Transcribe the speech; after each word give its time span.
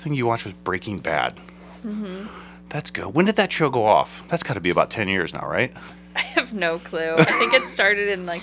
Last 0.00 0.04
thing 0.04 0.14
you 0.14 0.24
watched 0.24 0.46
was 0.46 0.54
Breaking 0.54 0.98
Bad. 0.98 1.36
Mm-hmm. 1.86 2.26
That's 2.70 2.90
good. 2.90 3.12
When 3.12 3.26
did 3.26 3.36
that 3.36 3.52
show 3.52 3.68
go 3.68 3.84
off? 3.84 4.24
That's 4.28 4.42
got 4.42 4.54
to 4.54 4.60
be 4.60 4.70
about 4.70 4.88
ten 4.88 5.08
years 5.08 5.34
now, 5.34 5.46
right? 5.46 5.74
I 6.16 6.20
have 6.20 6.54
no 6.54 6.78
clue. 6.78 7.16
I 7.18 7.24
think 7.24 7.52
it 7.52 7.64
started 7.64 8.08
in 8.08 8.24
like 8.24 8.40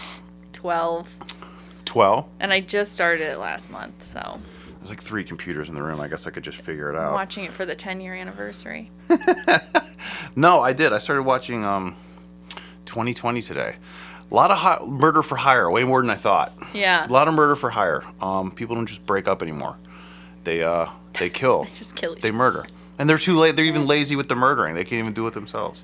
12, 0.53 1.07
Twelve. 1.83 2.27
and 2.39 2.53
I 2.53 2.59
just 2.59 2.91
started 2.93 3.25
it 3.27 3.39
last 3.39 3.71
month, 3.71 4.05
so 4.05 4.38
There's 4.77 4.89
like 4.91 5.02
three 5.02 5.23
computers 5.23 5.67
in 5.67 5.73
the 5.73 5.81
room. 5.81 5.99
I 5.99 6.07
guess 6.07 6.27
I 6.27 6.30
could 6.30 6.43
just 6.43 6.61
figure 6.61 6.93
it 6.93 6.95
I'm 6.95 7.07
out. 7.07 7.13
watching 7.13 7.45
it 7.45 7.52
for 7.53 7.66
the 7.66 7.73
10 7.73 8.02
year 8.02 8.13
anniversary. 8.13 8.91
No, 10.35 10.61
I 10.61 10.73
did. 10.73 10.94
I 10.94 10.99
started 10.99 11.23
watching 11.23 11.66
um, 11.66 11.95
2020 12.85 13.41
today. 13.41 13.75
A 14.30 14.35
lot 14.35 14.52
of 14.52 14.58
hi- 14.59 14.85
murder 14.85 15.23
for 15.23 15.35
hire, 15.38 15.71
way 15.71 15.83
more 15.83 16.02
than 16.03 16.11
I 16.11 16.16
thought. 16.16 16.53
Yeah. 16.71 17.08
A 17.08 17.11
lot 17.11 17.27
of 17.27 17.33
murder 17.33 17.55
for 17.55 17.71
hire. 17.71 18.03
Um, 18.21 18.52
people 18.52 18.75
don't 18.75 18.85
just 18.85 19.03
break 19.08 19.27
up 19.27 19.41
anymore. 19.41 19.77
They 20.44 20.61
uh, 20.63 20.88
they 21.20 21.30
kill. 21.30 21.67
Just 21.77 21.95
kill 21.95 22.16
each 22.16 22.21
they 22.21 22.31
murder, 22.31 22.66
and 22.98 23.09
they're 23.09 23.17
too 23.17 23.38
late. 23.38 23.55
They're 23.55 23.66
even 23.66 23.88
lazy 23.88 24.16
with 24.16 24.30
the 24.30 24.35
murdering. 24.35 24.75
They 24.75 24.84
can't 24.84 24.99
even 24.99 25.14
do 25.14 25.28
it 25.28 25.33
themselves. 25.33 25.83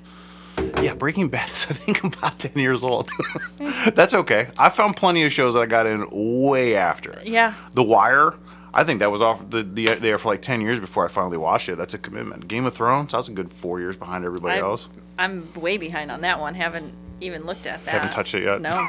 Yeah, 0.81 0.93
Breaking 0.93 1.29
Bad 1.29 1.49
is 1.49 1.65
I 1.69 1.73
think 1.73 2.03
about 2.03 2.39
10 2.39 2.61
years 2.61 2.83
old. 2.83 3.09
That's 3.93 4.13
okay. 4.13 4.49
I 4.57 4.69
found 4.69 4.95
plenty 4.95 5.23
of 5.23 5.31
shows 5.31 5.53
that 5.53 5.61
I 5.61 5.65
got 5.65 5.85
in 5.87 6.07
way 6.11 6.75
after. 6.75 7.21
Yeah. 7.23 7.53
The 7.71 7.83
Wire. 7.83 8.35
I 8.75 8.83
think 8.83 8.99
that 8.99 9.11
was 9.11 9.21
off 9.21 9.49
the, 9.49 9.61
the 9.61 9.95
there 9.95 10.17
for 10.17 10.29
like 10.29 10.41
10 10.41 10.59
years 10.61 10.79
before 10.79 11.05
I 11.05 11.07
finally 11.07 11.37
watched 11.37 11.69
it. 11.69 11.77
That's 11.77 11.93
a 11.93 11.99
commitment. 11.99 12.47
Game 12.47 12.65
of 12.65 12.73
Thrones. 12.73 13.13
I 13.13 13.17
was 13.17 13.27
a 13.27 13.31
good 13.31 13.51
four 13.51 13.79
years 13.79 13.95
behind 13.95 14.25
everybody 14.25 14.57
I'm, 14.57 14.65
else. 14.65 14.89
I'm 15.17 15.51
way 15.53 15.77
behind 15.77 16.09
on 16.11 16.21
that 16.21 16.39
one. 16.39 16.55
Haven't 16.55 16.93
even 17.21 17.43
looked 17.43 17.67
at 17.67 17.85
that. 17.85 17.91
Haven't 17.91 18.11
touched 18.11 18.33
it 18.33 18.43
yet? 18.43 18.61
No. 18.61 18.87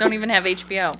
don't 0.00 0.12
even 0.12 0.28
have 0.28 0.44
HBO. 0.44 0.98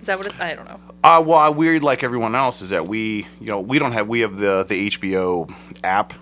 Is 0.00 0.06
that 0.06 0.18
what 0.18 0.26
it, 0.26 0.38
I 0.38 0.54
don't 0.54 0.66
know. 0.66 0.80
Uh, 1.02 1.22
well, 1.24 1.38
I 1.38 1.48
weird 1.48 1.82
like 1.82 2.04
everyone 2.04 2.34
else 2.34 2.60
is 2.60 2.70
that 2.70 2.86
we, 2.86 3.26
you 3.40 3.46
know, 3.46 3.60
we 3.60 3.78
don't 3.78 3.92
have 3.92 4.06
we 4.06 4.20
have 4.20 4.36
the 4.36 4.64
the 4.64 4.88
HBO 4.90 5.52
app, 5.82 6.12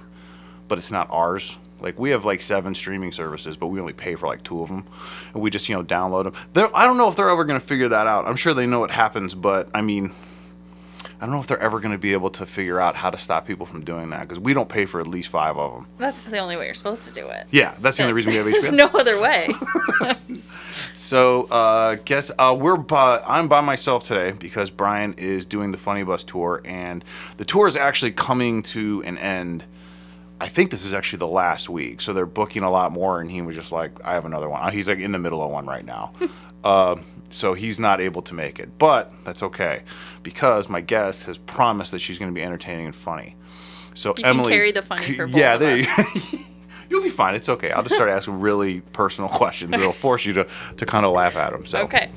but 0.69 0.79
it's 0.79 0.91
not 0.91 1.09
ours. 1.11 1.59
Like 1.81 1.99
we 1.99 2.11
have 2.11 2.25
like 2.25 2.41
seven 2.41 2.75
streaming 2.75 3.11
services, 3.13 3.57
but 3.57 3.69
we 3.69 3.81
only 3.81 3.93
pay 3.93 4.15
for 4.15 4.27
like 4.27 4.43
two 4.45 4.63
of 4.63 4.69
them, 4.69 4.87
and 5.35 5.43
we 5.43 5.51
just 5.51 5.69
you 5.69 5.75
know 5.75 5.83
download 5.83 6.33
them. 6.55 6.71
I 6.75 6.87
don't 6.87 6.97
know 6.97 7.09
if 7.09 7.17
they're 7.17 7.29
ever 7.29 7.45
going 7.45 7.59
to 7.59 7.65
figure 7.67 7.89
that 7.89 8.07
out. 8.07 8.27
I'm 8.27 8.37
sure 8.37 8.55
they 8.55 8.67
know 8.67 8.79
what 8.79 8.91
happens, 8.91 9.35
but 9.35 9.69
I 9.75 9.81
mean, 9.81 10.13
I 11.21 11.27
don't 11.27 11.35
know 11.35 11.41
if 11.41 11.49
they're 11.49 11.59
ever 11.59 11.81
going 11.81 11.93
to 11.93 11.99
be 11.99 12.13
able 12.13 12.31
to 12.31 12.47
figure 12.47 12.81
out 12.81 12.95
how 12.95 13.11
to 13.11 13.19
stop 13.19 13.47
people 13.47 13.67
from 13.67 13.85
doing 13.85 14.11
that 14.11 14.21
because 14.21 14.39
we 14.39 14.55
don't 14.55 14.69
pay 14.69 14.87
for 14.87 15.01
at 15.01 15.07
least 15.09 15.31
five 15.31 15.59
of 15.59 15.75
them. 15.75 15.87
That's 15.99 16.25
the 16.25 16.39
only 16.39 16.57
way 16.57 16.67
you're 16.67 16.75
supposed 16.75 17.05
to 17.05 17.11
do 17.11 17.27
it. 17.27 17.49
Yeah, 17.51 17.75
that's 17.81 17.97
the 17.97 18.05
only 18.05 18.13
reason 18.13 18.33
we 18.33 18.39
have 18.39 18.47
HBO. 18.47 18.61
There's 18.61 18.73
no 18.73 18.87
other 18.87 19.21
way. 19.21 19.53
So, 20.95 21.45
uh, 21.45 21.97
guess 22.05 22.31
uh, 22.39 22.57
we're 22.59 22.77
by, 22.77 23.23
I'm 23.27 23.49
by 23.49 23.61
myself 23.61 24.05
today 24.05 24.33
because 24.33 24.71
Brian 24.71 25.15
is 25.15 25.47
doing 25.47 25.71
the 25.71 25.79
Funny 25.79 26.03
Bus 26.03 26.25
tour, 26.25 26.61
and 26.65 27.05
the 27.37 27.45
tour 27.45 27.69
is 27.69 27.77
actually 27.77 28.13
coming 28.13 28.63
to 28.65 29.03
an 29.05 29.17
end. 29.19 29.65
I 30.41 30.49
think 30.49 30.71
this 30.71 30.85
is 30.85 30.93
actually 30.95 31.21
the 31.21 31.29
last 31.29 31.69
week, 31.69 32.01
so 32.01 32.13
they're 32.13 32.27
booking 32.27 32.63
a 32.63 32.71
lot 32.71 32.93
more. 32.93 33.21
And 33.21 33.31
he 33.31 33.43
was 33.43 33.57
just 33.57 33.73
like, 33.73 34.05
"I 34.05 34.13
have 34.13 34.25
another 34.25 34.49
one." 34.49 34.73
He's 34.73 34.89
like 34.89 34.99
in 34.99 35.13
the 35.13 35.19
middle 35.19 35.43
of 35.43 35.51
one 35.51 35.67
right 35.67 35.85
now, 35.85 36.13
uh, 36.65 36.97
so 37.31 37.55
he's 37.55 37.79
not 37.81 38.01
able 38.01 38.23
to 38.23 38.35
make 38.35 38.59
it. 38.59 38.79
But 38.79 39.13
that's 39.25 39.43
okay 39.43 39.83
because 40.23 40.69
my 40.69 40.81
guest 40.81 41.25
has 41.25 41.37
promised 41.39 41.91
that 41.93 42.01
she's 42.01 42.19
going 42.19 42.31
to 42.31 42.35
be 42.35 42.43
entertaining 42.43 42.87
and 42.87 42.95
funny. 42.95 43.37
So 43.95 44.11
You 44.11 44.15
can 44.17 44.27
Emily, 44.27 44.53
carry 44.53 44.71
the 44.73 44.83
funny 44.83 45.13
for 45.15 45.27
both 45.27 45.37
yeah, 45.37 45.55
of 45.55 45.61
there 45.61 45.77
you. 45.79 45.87
You'll 46.91 47.03
be 47.03 47.11
fine. 47.11 47.35
It's 47.35 47.51
okay. 47.51 47.71
I'll 47.71 47.83
just 47.83 47.97
start 47.97 48.09
asking 48.09 48.41
really 48.41 48.81
personal 48.81 49.29
questions. 49.41 49.75
It'll 49.75 49.93
force 50.09 50.25
you 50.25 50.33
to, 50.35 50.47
to 50.77 50.87
kind 50.87 51.05
of 51.05 51.13
laugh 51.13 51.37
at 51.37 51.53
them. 51.53 51.67
So, 51.67 51.81
Okay. 51.81 52.11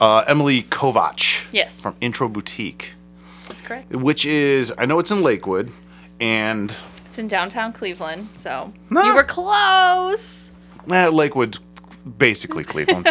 Uh, 0.00 0.24
Emily 0.26 0.64
Kovac. 0.64 1.44
Yes. 1.52 1.80
From 1.82 1.94
Intro 2.00 2.28
Boutique, 2.28 2.92
That's 3.46 3.62
correct. 3.62 3.90
which 3.94 4.26
is 4.26 4.72
I 4.76 4.86
know 4.86 4.98
it's 4.98 5.10
in 5.12 5.22
Lakewood, 5.22 5.70
and 6.18 6.74
It's 7.06 7.18
in 7.18 7.28
downtown 7.28 7.72
Cleveland, 7.72 8.30
so 8.34 8.72
No. 8.90 9.02
you 9.04 9.14
were 9.14 9.22
close. 9.22 10.50
eh, 10.90 11.06
Lakewood's 11.08 11.60
basically 12.18 12.64
Cleveland. 12.64 13.06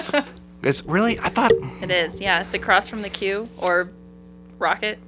It's 0.67 0.83
really 0.85 1.19
I 1.19 1.29
thought 1.29 1.51
It 1.81 1.89
is. 1.91 2.19
Yeah, 2.19 2.41
it's 2.41 2.53
across 2.53 2.87
from 2.89 3.01
the 3.01 3.09
Q 3.09 3.49
or 3.57 3.89
Rocket 4.59 4.99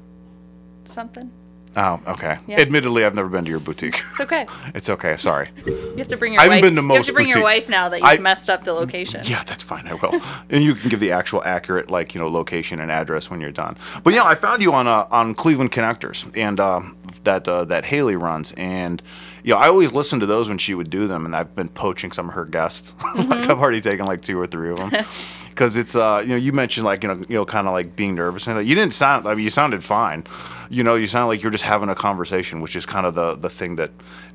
something. 0.85 1.31
oh 1.75 1.99
okay. 2.07 2.39
Yeah. 2.47 2.59
Admittedly, 2.59 3.03
I've 3.05 3.13
never 3.15 3.29
been 3.29 3.43
to 3.45 3.49
your 3.49 3.59
boutique. 3.59 3.99
It's 4.11 4.21
okay. 4.21 4.47
it's 4.75 4.89
okay. 4.89 5.17
Sorry. 5.17 5.49
You 5.65 5.95
have 5.97 6.07
to 6.09 6.17
bring 6.17 6.33
your 6.33 6.41
I 6.41 6.45
haven't 6.45 6.57
wife. 6.57 6.63
been 6.63 6.75
to 6.75 6.81
you 6.81 6.87
have 6.87 6.97
most 6.97 7.07
to 7.07 7.13
bring 7.13 7.27
your 7.27 7.37
boutiques. 7.39 7.61
wife 7.61 7.69
now 7.69 7.89
that 7.89 7.97
you've 7.97 8.05
I- 8.07 8.17
messed 8.17 8.49
up 8.49 8.63
the 8.63 8.73
location. 8.73 9.21
Yeah, 9.23 9.43
that's 9.43 9.61
fine. 9.63 9.87
I 9.87 9.93
will, 9.95 10.19
and 10.49 10.63
you 10.63 10.75
can 10.75 10.89
give 10.89 10.99
the 10.99 11.11
actual 11.11 11.43
accurate, 11.43 11.89
like 11.91 12.13
you 12.15 12.21
know, 12.21 12.27
location 12.27 12.79
and 12.79 12.91
address 12.91 13.29
when 13.29 13.39
you're 13.41 13.51
done. 13.51 13.77
But 14.03 14.13
yeah, 14.13 14.23
I 14.23 14.35
found 14.35 14.61
you 14.61 14.73
on 14.73 14.87
uh, 14.87 15.07
on 15.11 15.35
Cleveland 15.35 15.71
Connectors, 15.71 16.31
and 16.35 16.59
um, 16.59 16.97
that 17.23 17.47
uh, 17.47 17.65
that 17.65 17.85
Haley 17.85 18.15
runs, 18.15 18.51
and 18.53 19.01
yeah, 19.43 19.55
I 19.55 19.67
always 19.67 19.91
listen 19.93 20.19
to 20.21 20.25
those 20.25 20.49
when 20.49 20.57
she 20.57 20.73
would 20.73 20.89
do 20.89 21.07
them, 21.07 21.25
and 21.25 21.35
I've 21.35 21.55
been 21.55 21.69
poaching 21.69 22.11
some 22.11 22.29
of 22.29 22.35
her 22.35 22.45
guests. 22.45 22.93
like 23.15 23.49
I've 23.49 23.59
already 23.59 23.81
taken 23.81 24.05
like 24.05 24.21
two 24.21 24.39
or 24.39 24.47
three 24.47 24.71
of 24.71 24.77
them. 24.77 24.91
Because 25.59 25.75
it's 25.75 25.93
uh 25.93 26.21
you 26.23 26.29
know 26.29 26.35
you 26.37 26.53
mentioned 26.53 26.85
like 26.85 27.03
you 27.03 27.09
know 27.09 27.15
you 27.27 27.35
know 27.35 27.43
kind 27.45 27.67
of 27.67 27.73
like 27.73 27.93
being 27.93 28.15
nervous 28.15 28.47
and 28.47 28.65
you 28.65 28.75
didn't 28.75 28.93
sound 28.93 29.27
I 29.27 29.35
mean 29.35 29.43
you 29.43 29.49
sounded 29.49 29.83
fine, 29.83 30.23
you 30.69 30.83
know 30.85 30.95
you 30.95 31.05
sound 31.05 31.27
like 31.27 31.41
you're 31.43 31.51
just 31.51 31.65
having 31.65 31.89
a 31.89 31.95
conversation 31.95 32.61
which 32.61 32.77
is 32.77 32.85
kind 32.85 33.05
of 33.05 33.13
the 33.13 33.35
the 33.35 33.49
thing 33.49 33.75
that 33.75 33.91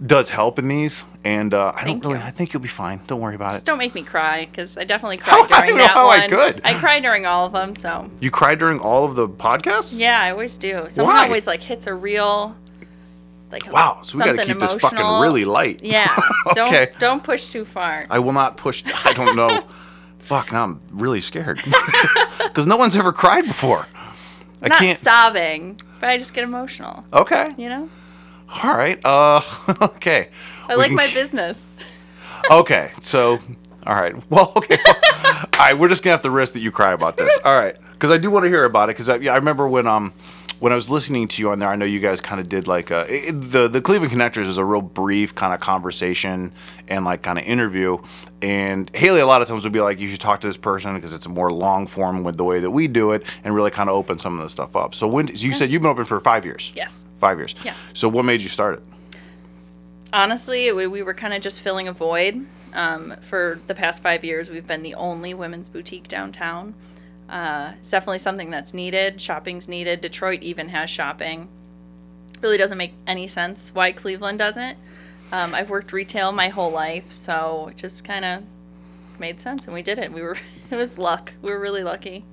does 0.07 0.29
help 0.29 0.59
in 0.59 0.69
these 0.69 1.05
and 1.25 1.55
uh, 1.55 1.73
I 1.75 1.85
Thank 1.85 2.03
don't 2.03 2.13
really 2.13 2.23
you. 2.23 2.29
I 2.29 2.31
think 2.31 2.53
you'll 2.53 2.61
be 2.61 2.69
fine 2.69 3.01
don't 3.07 3.23
worry 3.23 3.35
about 3.37 3.55
it 3.57 3.65
don't 3.65 3.79
make 3.79 3.95
me 3.95 4.03
cry 4.03 4.45
because 4.45 4.77
I 4.77 4.85
definitely 4.85 5.17
How- 5.23 5.47
cried 5.47 5.63
I 5.63 5.67
during 5.69 5.77
know 5.79 5.85
that 5.85 5.95
how 5.95 6.11
I 6.11 6.19
one. 6.19 6.29
could. 6.31 6.61
I 6.63 6.75
cried 6.79 7.01
during 7.03 7.25
all 7.25 7.47
of 7.47 7.53
them, 7.53 7.75
so 7.75 8.11
You 8.21 8.31
cried 8.31 8.59
during 8.59 8.79
all 8.79 9.07
of 9.07 9.15
the 9.15 9.27
podcasts? 9.27 9.99
yeah, 9.99 10.21
I 10.21 10.31
always 10.31 10.59
do. 10.59 10.85
Someone 10.91 11.15
Why? 11.17 11.25
always 11.25 11.47
like 11.47 11.63
hits 11.63 11.87
a 11.87 11.95
real 11.95 12.55
like 13.51 13.73
Wow, 13.73 14.01
so 14.03 14.19
we 14.19 14.25
got 14.27 14.33
to 14.33 14.37
something 14.37 14.47
keep 14.47 14.61
this 14.61 14.73
fucking 14.79 14.99
emotional. 14.99 15.23
really 15.23 15.47
light. 15.47 15.83
Yeah. 15.83 16.15
Okay. 16.49 16.87
Don't 16.87 16.99
don't 17.01 17.25
push 17.25 17.49
too 17.49 17.65
far. 17.65 18.05
I 18.11 18.19
will 18.19 18.35
not 18.35 18.59
push. 18.59 18.85
I 19.07 19.15
don't 19.15 19.35
know. 19.37 19.65
Fuck, 20.25 20.53
now 20.53 20.65
I'm 20.65 20.81
really 20.91 21.21
scared. 21.21 21.63
Because 22.39 22.67
no 22.67 22.77
one's 22.77 22.95
ever 22.95 23.13
cried 23.13 23.47
before. 23.47 23.87
I 24.63 24.69
Not 24.69 24.79
can't. 24.79 24.97
sobbing, 24.99 25.81
but 25.99 26.09
I 26.09 26.19
just 26.19 26.35
get 26.35 26.45
emotional. 26.45 27.05
Okay. 27.13 27.53
You 27.57 27.69
know, 27.69 27.89
All 28.63 28.77
right. 28.77 29.01
Uh. 29.05 29.41
Okay. 29.83 30.29
I 30.69 30.75
We 30.75 30.77
like 30.77 30.89
can 30.89 30.97
my 30.97 31.13
business. 31.13 31.69
Okay. 32.51 32.93
So. 33.01 33.39
All 33.87 33.95
right. 33.97 34.15
Well. 34.31 34.53
Okay. 34.57 34.79
all 34.87 35.35
right. 35.59 35.77
We're 35.77 35.89
just 35.89 36.05
gonna 36.05 36.13
have 36.13 36.23
to 36.23 36.31
risk 36.31 36.53
that 36.55 36.61
you 36.61 36.71
cry 36.71 36.93
about 36.93 37.17
this. 37.17 37.37
All 37.45 37.57
right. 37.57 37.77
Because 37.93 38.13
I 38.13 38.19
do 38.19 38.31
want 38.31 38.45
to 38.45 38.49
hear 38.49 38.65
about 38.65 38.89
it. 38.89 38.93
Because 38.93 39.09
I, 39.09 39.17
yeah, 39.17 39.33
I 39.33 39.37
remember 39.37 39.67
when 39.67 39.87
um. 39.89 40.13
When 40.61 40.73
I 40.73 40.77
was 40.77 40.89
listening 40.89 41.29
to 41.29 41.43
you 41.43 41.51
on 41.51 41.59
there, 41.59 41.69
I 41.69 41.77
know 41.77 41.85
you 41.85 42.01
guys 42.01 42.21
kind 42.21 42.41
of 42.41 42.49
did 42.49 42.67
like 42.67 42.91
a, 42.91 43.07
it, 43.29 43.33
the 43.33 43.69
the 43.69 43.81
Cleveland 43.83 44.13
Connectors 44.13 44.47
is 44.47 44.57
a 44.57 44.65
real 44.65 44.81
brief 44.81 45.35
kind 45.35 45.53
of 45.53 45.61
conversation 45.61 46.53
and 46.89 47.05
like 47.05 47.23
kind 47.23 47.39
of 47.39 47.45
interview. 47.45 47.99
And 48.41 48.91
Haley 48.95 49.21
a 49.21 49.27
lot 49.27 49.43
of 49.43 49.49
times 49.49 49.65
would 49.65 49.73
be 49.73 49.81
like, 49.81 49.99
you 50.01 50.09
should 50.09 50.21
talk 50.21 50.41
to 50.43 50.47
this 50.47 50.57
person 50.57 50.95
because 50.95 51.13
it's 51.13 51.27
a 51.27 51.29
more 51.29 51.53
long 51.53 51.87
form 51.87 52.23
with 52.25 52.37
the 52.37 52.45
way 52.45 52.61
that 52.61 52.71
we 52.71 52.87
do 52.89 53.13
it, 53.13 53.25
and 53.43 53.55
really 53.55 53.71
kind 53.71 53.91
of 53.91 53.97
open 53.97 54.19
some 54.19 54.39
of 54.39 54.45
the 54.45 54.51
stuff 54.51 54.75
up. 54.77 54.95
So 54.95 55.07
when 55.07 55.29
you 55.29 55.53
said 55.53 55.71
you've 55.71 55.83
been 55.83 55.91
open 55.91 56.05
for 56.05 56.21
five 56.21 56.45
years, 56.45 56.73
Yes. 56.75 57.05
five 57.19 57.39
years, 57.39 57.55
Yeah. 57.65 57.75
So 57.93 58.09
what 58.09 58.25
made 58.25 58.41
you 58.41 58.49
start 58.49 58.75
it? 58.79 58.83
Honestly, 60.13 60.71
we, 60.73 60.87
we 60.87 61.03
were 61.03 61.15
kind 61.15 61.35
of 61.35 61.43
just 61.43 61.61
filling 61.61 61.89
a 61.89 61.93
void. 61.93 62.47
Um, 62.73 63.15
for 63.21 63.61
the 63.67 63.75
past 63.75 64.03
five 64.03 64.25
years, 64.25 64.49
we've 64.51 64.67
been 64.67 64.83
the 64.83 64.95
only 64.95 65.33
women's 65.35 65.69
boutique 65.69 66.09
downtown. 66.09 66.75
Uh, 67.29 67.73
it's 67.81 67.91
definitely 67.91 68.19
something 68.19 68.51
that's 68.51 68.75
needed. 68.75 69.21
Shopping's 69.21 69.69
needed. 69.69 70.01
Detroit 70.01 70.43
even 70.43 70.69
has 70.69 70.91
shopping. 70.91 71.49
Really 72.41 72.59
doesn't 72.59 72.77
make 72.79 72.95
any 73.07 73.27
sense 73.29 73.71
why 73.75 73.93
Cleveland 73.93 74.39
doesn't. 74.39 74.77
Um, 75.33 75.55
I've 75.55 75.71
worked 75.71 75.93
retail 75.93 76.33
my 76.33 76.49
whole 76.49 76.71
life, 76.71 77.13
so 77.13 77.69
it 77.71 77.77
just 77.79 78.05
kind 78.05 78.25
of 78.25 78.43
made 79.19 79.41
sense, 79.41 79.65
and 79.65 79.75
we 79.75 79.83
did 79.83 79.99
it. 79.99 80.13
We 80.13 80.21
were 80.23 80.37
it 80.71 80.77
was 80.77 80.99
luck. 80.99 81.33
We 81.43 81.51
were 81.51 81.59
really 81.59 81.83
lucky. 81.83 82.25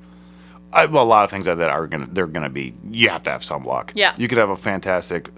I, 0.73 0.85
well, 0.85 1.03
a 1.03 1.05
lot 1.05 1.23
of 1.23 1.29
things 1.29 1.45
that 1.45 1.59
are 1.59 1.87
gonna 1.87 2.07
they're 2.11 2.27
gonna 2.27 2.49
be. 2.49 2.73
You 2.89 3.09
have 3.09 3.23
to 3.23 3.29
have 3.31 3.43
some 3.43 3.63
luck. 3.65 3.91
Yeah. 3.95 4.13
You 4.17 4.27
could 4.27 4.37
have 4.37 4.49
a 4.49 4.55
fantastic, 4.57 5.29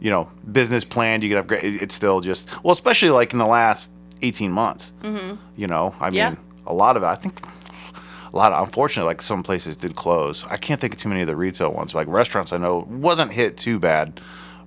you 0.00 0.10
know, 0.10 0.28
business 0.50 0.84
plan. 0.84 1.22
You 1.22 1.28
could 1.28 1.36
have 1.36 1.46
great. 1.46 1.64
It's 1.82 1.94
still 1.94 2.20
just 2.20 2.48
well, 2.64 2.72
especially 2.72 3.10
like 3.10 3.32
in 3.32 3.38
the 3.38 3.46
last 3.46 3.92
eighteen 4.22 4.52
months. 4.52 4.92
Mm-hmm. 5.02 5.36
You 5.56 5.66
know, 5.66 5.94
I 6.00 6.06
mean, 6.10 6.14
Yeah. 6.18 6.34
a 6.66 6.74
lot 6.74 6.96
of 6.96 7.02
it. 7.02 7.06
I 7.06 7.14
think 7.16 7.40
a 8.32 8.36
lot 8.36 8.52
of 8.52 8.66
unfortunately, 8.66 9.08
like 9.08 9.22
some 9.22 9.42
places 9.42 9.76
did 9.76 9.94
close. 9.94 10.44
I 10.44 10.56
can't 10.56 10.80
think 10.80 10.94
of 10.94 10.98
too 10.98 11.08
many 11.08 11.20
of 11.20 11.26
the 11.26 11.36
retail 11.36 11.72
ones. 11.72 11.94
Like 11.94 12.08
restaurants, 12.08 12.52
I 12.52 12.56
know 12.56 12.86
wasn't 12.88 13.32
hit 13.32 13.56
too 13.56 13.78
bad. 13.78 14.20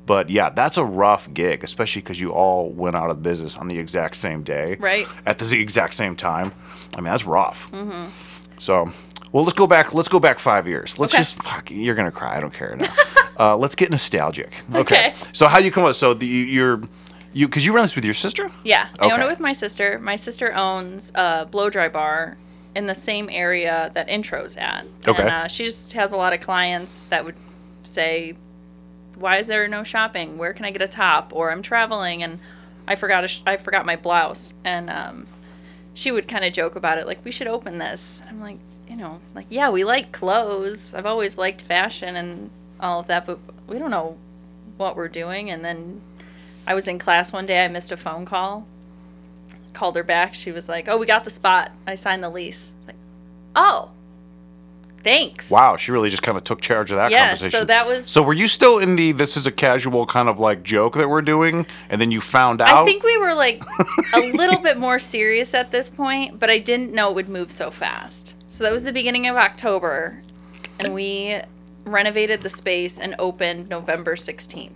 But 0.05 0.29
yeah, 0.29 0.51
that's 0.51 0.77
a 0.77 0.85
rough 0.85 1.33
gig, 1.33 1.63
especially 1.63 2.03
because 2.03 2.19
you 2.21 2.29
all 2.31 2.69
went 2.69 2.95
out 2.95 3.09
of 3.09 3.23
business 3.23 3.57
on 3.57 3.67
the 3.67 3.79
exact 3.79 4.15
same 4.17 4.43
day, 4.43 4.77
Right. 4.79 5.07
At 5.25 5.39
the 5.39 5.59
exact 5.59 5.95
same 5.95 6.15
time. 6.15 6.53
I 6.93 6.97
mean, 6.97 7.05
that's 7.05 7.25
rough. 7.25 7.71
Mm-hmm. 7.71 8.09
So, 8.59 8.91
well, 9.31 9.43
let's 9.43 9.57
go 9.57 9.65
back. 9.65 9.95
Let's 9.95 10.07
go 10.07 10.19
back 10.19 10.37
five 10.37 10.67
years. 10.67 10.99
Let's 10.99 11.11
Okay. 11.11 11.21
just 11.21 11.41
fuck. 11.41 11.71
You're 11.71 11.95
gonna 11.95 12.11
cry. 12.11 12.37
I 12.37 12.39
don't 12.39 12.53
care 12.53 12.75
now. 12.75 12.93
uh, 13.39 13.57
let's 13.57 13.73
get 13.73 13.89
nostalgic. 13.89 14.53
Okay. 14.73 15.15
So 15.33 15.47
how 15.47 15.57
do 15.57 15.65
you 15.65 15.71
come 15.71 15.85
up? 15.85 15.95
So 15.95 16.13
the, 16.13 16.27
you're 16.27 16.81
you 17.33 17.47
because 17.47 17.65
you 17.65 17.73
run 17.73 17.85
this 17.85 17.95
with 17.95 18.05
your 18.05 18.13
sister. 18.13 18.51
Yeah, 18.63 18.89
I 18.99 19.09
own 19.09 19.21
it 19.21 19.27
with 19.27 19.39
my 19.39 19.53
sister. 19.53 19.97
My 19.99 20.15
sister 20.15 20.53
owns 20.53 21.11
a 21.15 21.47
blow 21.47 21.71
dry 21.71 21.89
bar 21.89 22.37
in 22.75 22.87
the 22.87 22.95
same 22.95 23.29
area 23.29 23.91
that 23.93 24.09
Intro's 24.09 24.57
at. 24.57 24.85
Okay. 25.07 25.21
And 25.21 25.31
uh, 25.31 25.47
she 25.47 25.65
just 25.65 25.93
has 25.93 26.11
a 26.11 26.17
lot 26.17 26.33
of 26.33 26.41
clients 26.41 27.05
that 27.05 27.23
would 27.23 27.35
say 27.83 28.35
why 29.15 29.37
is 29.37 29.47
there 29.47 29.67
no 29.67 29.83
shopping? 29.83 30.37
Where 30.37 30.53
can 30.53 30.65
I 30.65 30.71
get 30.71 30.81
a 30.81 30.87
top? 30.87 31.31
Or 31.33 31.51
I'm 31.51 31.61
traveling 31.61 32.21
and 32.21 32.39
I 32.87 32.95
forgot 32.95 33.23
a 33.23 33.27
sh- 33.27 33.41
I 33.45 33.57
forgot 33.57 33.85
my 33.85 33.95
blouse. 33.95 34.53
And 34.63 34.89
um, 34.89 35.27
she 35.93 36.11
would 36.11 36.27
kind 36.27 36.43
of 36.43 36.53
joke 36.53 36.75
about 36.75 36.97
it, 36.97 37.07
like 37.07 37.23
we 37.23 37.31
should 37.31 37.47
open 37.47 37.77
this. 37.77 38.21
I'm 38.27 38.41
like, 38.41 38.59
you 38.89 38.97
know, 38.97 39.21
like 39.33 39.47
yeah, 39.49 39.69
we 39.69 39.83
like 39.83 40.11
clothes. 40.11 40.93
I've 40.93 41.05
always 41.05 41.37
liked 41.37 41.61
fashion 41.61 42.15
and 42.15 42.49
all 42.79 42.99
of 42.99 43.07
that, 43.07 43.25
but 43.25 43.39
we 43.67 43.79
don't 43.79 43.91
know 43.91 44.17
what 44.77 44.95
we're 44.95 45.07
doing. 45.07 45.49
And 45.49 45.63
then 45.63 46.01
I 46.67 46.73
was 46.73 46.87
in 46.87 46.99
class 46.99 47.31
one 47.31 47.45
day. 47.45 47.63
I 47.63 47.67
missed 47.67 47.91
a 47.91 47.97
phone 47.97 48.25
call. 48.25 48.67
Called 49.75 49.95
her 49.97 50.03
back. 50.03 50.33
She 50.33 50.51
was 50.53 50.67
like, 50.69 50.87
"Oh, 50.87 50.97
we 50.97 51.05
got 51.05 51.25
the 51.25 51.29
spot. 51.29 51.71
I 51.85 51.95
signed 51.95 52.23
the 52.23 52.29
lease." 52.29 52.73
Like, 52.87 52.95
oh, 53.57 53.91
thanks. 55.03 55.49
Wow, 55.49 55.75
she 55.77 55.91
really 55.91 56.09
just 56.09 56.23
kind 56.23 56.37
of 56.37 56.43
took 56.45 56.61
charge 56.61 56.91
of 56.91 56.97
that 56.97 57.11
Yeah, 57.11 57.27
conversation. 57.31 57.59
so 57.59 57.65
that 57.65 57.85
was- 57.85 58.07
So 58.07 58.23
were 58.23 58.33
you 58.33 58.47
still 58.47 58.79
in 58.79 58.95
the 58.95 59.11
this 59.11 59.35
is 59.37 59.45
a 59.45 59.51
casual 59.51 60.05
kind 60.05 60.29
of 60.29 60.39
like 60.39 60.63
joke 60.63 60.95
that 60.95 61.09
we're 61.09 61.21
doing, 61.21 61.65
and 61.89 61.99
then 61.99 62.09
you 62.09 62.21
found 62.21 62.61
out? 62.61 62.69
I 62.69 62.85
think 62.85 63.03
we 63.03 63.17
were 63.17 63.33
like 63.33 63.61
a 64.13 64.19
little 64.31 64.59
bit 64.61 64.77
more 64.77 64.97
serious 64.97 65.53
at 65.53 65.71
this 65.71 65.89
point, 65.89 66.39
but 66.39 66.49
I 66.49 66.57
didn't 66.59 66.93
know 66.93 67.09
it 67.09 67.15
would 67.15 67.29
move 67.29 67.51
so 67.51 67.69
fast. 67.69 68.33
So 68.49 68.63
that 68.63 68.71
was 68.71 68.85
the 68.85 68.93
beginning 68.93 69.27
of 69.27 69.35
October, 69.35 70.21
and 70.79 70.93
we 70.93 71.39
renovated 71.83 72.41
the 72.41 72.49
space 72.49 72.97
and 72.97 73.13
opened 73.19 73.67
November 73.69 74.15
16th. 74.15 74.71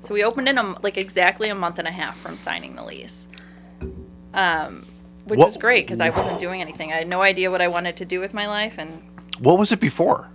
So 0.00 0.12
we 0.12 0.22
opened 0.22 0.50
in 0.50 0.58
a, 0.58 0.76
like 0.82 0.98
exactly 0.98 1.48
a 1.48 1.54
month 1.54 1.78
and 1.78 1.88
a 1.88 1.92
half 1.92 2.18
from 2.18 2.36
signing 2.36 2.76
the 2.76 2.84
lease. 2.84 3.26
Um, 4.34 4.84
which 5.24 5.38
What- 5.38 5.46
was 5.46 5.56
great 5.56 5.86
because 5.86 6.00
I 6.02 6.10
wasn't 6.10 6.38
doing 6.38 6.60
anything. 6.60 6.92
I 6.92 6.96
had 6.96 7.08
no 7.08 7.22
idea 7.22 7.50
what 7.50 7.62
I 7.62 7.68
wanted 7.68 7.96
to 7.96 8.04
do 8.04 8.20
with 8.20 8.34
my 8.34 8.46
life, 8.46 8.74
and 8.76 9.00
What 9.38 9.58
was 9.58 9.72
it 9.72 9.80
before? 9.80 10.28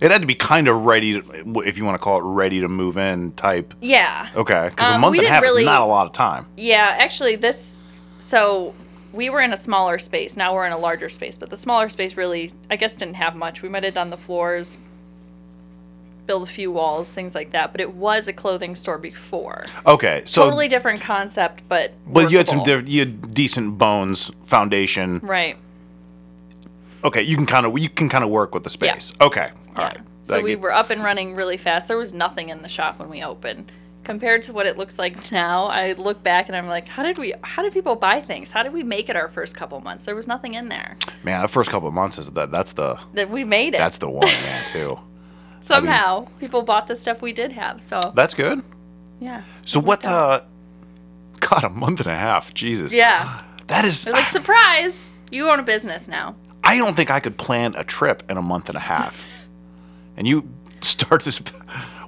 It 0.00 0.10
had 0.10 0.22
to 0.22 0.26
be 0.26 0.34
kind 0.34 0.66
of 0.68 0.86
ready, 0.86 1.20
to, 1.20 1.60
if 1.60 1.76
you 1.76 1.84
want 1.84 1.94
to 1.96 1.98
call 1.98 2.16
it 2.18 2.22
ready 2.24 2.60
to 2.62 2.68
move 2.68 2.96
in 2.96 3.32
type. 3.32 3.74
yeah. 3.82 4.28
Okay, 4.34 4.68
because 4.70 4.88
a 4.88 4.94
Um, 4.94 5.00
month 5.02 5.18
and 5.18 5.26
a 5.26 5.30
half 5.30 5.42
really- 5.42 5.62
is 5.62 5.66
not 5.66 5.82
a 5.82 5.84
lot 5.84 6.06
of 6.06 6.12
time. 6.12 6.46
Yeah, 6.56 6.96
actually, 6.98 7.36
this. 7.36 7.78
So 8.18 8.72
we 9.12 9.28
were 9.28 9.40
in 9.40 9.52
a 9.52 9.56
smaller 9.58 9.98
space. 9.98 10.36
Now 10.38 10.54
we're 10.54 10.64
in 10.64 10.72
a 10.72 10.78
larger 10.78 11.10
space, 11.10 11.36
but 11.36 11.50
the 11.50 11.56
smaller 11.56 11.88
space 11.90 12.16
really, 12.16 12.54
I 12.70 12.76
guess, 12.76 12.94
didn't 12.94 13.16
have 13.16 13.36
much. 13.36 13.60
We 13.60 13.68
might 13.68 13.84
have 13.84 13.92
done 13.94 14.08
the 14.10 14.16
floors, 14.16 14.78
build 16.30 16.44
a 16.44 16.52
few 16.60 16.70
walls, 16.70 17.10
things 17.12 17.34
like 17.34 17.50
that. 17.50 17.72
But 17.72 17.80
it 17.80 17.92
was 17.94 18.28
a 18.28 18.32
clothing 18.32 18.76
store 18.76 18.98
before. 18.98 19.64
Okay, 19.84 20.22
so 20.26 20.44
totally 20.44 20.68
different 20.68 21.00
concept, 21.00 21.64
but. 21.68 21.92
but 22.06 22.30
you 22.30 22.36
had 22.38 22.48
some 22.48 22.58
workable. 22.58 22.80
diff- 22.82 22.88
you 22.88 23.00
had 23.00 23.34
decent 23.34 23.78
bones 23.78 24.30
foundation. 24.44 25.18
Right. 25.24 25.56
Okay, 27.02 27.22
you 27.22 27.34
can 27.36 27.46
kind 27.46 27.66
of 27.66 27.76
you 27.78 27.88
can 27.88 28.08
kind 28.08 28.22
of 28.22 28.30
work 28.30 28.54
with 28.54 28.62
the 28.62 28.70
Yeah. 28.70 28.92
space. 28.98 29.12
Okay, 29.20 29.50
all 29.76 29.84
right. 29.84 29.98
So 30.22 30.34
That 30.34 30.42
we 30.44 30.50
get- 30.50 30.60
were 30.60 30.72
up 30.72 30.90
and 30.90 31.02
running 31.02 31.34
really 31.34 31.56
fast. 31.56 31.88
There 31.88 31.96
was 31.96 32.12
nothing 32.14 32.48
in 32.50 32.62
the 32.62 32.68
shop 32.68 32.98
when 33.00 33.08
we 33.10 33.22
opened. 33.24 33.72
Compared 34.04 34.42
to 34.42 34.52
what 34.52 34.66
it 34.66 34.76
looks 34.78 34.98
like 34.98 35.32
now, 35.44 35.64
I 35.66 35.92
look 35.94 36.22
back 36.22 36.46
and 36.48 36.56
I'm 36.56 36.68
like, 36.68 36.86
how 36.88 37.02
did 37.02 37.18
we? 37.18 37.34
How 37.42 37.62
did 37.62 37.72
people 37.72 37.96
buy 37.96 38.20
things? 38.20 38.50
How 38.52 38.62
did 38.62 38.72
we 38.72 38.82
make 38.82 39.08
it 39.08 39.16
our 39.16 39.28
first 39.28 39.56
couple 39.56 39.80
months? 39.80 40.04
There 40.04 40.14
was 40.14 40.28
nothing 40.28 40.54
in 40.54 40.68
there. 40.68 40.96
man, 41.24 41.42
the 41.42 41.48
first 41.48 41.70
couple 41.70 41.88
of 41.88 41.94
months 41.94 42.18
is 42.18 42.30
that 42.32 42.52
that's 42.52 42.74
the 42.74 42.98
That 43.14 43.30
we 43.30 43.42
made 43.44 43.74
it. 43.74 43.78
that's 43.78 43.98
the 43.98 44.08
one 44.10 44.28
man 44.28 44.68
too. 44.68 44.98
somehow 45.60 46.26
people 46.38 46.62
bought 46.62 46.86
the 46.86 46.96
stuff 46.96 47.20
we 47.22 47.32
did 47.32 47.52
have 47.52 47.82
so 47.82 48.12
That's 48.14 48.34
good. 48.34 48.62
yeah 49.20 49.42
So 49.64 49.80
what? 49.80 50.06
uh 50.06 50.42
God, 51.40 51.64
a 51.64 51.70
month 51.70 52.00
and 52.00 52.08
a 52.10 52.14
half. 52.16 52.52
Jesus. 52.54 52.92
yeah 52.92 53.42
That 53.68 53.84
is. 53.84 54.06
like 54.06 54.28
surprise 54.28 55.10
you 55.30 55.48
own 55.50 55.60
a 55.60 55.62
business 55.62 56.08
now 56.08 56.34
I 56.64 56.76
don't 56.78 56.94
think 56.96 57.10
I 57.10 57.20
could 57.20 57.38
plan 57.38 57.74
a 57.76 57.84
trip 57.84 58.22
in 58.28 58.36
a 58.36 58.42
month 58.42 58.68
and 58.68 58.76
a 58.76 58.80
half. 58.80 59.22
and 60.16 60.26
you 60.26 60.48
start 60.80 61.22
this. 61.22 61.40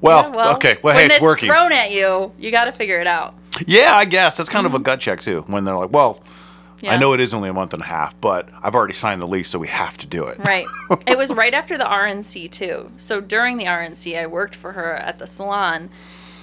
Well, 0.02 0.34
Yeah, 0.34 0.54
okay. 0.56 0.78
Well, 0.82 0.96
hey, 0.96 1.06
it's, 1.06 1.20
working. 1.20 1.48
thrown 1.48 1.70
at 1.72 1.92
you 1.92 2.32
you 2.36 2.50
got 2.50 2.64
to 2.64 2.72
figure 2.72 3.00
it 3.00 3.06
out 3.06 3.34
yeah, 3.66 3.92
I 3.94 4.04
guess 4.06 4.36
that's 4.38 4.48
kind 4.48 4.66
of 4.66 4.74
a 4.74 4.78
gut 4.78 4.98
check 4.98 5.20
too. 5.20 5.42
When 5.46 5.64
they're 5.64 5.76
like, 5.76 5.92
"Well, 5.92 6.14
Mm-hmm. 6.14 6.41
Yeah. 6.82 6.92
I 6.92 6.96
know 6.98 7.12
it 7.14 7.20
is 7.20 7.32
only 7.32 7.48
a 7.48 7.52
month 7.54 7.72
and 7.72 7.80
a 7.82 7.86
half, 7.86 8.20
but 8.20 8.48
I've 8.62 8.74
already 8.74 8.92
signed 8.92 9.20
the 9.20 9.26
lease, 9.26 9.48
so 9.48 9.58
we 9.58 9.68
have 9.68 9.96
to 9.98 10.06
do 10.06 10.26
it." 10.26 10.38
right 10.44 10.66
it 11.06 11.16
was 11.16 11.32
right 11.32 11.54
after 11.54 11.78
the 11.78 11.84
rnc 11.84 12.50
too 12.50 12.90
so 12.96 13.20
during 13.20 13.56
the 13.56 13.64
rnc 13.64 14.18
i 14.18 14.26
worked 14.26 14.54
for 14.54 14.72
her 14.72 14.94
at 14.96 15.18
the 15.18 15.26
salon 15.26 15.88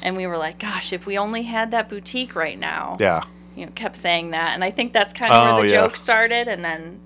and 0.01 0.15
we 0.17 0.25
were 0.25 0.37
like 0.37 0.57
gosh 0.59 0.91
if 0.93 1.05
we 1.05 1.17
only 1.17 1.43
had 1.43 1.71
that 1.71 1.89
boutique 1.89 2.33
right 2.35 2.57
now 2.57 2.97
Yeah. 2.99 3.23
you 3.55 3.65
know 3.65 3.71
kept 3.75 3.95
saying 3.97 4.31
that 4.31 4.53
and 4.53 4.63
i 4.63 4.71
think 4.71 4.93
that's 4.93 5.13
kind 5.13 5.31
of 5.33 5.37
Oh, 5.41 5.53
where 5.59 5.63
the 5.67 5.73
yeah. 5.75 5.81
joke 5.81 5.95
started 5.97 6.47
and 6.47 6.63
then 6.63 6.99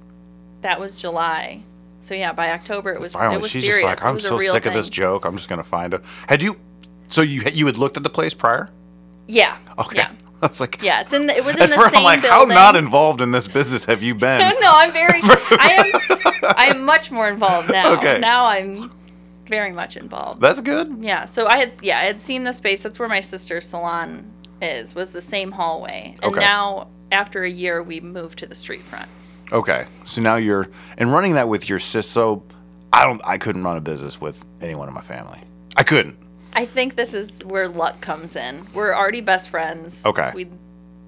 that 0.62 0.80
was 0.80 0.96
july 0.96 1.62
so 2.00 2.14
yeah 2.14 2.32
by 2.34 2.52
october 2.52 2.92
it 2.92 3.02
was 3.02 3.14
Finally, 3.14 3.36
it 3.38 3.42
was 3.42 3.52
she's 3.52 3.64
serious 3.64 3.82
just 3.82 4.02
like, 4.04 4.06
"I'm 4.06 4.20
so 4.20 4.38
sick 4.40 4.64
thing. 4.64 4.70
of 4.72 4.74
this 4.76 4.90
joke. 4.90 5.26
I'm 5.26 5.36
just 5.38 5.50
gonna 5.50 5.64
find 5.64 5.94
a." 5.94 6.02
Had 6.28 6.42
you? 6.42 6.58
So 7.10 7.22
you 7.22 7.44
you 7.52 7.66
had 7.66 7.78
looked 7.78 7.98
at 7.98 8.04
the 8.04 8.10
place 8.10 8.34
prior? 8.34 8.70
yeah 9.28 9.58
Okay. 9.80 9.98
yeah 10.00 10.12
I 10.46 10.48
was 10.48 10.60
like, 10.60 10.82
Yeah, 10.82 11.02
it's 11.02 11.14
in 11.14 11.28
the, 11.28 11.38
it 11.38 11.44
was 11.46 11.56
in 11.56 11.70
the 11.70 11.90
same 11.90 11.98
I'm 12.00 12.04
like, 12.04 12.22
building. 12.22 12.50
how 12.56 12.62
not 12.72 12.76
involved 12.76 13.22
in 13.22 13.32
this 13.32 13.48
business 13.48 13.86
have 13.86 14.04
you 14.04 14.14
been? 14.14 14.40
no, 14.62 14.72
I'm 14.74 14.92
very. 14.92 15.20
I 15.24 15.94
am. 16.04 16.54
I 16.58 16.66
am 16.68 16.84
much 16.84 17.12
more 17.12 17.30
involved 17.30 17.70
now. 17.72 17.94
Okay. 17.98 18.20
Now 18.20 18.46
I'm 18.46 18.92
very 19.48 19.72
much 19.72 19.96
involved. 19.98 20.42
That's 20.42 20.62
good. 20.62 20.98
yeah. 21.00 21.26
So 21.26 21.48
I 21.48 21.58
had. 21.58 21.74
Yeah, 21.82 22.00
I 22.00 22.04
had 22.04 22.20
seen 22.20 22.44
the 22.44 22.52
space. 22.54 22.84
That's 22.84 23.00
where 23.00 23.10
my 23.10 23.22
sister's 23.22 23.68
salon 23.68 24.32
is. 24.62 24.96
Was 24.96 25.12
the 25.12 25.22
same 25.22 25.52
hallway. 25.52 26.16
And 26.22 26.34
Okay. 26.34 26.40
now, 26.46 26.88
after 27.12 27.44
a 27.44 27.50
year, 27.50 27.82
we 27.82 28.00
moved 28.02 28.40
to 28.40 28.46
the 28.46 28.56
street 28.56 28.82
front. 28.84 29.08
Okay, 29.52 29.86
so 30.06 30.22
now 30.22 30.36
you're 30.38 30.70
and 30.98 31.12
running 31.14 31.36
that 31.36 31.48
with 31.48 31.70
your 31.70 31.78
sis. 31.80 32.10
So 32.10 32.44
I 32.92 33.06
don't, 33.06 33.22
I 33.24 33.38
couldn't 33.38 33.64
run 33.64 33.78
a 33.78 33.82
business 33.82 34.20
with 34.20 34.44
anyone 34.62 34.88
in 34.88 34.94
my 34.94 35.02
family. 35.02 35.40
I 35.78 35.84
couldn't. 35.84 36.18
I 36.54 36.66
think 36.66 36.96
this 36.96 37.14
is 37.14 37.40
where 37.44 37.68
luck 37.68 38.00
comes 38.02 38.36
in. 38.36 38.68
We're 38.74 38.94
already 38.94 39.22
best 39.22 39.50
friends. 39.50 40.06
Okay. 40.06 40.32
We 40.34 40.48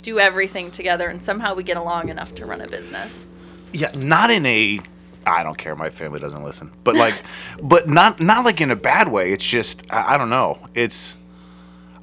do 0.02 0.20
everything 0.20 0.72
together, 0.72 1.10
and 1.10 1.24
somehow 1.24 1.56
we 1.56 1.64
get 1.64 1.78
along 1.78 2.10
enough 2.10 2.36
to 2.36 2.46
run 2.46 2.62
a 2.62 2.68
business. 2.68 3.25
Yeah, 3.74 3.92
not 3.96 4.32
in 4.32 4.46
a. 4.46 4.80
I 5.28 5.44
don't 5.44 5.58
care. 5.58 5.75
My 5.75 5.90
family 5.90 6.20
doesn't 6.20 6.44
listen, 6.44 6.72
but 6.84 6.96
like, 6.96 7.24
but 7.62 7.90
not 7.90 8.20
not 8.20 8.46
like 8.46 8.62
in 8.62 8.72
a 8.72 8.75
bad 8.75 9.08
way. 9.08 9.32
It's 9.32 9.46
just 9.46 9.92
I, 9.92 10.14
I 10.14 10.18
don't 10.18 10.30
know. 10.30 10.60
It's 10.74 11.18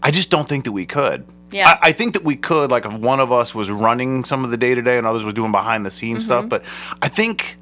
I 0.03 0.11
just 0.11 0.31
don't 0.31 0.49
think 0.49 0.65
that 0.65 0.73
we 0.73 0.87
could. 0.87 1.25
Yeah. 1.53 1.69
I, 1.69 1.89
I 1.89 1.93
think 1.93 2.15
that 2.15 2.25
we 2.25 2.37
could. 2.37 2.71
Like, 2.71 2.87
if 2.87 2.93
one 2.95 3.21
of 3.21 3.31
us 3.31 3.55
was 3.55 3.71
running 3.71 4.25
some 4.25 4.45
of 4.45 4.51
the 4.51 4.57
day 4.57 4.75
to 4.75 4.83
day, 4.83 4.99
and 4.99 5.07
others 5.07 5.25
was 5.25 5.35
doing 5.35 5.53
behind 5.53 5.87
the 5.87 5.91
scenes 5.91 6.23
mm-hmm. 6.23 6.27
stuff. 6.27 6.49
But 6.49 6.65
I 7.01 7.09
think, 7.09 7.59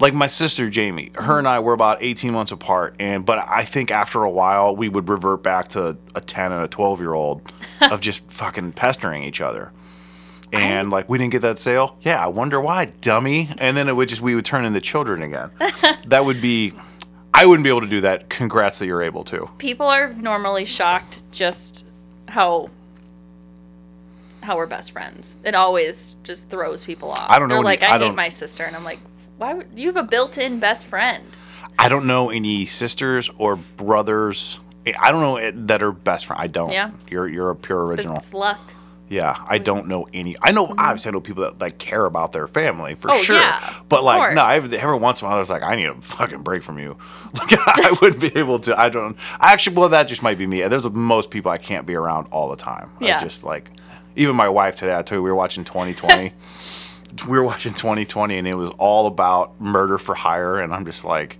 like 0.00 0.14
my 0.14 0.26
sister 0.26 0.68
Jamie, 0.70 1.10
her 1.14 1.38
and 1.38 1.46
I 1.46 1.60
were 1.60 1.72
about 1.72 2.02
eighteen 2.02 2.32
months 2.32 2.52
apart, 2.52 2.96
and 2.98 3.24
but 3.24 3.46
I 3.48 3.64
think 3.64 3.90
after 3.90 4.22
a 4.24 4.30
while 4.30 4.74
we 4.74 4.88
would 4.88 5.08
revert 5.08 5.42
back 5.42 5.68
to 5.68 5.96
a 6.14 6.20
ten 6.20 6.52
and 6.52 6.64
a 6.64 6.68
twelve 6.68 7.00
year 7.00 7.14
old 7.14 7.42
of 7.80 8.00
just 8.00 8.22
fucking 8.30 8.72
pestering 8.72 9.22
each 9.24 9.40
other. 9.40 9.72
And 10.52 10.90
like 10.90 11.08
we 11.08 11.18
didn't 11.18 11.30
get 11.32 11.42
that 11.42 11.58
sale. 11.60 11.96
Yeah, 12.00 12.22
I 12.22 12.26
wonder 12.26 12.60
why, 12.60 12.86
dummy. 12.86 13.50
And 13.58 13.76
then 13.76 13.88
it 13.88 13.94
would 13.94 14.08
just 14.08 14.20
we 14.20 14.34
would 14.34 14.44
turn 14.44 14.64
into 14.64 14.80
children 14.80 15.22
again. 15.22 15.50
that 16.06 16.24
would 16.24 16.40
be 16.40 16.72
I 17.32 17.46
wouldn't 17.46 17.62
be 17.62 17.70
able 17.70 17.82
to 17.82 17.86
do 17.86 18.00
that. 18.00 18.28
Congrats 18.28 18.80
that 18.80 18.86
you're 18.86 19.02
able 19.02 19.22
to. 19.24 19.48
people 19.58 19.86
are 19.86 20.12
normally 20.14 20.64
shocked 20.64 21.22
just 21.30 21.86
how 22.26 22.68
how 24.42 24.56
we're 24.56 24.66
best 24.66 24.90
friends. 24.92 25.36
It 25.44 25.54
always 25.54 26.16
just 26.24 26.48
throws 26.48 26.84
people 26.84 27.10
off. 27.10 27.30
I 27.30 27.38
don't 27.38 27.48
know 27.48 27.56
They're 27.56 27.64
like, 27.64 27.82
I 27.82 27.96
I, 27.96 27.98
hate 27.98 28.14
my 28.14 28.28
sister, 28.30 28.64
and 28.64 28.74
I'm 28.74 28.84
like, 28.84 28.98
why? 29.40 29.54
Would, 29.54 29.68
you 29.74 29.86
have 29.88 29.96
a 29.96 30.02
built-in 30.02 30.60
best 30.60 30.86
friend. 30.86 31.24
I 31.78 31.88
don't 31.88 32.04
know 32.04 32.28
any 32.28 32.66
sisters 32.66 33.30
or 33.38 33.56
brothers. 33.56 34.60
I 34.98 35.10
don't 35.10 35.22
know 35.22 35.36
eh, 35.36 35.52
that 35.54 35.82
are 35.82 35.92
best 35.92 36.26
friends. 36.26 36.40
I 36.42 36.46
don't. 36.46 36.70
Yeah. 36.72 36.90
You're 37.10 37.26
you're 37.26 37.50
a 37.50 37.56
pure 37.56 37.86
original. 37.86 38.16
It's 38.16 38.34
luck. 38.34 38.60
Yeah, 39.08 39.36
I 39.48 39.58
don't 39.58 39.88
know 39.88 40.06
any. 40.12 40.36
I 40.42 40.52
know 40.52 40.66
mm-hmm. 40.66 40.78
obviously 40.78 41.08
I 41.08 41.12
know 41.12 41.20
people 41.20 41.42
that 41.44 41.58
like 41.58 41.78
care 41.78 42.04
about 42.04 42.32
their 42.32 42.46
family 42.46 42.94
for 42.94 43.10
Oh, 43.10 43.18
sure. 43.18 43.36
yeah, 43.36 43.80
but 43.88 44.00
of 44.00 44.04
like 44.04 44.34
no, 44.34 44.42
course. 44.42 44.72
every, 44.74 44.98
once 44.98 45.20
in 45.20 45.26
a 45.26 45.28
while 45.28 45.36
I 45.38 45.40
was 45.40 45.50
like, 45.50 45.62
I 45.62 45.74
need 45.74 45.86
a 45.86 45.94
fucking 46.00 46.42
break 46.42 46.62
from 46.62 46.78
you. 46.78 46.98
Like 47.34 47.58
I 47.66 47.96
wouldn't 48.02 48.20
be 48.20 48.38
able 48.38 48.60
to. 48.60 48.78
I 48.78 48.90
don't. 48.90 49.16
I 49.40 49.52
Actually, 49.52 49.76
well, 49.76 49.88
that 49.88 50.04
just 50.04 50.22
might 50.22 50.36
be 50.36 50.46
me. 50.46 50.60
There's 50.68 50.88
most 50.90 51.30
people 51.30 51.50
I 51.50 51.58
can't 51.58 51.86
be 51.86 51.94
around 51.94 52.28
all 52.30 52.50
the 52.50 52.56
time. 52.56 52.90
I 53.00 53.06
Yeah. 53.06 53.20
just 53.20 53.42
like 53.42 53.70
even 54.16 54.36
my 54.36 54.48
wife 54.48 54.76
today. 54.76 54.92
I 54.92 55.02
told 55.02 55.18
you 55.18 55.22
we 55.22 55.30
were 55.30 55.36
watching 55.36 55.64
2020. 55.64 56.32
we 57.26 57.38
were 57.38 57.42
watching 57.44 57.72
2020 57.74 58.38
and 58.38 58.46
it 58.48 58.54
was 58.54 58.70
all 58.78 59.06
about 59.06 59.60
murder 59.60 59.98
for 59.98 60.14
hire 60.14 60.58
and 60.58 60.72
I'm 60.72 60.84
just 60.84 61.04
like 61.04 61.38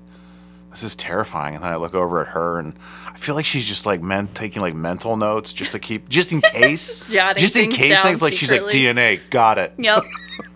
this 0.70 0.82
is 0.82 0.94
terrifying 0.96 1.54
and 1.56 1.64
then 1.64 1.72
I 1.72 1.76
look 1.76 1.94
over 1.94 2.20
at 2.20 2.28
her 2.28 2.58
and 2.58 2.74
I 3.12 3.16
feel 3.18 3.34
like 3.34 3.44
she's 3.44 3.66
just 3.66 3.86
like 3.86 4.00
men 4.02 4.28
taking 4.28 4.62
like 4.62 4.74
mental 4.74 5.16
notes 5.16 5.52
just 5.52 5.72
to 5.72 5.78
keep 5.78 6.08
just 6.08 6.32
in 6.32 6.40
case 6.42 7.04
just 7.36 7.56
in 7.56 7.70
case 7.70 8.00
things 8.02 8.22
like 8.22 8.32
she's 8.32 8.50
like. 8.50 8.62
DNA 8.62 9.20
got 9.30 9.58
it 9.58 9.72
Yep. 9.78 10.02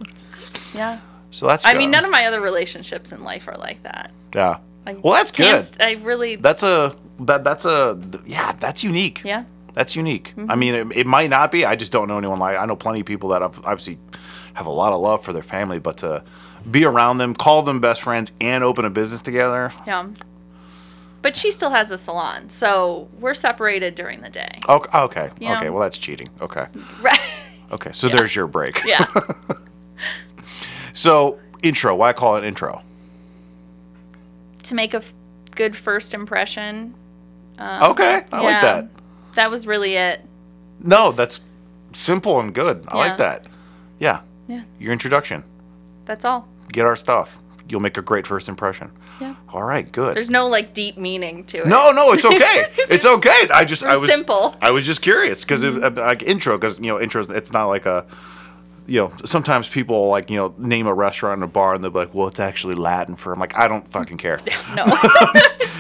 yeah. 0.75 1.01
so 1.31 1.47
that's 1.47 1.65
I 1.65 1.73
good. 1.73 1.79
mean, 1.79 1.91
none 1.91 2.05
of 2.05 2.11
my 2.11 2.27
other 2.27 2.41
relationships 2.41 3.13
in 3.13 3.23
life 3.25 3.49
are 3.49 3.57
like 3.57 3.83
that. 3.83 4.11
yeah 4.35 4.59
I 4.87 4.95
well 4.95 5.15
that's 5.15 5.31
good 5.31 5.65
I 5.81 5.93
really. 5.93 6.37
that's 6.37 6.63
a 6.63 6.97
that 7.21 7.45
that's 7.45 7.65
a 7.65 7.99
yeah 8.27 8.53
that's 8.53 8.83
unique 8.85 9.23
yeah. 9.25 9.45
That's 9.75 9.97
unique. 9.97 10.33
Mm-hmm. 10.37 10.53
I 10.53 10.55
mean, 10.55 10.75
it, 10.77 10.97
it 10.99 11.05
might 11.05 11.29
not 11.31 11.51
be. 11.51 11.65
I 11.65 11.75
just 11.75 11.91
don't 11.91 12.07
know 12.07 12.17
anyone 12.17 12.39
like. 12.39 12.57
I 12.57 12.65
know 12.65 12.77
plenty 12.77 13.01
of 13.01 13.07
people 13.07 13.31
that 13.31 13.43
i've 13.43 13.59
obviously 13.67 13.99
have 14.55 14.67
a 14.67 14.71
lot 14.71 14.93
of 14.93 15.01
love 15.01 15.23
for 15.25 15.33
their 15.33 15.43
family, 15.43 15.79
but 15.79 15.99
to 15.99 16.25
be 16.71 16.85
around 16.85 17.19
them, 17.19 17.35
call 17.35 17.63
them 17.63 17.81
best 17.81 18.03
friends, 18.03 18.33
and 18.41 18.65
open 18.65 18.85
a 18.85 18.91
business 18.91 19.23
together, 19.23 19.73
Yeah. 19.87 20.09
But 21.23 21.37
she 21.37 21.51
still 21.51 21.71
has 21.71 21.91
a 21.91 21.97
salon, 21.97 22.51
so 22.51 23.09
we're 23.19 23.33
separated 23.35 23.95
during 23.95 24.21
the 24.21 24.29
day. 24.29 24.61
Okay. 24.69 24.99
Okay. 24.99 25.31
You 25.41 25.49
know? 25.49 25.57
okay. 25.57 25.71
Well, 25.71 25.83
that's 25.83 25.97
cheating. 25.97 26.29
Okay. 26.41 26.67
Right. 27.01 27.19
Okay. 27.73 27.93
So 27.93 28.09
there's 28.09 28.35
your 28.37 28.47
break. 28.47 28.83
Yeah. 28.85 29.07
So 30.93 31.41
intro. 31.63 31.95
Why 31.97 32.13
call 32.13 32.37
it 32.37 32.45
intro? 32.45 32.83
to 34.63 34.75
make 34.75 34.95
a 34.95 34.99
f- 34.99 35.13
good 35.57 35.77
first 35.77 36.15
impression. 36.15 36.95
Um, 37.59 37.91
okay. 37.91 38.25
I 38.33 38.41
like 38.41 38.63
that. 38.63 38.89
That 39.35 39.51
was 39.51 39.67
really 39.67 39.95
it. 39.95 40.25
No, 40.81 41.13
that's 41.13 41.41
simple 41.93 42.41
and 42.41 42.55
good. 42.55 42.85
I 42.89 42.95
Yeah. 42.97 43.09
like 43.09 43.17
that. 43.19 43.47
Yeah. 43.99 44.21
Yeah. 44.47 44.63
Your 44.79 44.93
introduction. 44.93 45.45
That's 46.05 46.25
all. 46.25 46.49
Get 46.73 46.85
our 46.87 46.97
stuff. 46.97 47.39
You'll 47.69 47.81
make 47.81 47.97
a 47.97 48.03
great 48.03 48.27
first 48.27 48.49
impression. 48.49 48.93
Yeah. 49.21 49.37
All 49.49 49.63
right. 49.63 49.91
Good. 49.91 50.15
There's 50.17 50.29
no 50.29 50.49
like 50.49 50.75
deep 50.75 50.99
meaning 50.99 51.45
to 51.45 51.59
it. 51.59 51.67
No, 51.67 51.93
no, 51.93 52.13
it's 52.13 52.25
okay. 52.27 52.67
it's 52.91 53.07
okay. 53.07 53.49
I 53.53 53.65
just, 53.65 53.83
I 53.83 53.97
was 53.97 54.11
simple. 54.11 54.55
I 54.61 54.71
was 54.71 54.85
just 54.85 55.01
curious 55.01 55.45
because 55.45 55.63
like 55.65 56.23
intro, 56.23 56.59
because 56.59 56.79
you 56.79 56.87
know, 56.89 57.01
intro. 57.01 57.23
It's 57.31 57.53
not 57.53 57.67
like 57.67 57.87
a, 57.87 58.07
you 58.87 59.01
know, 59.01 59.13
sometimes 59.25 59.67
people 59.67 60.09
like 60.09 60.29
you 60.29 60.37
know 60.37 60.55
name 60.59 60.87
a 60.87 60.93
restaurant 60.93 61.35
and 61.41 61.45
a 61.45 61.53
bar 61.53 61.73
and 61.75 61.83
they're 61.83 61.91
like, 61.91 62.13
well, 62.13 62.29
it's 62.29 62.41
actually 62.41 62.75
Latin 62.75 63.17
for. 63.17 63.33
I'm 63.33 63.39
like, 63.41 63.57
I 63.57 63.67
don't 63.67 63.89
fucking 63.89 64.19
care. 64.19 64.41
No. 64.75 64.85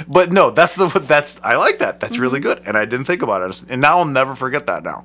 But 0.08 0.32
no, 0.32 0.50
that's 0.50 0.74
the 0.74 0.88
that's 0.88 1.40
I 1.44 1.54
like 1.56 1.78
that. 1.78 2.00
That's 2.00 2.18
really 2.18 2.40
Mm-hmm. 2.40 2.60
good, 2.60 2.66
and 2.68 2.76
I 2.76 2.84
didn't 2.84 3.04
think 3.06 3.22
about 3.22 3.48
it, 3.48 3.64
and 3.70 3.80
now 3.80 3.98
I'll 3.98 4.04
never 4.04 4.34
forget 4.34 4.66
that. 4.66 4.82
Now, 4.82 5.04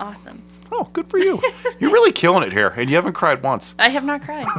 awesome. 0.00 0.42
Oh, 0.72 0.88
good 0.92 1.08
for 1.08 1.18
you. 1.18 1.40
You're 1.78 1.92
really 1.92 2.12
killing 2.12 2.42
it 2.42 2.52
here, 2.52 2.68
and 2.68 2.88
you 2.90 2.96
haven't 2.96 3.12
cried 3.12 3.42
once. 3.42 3.74
I 3.78 3.90
have 3.90 4.04
not 4.04 4.22
cried. 4.22 4.46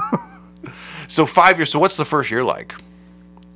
So 1.08 1.25
five 1.25 1.58
years. 1.58 1.70
So 1.70 1.79
what's 1.79 1.96
the 1.98 2.05
first 2.05 2.32
year 2.32 2.43
like? 2.43 2.74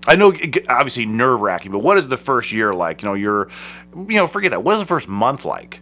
I 0.05 0.15
know, 0.15 0.33
obviously 0.69 1.05
nerve 1.05 1.39
wracking, 1.39 1.71
but 1.71 1.79
what 1.79 1.97
is 1.97 2.07
the 2.07 2.17
first 2.17 2.51
year 2.51 2.73
like? 2.73 3.01
You 3.01 3.09
know, 3.09 3.15
you're, 3.15 3.49
you 3.95 4.15
know, 4.15 4.27
forget 4.27 4.51
that. 4.51 4.63
What 4.63 4.73
is 4.75 4.79
the 4.79 4.85
first 4.85 5.07
month 5.07 5.43
like? 5.43 5.81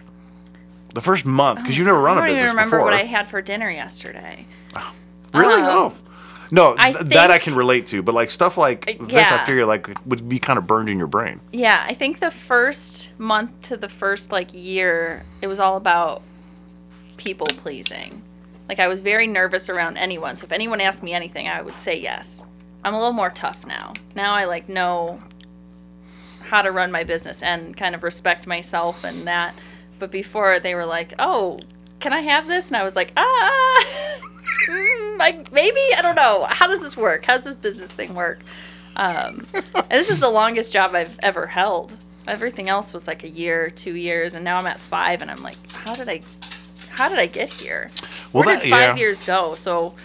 The 0.93 1.01
first 1.01 1.25
month, 1.25 1.59
because 1.59 1.77
you've 1.77 1.87
never 1.87 1.99
run 1.99 2.17
I 2.17 2.21
a 2.21 2.21
don't 2.21 2.29
business 2.29 2.43
even 2.45 2.55
remember 2.55 2.77
before. 2.77 2.85
what 2.85 2.93
I 2.93 3.03
had 3.03 3.27
for 3.27 3.41
dinner 3.41 3.69
yesterday. 3.69 4.45
Oh, 4.75 4.93
really? 5.33 5.61
um, 5.61 5.69
oh, 5.69 5.93
no, 6.51 6.75
I 6.77 6.93
th- 6.93 7.05
that 7.07 7.29
I 7.31 7.39
can 7.39 7.55
relate 7.55 7.87
to. 7.87 8.01
But 8.01 8.15
like 8.15 8.31
stuff 8.31 8.57
like 8.57 8.87
Uh, 8.87 9.05
this, 9.05 9.31
I 9.31 9.43
figure 9.45 9.65
like 9.65 9.89
would 10.05 10.29
be 10.29 10.39
kind 10.39 10.57
of 10.57 10.65
burned 10.67 10.87
in 10.89 10.97
your 10.97 11.07
brain. 11.07 11.41
Yeah, 11.51 11.83
I 11.87 11.93
think 11.93 12.19
the 12.19 12.31
first 12.31 13.11
month 13.17 13.51
to 13.63 13.75
the 13.77 13.89
first 13.89 14.31
like 14.31 14.53
year, 14.53 15.23
it 15.41 15.47
was 15.47 15.59
all 15.59 15.75
about 15.77 16.21
people 17.17 17.47
pleasing. 17.47 18.21
Like 18.67 18.79
I 18.79 18.87
was 18.87 18.99
very 18.99 19.27
nervous 19.27 19.69
around 19.69 19.97
anyone. 19.97 20.37
So 20.37 20.45
if 20.45 20.51
anyone 20.51 20.81
asked 20.81 21.03
me 21.03 21.13
anything, 21.13 21.47
I 21.47 21.61
would 21.61 21.79
say 21.79 21.99
yes. 21.99 22.45
I'm 22.83 22.93
a 22.93 22.97
little 22.97 23.13
more 23.13 23.29
tough 23.29 23.65
now. 23.65 23.93
Now 24.15 24.33
I 24.33 24.45
like 24.45 24.69
know 24.69 25.19
how 26.41 26.61
to 26.61 26.71
run 26.71 26.91
my 26.91 27.03
business 27.03 27.41
and 27.41 27.75
kind 27.75 27.95
of 27.95 28.03
respect 28.03 28.47
myself 28.47 29.03
and 29.03 29.25
that. 29.27 29.55
But 29.97 30.11
before 30.11 30.59
they 30.59 30.75
were 30.75 30.85
like, 30.85 31.13
"Oh, 31.19 31.59
can 31.99 32.13
I 32.13 32.21
have 32.21 32.47
this?" 32.47 32.67
And 32.67 32.77
I 32.77 32.83
was 32.83 32.95
like, 32.95 33.13
"Ah, 33.17 34.19
mm, 34.67 35.17
like 35.17 35.51
maybe 35.51 35.79
I 35.97 36.01
don't 36.01 36.15
know. 36.15 36.45
How 36.49 36.67
does 36.67 36.81
this 36.81 36.97
work? 36.97 37.25
How 37.25 37.35
does 37.35 37.45
this 37.45 37.55
business 37.55 37.91
thing 37.91 38.13
work?" 38.13 38.39
Um, 38.95 39.45
and 39.53 39.91
this 39.91 40.09
is 40.09 40.19
the 40.19 40.29
longest 40.29 40.71
job 40.73 40.91
I've 40.93 41.19
ever 41.21 41.47
held. 41.47 41.95
Everything 42.27 42.69
else 42.69 42.93
was 42.93 43.07
like 43.07 43.23
a 43.23 43.29
year, 43.29 43.69
two 43.69 43.95
years, 43.95 44.35
and 44.35 44.43
now 44.43 44.57
I'm 44.57 44.65
at 44.65 44.79
five, 44.79 45.21
and 45.21 45.29
I'm 45.29 45.43
like, 45.43 45.57
how 45.71 45.95
did 45.95 46.09
I, 46.09 46.21
how 46.95 47.09
did 47.09 47.19
I 47.19 47.25
get 47.27 47.53
here? 47.53 47.91
Well, 48.33 48.43
Where 48.43 48.55
that- 48.55 48.63
did 48.63 48.71
five 48.71 48.95
yeah. 48.97 49.01
years 49.03 49.23
go? 49.23 49.55
So, 49.55 49.95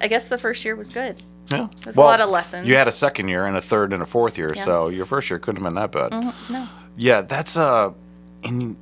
I 0.00 0.08
guess 0.08 0.28
the 0.28 0.38
first 0.38 0.64
year 0.64 0.76
was 0.76 0.90
good. 0.90 1.16
Yeah, 1.50 1.68
There's 1.84 1.96
a 1.96 2.00
lot 2.00 2.20
of 2.20 2.28
lessons. 2.28 2.66
You 2.66 2.74
had 2.74 2.88
a 2.88 2.92
second 2.92 3.28
year 3.28 3.46
and 3.46 3.56
a 3.56 3.62
third 3.62 3.92
and 3.92 4.02
a 4.02 4.06
fourth 4.06 4.36
year, 4.36 4.52
Yeah. 4.54 4.64
so 4.64 4.88
your 4.88 5.06
first 5.06 5.30
year 5.30 5.38
couldn't 5.38 5.62
have 5.62 5.72
been 5.72 5.80
that 5.80 5.92
bad. 5.92 6.10
Mhm, 6.10 6.34
No, 6.50 6.68
Yeah, 6.96 7.20
that's 7.22 7.56
uh, 7.56 7.92
and 8.42 8.76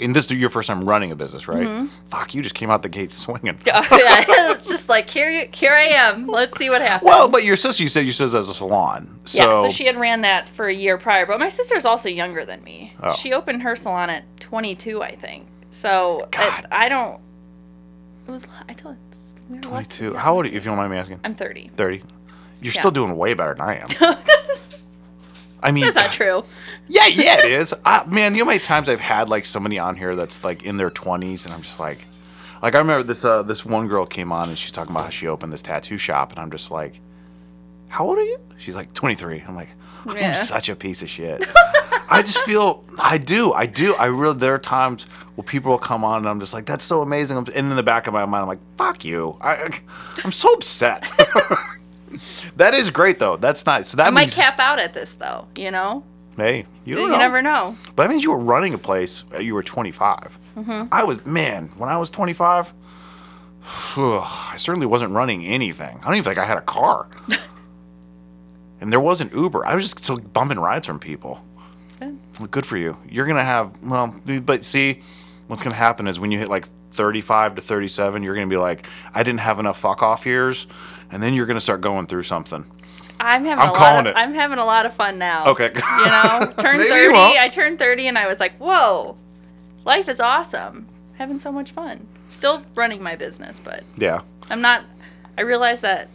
and 0.00 0.14
this 0.14 0.30
your 0.30 0.50
first 0.50 0.68
time 0.68 0.84
running 0.84 1.10
a 1.12 1.16
business, 1.16 1.46
right? 1.48 1.66
Mm-hmm. 1.66 1.86
Fuck, 2.10 2.34
you 2.34 2.42
just 2.42 2.54
came 2.54 2.70
out 2.70 2.82
the 2.82 2.88
gate 2.88 3.10
swinging. 3.12 3.58
yeah, 3.66 3.84
it's 3.90 4.66
just 4.66 4.88
like 4.88 5.08
here, 5.10 5.30
you- 5.30 5.48
here 5.52 5.72
I 5.72 5.84
am. 5.86 6.26
Let's 6.28 6.56
see 6.56 6.70
what 6.70 6.82
happens. 6.82 7.06
Well, 7.08 7.28
but 7.28 7.42
your 7.44 7.56
sister, 7.56 7.82
you 7.82 7.88
said 7.88 8.06
you 8.06 8.12
said 8.12 8.30
has 8.30 8.48
a 8.48 8.54
salon, 8.54 9.18
so, 9.24 9.38
yeah, 9.38 9.60
so 9.62 9.70
she 9.70 9.86
had 9.86 9.96
ran 9.96 10.20
that 10.22 10.48
for 10.48 10.66
a 10.66 10.74
year 10.74 10.98
prior. 10.98 11.26
But 11.26 11.38
my 11.40 11.48
sister's 11.48 11.84
also 11.84 12.08
younger 12.08 12.44
than 12.44 12.62
me. 12.64 12.92
Oh. 13.02 13.12
She 13.14 13.32
opened 13.32 13.62
her 13.62 13.74
salon 13.76 14.08
at 14.10 14.24
22, 14.40 15.02
I 15.02 15.14
think. 15.16 15.46
So 15.74 16.20
it, 16.32 16.66
I 16.70 16.88
don't. 16.88 17.20
It 18.28 18.30
was. 18.30 18.46
I 18.68 18.74
told. 18.74 18.96
We 19.48 19.56
were 19.56 19.62
lucky. 19.62 19.68
twenty-two. 19.68 20.14
How 20.14 20.36
old? 20.36 20.46
are 20.46 20.48
you, 20.48 20.56
If 20.56 20.64
you 20.64 20.70
don't 20.70 20.76
mind 20.78 20.92
me 20.92 20.96
asking, 20.98 21.18
I'm 21.24 21.34
30. 21.34 21.72
thirty. 21.76 22.02
You're 22.60 22.72
Yeah. 22.72 22.80
still 22.80 22.92
doing 22.92 23.16
way 23.16 23.34
better 23.34 23.54
than 23.54 23.60
I 23.62 23.76
am. 23.78 23.88
I 25.62 25.72
mean, 25.72 25.84
That's 25.84 25.96
not 25.96 26.12
true. 26.12 26.44
yeah, 26.88 27.06
yeah, 27.06 27.38
it 27.38 27.50
is. 27.60 27.74
I, 27.84 28.04
man, 28.06 28.34
you 28.34 28.40
know 28.40 28.44
how 28.44 28.50
many 28.50 28.60
times 28.60 28.88
I've 28.88 29.00
had 29.00 29.28
like 29.28 29.44
somebody 29.44 29.78
on 29.78 29.96
here 29.96 30.14
that's 30.14 30.44
like 30.44 30.62
in 30.62 30.76
their 30.76 30.90
twenties, 30.90 31.44
and 31.44 31.52
I'm 31.54 31.62
just 31.62 31.80
like, 31.80 31.98
like 32.62 32.74
I 32.74 32.78
remember 32.78 33.02
this 33.02 33.24
uh 33.24 33.42
this 33.42 33.64
one 33.64 33.88
girl 33.88 34.06
came 34.06 34.30
on 34.30 34.48
and 34.50 34.58
she's 34.58 34.70
talking 34.72 34.92
about 34.92 35.04
how 35.04 35.10
she 35.10 35.26
opened 35.26 35.52
this 35.52 35.62
tattoo 35.62 35.98
shop, 35.98 36.30
and 36.30 36.38
I'm 36.38 36.50
just 36.50 36.70
like, 36.70 37.00
how 37.88 38.06
old 38.06 38.18
are 38.18 38.22
you? 38.24 38.38
She's 38.58 38.76
like 38.76 38.92
23. 38.94 39.42
I'm 39.48 39.56
like, 39.56 39.70
Yeah. 40.06 40.28
am 40.28 40.34
such 40.34 40.68
a 40.68 40.76
piece 40.76 41.02
of 41.02 41.08
shit. 41.10 41.44
I 42.08 42.22
just 42.22 42.38
feel 42.40 42.84
I 42.98 43.18
do, 43.18 43.52
I 43.52 43.66
do, 43.66 43.94
I 43.94 44.06
really. 44.06 44.36
There 44.38 44.54
are 44.54 44.58
times 44.58 45.04
where 45.36 45.44
people 45.44 45.70
will 45.70 45.78
come 45.78 46.04
on 46.04 46.18
and 46.18 46.28
I'm 46.28 46.38
just 46.40 46.52
like, 46.54 46.66
that's 46.66 46.84
so 46.84 47.00
amazing. 47.02 47.38
And 47.38 47.48
in 47.50 47.74
the 47.76 47.82
back 47.82 48.06
of 48.06 48.12
my 48.12 48.24
mind, 48.24 48.42
I'm 48.42 48.48
like, 48.48 48.58
fuck 48.76 49.04
you. 49.04 49.36
I, 49.40 49.80
I'm 50.22 50.30
so 50.32 50.52
upset. 50.52 51.10
that 52.56 52.74
is 52.74 52.90
great 52.90 53.18
though. 53.18 53.36
That's 53.36 53.64
nice. 53.66 53.88
So 53.88 53.96
that 53.96 54.08
I 54.08 54.10
might 54.10 54.20
means, 54.22 54.34
cap 54.34 54.58
out 54.58 54.78
at 54.78 54.92
this 54.92 55.14
though. 55.14 55.46
You 55.56 55.70
know, 55.70 56.04
hey, 56.36 56.58
you 56.58 56.64
you, 56.84 56.96
don't 56.96 57.10
know. 57.12 57.18
never 57.18 57.42
know. 57.42 57.76
But 57.96 58.04
that 58.04 58.10
means 58.10 58.22
you 58.22 58.30
were 58.30 58.38
running 58.38 58.74
a 58.74 58.78
place. 58.78 59.24
uh, 59.34 59.38
You 59.38 59.54
were 59.54 59.62
25. 59.62 60.38
Mm-hmm. 60.56 60.88
I 60.92 61.04
was 61.04 61.24
man 61.26 61.68
when 61.78 61.88
I 61.88 61.98
was 61.98 62.10
25. 62.10 62.72
I 63.96 64.54
certainly 64.58 64.86
wasn't 64.86 65.12
running 65.12 65.44
anything. 65.46 65.98
I 66.02 66.04
don't 66.04 66.14
even 66.16 66.24
think 66.24 66.38
I 66.38 66.44
had 66.44 66.58
a 66.58 66.62
car. 66.62 67.08
and 68.84 68.92
there 68.92 69.00
wasn't 69.00 69.32
Uber. 69.32 69.64
I 69.64 69.74
was 69.74 69.84
just 69.84 70.04
still 70.04 70.18
bumping 70.18 70.58
rides 70.60 70.86
from 70.86 70.98
people. 70.98 71.42
Good. 71.98 72.18
Well, 72.38 72.48
good 72.48 72.66
for 72.66 72.76
you. 72.76 72.98
You're 73.08 73.24
gonna 73.24 73.42
have 73.42 73.72
well, 73.82 74.14
but 74.42 74.62
see, 74.62 75.00
what's 75.46 75.62
gonna 75.62 75.74
happen 75.74 76.06
is 76.06 76.20
when 76.20 76.30
you 76.30 76.38
hit 76.38 76.50
like 76.50 76.68
35 76.92 77.54
to 77.54 77.62
37, 77.62 78.22
you're 78.22 78.34
gonna 78.34 78.46
be 78.46 78.58
like, 78.58 78.86
I 79.14 79.22
didn't 79.22 79.40
have 79.40 79.58
enough 79.58 79.78
fuck 79.80 80.02
off 80.02 80.26
years, 80.26 80.66
and 81.10 81.22
then 81.22 81.32
you're 81.32 81.46
gonna 81.46 81.60
start 81.60 81.80
going 81.80 82.06
through 82.06 82.24
something. 82.24 82.70
I'm 83.18 83.46
having 83.46 83.62
I'm 83.62 83.70
a 83.70 83.72
lot 83.72 84.00
of, 84.00 84.06
it. 84.08 84.16
I'm 84.18 84.34
having 84.34 84.58
a 84.58 84.64
lot 84.66 84.84
of 84.84 84.92
fun 84.94 85.18
now. 85.18 85.46
Okay. 85.46 85.70
You 85.74 86.04
know, 86.06 86.52
Maybe 86.62 86.88
30. 86.88 87.14
you. 87.14 87.14
I 87.38 87.48
turned 87.50 87.78
30 87.78 88.08
and 88.08 88.18
I 88.18 88.26
was 88.26 88.38
like, 88.38 88.56
whoa, 88.58 89.16
life 89.86 90.08
is 90.10 90.20
awesome. 90.20 90.86
Having 91.14 91.38
so 91.38 91.50
much 91.50 91.70
fun. 91.70 92.06
Still 92.30 92.64
running 92.74 93.02
my 93.02 93.14
business, 93.16 93.60
but 93.64 93.82
Yeah. 93.96 94.20
I'm 94.50 94.60
not. 94.60 94.84
I 95.38 95.42
realized 95.42 95.80
that. 95.82 96.08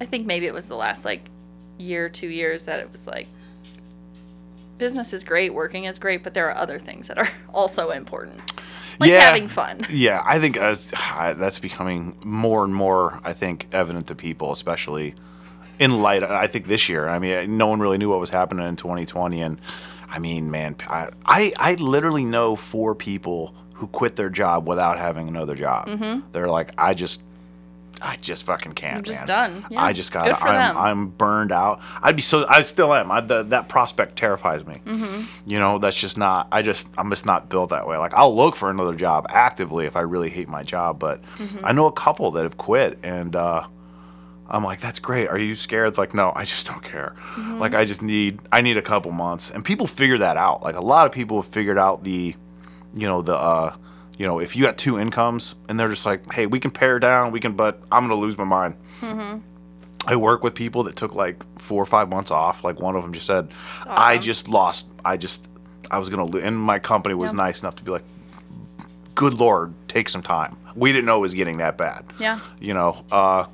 I 0.00 0.06
think 0.06 0.26
maybe 0.26 0.46
it 0.46 0.54
was 0.54 0.68
the 0.68 0.76
last 0.76 1.04
like 1.04 1.28
year, 1.78 2.08
two 2.08 2.28
years 2.28 2.64
that 2.66 2.80
it 2.80 2.90
was 2.92 3.06
like 3.06 3.28
business 4.78 5.12
is 5.12 5.24
great, 5.24 5.52
working 5.52 5.84
is 5.84 5.98
great, 5.98 6.22
but 6.22 6.34
there 6.34 6.48
are 6.48 6.56
other 6.56 6.78
things 6.78 7.08
that 7.08 7.18
are 7.18 7.28
also 7.52 7.90
important, 7.90 8.40
like 9.00 9.10
Yeah. 9.10 9.20
having 9.22 9.48
fun. 9.48 9.84
Yeah, 9.90 10.22
I 10.24 10.38
think 10.38 10.56
as, 10.56 10.92
that's 11.18 11.58
becoming 11.58 12.16
more 12.24 12.64
and 12.64 12.74
more, 12.74 13.20
I 13.24 13.32
think, 13.32 13.66
evident 13.72 14.06
to 14.08 14.14
people, 14.14 14.52
especially 14.52 15.14
in 15.80 16.00
light. 16.02 16.22
I 16.22 16.46
think 16.46 16.66
this 16.66 16.88
year. 16.88 17.08
I 17.08 17.18
mean, 17.18 17.56
no 17.56 17.66
one 17.66 17.80
really 17.80 17.98
knew 17.98 18.08
what 18.10 18.20
was 18.20 18.30
happening 18.30 18.66
in 18.68 18.76
2020, 18.76 19.40
and 19.42 19.60
I 20.08 20.18
mean, 20.20 20.50
man, 20.50 20.76
I 20.88 21.08
I, 21.24 21.52
I 21.58 21.74
literally 21.74 22.24
know 22.24 22.54
four 22.56 22.94
people 22.94 23.54
who 23.74 23.86
quit 23.88 24.16
their 24.16 24.30
job 24.30 24.66
without 24.66 24.98
having 24.98 25.28
another 25.28 25.54
job. 25.54 25.86
Mm-hmm. 25.86 26.20
They're 26.32 26.48
like, 26.48 26.72
I 26.78 26.94
just. 26.94 27.22
I 28.00 28.16
just 28.16 28.44
fucking 28.44 28.72
can't. 28.72 28.98
I'm 28.98 29.02
just 29.02 29.20
man. 29.20 29.26
done. 29.26 29.66
Yeah. 29.70 29.82
I 29.82 29.92
just 29.92 30.12
got. 30.12 30.26
Good 30.26 30.36
for 30.36 30.48
I'm, 30.48 30.74
them. 30.74 30.76
I'm 30.76 31.08
burned 31.08 31.52
out. 31.52 31.80
I'd 32.02 32.16
be 32.16 32.22
so. 32.22 32.46
I 32.48 32.62
still 32.62 32.94
am. 32.94 33.10
I, 33.10 33.20
the, 33.20 33.42
that 33.44 33.68
prospect 33.68 34.16
terrifies 34.16 34.64
me. 34.66 34.80
Mm-hmm. 34.84 35.22
You 35.50 35.58
know, 35.58 35.78
that's 35.78 35.98
just 35.98 36.16
not. 36.16 36.48
I 36.52 36.62
just. 36.62 36.86
I'm 36.96 37.10
just 37.10 37.26
not 37.26 37.48
built 37.48 37.70
that 37.70 37.86
way. 37.88 37.96
Like 37.96 38.14
I'll 38.14 38.34
look 38.34 38.56
for 38.56 38.70
another 38.70 38.94
job 38.94 39.26
actively 39.30 39.86
if 39.86 39.96
I 39.96 40.00
really 40.00 40.30
hate 40.30 40.48
my 40.48 40.62
job. 40.62 40.98
But 40.98 41.22
Mm-hmm. 41.38 41.64
I 41.64 41.72
know 41.72 41.86
a 41.86 41.92
couple 41.92 42.30
that 42.32 42.42
have 42.44 42.56
quit, 42.56 42.98
and 43.02 43.34
uh, 43.36 43.66
I'm 44.48 44.64
like, 44.64 44.80
that's 44.80 44.98
great. 44.98 45.28
Are 45.28 45.38
you 45.38 45.54
scared? 45.54 45.98
Like, 45.98 46.14
no, 46.14 46.32
I 46.34 46.44
just 46.44 46.66
don't 46.66 46.82
care. 46.82 47.14
Mm-hmm. 47.34 47.58
Like 47.58 47.74
I 47.74 47.84
just 47.84 48.02
need. 48.02 48.40
I 48.52 48.60
need 48.60 48.76
a 48.76 48.82
couple 48.82 49.10
months, 49.12 49.50
and 49.50 49.64
people 49.64 49.86
figure 49.86 50.18
that 50.18 50.36
out. 50.36 50.62
Like 50.62 50.76
a 50.76 50.80
lot 50.80 51.06
of 51.06 51.12
people 51.12 51.40
have 51.42 51.50
figured 51.52 51.78
out 51.78 52.04
the, 52.04 52.34
you 52.94 53.08
know, 53.08 53.22
the. 53.22 53.34
uh 53.36 53.76
you 54.18 54.26
know, 54.26 54.40
if 54.40 54.54
you 54.56 54.64
got 54.64 54.76
two 54.76 54.98
incomes 54.98 55.54
and 55.68 55.78
they're 55.80 55.88
just 55.88 56.04
like, 56.04 56.30
hey, 56.32 56.46
we 56.46 56.60
can 56.60 56.70
pare 56.70 56.98
down, 56.98 57.30
we 57.32 57.40
can, 57.40 57.52
but 57.54 57.80
I'm 57.90 58.02
gonna 58.04 58.20
lose 58.20 58.36
my 58.36 58.44
mind. 58.44 58.74
I 60.06 60.16
work 60.16 60.42
with 60.42 60.54
people 60.54 60.82
that 60.84 60.96
took 60.96 61.14
like 61.14 61.42
four 61.58 61.82
or 61.82 61.86
five 61.86 62.08
months 62.08 62.30
off. 62.30 62.64
Like 62.64 62.80
one 62.80 62.96
of 62.96 63.02
them 63.02 63.12
just 63.12 63.26
said, 63.26 63.48
I 63.86 64.18
just 64.18 64.48
lost. 64.48 64.86
I 65.04 65.16
just, 65.16 65.48
I 65.90 65.98
was 65.98 66.08
gonna, 66.08 66.24
lo-. 66.24 66.40
and 66.40 66.56
my 66.58 66.78
company 66.78 67.14
was 67.14 67.32
Yeah. 67.32 67.36
nice 67.38 67.62
enough 67.62 67.76
to 67.76 67.84
be 67.84 67.90
like, 67.92 68.04
good 69.14 69.34
lord, 69.34 69.74
take 69.88 70.08
some 70.08 70.22
time. 70.22 70.56
We 70.76 70.92
didn't 70.92 71.06
know 71.06 71.18
it 71.18 71.20
was 71.22 71.34
getting 71.34 71.58
that 71.58 71.76
bad. 71.76 72.04
Yeah. 72.18 72.40
You 72.60 72.74
know, 72.74 73.04
uh, 73.12 73.46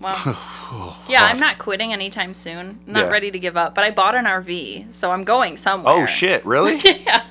Well, 0.00 0.16
yeah, 1.08 1.24
I'm 1.24 1.38
not 1.38 1.58
quitting 1.58 1.92
anytime 1.92 2.34
soon. 2.34 2.80
I'm 2.86 2.92
not 2.92 3.04
Yeah. 3.06 3.10
ready 3.10 3.30
to 3.30 3.38
give 3.38 3.56
up, 3.56 3.74
but 3.74 3.84
I 3.84 3.90
bought 3.90 4.14
an 4.14 4.24
RV, 4.24 4.94
so 4.94 5.10
I'm 5.12 5.24
going 5.24 5.56
somewhere. 5.56 5.94
Oh 5.94 6.06
shit! 6.06 6.44
Really? 6.44 6.78
yeah. 7.04 7.22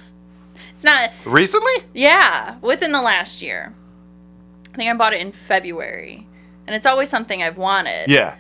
It's 0.75 0.84
not. 0.84 1.12
Recently? 1.25 1.74
Yeah, 1.94 2.58
within 2.62 2.92
the 2.92 3.01
last 3.01 3.42
year. 3.42 3.74
I 4.74 4.77
think 4.77 4.89
I 4.89 4.94
bought 4.96 5.13
it 5.13 5.22
in 5.22 5.32
February, 5.32 6.27
and 6.65 6.75
it's 6.75 6.86
always 6.86 7.10
something 7.10 7.44
I've 7.44 7.58
wanted. 7.58 8.10
Yeah. 8.10 8.36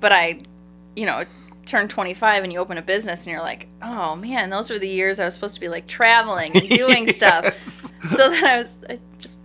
But 0.00 0.12
I, 0.12 0.40
you 0.96 1.06
know, 1.06 1.24
turn 1.66 1.88
25 1.88 2.44
and 2.44 2.52
you 2.52 2.58
open 2.58 2.78
a 2.78 2.82
business 2.82 3.24
and 3.24 3.32
you're 3.32 3.40
like, 3.40 3.68
oh 3.82 4.16
man, 4.16 4.50
those 4.50 4.68
were 4.70 4.78
the 4.78 4.88
years 4.88 5.18
I 5.18 5.24
was 5.24 5.34
supposed 5.34 5.54
to 5.54 5.60
be 5.60 5.68
like 5.68 5.86
traveling 5.86 6.54
and 6.56 6.68
doing 6.68 7.10
stuff. 7.12 7.58
So 7.60 8.28
then 8.30 8.44
I 8.44 8.58
was, 8.58 8.80
I 8.88 8.98
just 9.18 9.38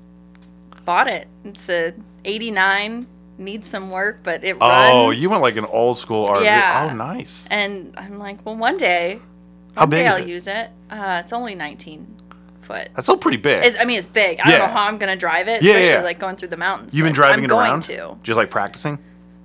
bought 0.85 1.07
it. 1.07 1.27
It's 1.45 1.69
a 1.69 1.93
89, 2.25 3.07
needs 3.37 3.69
some 3.69 3.89
work, 3.89 4.19
but 4.23 4.43
it 4.43 4.53
runs. 4.59 4.91
Oh, 4.93 5.11
you 5.11 5.29
went 5.29 5.41
like 5.41 5.55
an 5.55 5.65
old 5.65 5.97
school 5.97 6.27
RV. 6.27 6.43
Yeah. 6.43 6.89
Oh, 6.89 6.93
nice. 6.93 7.45
And 7.49 7.93
I'm 7.97 8.19
like, 8.19 8.45
well, 8.45 8.57
one 8.57 8.75
day, 8.77 9.21
How 9.75 9.81
one 9.83 9.89
big 9.91 9.99
day 9.99 10.07
is 10.07 10.13
I'll 10.15 10.21
it? 10.23 10.27
use 10.27 10.47
it. 10.47 10.69
Uh, 10.89 11.21
it's 11.23 11.31
only 11.33 11.55
19 11.55 12.15
foot. 12.69 12.89
That's 12.95 13.05
still 13.05 13.17
pretty 13.17 13.37
big. 13.37 13.63
It's, 13.65 13.77
I 13.79 13.83
mean, 13.85 13.97
it's 13.97 14.07
big. 14.07 14.39
I 14.39 14.49
Yeah. 14.51 14.57
don't 14.59 14.67
know 14.67 14.73
how 14.73 14.85
I'm 14.85 14.97
gonna 14.97 15.15
drive 15.17 15.47
it, 15.47 15.61
Yeah, 15.61 15.71
especially 15.71 15.87
yeah. 15.89 16.01
like 16.03 16.19
going 16.19 16.35
through 16.35 16.49
the 16.49 16.57
mountains. 16.57 16.93
You've 16.93 17.03
been 17.05 17.13
but 17.13 17.15
driving 17.15 17.39
I'm 17.39 17.45
it 17.45 17.47
going 17.49 17.65
around? 17.69 17.81
To. 17.83 18.17
Just 18.23 18.37
like 18.37 18.49
practicing? 18.51 18.99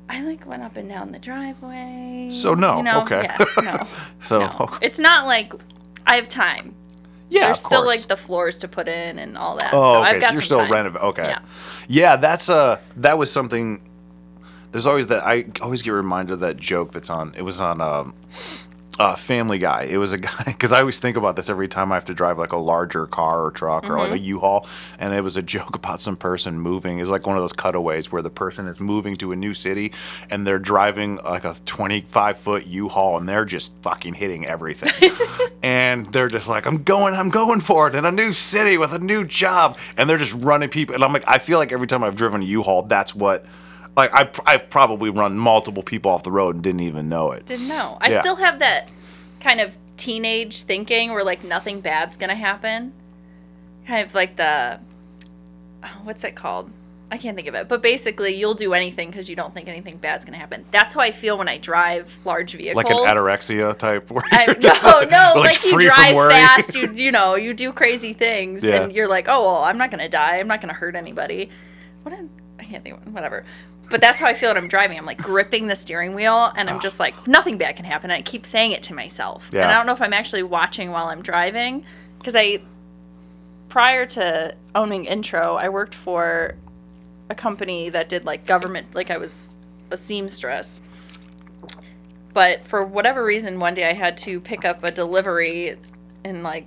I 0.09 0.21
like 0.23 0.47
went 0.47 0.63
up 0.63 0.77
and 0.77 0.89
down 0.89 1.13
the 1.13 1.19
driveway. 1.19 2.29
So, 2.31 2.55
no, 2.55 2.77
you 2.77 2.83
know? 2.83 3.03
okay. 3.03 3.23
Yeah, 3.25 3.45
no, 3.65 3.87
So, 4.21 4.41
no. 4.41 4.71
It's 4.83 4.99
not 4.99 5.27
like 5.27 5.53
I 6.07 6.17
have 6.17 6.29
time. 6.29 6.75
yeah, 7.31 7.47
There's 7.47 7.59
of 7.61 7.65
still 7.65 7.83
course. 7.83 7.97
like 8.01 8.09
the 8.09 8.17
floors 8.19 8.59
to 8.59 8.69
put 8.69 8.87
in 8.87 9.19
and 9.19 9.39
all 9.39 9.57
that. 9.57 9.71
Oh, 9.73 9.95
so 9.95 10.01
okay. 10.01 10.11
I've 10.17 10.21
got 10.21 10.29
so 10.29 10.33
you're 10.35 10.43
some 10.43 10.47
still 10.47 10.59
time. 10.61 10.73
renovating. 10.73 11.09
Okay. 11.09 11.25
Yeah. 11.29 11.39
Yeah. 11.89 12.17
that's 12.17 12.49
uh 12.51 12.79
that 12.99 13.17
was 13.19 13.33
something. 13.33 13.83
There's 14.73 14.87
always 14.87 15.07
that 15.07 15.25
I 15.25 15.47
always 15.63 15.83
get 15.83 15.91
reminded 15.93 16.35
of 16.35 16.41
that 16.41 16.57
joke 16.59 16.93
that's 16.93 17.09
on. 17.09 17.33
It 17.37 17.43
was 17.43 17.61
on 17.61 17.81
um, 17.81 18.13
uh, 18.99 19.17
Family 19.17 19.59
Guy. 19.59 19.85
It 19.85 19.97
was 19.97 20.13
a 20.13 20.19
guy 20.19 20.31
because 20.47 20.73
I 20.73 20.81
always 20.81 20.99
think 20.99 21.17
about 21.17 21.37
this 21.37 21.49
every 21.51 21.69
time 21.69 21.91
I 21.93 21.97
have 21.97 22.05
to 22.07 22.15
drive 22.15 22.39
like 22.39 22.53
a 22.53 22.57
larger 22.59 23.07
car 23.07 23.45
or 23.45 23.51
truck 23.51 23.89
or 23.91 23.99
like 23.99 24.05
Mm-hmm. 24.11 24.15
a 24.15 24.17
U-Haul, 24.19 24.67
and 24.99 25.13
it 25.15 25.23
was 25.23 25.37
a 25.37 25.43
joke 25.55 25.75
about 25.75 26.01
some 26.01 26.17
person 26.17 26.59
moving. 26.61 27.01
It's 27.01 27.11
like 27.11 27.27
one 27.27 27.37
of 27.37 27.43
those 27.43 27.53
cutaways 27.53 28.13
where 28.13 28.23
the 28.23 28.31
person 28.31 28.67
is 28.69 28.81
moving 28.81 29.17
to 29.17 29.33
a 29.33 29.37
new 29.37 29.55
city 29.55 29.93
and 30.31 30.47
they're 30.47 30.59
driving 30.59 31.17
like 31.17 31.45
a 31.45 31.57
25 31.67 32.39
foot 32.39 32.67
U-Haul 32.67 33.19
and 33.19 33.29
they're 33.29 33.45
just 33.45 33.73
fucking 33.83 34.15
hitting 34.15 34.47
everything. 34.47 34.93
and 35.63 36.07
they're 36.13 36.29
just 36.29 36.49
like, 36.49 36.67
I'm 36.67 36.83
going, 36.83 37.15
I'm 37.15 37.31
going 37.31 37.61
for 37.61 37.89
it 37.89 37.95
in 37.95 38.05
a 38.05 38.13
new 38.13 38.33
city 38.33 38.79
with 38.79 38.93
a 38.93 38.99
new 38.99 39.25
job, 39.25 39.79
and 39.97 40.09
they're 40.09 40.19
just 40.19 40.35
running 40.35 40.69
people. 40.69 40.95
And 40.95 41.03
I'm 41.03 41.13
like, 41.13 41.25
I 41.27 41.39
feel 41.39 41.59
like 41.59 41.73
every 41.73 41.87
time 41.87 42.05
I've 42.05 42.17
driven 42.17 42.43
a 42.43 42.45
U-Haul, 42.45 42.83
that's 42.83 43.15
what. 43.15 43.45
Like 43.97 44.13
I, 44.13 44.29
I've 44.47 44.69
probably 44.71 45.11
run 45.11 45.37
multiple 45.39 45.83
people 45.83 46.11
off 46.11 46.23
the 46.25 46.33
road 46.33 46.55
and 46.57 46.65
didn't 46.65 46.81
even 46.81 47.09
know 47.09 47.31
it. 47.33 47.47
Didn't 47.47 47.69
know. 47.69 47.97
I 48.01 48.11
Yeah. 48.11 48.21
still 48.21 48.37
have 48.37 48.59
that 48.59 48.89
kind 49.41 49.61
of 49.61 49.77
teenage 49.97 50.63
thinking 50.63 51.13
where 51.13 51.23
like 51.23 51.45
nothing 51.45 51.81
bad's 51.81 52.17
gonna 52.17 52.35
happen. 52.35 52.93
Kind 53.87 54.07
of 54.07 54.15
like 54.15 54.37
the 54.37 54.81
oh, 55.85 55.89
what's 56.03 56.25
it 56.25 56.35
called? 56.35 56.71
I 57.13 57.19
can't 57.19 57.37
think 57.37 57.47
of 57.47 57.55
it. 57.55 57.69
But 57.69 57.81
basically, 57.83 58.35
you'll 58.35 58.55
do 58.55 58.73
anything 58.75 59.11
because 59.11 59.31
you 59.31 59.37
don't 59.37 59.55
think 59.55 59.69
anything 59.69 59.99
bad's 59.99 60.25
gonna 60.25 60.39
happen. 60.39 60.65
That's 60.73 60.95
how 60.95 61.01
I 61.01 61.13
feel 61.13 61.39
when 61.39 61.47
I 61.49 61.59
drive 61.59 62.11
large 62.25 62.55
vehicles. 62.55 62.83
Like 62.83 62.91
an 62.91 62.97
anorexia 62.97 63.77
type. 63.79 64.11
Where 64.11 64.25
I, 64.33 64.47
you're 64.47 64.55
just, 64.59 64.83
no, 64.85 65.01
no, 65.03 65.33
like, 65.37 65.63
you 65.63 65.71
free 65.71 65.87
from 65.87 65.95
drive 65.95 66.17
worry. 66.17 66.33
fast, 66.33 66.75
you 66.75 66.91
you 66.95 67.13
know, 67.13 67.37
you 67.37 67.55
do 67.55 67.73
crazy 67.73 68.13
things, 68.15 68.65
Yeah. 68.65 68.83
and 68.83 68.93
you're 68.93 69.07
like, 69.07 69.29
oh 69.29 69.45
well, 69.45 69.63
I'm 69.63 69.79
not 69.79 69.93
gonna 69.93 70.09
die, 70.09 70.39
I'm 70.39 70.49
not 70.49 70.61
gonna 70.61 70.73
hurt 70.73 70.97
anybody. 70.97 71.51
What? 72.03 72.13
am- 72.15 72.31
I 72.59 72.65
can't 72.65 72.83
think. 72.83 72.97
of 72.97 73.13
Whatever. 73.13 73.45
But 73.91 74.01
that's 74.01 74.19
how 74.19 74.27
I 74.27 74.35
feel 74.35 74.51
when 74.51 74.57
I'm 74.57 74.69
driving. 74.69 74.99
I'm 74.99 75.07
like 75.07 75.19
gripping 75.23 75.67
the 75.67 75.77
steering 75.77 76.15
wheel, 76.15 76.53
and 76.57 76.69
I'm 76.69 76.77
ah. 76.77 76.81
just 76.81 77.01
like, 77.01 77.27
nothing 77.27 77.59
bad 77.59 77.77
can 77.77 77.85
happen. 77.85 78.11
And 78.11 78.19
I 78.19 78.23
keep 78.23 78.47
saying 78.47 78.73
it 78.73 78.83
to 78.85 78.95
myself, 78.95 79.51
and 79.53 79.63
I 79.63 79.75
don't 79.75 79.87
know 79.87 79.93
if 79.93 80.03
I'm 80.03 80.13
actually 80.13 80.43
watching 80.43 80.91
while 80.91 81.07
I'm 81.07 81.23
driving, 81.23 81.85
because 82.19 82.35
I, 82.35 82.63
prior 83.69 84.07
to 84.07 84.55
owning 84.75 85.05
Intro, 85.05 85.57
I 85.57 85.69
worked 85.69 85.95
for 85.95 86.55
a 87.31 87.35
company 87.35 87.89
that 87.91 88.09
did 88.09 88.25
like 88.25 88.47
government, 88.47 88.95
like 88.95 89.11
I 89.11 89.19
was 89.19 89.51
a 89.91 89.97
seamstress. 89.97 90.81
But 92.33 92.67
for 92.67 92.85
whatever 92.85 93.25
reason, 93.25 93.61
one 93.61 93.75
day 93.75 93.89
I 93.89 93.93
had 93.93 94.17
to 94.19 94.41
pick 94.41 94.65
up 94.65 94.83
a 94.83 94.91
delivery 94.91 95.77
in 96.25 96.43
like 96.43 96.67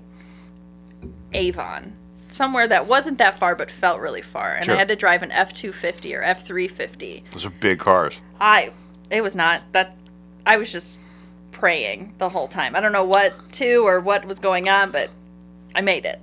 Avon, 1.33 1.93
somewhere 2.37 2.67
that 2.67 2.87
wasn't 2.87 3.17
that 3.17 3.37
far 3.37 3.55
but 3.55 3.69
felt 3.69 3.99
really 3.99 4.21
far, 4.21 4.53
and 4.55 4.63
Sure. 4.65 4.75
I 4.75 4.77
had 4.77 4.87
to 4.87 4.95
drive 4.95 5.23
an 5.23 5.31
F 5.31 5.53
two 5.53 5.73
fifty 5.73 6.15
or 6.15 6.23
F 6.23 6.45
three 6.45 6.67
fifty. 6.69 7.23
Those 7.31 7.45
are 7.45 7.49
big 7.49 7.79
cars. 7.79 8.21
I, 8.39 8.71
it 9.09 9.21
was 9.21 9.35
not 9.35 9.63
that. 9.73 9.97
I 10.45 10.55
was 10.57 10.71
just 10.71 10.99
praying 11.51 12.13
the 12.19 12.29
whole 12.29 12.47
time. 12.47 12.75
I 12.75 12.79
don't 12.79 12.93
know 12.93 13.03
what 13.03 13.33
to 13.53 13.77
or 13.85 13.99
what 13.99 14.23
was 14.25 14.39
going 14.39 14.69
on, 14.69 14.91
but 14.91 15.09
I 15.75 15.81
made 15.81 16.05
it. 16.05 16.21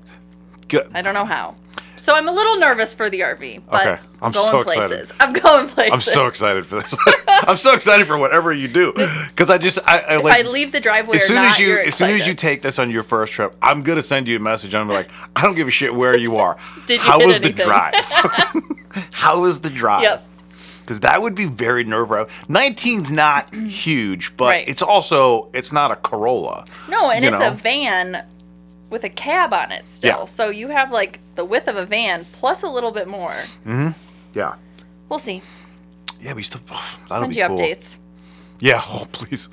Good. 0.69 0.89
I 0.95 1.03
don't 1.03 1.15
know 1.15 1.25
how. 1.27 1.57
So 2.05 2.15
I'm 2.15 2.29
a 2.29 2.33
little 2.33 2.59
nervous 2.59 2.93
for 2.93 3.09
the 3.09 3.21
RV, 3.21 3.63
but 3.71 3.81
Okay. 3.87 4.03
I'm 4.21 4.31
going 4.31 4.51
so 4.51 4.61
excited. 4.61 4.89
places. 4.91 5.15
I'm 5.19 5.33
going 5.33 5.69
places. 5.69 5.93
I'm 5.95 6.01
so 6.03 6.27
excited 6.27 6.67
for 6.67 6.75
this. 6.75 6.95
I'm 7.29 7.57
so 7.57 7.73
excited 7.73 8.07
for 8.07 8.19
whatever 8.19 8.53
you 8.53 8.69
do 8.69 8.93
because 9.29 9.49
I 9.49 9.57
just 9.57 9.79
I, 9.87 10.01
I 10.01 10.19
If 10.19 10.27
I 10.27 10.43
leave 10.43 10.71
the 10.71 10.81
driveway 10.81 11.17
as 11.17 11.25
soon 11.25 11.37
not, 11.37 11.53
as 11.53 11.59
you 11.59 11.79
as 11.79 11.95
soon 11.95 12.11
as 12.11 12.27
you 12.27 12.35
take 12.35 12.61
this 12.61 12.79
on 12.79 12.91
your 12.91 13.05
first 13.05 13.33
trip, 13.33 13.57
I'm 13.63 13.83
gonna 13.83 14.03
send 14.03 14.29
you 14.29 14.37
a 14.37 14.39
message. 14.39 14.75
I'm 14.75 14.87
like, 14.87 15.09
I 15.35 15.41
don't 15.41 15.55
give 15.55 15.67
a 15.67 15.71
shit 15.71 15.95
where 15.95 16.15
you 16.19 16.37
are. 16.37 16.59
Did 16.87 17.01
you 17.01 17.07
How 17.11 17.25
was 17.25 17.41
the 17.41 17.49
drive? 17.51 17.95
How 19.13 19.41
was 19.41 19.63
the 19.63 19.71
drive? 19.71 20.03
Yep. 20.03 20.29
Because 20.83 21.01
that 21.01 21.23
would 21.23 21.35
be 21.35 21.47
very 21.47 21.85
nerve 21.85 22.11
wracking. 22.11 22.35
19's 22.51 23.13
not 23.13 23.55
huge, 23.67 24.37
but 24.37 24.49
Right. 24.49 24.69
it's 24.69 24.83
also 24.83 25.49
it's 25.55 25.73
not 25.73 25.91
a 25.91 25.97
Corolla. 25.97 26.67
No, 26.91 27.11
and 27.11 27.25
it's 27.25 27.41
know? 27.41 27.53
a 27.53 27.55
van 27.55 28.27
with 28.95 29.03
a 29.05 29.11
cab 29.11 29.53
on 29.53 29.73
it 29.73 29.89
still. 29.89 30.21
Yeah. 30.21 30.25
So 30.27 30.51
you 30.51 30.69
have 30.69 30.93
like 30.93 31.19
the 31.35 31.45
width 31.45 31.67
of 31.67 31.75
a 31.77 31.85
van 31.85 32.25
plus 32.27 32.63
a 32.63 32.69
little 32.69 32.93
bit 32.93 33.09
more. 33.09 33.35
Mm. 33.67 33.93
Yeah. 34.35 34.55
We'll 35.09 35.19
see. 35.19 35.43
Yeah, 36.23 36.33
we 36.35 36.45
still. 36.45 36.61
That'll 37.09 37.25
Send 37.25 37.35
be 37.35 37.41
you 37.41 37.47
cool. 37.49 37.59
updates. 37.59 37.99
Yeah, 38.61 38.81
oh 38.89 39.07
please. 39.11 39.49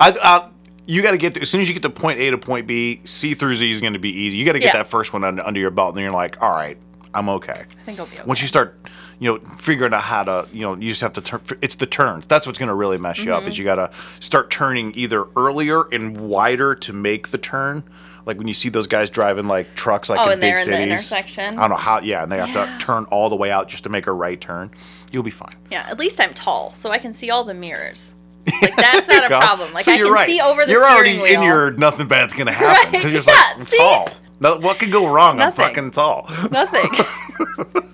I, 0.00 0.10
uh, 0.20 0.48
you 0.84 1.00
got 1.00 1.12
to 1.12 1.16
get 1.18 1.34
to, 1.34 1.42
as 1.42 1.48
soon 1.48 1.60
as 1.60 1.68
you 1.68 1.74
get 1.74 1.84
to 1.84 1.90
point 1.90 2.18
A 2.18 2.30
to 2.32 2.38
point 2.38 2.66
B. 2.66 3.00
C 3.04 3.34
through 3.34 3.54
Z 3.54 3.70
is 3.70 3.80
going 3.80 3.92
to 3.92 4.00
be 4.00 4.10
easy. 4.10 4.36
You 4.36 4.44
got 4.44 4.52
to 4.52 4.58
get 4.58 4.74
Yeah. 4.74 4.82
that 4.82 4.88
first 4.88 5.12
one 5.12 5.22
under, 5.22 5.42
under 5.46 5.60
your 5.60 5.70
belt, 5.70 5.90
and 5.90 5.98
then 5.98 6.04
you're 6.04 6.12
like, 6.12 6.42
all 6.42 6.50
right, 6.50 6.76
I'm 7.14 7.28
okay. 7.28 7.52
I 7.52 7.84
think 7.84 8.00
I'll 8.00 8.06
be 8.06 8.14
okay. 8.14 8.24
Once 8.26 8.42
you 8.42 8.48
start, 8.48 8.84
you 9.20 9.32
know, 9.32 9.38
figuring 9.58 9.94
out 9.94 10.02
how 10.02 10.24
to, 10.24 10.48
you 10.52 10.62
know, 10.62 10.74
you 10.76 10.88
just 10.88 11.02
have 11.02 11.12
to 11.12 11.20
turn. 11.20 11.40
It's 11.62 11.76
the 11.76 11.86
turns. 11.86 12.26
That's 12.26 12.46
what's 12.46 12.58
going 12.58 12.68
to 12.68 12.74
really 12.74 12.98
mess 12.98 13.18
you 13.22 13.32
up. 13.32 13.40
Mm-hmm. 13.40 13.48
Is 13.50 13.58
you 13.58 13.64
got 13.64 13.76
to 13.76 13.90
start 14.18 14.50
turning 14.50 14.92
either 14.96 15.26
earlier 15.36 15.84
and 15.92 16.16
wider 16.20 16.74
to 16.74 16.92
make 16.92 17.28
the 17.28 17.38
turn. 17.38 17.84
Like 18.30 18.38
when 18.38 18.46
you 18.46 18.54
see 18.54 18.68
those 18.68 18.86
guys 18.86 19.10
driving 19.10 19.48
like 19.48 19.74
trucks, 19.74 20.08
like 20.08 20.20
Oh, 20.20 20.26
in 20.26 20.32
and 20.34 20.40
big 20.40 20.54
they're 20.54 20.62
in 20.64 20.70
the 20.70 20.76
cities. 20.76 20.92
intersection? 20.92 21.58
I 21.58 21.62
don't 21.62 21.70
know 21.70 21.76
how. 21.76 21.98
Yeah, 22.00 22.22
and 22.22 22.30
they 22.30 22.36
have 22.38 22.50
Yeah. 22.50 22.78
to 22.78 22.84
turn 22.84 23.04
all 23.06 23.28
the 23.28 23.34
way 23.34 23.50
out 23.50 23.66
just 23.68 23.82
to 23.84 23.90
make 23.90 24.06
a 24.06 24.12
right 24.12 24.40
turn. 24.40 24.70
You'll 25.10 25.24
be 25.24 25.30
fine. 25.32 25.56
yeah, 25.70 25.86
at 25.90 25.98
least 25.98 26.20
I'm 26.20 26.32
tall, 26.32 26.72
so 26.72 26.90
I 26.92 26.98
can 26.98 27.12
see 27.12 27.30
all 27.30 27.42
the 27.42 27.54
mirrors. 27.54 28.14
Like 28.62 28.76
that's 28.76 29.08
not 29.08 29.24
a 29.24 29.28
Go. 29.28 29.38
problem. 29.40 29.72
Like 29.72 29.84
So 29.84 29.92
I 29.92 29.96
you're 29.96 30.06
can 30.06 30.14
right. 30.14 30.26
see 30.28 30.40
over 30.40 30.64
the 30.64 30.70
You're 30.72 30.86
steering 30.88 31.18
already 31.18 31.34
wheel. 31.34 31.40
in 31.42 31.46
your 31.46 31.72
nothing 31.72 32.06
bad's 32.08 32.32
gonna 32.34 32.52
happen 32.52 32.84
Right, 32.84 32.92
because 32.92 33.12
you're 33.12 33.22
just 33.22 33.28
yeah, 33.28 33.54
like 33.58 33.68
tall. 33.68 34.08
No, 34.38 34.58
what 34.58 34.78
could 34.78 34.92
go 34.92 35.08
wrong? 35.08 35.36
Nothing. 35.38 35.64
I'm 35.64 35.68
fucking 35.70 35.90
tall. 35.90 36.30
Nothing. 36.52 36.88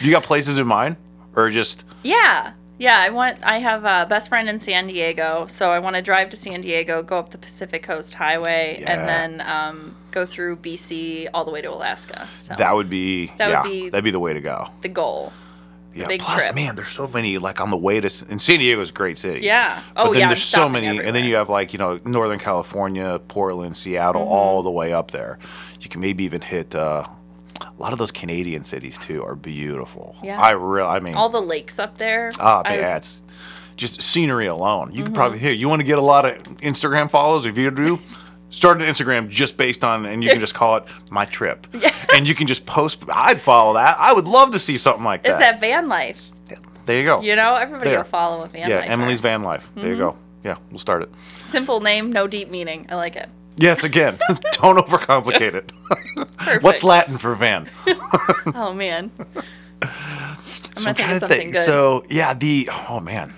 You 0.00 0.10
got 0.10 0.22
places 0.22 0.56
in 0.56 0.66
mind, 0.66 0.96
or 1.36 1.50
just 1.50 1.84
yeah. 2.02 2.52
Yeah, 2.80 2.98
I 2.98 3.10
want 3.10 3.38
I 3.42 3.58
have 3.58 3.84
a 3.84 4.06
best 4.08 4.30
friend 4.30 4.48
in 4.48 4.58
San 4.58 4.86
Diego, 4.86 5.46
so 5.48 5.70
I 5.70 5.78
want 5.80 5.96
to 5.96 6.02
drive 6.02 6.30
to 6.30 6.36
San 6.36 6.62
Diego, 6.62 7.02
go 7.02 7.18
up 7.18 7.28
the 7.30 7.36
Pacific 7.38 7.82
Coast 7.82 8.14
Highway, 8.14 8.78
Yeah. 8.80 8.90
and 8.92 9.06
then 9.08 9.46
um, 9.46 9.96
go 10.12 10.24
through 10.24 10.56
BC 10.56 11.28
all 11.34 11.44
the 11.44 11.50
way 11.50 11.60
to 11.60 11.70
Alaska. 11.70 12.26
So 12.38 12.54
that 12.56 12.74
would 12.74 12.88
be 12.88 13.32
That 13.36 13.62
would 13.64 13.70
be- 13.70 13.90
that'd 13.90 14.02
be 14.02 14.10
the 14.10 14.18
way 14.18 14.32
to 14.32 14.40
go. 14.40 14.68
the 14.80 14.88
goal. 14.88 15.32
Yeah. 15.94 16.06
big 16.06 16.20
Plus, 16.20 16.44
trip. 16.44 16.54
man, 16.54 16.76
there's 16.76 16.88
so 16.88 17.06
many 17.08 17.36
like 17.38 17.60
on 17.60 17.68
the 17.68 17.76
way 17.76 18.00
to 18.00 18.06
and 18.30 18.40
San 18.40 18.60
Diego's 18.60 18.90
a 18.90 18.92
great 18.92 19.18
city. 19.18 19.40
Yeah. 19.44 19.82
But 19.94 20.06
Oh 20.06 20.12
then 20.12 20.20
yeah. 20.20 20.26
There's 20.28 20.42
so 20.42 20.68
many, 20.68 20.86
and 20.86 21.14
then 21.16 21.24
you 21.24 21.34
have 21.34 21.48
like 21.50 21.72
you 21.74 21.78
know 21.80 21.98
Northern 22.04 22.38
California, 22.38 23.20
Portland, 23.28 23.76
Seattle, 23.76 24.22
Mm-hmm. 24.22 24.32
all 24.32 24.62
the 24.62 24.70
way 24.70 24.92
up 24.94 25.10
there. 25.10 25.38
You 25.80 25.88
can 25.90 26.00
maybe 26.00 26.24
even 26.24 26.40
hit 26.40 26.74
uh, 26.74 27.06
a 27.62 27.72
lot 27.78 27.92
of 27.92 27.98
those 27.98 28.10
Canadian 28.10 28.64
cities 28.64 28.98
too. 28.98 29.22
Are 29.24 29.34
beautiful. 29.34 30.16
Yeah. 30.22 30.40
I 30.40 30.52
real. 30.52 30.86
I 30.86 31.00
mean, 31.00 31.14
all 31.14 31.28
the 31.28 31.40
lakes 31.42 31.78
up 31.78 31.98
there. 31.98 32.32
Ah, 32.38 32.62
Mm-hmm. 32.62 32.74
yeah, 32.74 32.96
it's 32.96 33.22
just 33.76 34.02
scenery 34.02 34.46
alone. 34.46 34.92
You 34.92 35.04
could 35.04 35.14
probably 35.14 35.38
here. 35.38 35.52
You 35.52 35.68
want 35.68 35.80
to 35.80 35.84
get 35.86 35.98
a 35.98 36.02
lot 36.02 36.24
of 36.26 36.36
Instagram 36.58 37.10
follows? 37.10 37.46
If 37.46 37.56
you 37.56 37.70
do, 37.70 37.98
start 38.50 38.80
an 38.82 38.88
Instagram 38.88 39.28
just 39.28 39.56
based 39.56 39.84
on, 39.84 40.04
and 40.06 40.22
you 40.22 40.30
can 40.30 40.40
just 40.40 40.54
call 40.54 40.76
it 40.76 40.84
my 41.10 41.24
trip, 41.24 41.66
yeah. 41.74 41.94
and 42.14 42.26
you 42.28 42.34
can 42.34 42.46
just 42.46 42.66
post. 42.66 43.02
I'd 43.12 43.40
follow 43.40 43.74
that. 43.74 43.96
I 43.98 44.12
would 44.12 44.28
love 44.28 44.52
to 44.52 44.58
see 44.58 44.76
something 44.76 45.04
like 45.04 45.20
It's 45.24 45.38
that. 45.38 45.38
that 45.38 45.60
van 45.60 45.88
life. 45.88 46.30
Yeah, 46.50 46.56
There 46.86 46.98
you 46.98 47.04
go. 47.04 47.20
You 47.22 47.36
know, 47.36 47.56
everybody 47.56 47.90
There. 47.90 47.98
will 48.00 48.04
follow 48.04 48.42
a 48.44 48.48
van 48.48 48.68
yeah, 48.68 48.80
life. 48.80 48.90
Emily's 48.90 49.20
van 49.20 49.42
life. 49.42 49.70
There 49.74 49.88
you 49.88 49.96
go. 49.96 50.10
Mm-hmm. 50.12 50.46
Yeah, 50.48 50.56
we'll 50.70 50.78
start 50.78 51.02
it. 51.02 51.10
Simple 51.42 51.80
name, 51.80 52.12
no 52.12 52.26
deep 52.26 52.48
meaning. 52.50 52.86
I 52.90 52.96
like 52.96 53.16
it. 53.16 53.28
Yes, 53.60 53.84
again, 53.84 54.18
don't 54.52 54.78
overcomplicate 54.78 55.54
it. 55.54 55.72
Perfect. 56.38 56.62
What's 56.62 56.82
Latin 56.82 57.18
for 57.18 57.34
van? 57.34 57.68
Oh 58.54 58.72
man. 58.74 59.10
I'm 59.18 59.28
I'm 59.82 60.74
So 60.76 60.92
gonna 60.94 61.20
think 61.20 61.54
good. 61.54 61.64
So 61.64 62.04
yeah, 62.08 62.34
the 62.34 62.68
oh 62.88 63.00
man, 63.00 63.32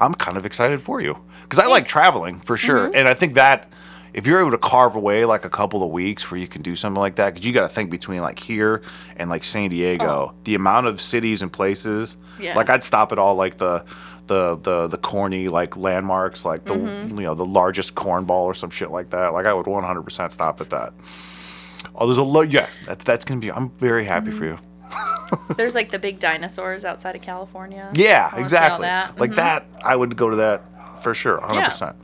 I'm 0.00 0.14
kind 0.14 0.36
of 0.36 0.46
excited 0.46 0.80
for 0.82 1.00
you 1.00 1.18
because 1.42 1.58
I 1.58 1.66
like 1.66 1.86
traveling 1.86 2.40
for 2.40 2.56
sure, 2.56 2.86
Mm-hmm. 2.88 2.96
and 2.96 3.08
I 3.08 3.14
think 3.14 3.34
that 3.34 3.68
if 4.12 4.26
you're 4.26 4.40
able 4.40 4.50
to 4.50 4.58
carve 4.58 4.96
away 4.96 5.24
like 5.24 5.44
a 5.44 5.50
couple 5.50 5.82
of 5.84 5.90
weeks 5.90 6.30
where 6.30 6.40
you 6.40 6.48
can 6.48 6.62
do 6.62 6.74
something 6.74 7.00
like 7.00 7.14
that, 7.16 7.32
because 7.34 7.46
you 7.46 7.52
got 7.52 7.62
to 7.62 7.68
think 7.68 7.90
between 7.90 8.22
like 8.22 8.38
here 8.40 8.82
and 9.16 9.30
like 9.30 9.44
San 9.44 9.70
Diego, 9.70 10.34
the 10.44 10.54
amount 10.56 10.86
of 10.88 11.00
cities 11.00 11.42
and 11.42 11.52
places. 11.52 12.16
Oh. 12.38 12.42
Yeah. 12.42 12.56
Like 12.56 12.70
I'd 12.70 12.82
stop 12.82 13.12
at 13.12 13.18
all 13.18 13.34
like 13.36 13.58
the. 13.58 13.84
The, 14.30 14.54
the 14.62 14.86
the 14.86 14.96
corny 14.96 15.48
like 15.48 15.76
landmarks 15.76 16.44
like 16.44 16.64
the 16.64 16.74
Mm-hmm. 16.74 17.18
you 17.18 17.24
know 17.24 17.34
the 17.34 17.44
largest 17.44 17.96
cornball 17.96 18.44
or 18.44 18.54
some 18.54 18.70
shit 18.70 18.92
like 18.92 19.10
that 19.10 19.32
like 19.32 19.44
I 19.44 19.52
would 19.52 19.66
100% 19.66 20.30
stop 20.32 20.60
at 20.60 20.70
that. 20.70 20.92
Oh, 21.96 22.06
there's 22.06 22.16
a 22.18 22.22
lot. 22.22 22.48
Yeah, 22.52 22.68
that, 22.86 23.00
that's 23.00 23.24
gonna 23.24 23.40
be. 23.40 23.50
I'm 23.50 23.70
very 23.70 24.04
happy 24.04 24.30
for 24.30 24.44
you. 24.44 24.58
There's 25.56 25.74
like 25.74 25.90
the 25.90 25.98
big 25.98 26.20
dinosaurs 26.20 26.84
outside 26.84 27.16
of 27.16 27.22
California. 27.22 27.90
Yeah, 27.94 28.28
I 28.30 28.36
wanna 28.36 28.48
see 28.48 28.56
all 28.56 28.62
exactly. 28.62 28.86
that. 28.86 29.18
Like 29.18 29.30
Mhm. 29.32 29.36
that, 29.36 29.66
I 29.82 29.96
would 29.96 30.16
go 30.16 30.30
to 30.30 30.36
that 30.36 31.02
for 31.02 31.12
sure, 31.12 31.40
hundred 31.40 31.60
Yeah. 31.62 31.68
percent. 31.70 31.96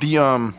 The 0.00 0.16
um, 0.18 0.54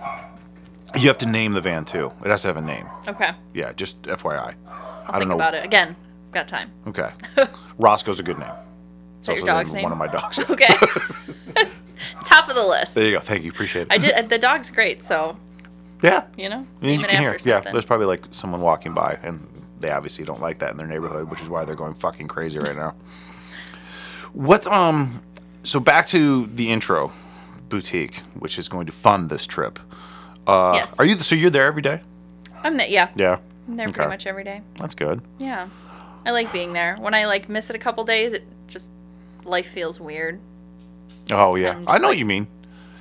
you 0.96 1.08
have 1.08 1.18
to 1.20 1.26
name 1.26 1.54
the 1.54 1.62
van 1.62 1.86
too. 1.86 2.12
It 2.24 2.30
has 2.30 2.44
to 2.44 2.50
have 2.50 2.58
a 2.58 2.62
name. 2.62 2.86
Okay. 3.08 3.32
Yeah, 3.56 3.74
just 3.74 4.04
FYI. 4.04 4.54
I'll 4.68 4.76
I 5.08 5.12
don't 5.14 5.20
think 5.22 5.30
know. 5.30 5.36
about 5.36 5.56
it 5.56 5.66
again. 5.66 5.96
Got 6.34 6.48
time. 6.48 6.70
Okay, 6.88 7.10
Roscoe's 7.80 8.20
a 8.20 8.24
good 8.24 8.38
name. 8.38 8.54
That 9.28 9.38
your 9.38 9.46
dog's 9.46 9.74
name? 9.74 9.84
One 9.84 9.92
of 9.92 9.98
my 9.98 10.08
dogs. 10.08 10.40
Okay. 10.50 10.74
Top 12.26 12.50
of 12.50 12.56
the 12.56 12.66
list. 12.66 12.96
there 12.96 13.06
you 13.06 13.12
go. 13.12 13.20
Thank 13.20 13.44
you. 13.44 13.52
Appreciate 13.52 13.84
it. 13.84 13.88
I 13.90 13.98
did. 13.98 14.30
The 14.30 14.38
dog's 14.38 14.70
great, 14.70 15.04
so 15.04 15.38
yeah. 16.04 16.26
you 16.38 16.50
know, 16.50 16.66
Yeah, 16.82 16.92
you 16.92 17.00
can 17.00 17.22
hear. 17.22 17.38
Yeah, 17.44 17.60
there's 17.62 17.86
probably 17.86 18.06
like 18.06 18.26
someone 18.32 18.62
walking 18.62 18.94
by, 18.94 19.18
and 19.24 19.48
they 19.80 19.92
obviously 19.92 20.26
don't 20.26 20.42
like 20.42 20.60
that 20.60 20.72
in 20.72 20.78
their 20.78 20.88
neighborhood, 20.88 21.30
which 21.30 21.42
is 21.42 21.50
why 21.50 21.66
they're 21.66 21.76
going 21.76 21.94
fucking 21.94 22.28
crazy 22.28 22.60
right 22.60 22.76
now. 22.76 22.96
What 24.34 24.68
um? 24.68 25.22
So 25.64 25.80
back 25.80 26.08
to 26.08 26.46
the 26.48 26.72
intro 26.72 27.12
boutique, 27.70 28.18
which 28.40 28.58
is 28.58 28.70
going 28.70 28.86
to 28.86 28.92
fund 28.92 29.30
this 29.30 29.46
trip. 29.46 29.80
Uh, 30.46 30.72
Yes. 30.76 30.98
Are 31.00 31.06
you 31.06 31.16
so 31.16 31.36
you're 31.36 31.50
there 31.50 31.66
every 31.66 31.82
day? 31.82 32.02
I'm 32.64 32.78
there. 32.78 32.88
Yeah. 32.88 33.10
Yeah. 33.16 33.40
I'm 33.68 33.76
there 33.76 33.86
Okay. 33.88 33.94
pretty 33.96 34.10
much 34.10 34.26
every 34.28 34.44
day. 34.44 34.62
That's 34.78 34.96
good. 34.96 35.22
Yeah. 35.40 35.68
I 36.26 36.32
like 36.32 36.52
being 36.54 36.74
there. 36.74 36.96
When 37.00 37.14
I 37.14 37.26
like 37.26 37.50
miss 37.50 37.70
it 37.70 37.76
a 37.76 37.80
couple 37.80 38.04
days, 38.06 38.34
it 38.34 38.46
just 38.68 38.92
life 39.48 39.68
feels 39.70 40.00
weird. 40.00 40.40
Oh 41.32 41.56
yeah, 41.56 41.72
I 41.72 41.74
know 41.76 41.86
like- 41.86 42.02
what 42.04 42.18
you 42.18 42.26
mean. 42.26 42.48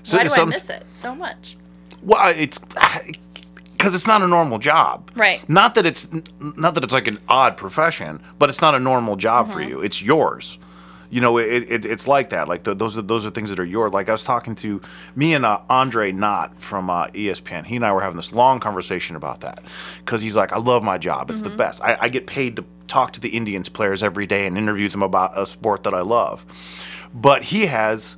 So, 0.02 0.16
Why 0.18 0.22
do 0.24 0.28
some- 0.28 0.48
I 0.48 0.52
miss 0.52 0.70
it 0.70 0.86
so 0.92 1.14
much? 1.14 1.56
Well, 2.02 2.32
it's 2.36 2.58
because 2.58 3.94
it's 3.94 4.06
not 4.06 4.22
a 4.22 4.28
normal 4.28 4.58
job. 4.58 5.10
Right. 5.16 5.46
Not 5.48 5.74
that 5.74 5.84
it's 5.86 6.08
not 6.40 6.74
that 6.74 6.84
it's 6.84 6.92
like 6.92 7.08
an 7.08 7.18
odd 7.28 7.56
profession, 7.56 8.20
but 8.38 8.48
it's 8.48 8.60
not 8.60 8.74
a 8.74 8.78
normal 8.78 9.16
job 9.16 9.50
for 9.50 9.58
Mm-hmm. 9.58 9.68
you. 9.70 9.80
It's 9.80 10.02
yours. 10.02 10.58
You 11.10 11.20
know, 11.20 11.38
it, 11.38 11.70
it 11.70 11.84
it's 11.86 12.06
like 12.08 12.30
that. 12.30 12.48
Like 12.48 12.64
the, 12.64 12.74
those 12.74 12.98
are 12.98 13.02
those 13.02 13.24
are 13.24 13.30
things 13.30 13.50
that 13.50 13.58
are 13.60 13.64
yours. 13.64 13.92
Like 13.92 14.08
I 14.08 14.12
was 14.12 14.24
talking 14.24 14.54
to 14.56 14.80
me 15.14 15.34
and 15.34 15.44
uh, 15.44 15.60
Andre 15.70 16.12
Knott 16.12 16.60
from 16.60 16.90
uh, 16.90 17.06
ESPN. 17.08 17.64
He 17.64 17.76
and 17.76 17.86
I 17.86 17.92
were 17.92 18.00
having 18.00 18.16
this 18.16 18.32
long 18.32 18.60
conversation 18.60 19.16
about 19.16 19.40
that 19.42 19.62
because 19.98 20.20
he's 20.20 20.34
like, 20.36 20.52
I 20.52 20.58
love 20.58 20.82
my 20.82 20.98
job. 20.98 21.30
It's 21.30 21.40
Mm-hmm. 21.40 21.50
the 21.50 21.56
best. 21.56 21.82
I, 21.82 21.96
I 22.00 22.08
get 22.08 22.26
paid 22.26 22.56
to 22.56 22.64
talk 22.88 23.12
to 23.12 23.20
the 23.20 23.28
Indians 23.30 23.68
players 23.68 24.02
every 24.02 24.26
day 24.26 24.46
and 24.46 24.56
interview 24.58 24.88
them 24.88 25.02
about 25.02 25.36
a 25.38 25.46
sport 25.46 25.82
that 25.84 25.94
I 25.94 26.00
love. 26.00 26.44
But 27.14 27.44
he 27.44 27.66
has 27.66 28.16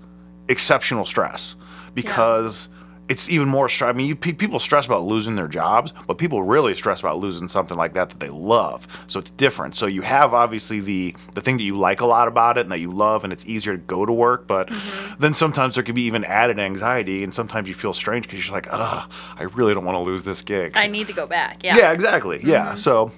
exceptional 0.49 1.05
stress 1.05 1.55
because 1.95 2.69
it's 3.09 3.29
even 3.31 3.49
more 3.49 3.69
stress. 3.69 3.89
I 3.89 3.93
mean, 3.93 4.07
you, 4.07 4.15
pe- 4.15 4.33
people 4.33 4.61
stress 4.61 4.85
about 4.85 5.05
losing 5.05 5.35
their 5.35 5.49
jobs, 5.49 5.93
but 6.07 6.19
people 6.19 6.43
really 6.43 6.75
stress 6.75 7.01
about 7.01 7.19
losing 7.19 7.49
something 7.49 7.77
like 7.77 7.95
that 7.95 8.11
that 8.11 8.21
they 8.21 8.29
love. 8.29 8.87
So 9.07 9.19
it's 9.19 9.31
different. 9.31 9.75
So 9.77 9.87
you 9.87 10.03
have 10.03 10.35
obviously 10.35 10.81
the 10.81 11.17
the 11.35 11.41
thing 11.41 11.57
that 11.57 11.63
you 11.63 11.77
like 11.77 12.01
a 12.01 12.07
lot 12.07 12.29
about 12.29 12.59
it 12.59 12.63
and 12.63 12.73
that 12.73 12.81
you 12.81 12.91
love, 12.91 13.25
and 13.25 13.33
it's 13.33 13.47
easier 13.47 13.77
to 13.77 13.83
go 13.83 14.05
to 14.05 14.13
work. 14.13 14.47
But 14.47 14.69
mm-hmm. 14.69 15.21
then 15.21 15.33
sometimes 15.33 15.75
there 15.75 15.85
can 15.85 15.95
be 15.95 16.03
even 16.03 16.25
added 16.25 16.59
anxiety, 16.59 17.25
and 17.25 17.33
sometimes 17.33 17.69
you 17.69 17.75
feel 17.75 17.95
strange 17.95 18.29
because 18.29 18.47
you're 18.47 18.55
like, 18.55 18.69
ugh, 18.71 19.11
I 19.37 19.45
really 19.45 19.75
don't 19.75 19.85
want 19.85 19.97
to 19.97 20.03
lose 20.03 20.25
this 20.25 20.43
gig. 20.43 20.77
I 20.77 20.87
need 20.87 21.07
to 21.07 21.15
go 21.15 21.27
back. 21.27 21.65
Yeah. 21.65 21.77
Yeah, 21.77 21.93
exactly. 21.93 22.41
Yeah. 22.43 22.69
Mm-hmm. 22.69 22.77
So, 22.77 23.13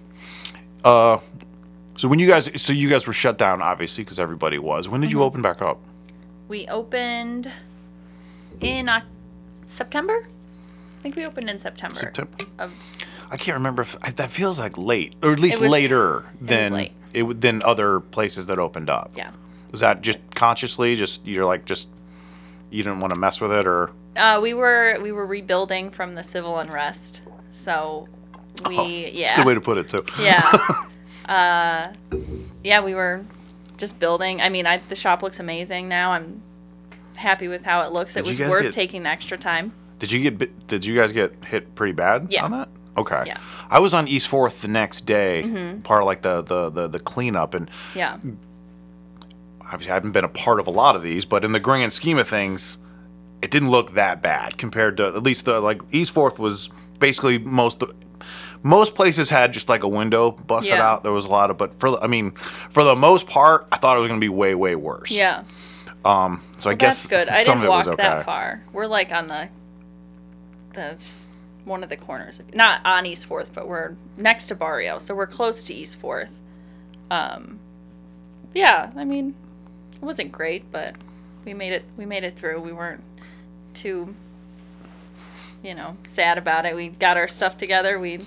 uh, 0.84 1.18
so 1.96 2.08
when 2.08 2.18
you 2.18 2.28
guys, 2.28 2.48
so 2.62 2.72
you 2.72 2.88
guys 2.88 3.06
were 3.06 3.12
shut 3.12 3.38
down, 3.38 3.60
obviously, 3.60 4.04
because 4.04 4.20
everybody 4.20 4.58
was. 4.58 4.88
When 4.88 5.00
did 5.00 5.10
you 5.10 5.18
mm-hmm. 5.18 5.24
open 5.24 5.42
back 5.42 5.60
up? 5.60 5.80
We 6.48 6.66
opened 6.68 7.50
in 8.60 8.88
Oc- 8.88 9.04
September. 9.70 10.26
I 10.98 11.02
think 11.02 11.16
we 11.16 11.24
opened 11.24 11.48
in 11.48 11.58
September. 11.58 11.94
September. 11.96 12.32
Of, 12.58 12.72
I 13.30 13.36
can't 13.36 13.54
remember 13.56 13.82
if 13.82 13.96
I, 14.02 14.10
that 14.12 14.30
feels 14.30 14.58
like 14.58 14.76
late, 14.76 15.14
or 15.22 15.32
at 15.32 15.40
least 15.40 15.60
was- 15.60 15.70
later 15.70 16.26
than 16.40 16.72
late. 16.72 16.92
it 17.14 17.22
would- 17.22 17.40
than 17.40 17.62
other 17.62 18.00
places 18.00 18.46
that 18.46 18.58
opened 18.58 18.90
up. 18.90 19.12
yeah. 19.16 19.30
Was 19.70 19.80
that 19.82 20.02
just 20.02 20.18
consciously, 20.34 20.96
just 20.96 21.24
you're 21.24 21.44
like 21.46 21.64
just 21.64 21.88
you 22.70 22.82
didn't 22.82 22.98
want 23.00 23.12
to 23.14 23.18
mess 23.18 23.40
with 23.40 23.52
it, 23.52 23.66
or 23.68 23.90
Uh, 24.16 24.40
we 24.42 24.52
were 24.52 24.98
we 25.00 25.12
were 25.12 25.24
rebuilding 25.26 25.90
from 25.90 26.14
the 26.16 26.24
civil 26.24 26.58
unrest, 26.58 27.20
so 27.52 28.08
we 28.68 28.76
Oh, 28.76 28.84
yeah 28.86 29.06
it's 29.22 29.30
a 29.30 29.36
good 29.36 29.46
way 29.46 29.54
to 29.54 29.60
put 29.60 29.78
it 29.78 29.88
too. 29.88 30.04
yeah 30.20 30.42
uh, 31.26 31.92
yeah 32.64 32.80
we 32.82 32.94
were 32.94 33.24
just 33.76 34.00
building. 34.00 34.42
I 34.42 34.48
mean, 34.48 34.66
I, 34.66 34.78
the 34.88 34.96
shop 34.96 35.22
looks 35.22 35.38
amazing 35.40 35.88
now. 35.88 36.10
I'm 36.12 36.42
happy 37.20 37.48
with 37.48 37.64
how 37.64 37.80
it 37.80 37.92
looks. 37.92 38.16
It 38.16 38.24
Did 38.24 38.26
you 38.26 38.30
was 38.30 38.38
guys 38.38 38.50
worth 38.50 38.62
get- 38.64 38.72
taking 38.74 39.02
the 39.04 39.10
extra 39.10 39.38
time. 39.38 39.72
Did 39.98 40.10
you 40.12 40.20
get? 40.22 40.38
bit- 40.38 40.66
Did 40.66 40.84
you 40.84 40.96
guys 40.96 41.12
get 41.12 41.32
hit 41.44 41.74
pretty 41.74 41.92
bad 41.92 42.26
Yeah. 42.30 42.44
on 42.44 42.50
that? 42.52 42.68
Okay. 42.96 43.22
Yeah. 43.26 43.38
I 43.70 43.78
was 43.78 43.94
on 43.94 44.08
East 44.08 44.28
Fourth 44.28 44.62
the 44.62 44.68
next 44.68 45.06
day, 45.06 45.42
Mm-hmm. 45.46 45.80
part 45.82 46.02
of 46.02 46.06
like 46.06 46.22
the, 46.22 46.42
the 46.42 46.70
the 46.70 46.88
the 46.88 46.98
cleanup, 46.98 47.54
and 47.54 47.70
Yeah, 47.94 48.16
obviously 49.60 49.90
I 49.90 49.94
haven't 49.94 50.12
been 50.12 50.24
a 50.24 50.28
part 50.28 50.60
of 50.60 50.66
a 50.66 50.70
lot 50.70 50.96
of 50.96 51.02
these, 51.02 51.24
but 51.24 51.44
in 51.44 51.52
the 51.52 51.60
grand 51.60 51.92
scheme 51.92 52.18
of 52.18 52.28
things, 52.28 52.78
it 53.42 53.50
didn't 53.50 53.70
look 53.70 53.94
that 53.94 54.22
bad 54.22 54.58
compared 54.58 54.96
to 54.98 55.06
at 55.06 55.22
least 55.22 55.44
the 55.44 55.60
like 55.60 55.80
East 55.92 56.12
Fourth 56.12 56.38
was 56.38 56.68
basically 56.98 57.38
most 57.38 57.82
most 58.62 58.94
places 58.94 59.30
had 59.30 59.52
just 59.52 59.68
like 59.68 59.82
a 59.82 59.88
window 59.88 60.32
busted 60.32 60.74
Yeah. 60.74 60.86
out. 60.90 61.02
There 61.02 61.12
was 61.12 61.24
a 61.24 61.30
lot 61.30 61.50
of, 61.50 61.56
but 61.56 61.72
for 61.80 61.92
the, 61.92 61.98
I 62.02 62.06
mean, 62.08 62.32
for 62.68 62.84
the 62.84 62.94
most 62.94 63.26
part, 63.26 63.66
I 63.72 63.76
thought 63.78 63.96
it 63.96 64.00
was 64.00 64.08
going 64.08 64.20
to 64.20 64.24
be 64.24 64.28
way 64.28 64.54
way 64.54 64.74
worse. 64.74 65.10
yeah. 65.10 65.44
Um. 66.04 66.42
So 66.58 66.70
I 66.70 66.74
guess 66.74 67.02
that's 67.02 67.06
good. 67.06 67.28
I 67.28 67.44
didn't 67.44 67.68
walk 67.68 67.86
okay. 67.86 67.96
that 68.02 68.24
far. 68.24 68.62
We're 68.72 68.86
like 68.86 69.12
on 69.12 69.26
the 69.26 69.48
the 70.72 70.80
s- 70.80 71.28
one 71.64 71.82
of 71.82 71.88
the 71.90 71.96
corners, 71.96 72.40
of, 72.40 72.54
not 72.54 72.80
on 72.84 73.06
East 73.06 73.26
Fourth, 73.26 73.52
but 73.54 73.68
we're 73.68 73.94
next 74.16 74.46
to 74.48 74.54
Barrio, 74.54 74.98
so 74.98 75.14
we're 75.14 75.26
close 75.26 75.62
to 75.64 75.74
East 75.74 75.98
Fourth. 76.00 76.40
Um, 77.10 77.58
yeah, 78.54 78.90
I 78.96 79.04
mean, 79.04 79.34
it 79.94 80.02
wasn't 80.02 80.32
great, 80.32 80.70
but 80.72 80.94
we 81.44 81.54
made 81.54 81.72
it. 81.72 81.84
We 81.96 82.06
made 82.06 82.24
it 82.24 82.36
through. 82.36 82.60
We 82.60 82.72
weren't 82.72 83.02
too, 83.74 84.14
you 85.62 85.74
know, 85.74 85.96
sad 86.04 86.38
about 86.38 86.66
it. 86.66 86.74
We 86.74 86.88
got 86.88 87.16
our 87.16 87.28
stuff 87.28 87.56
together. 87.58 87.98
We 87.98 88.24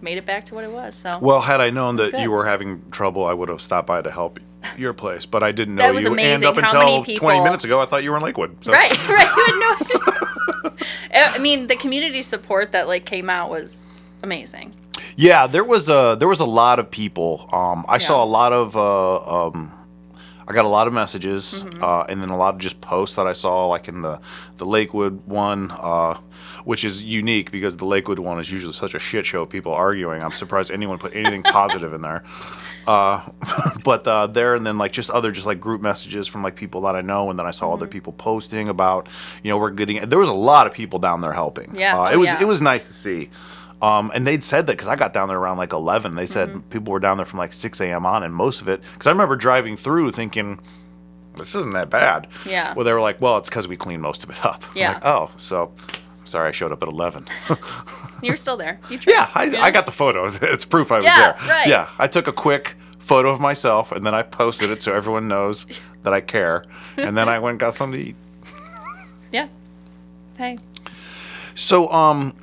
made 0.00 0.18
it 0.18 0.26
back 0.26 0.44
to 0.46 0.54
what 0.54 0.64
it 0.64 0.70
was. 0.70 0.94
So 0.94 1.18
Well, 1.20 1.40
had 1.40 1.60
I 1.60 1.70
known 1.70 1.96
that 1.96 2.12
That's 2.12 2.22
you 2.22 2.30
were 2.30 2.44
having 2.46 2.88
trouble, 2.90 3.24
I 3.24 3.32
would 3.32 3.48
have 3.48 3.60
stopped 3.60 3.88
by 3.88 4.02
to 4.02 4.10
help 4.10 4.38
your 4.76 4.92
place. 4.92 5.26
But 5.26 5.42
I 5.42 5.52
didn't 5.52 5.74
know 5.76 5.82
That 5.82 5.94
was 5.94 6.04
you. 6.04 6.14
and 6.14 6.44
up 6.44 6.54
how 6.56 6.62
until 6.62 6.80
many 7.02 7.16
20 7.16 7.40
minutes 7.42 7.64
ago, 7.64 7.80
I 7.80 7.86
thought 7.86 8.02
you 8.02 8.10
were 8.10 8.16
in 8.16 8.22
Lakewood. 8.22 8.56
So. 8.64 8.72
Right, 8.72 8.90
right. 9.08 9.36
You 9.36 9.44
had 9.46 9.58
no 9.58 10.70
idea. 10.70 11.34
I 11.34 11.38
mean, 11.38 11.66
the 11.66 11.76
community 11.76 12.22
support 12.22 12.72
that 12.72 12.86
like 12.88 13.04
came 13.04 13.30
out 13.30 13.50
was 13.50 13.90
amazing. 14.22 14.74
Yeah, 15.16 15.46
there 15.46 15.64
was 15.64 15.88
a 15.88 16.16
there 16.18 16.28
was 16.28 16.40
a 16.40 16.44
lot 16.44 16.78
of 16.78 16.90
people. 16.90 17.48
Um, 17.52 17.84
I 17.88 17.98
saw 17.98 18.22
a 18.22 18.26
lot 18.26 18.52
of 18.52 18.76
uh, 18.76 19.46
um, 19.46 19.72
I 20.46 20.52
got 20.52 20.64
a 20.64 20.68
lot 20.68 20.86
of 20.86 20.92
messages, 20.92 21.52
Mm-hmm. 21.64 21.82
uh, 21.82 22.04
and 22.08 22.22
then 22.22 22.30
a 22.30 22.36
lot 22.36 22.54
of 22.54 22.60
just 22.60 22.80
posts 22.80 23.16
that 23.16 23.26
I 23.26 23.32
saw, 23.32 23.66
like 23.66 23.88
in 23.88 24.02
the 24.02 24.20
the 24.58 24.64
Lakewood 24.66 25.26
one, 25.26 25.70
uh, 25.72 26.18
which 26.64 26.84
is 26.84 27.02
unique 27.02 27.50
because 27.50 27.76
the 27.76 27.84
Lakewood 27.84 28.18
one 28.18 28.38
is 28.40 28.50
usually 28.50 28.72
such 28.72 28.94
a 28.94 28.98
shit 28.98 29.26
show. 29.26 29.42
of 29.42 29.48
People 29.50 29.72
arguing. 29.72 30.22
I'm 30.22 30.32
surprised 30.32 30.70
anyone 30.70 30.98
put 30.98 31.14
anything 31.14 31.42
positive 31.58 31.92
in 31.92 32.00
there. 32.00 32.22
Uh, 32.88 33.20
but 33.84 34.06
uh, 34.08 34.26
there 34.26 34.54
and 34.54 34.66
then 34.66 34.78
like 34.78 34.92
just 34.92 35.10
other 35.10 35.30
just 35.30 35.46
like 35.46 35.60
group 35.60 35.80
messages 35.82 36.26
from 36.26 36.42
like 36.42 36.56
people 36.56 36.80
that 36.82 36.96
I 36.96 37.02
know, 37.02 37.28
and 37.30 37.38
then 37.38 37.46
I 37.46 37.50
saw 37.52 37.66
Mm-hmm. 37.66 37.74
other 37.74 37.86
people 37.86 38.12
posting 38.14 38.68
about 38.68 39.08
you 39.42 39.50
know 39.50 39.58
we're 39.58 39.70
getting. 39.70 40.08
There 40.08 40.18
was 40.18 40.28
a 40.28 40.32
lot 40.32 40.66
of 40.66 40.72
people 40.72 40.98
down 40.98 41.20
there 41.20 41.34
helping. 41.34 41.74
Yeah, 41.76 41.96
uh, 42.00 42.08
oh, 42.08 42.12
it 42.12 42.16
was 42.16 42.28
yeah. 42.28 42.40
it 42.40 42.46
was 42.46 42.62
nice 42.62 42.86
to 42.86 42.92
see. 42.94 43.30
Um, 43.82 44.10
and 44.14 44.26
they'd 44.26 44.42
said 44.42 44.66
that 44.66 44.72
because 44.72 44.88
I 44.88 44.96
got 44.96 45.12
down 45.12 45.28
there 45.28 45.38
around 45.38 45.58
like 45.58 45.72
11. 45.72 46.16
They 46.16 46.26
said 46.26 46.48
Mm-hmm. 46.48 46.60
people 46.70 46.92
were 46.92 46.98
down 46.98 47.16
there 47.18 47.26
from 47.26 47.38
like 47.38 47.52
6 47.52 47.80
a.m. 47.80 48.06
on, 48.06 48.22
and 48.24 48.34
most 48.34 48.60
of 48.62 48.68
it, 48.68 48.80
because 48.94 49.06
I 49.06 49.10
remember 49.10 49.36
driving 49.36 49.76
through 49.76 50.10
thinking, 50.12 50.58
this 51.36 51.54
isn't 51.54 51.74
that 51.74 51.88
bad. 51.90 52.26
Yeah. 52.44 52.74
Well, 52.74 52.84
they 52.84 52.92
were 52.92 53.00
like, 53.00 53.20
well, 53.20 53.38
it's 53.38 53.48
because 53.48 53.68
we 53.68 53.76
cleaned 53.76 54.02
most 54.02 54.24
of 54.24 54.30
it 54.30 54.44
up. 54.44 54.64
I'm 54.70 54.76
Yeah. 54.76 54.92
like, 54.94 55.04
oh, 55.04 55.30
so 55.36 55.72
sorry 56.28 56.48
I 56.48 56.52
showed 56.52 56.72
up 56.72 56.82
at 56.82 56.88
11. 56.88 57.26
You're 58.22 58.36
still 58.36 58.56
there. 58.56 58.80
You 58.90 58.98
tried. 58.98 59.12
yeah, 59.12 59.30
I, 59.34 59.56
I 59.66 59.70
got 59.70 59.86
the 59.86 59.92
photo. 59.92 60.26
It's 60.42 60.64
proof 60.64 60.92
I 60.92 60.96
was 60.96 61.04
Yeah, 61.04 61.32
there. 61.32 61.48
right. 61.48 61.68
Yeah, 61.68 61.88
I 61.98 62.06
took 62.08 62.26
a 62.28 62.32
quick 62.32 62.74
photo 62.98 63.30
of 63.30 63.40
myself 63.40 63.92
and 63.92 64.04
then 64.06 64.14
I 64.14 64.22
posted 64.22 64.70
it 64.70 64.82
so 64.82 64.92
everyone 64.92 65.28
knows 65.28 65.66
that 66.02 66.12
I 66.12 66.20
care. 66.20 66.64
And 66.96 67.16
then 67.16 67.28
I 67.28 67.38
went 67.38 67.52
and 67.54 67.60
got 67.60 67.74
something 67.74 67.98
to 68.00 68.06
eat. 68.10 68.16
Yeah. 69.32 69.48
Hey. 70.36 70.58
So, 71.54 71.90
um, 71.90 72.34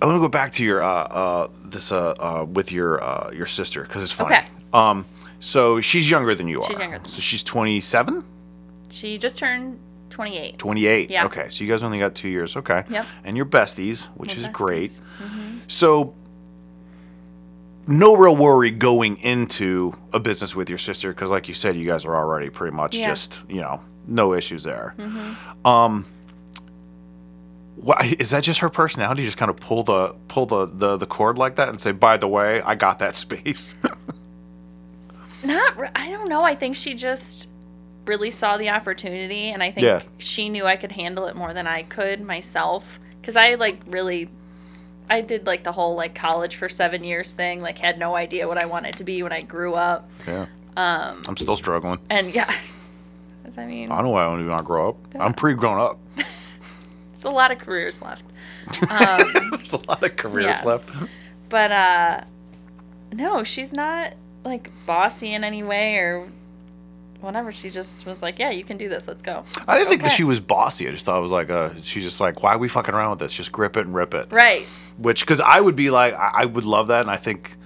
I 0.00 0.06
want 0.06 0.16
to 0.16 0.20
go 0.20 0.28
back 0.28 0.52
to 0.52 0.64
your 0.64 0.82
uh, 0.82 0.88
uh, 0.88 1.48
this 1.64 1.90
uh, 1.92 2.10
uh, 2.18 2.44
with 2.44 2.70
your 2.70 3.02
uh, 3.02 3.30
your 3.32 3.46
sister 3.46 3.82
because 3.82 4.02
it's 4.02 4.12
funny. 4.12 4.36
Okay. 4.36 4.46
Um, 4.72 5.06
so 5.40 5.80
she's 5.80 6.08
younger 6.10 6.34
than 6.34 6.46
you 6.48 6.60
are. 6.62 6.68
She's 6.68 6.78
younger 6.78 6.98
than 6.98 7.08
So 7.08 7.20
she's 7.20 7.42
27, 7.42 8.24
She 8.90 9.18
just 9.18 9.38
turned 9.38 9.78
28. 10.10 10.58
28. 10.58 11.10
Yeah. 11.10 11.24
Okay, 11.26 11.48
so 11.50 11.64
you 11.64 11.70
guys 11.70 11.82
only 11.82 11.98
got 11.98 12.14
two 12.14 12.28
years. 12.28 12.56
Okay. 12.56 12.84
Yep. 12.88 13.06
And 13.24 13.36
you're 13.36 13.46
besties, 13.46 14.06
which 14.16 14.34
We're 14.36 14.42
is 14.42 14.48
besties. 14.48 14.52
great. 14.52 15.00
So, 15.66 16.14
no 17.86 18.16
real 18.16 18.36
worry 18.36 18.70
going 18.70 19.16
into 19.18 19.92
a 20.12 20.20
business 20.20 20.54
with 20.54 20.68
your 20.68 20.78
sister 20.78 21.12
because, 21.12 21.30
like 21.30 21.48
you 21.48 21.54
said, 21.54 21.76
you 21.76 21.86
guys 21.86 22.04
are 22.04 22.14
already 22.16 22.50
pretty 22.50 22.76
much 22.76 22.94
Yeah. 22.96 23.04
Mm-hmm. 23.06 23.12
just, 23.12 23.44
you 23.50 23.60
know, 23.60 23.80
no 24.06 24.34
issues 24.34 24.62
there. 24.64 24.94
Um, 25.64 26.06
why 27.76 28.14
is 28.18 28.30
that 28.30 28.42
just 28.42 28.60
her 28.60 28.68
personality? 28.70 29.24
Just 29.24 29.36
kind 29.36 29.50
of 29.50 29.56
pull 29.56 29.82
the 29.84 30.14
pull 30.26 30.46
the, 30.46 30.66
the 30.66 30.96
the 30.96 31.06
cord 31.06 31.38
like 31.38 31.56
that 31.56 31.68
and 31.68 31.80
say, 31.80 31.92
"By 31.92 32.16
the 32.16 32.26
way, 32.26 32.60
I 32.62 32.74
got 32.74 32.98
that 32.98 33.14
space." 33.16 33.76
Not, 35.44 35.74
I 35.94 36.10
don't 36.10 36.28
know. 36.28 36.42
I 36.42 36.56
think 36.56 36.74
she 36.74 36.94
just 36.94 37.48
really 38.08 38.30
saw 38.30 38.56
the 38.56 38.70
opportunity, 38.70 39.50
and 39.50 39.62
I 39.62 39.70
think 39.70 39.84
Yeah. 39.84 40.02
she 40.18 40.48
knew 40.48 40.64
I 40.66 40.76
could 40.76 40.92
handle 40.92 41.26
it 41.26 41.36
more 41.36 41.52
than 41.54 41.66
I 41.66 41.82
could 41.84 42.20
myself. 42.20 42.98
Because 43.20 43.36
I 43.36 43.54
like 43.54 43.80
really, 43.86 44.28
I 45.10 45.20
did 45.20 45.46
like 45.46 45.62
the 45.64 45.72
whole 45.72 45.94
like 45.94 46.14
college 46.14 46.56
for 46.56 46.68
seven 46.68 47.04
years 47.04 47.32
thing. 47.32 47.60
Like 47.62 47.78
had 47.78 47.98
no 47.98 48.16
idea 48.16 48.48
what 48.48 48.58
I 48.58 48.64
wanted 48.66 48.96
to 48.96 49.04
be 49.04 49.22
when 49.22 49.32
I 49.32 49.42
grew 49.42 49.74
up, 49.74 50.08
yeah. 50.26 50.46
Um, 50.76 51.24
I'm 51.28 51.36
still 51.36 51.56
struggling. 51.56 51.98
and 52.08 52.34
yeah, 52.34 52.52
I 53.56 53.64
mean, 53.66 53.90
I 53.90 53.96
don't 53.96 54.04
know 54.06 54.10
why 54.10 54.24
I 54.24 54.30
don't 54.30 54.40
even 54.40 54.50
want 54.50 54.62
to 54.62 54.66
grow 54.66 54.88
up. 54.90 54.96
I'm 55.18 55.34
pretty 55.34 55.56
grown 55.58 55.78
up. 55.80 55.98
it's 57.12 57.24
a 57.24 57.30
lot 57.30 57.50
of 57.50 57.58
careers 57.58 58.00
left. 58.00 58.24
Um, 58.90 59.20
There's 59.52 59.72
a 59.72 59.78
lot 59.88 60.02
of 60.02 60.16
careers 60.16 60.58
Yeah. 60.60 60.64
left. 60.64 60.88
But 61.48 61.72
uh 61.72 62.20
no, 63.12 63.42
she's 63.42 63.72
not 63.72 64.12
like 64.44 64.70
bossy 64.86 65.34
in 65.34 65.42
any 65.44 65.62
way 65.62 65.96
or 65.96 66.28
whatever. 67.20 67.52
She 67.52 67.70
just 67.70 68.06
was 68.06 68.22
like, 68.22 68.38
"Yeah, 68.38 68.50
you 68.50 68.64
can 68.64 68.76
do 68.76 68.88
this. 68.88 69.06
Let's 69.08 69.22
go." 69.22 69.44
I 69.66 69.76
didn't 69.78 69.90
think 69.90 70.02
that 70.02 70.12
she 70.12 70.24
was 70.24 70.40
bossy. 70.40 70.88
I 70.88 70.90
just 70.90 71.04
thought 71.04 71.18
it 71.18 71.22
was 71.22 71.30
like, 71.30 71.50
uh, 71.50 71.70
she's 71.82 72.02
just 72.04 72.20
like, 72.20 72.42
why 72.42 72.54
are 72.54 72.58
we 72.58 72.68
fucking 72.68 72.94
around 72.94 73.10
with 73.10 73.18
this? 73.20 73.32
Just 73.32 73.52
grip 73.52 73.76
it 73.76 73.86
and 73.86 73.94
rip 73.94 74.14
it. 74.14 74.28
Right. 74.30 74.66
Which, 74.98 75.20
because 75.20 75.40
I 75.40 75.60
would 75.60 75.76
be 75.76 75.90
like, 75.90 76.14
I, 76.14 76.30
I 76.38 76.44
would 76.44 76.64
love 76.64 76.88
that, 76.88 77.02
and 77.02 77.10
I 77.10 77.16
think, 77.16 77.56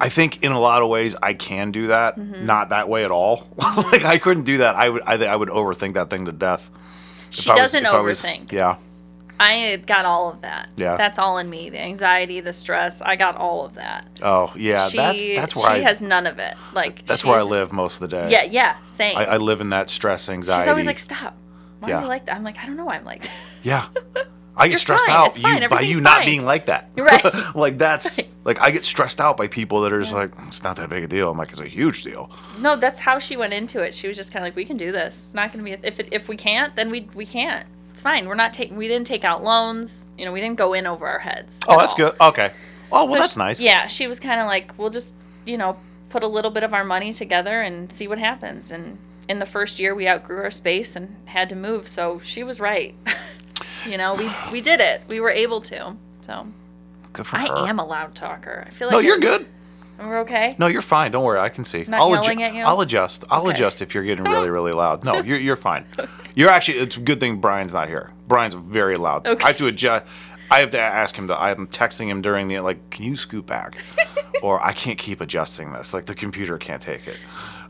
I 0.00 0.08
think 0.08 0.44
in 0.44 0.52
a 0.52 0.60
lot 0.60 0.82
of 0.82 0.88
ways 0.88 1.16
I 1.22 1.34
can 1.34 1.72
do 1.72 1.88
that. 1.88 2.16
Mm-hmm. 2.16 2.44
Not 2.44 2.68
that 2.70 2.88
way 2.88 3.04
at 3.04 3.10
all. 3.10 3.48
like 3.92 4.04
I 4.04 4.18
couldn't 4.18 4.44
do 4.44 4.58
that. 4.58 4.74
I 4.76 4.88
would, 4.88 5.02
I, 5.06 5.14
I 5.24 5.36
would 5.36 5.48
overthink 5.48 5.94
that 5.94 6.10
thing 6.10 6.26
to 6.26 6.32
death. 6.32 6.70
She 7.30 7.50
doesn't 7.50 7.84
was- 7.84 8.22
overthink. 8.22 8.52
yeah, 8.52 8.76
I 9.40 9.76
got 9.86 10.04
all 10.04 10.30
of 10.30 10.40
that. 10.42 10.68
Yeah. 10.76 10.96
That's 10.96 11.18
all 11.18 11.38
in 11.38 11.48
me. 11.48 11.70
The 11.70 11.80
anxiety, 11.80 12.40
the 12.40 12.52
stress. 12.52 13.00
I 13.00 13.16
got 13.16 13.36
all 13.36 13.64
of 13.64 13.74
that. 13.74 14.06
Oh 14.22 14.52
yeah, 14.56 14.88
she, 14.88 14.96
that's 14.96 15.28
that's 15.36 15.52
she 15.54 15.58
where 15.60 15.70
I 15.70 15.78
has 15.80 16.00
none 16.02 16.26
of 16.26 16.38
it. 16.38 16.54
Like 16.72 17.06
that's 17.06 17.24
where 17.24 17.38
I 17.38 17.42
live 17.42 17.72
most 17.72 17.94
of 17.94 18.00
the 18.00 18.08
day. 18.08 18.28
Yeah, 18.30 18.42
yeah, 18.44 18.76
same. 18.84 19.16
I, 19.16 19.24
I 19.26 19.36
live 19.36 19.60
in 19.60 19.70
that 19.70 19.90
stress 19.90 20.28
anxiety. 20.28 20.62
She's 20.64 20.68
always 20.68 20.86
like, 20.86 20.98
"Stop. 20.98 21.36
Why 21.80 21.90
Yeah. 21.90 21.98
are 21.98 22.02
you 22.02 22.08
like 22.08 22.26
that?" 22.26 22.34
I'm 22.36 22.42
like, 22.44 22.58
"I 22.58 22.66
don't 22.66 22.76
know 22.76 22.84
why 22.84 22.96
I'm 22.96 23.04
like 23.04 23.22
that." 23.22 23.32
Yeah. 23.62 23.86
I 24.60 24.66
get 24.66 24.70
You're 24.72 24.78
stressed 24.80 25.06
fine. 25.06 25.14
out 25.14 25.36
you, 25.36 25.44
by 25.44 25.50
you 25.50 25.64
Everything's 25.66 26.00
not 26.00 26.24
being 26.26 26.44
like 26.44 26.66
that. 26.66 26.90
Right. 26.96 27.24
like 27.54 27.78
that's 27.78 28.18
Right. 28.18 28.28
like 28.44 28.60
I 28.60 28.72
get 28.72 28.84
stressed 28.84 29.20
out 29.20 29.36
by 29.36 29.46
people 29.46 29.82
that 29.82 29.92
are 29.92 30.00
just 30.00 30.12
like 30.12 30.32
it's 30.48 30.64
not 30.64 30.74
that 30.76 30.90
big 30.90 31.04
a 31.04 31.06
deal. 31.06 31.30
I'm 31.30 31.38
like 31.38 31.52
it's 31.52 31.60
a 31.60 31.64
huge 31.68 32.02
deal. 32.02 32.28
No, 32.58 32.74
that's 32.74 32.98
how 32.98 33.20
she 33.20 33.36
went 33.36 33.52
into 33.52 33.80
it. 33.82 33.94
She 33.94 34.08
was 34.08 34.16
just 34.16 34.32
kind 34.32 34.44
of 34.44 34.48
like, 34.48 34.56
"We 34.56 34.64
can 34.64 34.76
do 34.76 34.90
this. 34.90 35.26
It's 35.26 35.34
not 35.34 35.52
going 35.52 35.64
to 35.64 35.70
be 35.78 35.86
if 35.86 36.00
it, 36.00 36.08
if 36.10 36.28
we 36.28 36.36
can't, 36.36 36.74
then 36.74 36.90
we 36.90 37.08
we 37.14 37.24
can't. 37.24 37.66
It's 37.98 38.02
fine. 38.04 38.28
We're 38.28 38.36
not 38.36 38.52
taking. 38.52 38.76
We 38.76 38.86
didn't 38.86 39.08
take 39.08 39.24
out 39.24 39.42
loans. 39.42 40.06
You 40.16 40.24
know, 40.24 40.30
we 40.32 40.40
didn't 40.40 40.56
go 40.56 40.72
in 40.72 40.86
over 40.86 41.04
our 41.04 41.18
heads. 41.18 41.58
Oh, 41.66 41.76
that's 41.80 41.94
all. 41.94 41.96
good. 41.96 42.14
Okay. 42.20 42.52
Oh, 42.92 43.02
well, 43.02 43.06
So 43.08 43.18
that's 43.18 43.32
she- 43.32 43.38
nice. 43.40 43.60
Yeah, 43.60 43.88
she 43.88 44.06
was 44.06 44.20
kind 44.20 44.40
of 44.40 44.46
like, 44.46 44.78
we'll 44.78 44.90
just, 44.90 45.14
you 45.44 45.58
know, 45.58 45.76
put 46.08 46.22
a 46.22 46.28
little 46.28 46.52
bit 46.52 46.62
of 46.62 46.72
our 46.72 46.84
money 46.84 47.12
together 47.12 47.60
and 47.60 47.90
see 47.90 48.06
what 48.06 48.18
happens. 48.20 48.70
And 48.70 48.98
in 49.28 49.40
the 49.40 49.46
first 49.46 49.80
year, 49.80 49.96
we 49.96 50.06
outgrew 50.06 50.38
our 50.44 50.52
space 50.52 50.94
and 50.94 51.16
had 51.24 51.48
to 51.48 51.56
move. 51.56 51.88
So 51.88 52.20
she 52.20 52.44
was 52.44 52.60
right. 52.60 52.94
you 53.84 53.98
know, 53.98 54.14
we 54.14 54.30
we 54.52 54.60
did 54.60 54.78
it. 54.78 55.02
We 55.08 55.18
were 55.18 55.30
able 55.30 55.60
to. 55.62 55.96
So 56.24 56.46
Good 57.12 57.26
for 57.26 57.34
I 57.36 57.48
her. 57.48 57.66
am 57.66 57.80
a 57.80 57.84
loud 57.84 58.14
talker. 58.14 58.62
I 58.64 58.70
feel 58.70 58.86
like 58.86 58.92
No, 58.92 59.00
you're 59.00 59.18
good. 59.18 59.44
We're 59.98 60.20
okay. 60.20 60.54
No, 60.58 60.68
you're 60.68 60.82
fine. 60.82 61.10
Don't 61.10 61.24
worry. 61.24 61.40
I 61.40 61.48
can 61.48 61.64
see. 61.64 61.84
Not 61.88 62.00
I'll 62.00 62.10
yelling 62.12 62.42
at 62.42 62.54
you? 62.54 62.62
I'll 62.62 62.80
adjust. 62.80 63.24
I'll 63.30 63.42
Okay. 63.42 63.50
adjust 63.50 63.82
if 63.82 63.94
you're 63.94 64.04
getting 64.04 64.24
really, 64.34 64.48
really 64.50 64.72
loud. 64.72 65.04
No, 65.04 65.16
you're 65.22 65.38
you're 65.38 65.56
fine. 65.56 65.84
You're 66.34 66.50
actually. 66.50 66.78
It's 66.78 66.96
a 66.96 67.00
good 67.00 67.18
thing 67.18 67.40
Brian's 67.40 67.72
not 67.72 67.88
here. 67.88 68.12
Brian's 68.28 68.54
very 68.54 68.96
loud. 68.96 69.26
Okay. 69.26 69.42
I 69.42 69.48
have 69.48 69.56
to 69.56 69.66
adjust. 69.66 70.06
I 70.52 70.60
have 70.60 70.70
to 70.70 70.78
ask 70.80 71.16
him 71.16 71.26
to. 71.28 71.40
I'm 71.40 71.66
texting 71.66 72.06
him 72.06 72.22
during 72.22 72.46
the 72.46 72.60
like. 72.60 72.90
Can 72.90 73.06
you 73.06 73.16
scoot 73.16 73.44
back? 73.44 73.76
or 74.42 74.64
I 74.64 74.72
can't 74.72 74.98
keep 74.98 75.20
adjusting 75.20 75.72
this. 75.72 75.92
Like 75.92 76.06
the 76.06 76.14
computer 76.14 76.56
can't 76.56 76.80
take 76.80 77.08
it. 77.08 77.16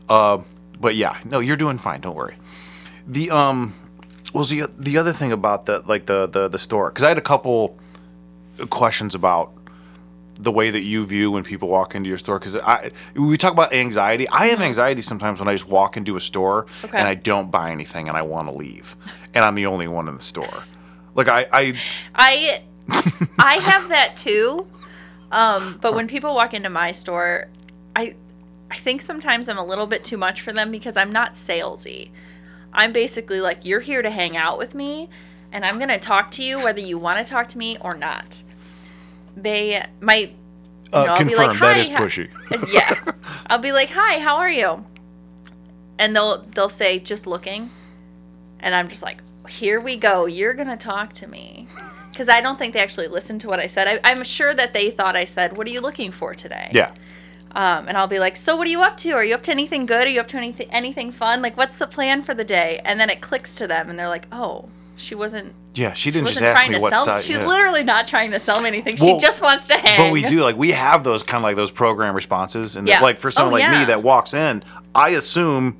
Uh, 0.07 0.39
but 0.79 0.95
yeah, 0.95 1.17
no, 1.25 1.39
you're 1.39 1.57
doing 1.57 1.79
fine. 1.79 2.01
Don't 2.01 2.15
worry. 2.15 2.35
The 3.07 3.31
um, 3.31 3.73
was 4.33 4.51
the 4.51 4.69
the 4.77 4.99
other 4.99 5.13
thing 5.13 5.31
about 5.31 5.65
the 5.65 5.81
like 5.87 6.05
the 6.05 6.27
the 6.27 6.47
the 6.47 6.59
store 6.59 6.89
because 6.91 7.03
I 7.03 7.07
had 7.07 7.17
a 7.17 7.21
couple 7.21 7.75
questions 8.69 9.15
about 9.15 9.51
the 10.41 10.51
way 10.51 10.71
that 10.71 10.83
you 10.83 11.05
view 11.05 11.31
when 11.31 11.43
people 11.43 11.67
walk 11.67 11.95
into 11.95 12.07
your 12.07 12.17
store 12.17 12.39
because 12.39 12.55
I 12.55 12.91
we 13.13 13.37
talk 13.37 13.51
about 13.51 13.73
anxiety. 13.73 14.27
I 14.29 14.47
have 14.47 14.61
anxiety 14.61 15.01
sometimes 15.01 15.39
when 15.39 15.47
I 15.49 15.53
just 15.53 15.67
walk 15.67 15.97
into 15.97 16.15
a 16.15 16.21
store 16.21 16.65
Okay. 16.85 16.97
and 16.97 17.07
I 17.07 17.13
don't 17.15 17.51
buy 17.51 17.71
anything 17.71 18.07
and 18.07 18.15
I 18.17 18.21
want 18.21 18.47
to 18.47 18.53
leave, 18.53 18.95
and 19.33 19.43
I'm 19.43 19.55
the 19.55 19.65
only 19.65 19.87
one 19.87 20.07
in 20.07 20.15
the 20.15 20.21
store. 20.21 20.63
Like 21.13 21.27
I, 21.27 21.47
I 21.51 21.79
I 22.15 22.61
I 23.37 23.53
have 23.55 23.89
that 23.89 24.15
too. 24.15 24.65
Um, 25.31 25.77
but 25.81 25.93
when 25.93 26.07
people 26.07 26.33
walk 26.33 26.53
into 26.53 26.69
my 26.69 26.91
store, 26.91 27.47
I 27.95 28.15
I 28.71 28.77
think 28.77 29.01
sometimes 29.01 29.49
I'm 29.49 29.57
a 29.57 29.65
little 29.65 29.87
bit 29.87 30.03
too 30.03 30.17
much 30.17 30.41
for 30.41 30.53
them 30.53 30.71
because 30.71 30.95
I'm 30.97 31.11
not 31.11 31.33
salesy. 31.33 32.11
I'm 32.71 32.93
basically 32.93 33.41
like 33.41 33.65
you're 33.65 33.79
here 33.79 34.01
to 34.01 34.09
hang 34.11 34.37
out 34.37 34.57
with 34.57 34.73
me 34.75 35.09
and 35.51 35.65
I'm 35.65 35.77
going 35.79 35.89
to 35.89 35.97
talk 35.97 36.29
to 36.31 36.43
you 36.43 36.59
whether 36.59 36.79
you 36.79 36.99
want 36.99 37.17
to 37.25 37.27
talk 37.29 37.47
to 37.49 37.57
me 37.57 37.77
or 37.81 37.95
not. 37.95 38.43
They 39.43 39.85
might 40.01 40.35
uh, 40.93 41.05
know, 41.05 41.11
I'll 41.13 41.17
be 41.19 41.23
confirm 41.25 41.47
like, 41.47 41.59
that 41.59 41.75
"Hi, 41.75 41.79
is 41.79 41.89
pushy. 41.89 42.29
yeah. 42.73 43.13
I'll 43.49 43.59
be 43.59 43.71
like, 43.71 43.89
"Hi, 43.91 44.19
how 44.19 44.37
are 44.37 44.49
you?" 44.49 44.85
And 45.97 46.15
they'll 46.15 46.43
they'll 46.53 46.69
say, 46.69 46.99
"Just 46.99 47.27
looking," 47.27 47.69
and 48.59 48.73
I'm 48.73 48.87
just 48.87 49.03
like, 49.03 49.19
"Here 49.47 49.79
we 49.79 49.95
go. 49.97 50.25
You're 50.25 50.53
gonna 50.53 50.77
talk 50.77 51.13
to 51.13 51.27
me," 51.27 51.67
because 52.11 52.29
I 52.29 52.41
don't 52.41 52.57
think 52.57 52.73
they 52.73 52.79
actually 52.79 53.07
listened 53.07 53.41
to 53.41 53.47
what 53.47 53.59
I 53.59 53.67
said. 53.67 53.87
I, 53.87 53.99
I'm 54.03 54.23
sure 54.23 54.53
that 54.53 54.73
they 54.73 54.91
thought 54.91 55.15
I 55.15 55.25
said, 55.25 55.57
"What 55.57 55.67
are 55.67 55.71
you 55.71 55.81
looking 55.81 56.11
for 56.11 56.33
today?" 56.33 56.69
yeah, 56.73 56.91
Um, 57.51 57.87
and 57.87 57.97
I'll 57.97 58.07
be 58.07 58.19
like, 58.19 58.37
"So 58.37 58.55
what 58.55 58.65
are 58.67 58.71
you 58.71 58.81
up 58.81 58.97
to? 58.97 59.11
Are 59.11 59.23
you 59.23 59.35
up 59.35 59.43
to 59.43 59.51
anything 59.51 59.85
good? 59.85 60.07
Are 60.07 60.09
you 60.09 60.21
up 60.21 60.27
to 60.29 60.37
anything 60.37 60.69
anything 60.71 61.11
fun? 61.11 61.41
Like, 61.41 61.57
what's 61.57 61.77
the 61.77 61.87
plan 61.87 62.21
for 62.23 62.33
the 62.33 62.45
day?" 62.45 62.81
And 62.85 62.99
then 62.99 63.09
it 63.09 63.21
clicks 63.21 63.55
to 63.55 63.67
them, 63.67 63.89
and 63.89 63.99
they're 63.99 64.07
like, 64.07 64.27
"Oh." 64.31 64.69
She 64.99 65.15
wasn't. 65.15 65.55
yeah. 65.75 65.93
She 65.93 66.03
She 66.09 66.11
didn't 66.11 66.27
just 66.27 66.41
wasn't 66.41 66.47
ask 66.51 66.61
trying 66.61 66.71
me 66.73 66.77
to 66.77 66.81
what 66.81 66.93
sell. 66.93 67.05
size. 67.05 67.25
She's 67.25 67.37
yeah. 67.37 67.45
literally 67.47 67.83
not 67.83 68.05
trying 68.05 68.31
to 68.31 68.39
sell 68.39 68.59
me 68.61 68.67
anything. 68.67 68.97
Well, 68.99 69.17
she 69.19 69.25
just 69.25 69.41
wants 69.41 69.67
to 69.67 69.75
hang. 69.77 69.97
But 69.97 70.11
we 70.11 70.23
do 70.23 70.41
like 70.41 70.57
we 70.57 70.71
have 70.71 71.03
those 71.03 71.23
kind 71.23 71.37
of 71.41 71.43
like 71.43 71.55
those 71.55 71.71
program 71.71 72.13
responses, 72.15 72.75
and 72.75 72.87
Yeah. 72.87 73.01
like 73.01 73.19
for 73.19 73.31
someone 73.31 73.53
Oh, 73.61 73.63
like 73.65 73.79
me 73.79 73.85
that 73.85 74.03
walks 74.03 74.33
in, 74.33 74.63
I 74.93 75.09
assume 75.11 75.77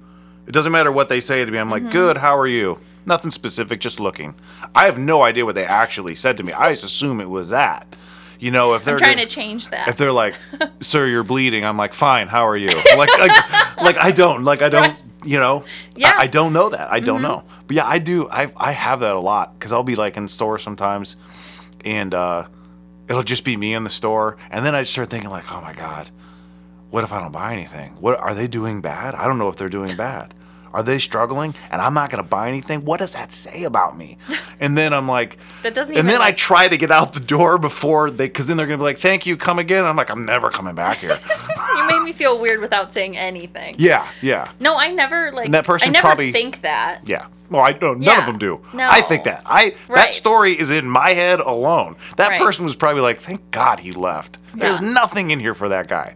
it 0.47 0.51
doesn't 0.53 0.71
matter 0.71 0.91
what 0.91 1.09
they 1.09 1.19
say 1.19 1.43
to 1.45 1.51
me. 1.51 1.57
I'm 1.59 1.69
Mm-hmm. 1.69 1.85
like, 1.85 1.93
good, 1.93 2.17
how 2.17 2.37
are 2.37 2.47
you? 2.47 2.79
Nothing 3.05 3.31
specific, 3.31 3.79
just 3.81 3.99
looking. 3.99 4.35
I 4.73 4.85
have 4.85 4.97
no 4.97 5.21
idea 5.23 5.45
what 5.45 5.55
they 5.55 5.65
actually 5.65 6.15
said 6.15 6.37
to 6.37 6.43
me. 6.43 6.53
I 6.53 6.69
just 6.71 6.83
assume 6.83 7.19
it 7.21 7.29
was 7.29 7.49
that. 7.49 7.87
You 8.39 8.51
know, 8.51 8.73
if 8.75 8.85
they're 8.85 8.95
I'm 8.95 8.99
trying 8.99 9.17
to 9.17 9.25
change 9.25 9.69
that. 9.69 9.89
if 9.89 9.97
they're 9.97 10.13
like, 10.13 10.35
"Sir, 10.79 11.07
you're 11.07 11.23
bleeding," 11.25 11.65
I'm 11.65 11.77
like, 11.77 11.93
"Fine, 11.93 12.27
how 12.29 12.47
are 12.47 12.55
you?" 12.57 12.69
Like, 12.97 13.09
like, 13.19 13.77
like 13.81 13.97
I 13.97 14.11
don't, 14.11 14.43
like 14.45 14.61
I 14.61 14.69
don't, 14.69 14.97
you 15.25 15.39
know, 15.39 15.65
Yeah. 15.95 16.11
Mm-hmm. 16.11 16.19
I, 16.21 16.23
I 16.23 16.27
don't 16.27 16.53
know 16.53 16.69
that. 16.69 16.91
I 16.91 16.99
don't 17.01 17.21
know, 17.21 17.43
but 17.67 17.75
yeah, 17.75 17.85
I 17.85 17.99
do. 17.99 18.29
I 18.29 18.51
I 18.55 18.71
have 18.71 19.01
that 19.01 19.15
a 19.15 19.19
lot 19.19 19.57
because 19.57 19.71
I'll 19.73 19.83
be 19.83 19.95
like 19.95 20.15
in 20.15 20.27
store 20.29 20.57
sometimes, 20.57 21.17
and 21.83 22.13
uh, 22.13 22.47
it'll 23.09 23.23
just 23.23 23.43
be 23.43 23.57
me 23.57 23.73
in 23.73 23.83
the 23.83 23.89
store, 23.89 24.37
and 24.49 24.65
then 24.65 24.73
I 24.73 24.81
just 24.83 24.93
start 24.93 25.09
thinking 25.09 25.29
like, 25.29 25.51
"Oh 25.51 25.59
my 25.61 25.73
god, 25.73 26.09
what 26.91 27.03
if 27.03 27.11
I 27.11 27.19
don't 27.19 27.33
buy 27.33 27.51
anything? 27.53 27.91
What 27.99 28.17
are 28.19 28.33
they 28.33 28.47
doing 28.47 28.79
bad? 28.79 29.15
I 29.15 29.27
don't 29.27 29.37
know 29.37 29.49
if 29.49 29.57
they're 29.57 29.67
doing 29.69 29.97
bad." 29.97 30.33
Are 30.73 30.83
they 30.83 30.99
struggling 30.99 31.55
and 31.71 31.81
I'm 31.81 31.93
not 31.93 32.09
going 32.09 32.23
to 32.23 32.29
buy 32.29 32.47
anything? 32.47 32.85
What 32.85 32.99
does 32.99 33.13
that 33.13 33.33
say 33.33 33.63
about 33.63 33.97
me? 33.97 34.17
And 34.61 34.77
then 34.77 34.93
I'm 34.93 35.07
like, 35.07 35.37
That 35.63 35.73
doesn't 35.73 35.95
and 35.97 36.09
then 36.09 36.21
I 36.21 36.33
try 36.33 36.67
to 36.67 36.75
get 36.75 36.91
out 36.91 37.13
the 37.13 37.21
door 37.21 37.57
before 37.57 38.11
they, 38.11 38.27
because 38.27 38.45
then 38.47 38.57
they're 38.57 38.67
gonna 38.67 38.77
be 38.77 38.83
like, 38.83 38.99
"Thank 38.99 39.25
you, 39.25 39.37
come 39.37 39.57
again." 39.57 39.85
I'm 39.85 39.95
like, 39.95 40.09
I'm 40.09 40.25
never 40.25 40.49
coming 40.49 40.75
back 40.75 40.97
here. 40.97 41.17
you 41.77 41.87
made 41.87 42.01
me 42.03 42.11
feel 42.11 42.37
weird 42.37 42.59
without 42.59 42.91
saying 42.91 43.15
anything. 43.15 43.75
yeah, 43.77 44.05
yeah, 44.21 44.51
No, 44.59 44.75
I 44.77 44.91
never 44.91 45.31
like. 45.31 45.45
And 45.45 45.53
that 45.53 45.63
person 45.63 45.87
I 45.89 45.91
never 45.93 46.07
probably- 46.07 46.33
think 46.33 46.61
that. 46.63 47.07
yeah. 47.07 47.27
Well, 47.49 47.61
I 47.61 47.71
don't. 47.71 47.99
None 48.01 48.15
Yeah. 48.15 48.19
of 48.19 48.25
them 48.25 48.37
do. 48.37 48.61
No. 48.73 48.85
I 48.89 48.99
think 49.01 49.23
that 49.23 49.43
I 49.45 49.75
that 49.87 50.13
story 50.13 50.59
is 50.59 50.69
in 50.71 50.89
my 50.89 51.11
head 51.13 51.39
alone. 51.39 51.95
That 52.17 52.29
Right. 52.31 52.41
person 52.41 52.65
was 52.65 52.75
probably 52.75 53.01
like, 53.01 53.21
"Thank 53.21 53.49
God 53.51 53.79
he 53.79 53.93
left." 53.93 54.39
There's 54.53 54.81
Yeah. 54.81 54.91
nothing 54.93 55.31
in 55.31 55.39
here 55.39 55.53
for 55.55 55.69
that 55.69 55.87
guy. 55.87 56.15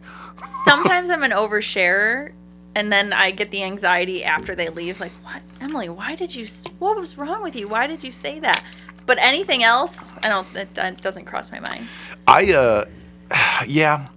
Sometimes 0.66 1.10
I'm 1.10 1.24
an 1.24 1.32
oversharer, 1.32 2.34
and 2.76 2.92
then 2.92 3.14
I 3.14 3.32
get 3.32 3.52
the 3.52 3.64
anxiety 3.64 4.24
after 4.24 4.56
they 4.56 4.70
leave. 4.70 5.00
Like, 5.00 5.12
what, 5.24 5.42
Emily? 5.62 5.90
Why 5.90 6.16
did 6.16 6.34
you? 6.36 6.46
What 6.80 6.98
was 6.98 7.18
wrong 7.18 7.44
with 7.44 7.56
you? 7.56 7.68
Why 7.68 7.88
did 7.88 8.04
you 8.04 8.12
say 8.12 8.40
that? 8.40 8.64
But 9.06 9.18
anything 9.20 9.64
else, 9.64 10.16
I 10.24 10.30
don't. 10.30 10.52
That, 10.54 10.74
that 10.76 11.02
doesn't 11.02 11.26
cross 11.26 11.52
my 11.52 11.60
mind. 11.60 11.88
I 12.28 12.54
uh, 12.54 12.86
yeah, 13.68 14.08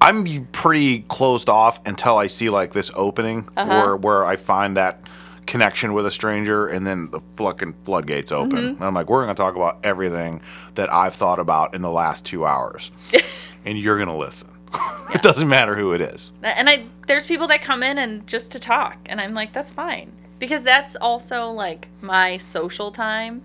I'm 0.00 0.46
pretty 0.46 1.00
closed 1.08 1.48
off 1.48 1.80
until 1.86 2.16
I 2.16 2.26
see 2.26 2.48
like 2.50 2.72
this 2.72 2.90
opening 2.94 3.48
Uh-huh. 3.56 3.68
where 3.68 3.96
where 3.96 4.24
I 4.24 4.36
find 4.36 4.76
that 4.76 5.00
connection 5.46 5.92
with 5.94 6.06
a 6.06 6.10
stranger, 6.10 6.66
and 6.68 6.86
then 6.86 7.10
the 7.10 7.20
fucking 7.36 7.74
floodgates 7.84 8.30
open. 8.32 8.50
Mm-hmm. 8.58 8.76
And 8.76 8.84
I'm 8.84 8.94
like, 8.94 9.10
we're 9.10 9.22
gonna 9.22 9.34
talk 9.34 9.56
about 9.56 9.80
everything 9.84 10.40
that 10.74 10.92
I've 10.92 11.14
thought 11.14 11.38
about 11.38 11.74
in 11.74 11.82
the 11.82 11.90
last 11.90 12.24
two 12.24 12.46
hours, 12.46 12.90
and 13.64 13.78
you're 13.78 13.98
gonna 13.98 14.16
listen. 14.16 14.48
it 15.14 15.22
doesn't 15.22 15.48
matter 15.48 15.76
who 15.76 15.92
it 15.92 16.00
is. 16.00 16.32
And 16.42 16.68
I 16.68 16.86
there's 17.06 17.26
people 17.26 17.48
that 17.48 17.62
come 17.62 17.82
in 17.82 17.98
and 17.98 18.26
just 18.26 18.52
to 18.52 18.60
talk, 18.60 18.98
and 19.06 19.20
I'm 19.20 19.34
like, 19.34 19.52
that's 19.52 19.72
fine 19.72 20.12
because 20.38 20.64
that's 20.64 20.96
also 20.96 21.50
like 21.50 21.88
my 22.00 22.36
social 22.38 22.90
time. 22.90 23.42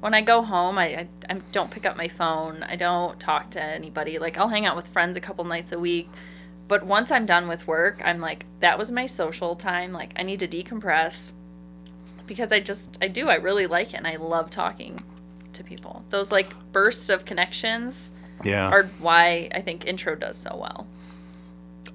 When 0.00 0.14
I 0.14 0.22
go 0.22 0.40
home, 0.40 0.78
I, 0.78 0.84
I, 0.86 1.08
I 1.28 1.34
don't 1.52 1.70
pick 1.70 1.84
up 1.84 1.96
my 1.96 2.08
phone. 2.08 2.62
I 2.62 2.74
don't 2.74 3.20
talk 3.20 3.50
to 3.50 3.62
anybody. 3.62 4.18
Like 4.18 4.38
I'll 4.38 4.48
hang 4.48 4.64
out 4.64 4.76
with 4.76 4.88
friends 4.88 5.16
a 5.16 5.20
couple 5.20 5.44
nights 5.44 5.72
a 5.72 5.78
week. 5.78 6.08
But 6.66 6.86
once 6.86 7.10
I'm 7.10 7.26
done 7.26 7.48
with 7.48 7.66
work, 7.66 8.00
I'm 8.04 8.18
like, 8.18 8.46
that 8.60 8.78
was 8.78 8.90
my 8.90 9.06
social 9.06 9.56
time. 9.56 9.92
Like 9.92 10.12
I 10.16 10.22
need 10.22 10.40
to 10.40 10.48
decompress 10.48 11.32
because 12.26 12.52
I 12.52 12.60
just 12.60 12.96
I 13.02 13.08
do. 13.08 13.28
I 13.28 13.34
really 13.34 13.66
like 13.66 13.92
it 13.92 13.96
and 13.96 14.06
I 14.06 14.16
love 14.16 14.50
talking 14.50 15.04
to 15.52 15.62
people. 15.62 16.04
Those 16.10 16.32
like 16.32 16.54
bursts 16.72 17.10
of 17.10 17.24
connections 17.24 18.12
Yeah, 18.44 18.68
are 18.70 18.90
why 18.98 19.48
I 19.54 19.60
think 19.60 19.86
intro 19.86 20.14
does 20.14 20.36
so 20.36 20.56
well. 20.60 20.86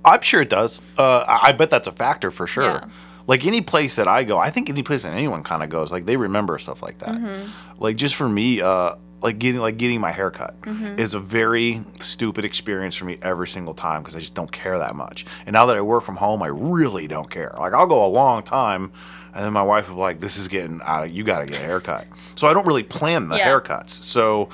I'm 0.04 0.22
sure 0.22 0.42
it 0.42 0.50
does. 0.50 0.82
Uh, 0.98 1.24
I 1.28 1.52
bet 1.52 1.70
that's 1.70 1.88
a 1.88 1.92
factor 1.92 2.30
for 2.32 2.46
sure. 2.48 2.64
Yeah. 2.64 2.90
Like 3.28 3.44
any 3.46 3.62
place 3.62 3.96
that 3.96 4.08
I 4.08 4.24
go, 4.24 4.38
I 4.38 4.52
think 4.52 4.70
any 4.70 4.84
place 4.84 5.02
that 5.04 5.14
anyone 5.14 5.42
kind 5.44 5.64
of 5.64 5.70
goes, 5.70 5.92
like 5.92 6.06
they 6.06 6.16
remember 6.16 6.60
stuff 6.60 6.84
like 6.84 7.00
that. 7.00 7.10
Mm-hmm. 7.16 7.50
Like 7.80 7.96
just 7.96 8.14
for 8.16 8.30
me, 8.30 8.62
uh, 8.62 8.96
like 9.24 9.40
getting 9.40 9.60
like 9.62 9.78
getting 9.78 10.00
my 10.00 10.12
hair 10.12 10.30
cut 10.30 10.60
Mm-hmm. 10.62 11.00
is 11.00 11.16
a 11.16 11.20
very 11.20 11.84
stupid 12.00 12.46
experience 12.46 12.96
for 12.96 13.06
me 13.06 13.18
every 13.24 13.48
single 13.48 13.74
time 13.74 14.04
because 14.04 14.16
I 14.16 14.20
just 14.20 14.36
don't 14.36 14.52
care 14.52 14.78
that 14.78 14.96
much. 14.96 15.26
And 15.48 15.54
now 15.56 15.66
that 15.66 15.76
I 15.76 15.82
work 15.82 16.04
from 16.04 16.18
home, 16.18 16.44
I 16.44 16.48
really 16.48 17.08
don't 17.08 17.30
care. 17.32 17.56
Like 17.58 17.74
I'll 17.74 17.88
go 17.88 18.06
a 18.06 18.08
long 18.08 18.44
time, 18.44 18.92
and 19.34 19.44
then 19.44 19.54
my 19.54 19.64
wife 19.64 19.90
will 19.90 19.96
be 19.96 20.02
like, 20.02 20.20
"This 20.20 20.38
is 20.38 20.48
getting 20.48 20.80
out. 20.84 21.06
Of, 21.06 21.10
you 21.12 21.24
got 21.24 21.40
to 21.40 21.48
get 21.48 21.60
a 21.60 21.66
haircut." 21.66 22.06
So 22.36 22.48
I 22.48 22.54
don't 22.54 22.68
really 22.68 22.84
plan 22.84 23.30
the 23.30 23.38
Yeah. 23.38 23.48
haircuts. 23.50 23.90
So. 23.90 24.50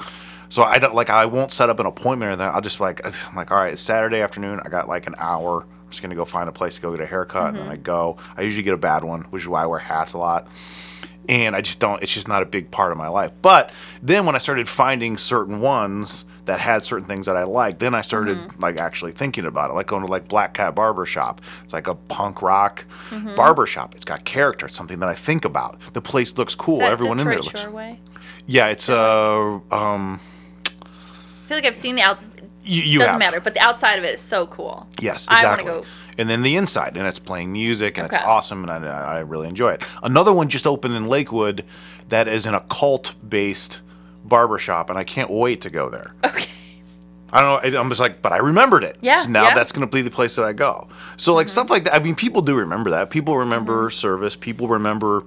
So 0.52 0.64
I 0.64 0.80
don't 0.80 0.94
like 0.94 1.10
I 1.10 1.26
won't 1.26 1.52
set 1.52 1.70
up 1.70 1.80
an 1.80 1.86
appointment 1.86 2.34
or 2.34 2.36
that. 2.36 2.54
I'll 2.54 2.62
just 2.62 2.80
like 2.82 3.00
I'm 3.06 3.36
like 3.36 3.52
all 3.52 3.58
right, 3.58 3.72
it's 3.74 3.82
Saturday 3.82 4.20
afternoon. 4.20 4.60
I 4.64 4.70
got 4.70 4.88
like 4.90 5.08
an 5.08 5.16
hour. 5.18 5.62
I'm 5.64 5.90
just 5.90 6.02
gonna 6.02 6.14
go 6.14 6.26
find 6.26 6.50
a 6.50 6.52
place 6.52 6.76
to 6.76 6.82
go 6.82 6.92
get 6.92 7.00
a 7.00 7.06
haircut, 7.06 7.50
and 7.50 7.58
then 7.58 7.68
I 7.70 7.78
go. 7.78 8.18
I 8.36 8.42
usually 8.42 8.64
get 8.64 8.74
a 8.74 8.78
bad 8.78 9.04
one, 9.06 9.22
which 9.32 9.44
is 9.44 9.48
why 9.48 9.64
I 9.64 9.66
wear 9.66 9.80
hats 9.80 10.12
a 10.14 10.18
lot. 10.18 10.48
And 11.30 11.56
I 11.56 11.62
just 11.62 11.80
don't. 11.80 12.04
It's 12.04 12.14
just 12.14 12.28
not 12.28 12.42
a 12.42 12.46
big 12.46 12.70
part 12.70 12.92
of 12.92 12.98
my 12.98 13.08
life. 13.08 13.32
But 13.42 13.72
then 14.04 14.26
when 14.26 14.36
I 14.36 14.40
started 14.40 14.68
finding 14.68 15.18
certain 15.18 15.62
ones 15.62 16.26
that 16.46 16.60
had 16.60 16.84
certain 16.84 17.08
things 17.08 17.28
that 17.28 17.38
I 17.38 17.44
liked, 17.44 17.80
then 17.80 17.94
I 17.96 18.02
started 18.02 18.60
like 18.60 18.78
actually 18.78 19.14
thinking 19.14 19.46
about 19.46 19.70
it, 19.70 19.74
like 19.74 19.88
going 19.88 20.04
to 20.04 20.12
like 20.12 20.28
Black 20.28 20.54
Cat 20.54 20.76
Barber 20.76 21.06
Shop. 21.06 21.40
It's 21.64 21.72
like 21.74 21.88
a 21.88 21.96
punk 21.96 22.42
rock 22.42 22.84
barber 23.38 23.66
shop. 23.68 23.96
It's 23.96 24.04
got 24.04 24.26
character. 24.26 24.66
It's 24.66 24.76
something 24.76 25.00
that 25.00 25.08
I 25.08 25.16
think 25.16 25.46
about. 25.46 25.80
The 25.94 26.02
place 26.02 26.38
looks 26.38 26.56
cool. 26.56 26.82
Everyone 26.82 27.20
in 27.20 27.28
there 27.28 27.40
looks. 27.40 27.62
Shore 27.62 27.72
Way? 27.72 28.00
Yeah, 28.48 28.68
it's 28.68 28.90
uh 28.90 29.60
um. 29.72 30.20
I 31.52 31.54
feel 31.54 31.58
like 31.58 31.66
I've 31.68 31.76
seen 31.76 31.96
the 31.96 32.02
outside. 32.02 32.30
You, 32.64 32.82
you 32.84 33.00
Doesn't 33.00 33.14
have. 33.14 33.20
matter, 33.20 33.42
but 33.42 33.54
the 33.56 33.60
outside 33.60 33.96
of 33.98 34.06
it 34.06 34.14
is 34.16 34.22
so 34.22 34.46
cool. 34.48 34.88
Yes, 35.00 35.28
I 35.28 35.38
exactly. 35.40 35.66
go- 35.66 35.84
And 36.18 36.30
then 36.30 36.44
the 36.44 36.56
inside, 36.56 36.96
and 36.96 37.08
it's 37.08 37.18
playing 37.20 37.52
music, 37.52 37.98
and 37.98 38.06
Okay. 38.06 38.18
it's 38.18 38.26
awesome, 38.26 38.64
and 38.70 38.88
I, 38.88 39.16
I 39.16 39.20
really 39.20 39.48
enjoy 39.48 39.72
it. 39.72 39.84
Another 40.04 40.32
one 40.32 40.48
just 40.48 40.68
opened 40.68 40.94
in 40.96 41.08
Lakewood 41.08 41.66
that 42.10 42.28
is 42.28 42.46
an 42.46 42.54
occult-based 42.54 43.82
barbershop, 44.24 44.90
and 44.92 45.00
I 45.00 45.04
can't 45.04 45.30
wait 45.32 45.62
to 45.62 45.70
go 45.70 45.90
there. 45.90 46.14
Okay. 46.24 46.46
I 47.34 47.40
don't 47.62 47.72
know. 47.74 47.80
I'm 47.80 47.88
just 47.88 48.02
like, 48.02 48.22
but 48.22 48.34
I 48.34 48.38
remembered 48.38 48.84
it. 48.84 48.98
Yeah, 49.02 49.16
So 49.18 49.30
now 49.30 49.44
yeah. 49.44 49.48
Mm-hmm. 49.50 49.56
that's 49.58 49.72
going 49.72 49.88
to 49.88 49.92
be 49.96 50.02
the 50.02 50.12
place 50.12 50.36
that 50.36 50.44
I 50.44 50.52
go. 50.52 50.90
So 51.16 51.34
like 51.34 51.48
stuff 51.48 51.70
like 51.70 51.86
that. 51.86 51.96
I 51.96 52.00
mean, 52.00 52.14
people 52.14 52.42
do 52.42 52.56
remember 52.58 52.90
that. 52.92 53.10
People 53.10 53.38
remember 53.38 53.90
service. 53.90 54.36
People 54.36 54.68
remember, 54.68 55.24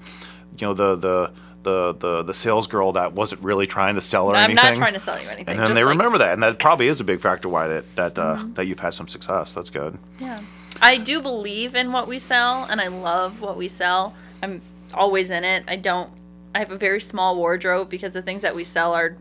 you 0.58 0.66
know, 0.66 0.74
the 0.74 0.96
the 0.96 1.32
the 1.64 1.94
the 1.94 2.22
the 2.22 2.32
sales 2.34 2.66
girl 2.68 2.92
that 2.92 3.12
wasn't 3.12 3.42
really 3.42 3.66
trying 3.66 3.96
to 3.96 4.00
sell 4.00 4.30
or 4.30 4.36
anything. 4.36 4.58
I'm 4.58 4.64
anything. 4.66 4.80
not 4.80 4.84
trying 4.84 4.94
to 4.94 5.00
sell 5.00 5.20
you 5.20 5.28
anything. 5.28 5.48
And 5.48 5.58
then 5.58 5.66
just 5.68 5.74
they 5.74 5.84
like- 5.84 5.90
remember 5.96 6.18
that, 6.18 6.32
and 6.34 6.42
that 6.44 6.58
probably 6.58 6.86
is 6.88 7.00
a 7.00 7.04
big 7.04 7.20
factor 7.20 7.48
why 7.48 7.66
that 7.68 7.96
that 7.96 8.18
uh, 8.18 8.36
Mm-hmm. 8.36 8.52
that 8.54 8.66
you've 8.66 8.80
had 8.80 8.94
some 8.94 9.08
success. 9.08 9.52
That's 9.54 9.70
good. 9.70 9.98
Yeah. 10.20 10.42
I 10.82 10.98
do 10.98 11.20
believe 11.22 11.74
in 11.74 11.92
what 11.92 12.06
we 12.08 12.18
sell, 12.18 12.64
and 12.70 12.80
I 12.80 12.88
love 12.88 13.40
what 13.40 13.56
we 13.56 13.68
sell. 13.68 14.14
I'm 14.42 14.60
always 14.92 15.30
in 15.30 15.44
it. 15.44 15.64
I 15.68 15.76
don't. 15.76 16.10
I 16.54 16.58
have 16.60 16.70
a 16.70 16.76
very 16.78 17.00
small 17.00 17.36
wardrobe 17.36 17.88
because 17.88 18.12
the 18.14 18.22
things 18.22 18.42
that 18.42 18.54
we 18.54 18.62
sell 18.64 18.92
are, 18.94 19.16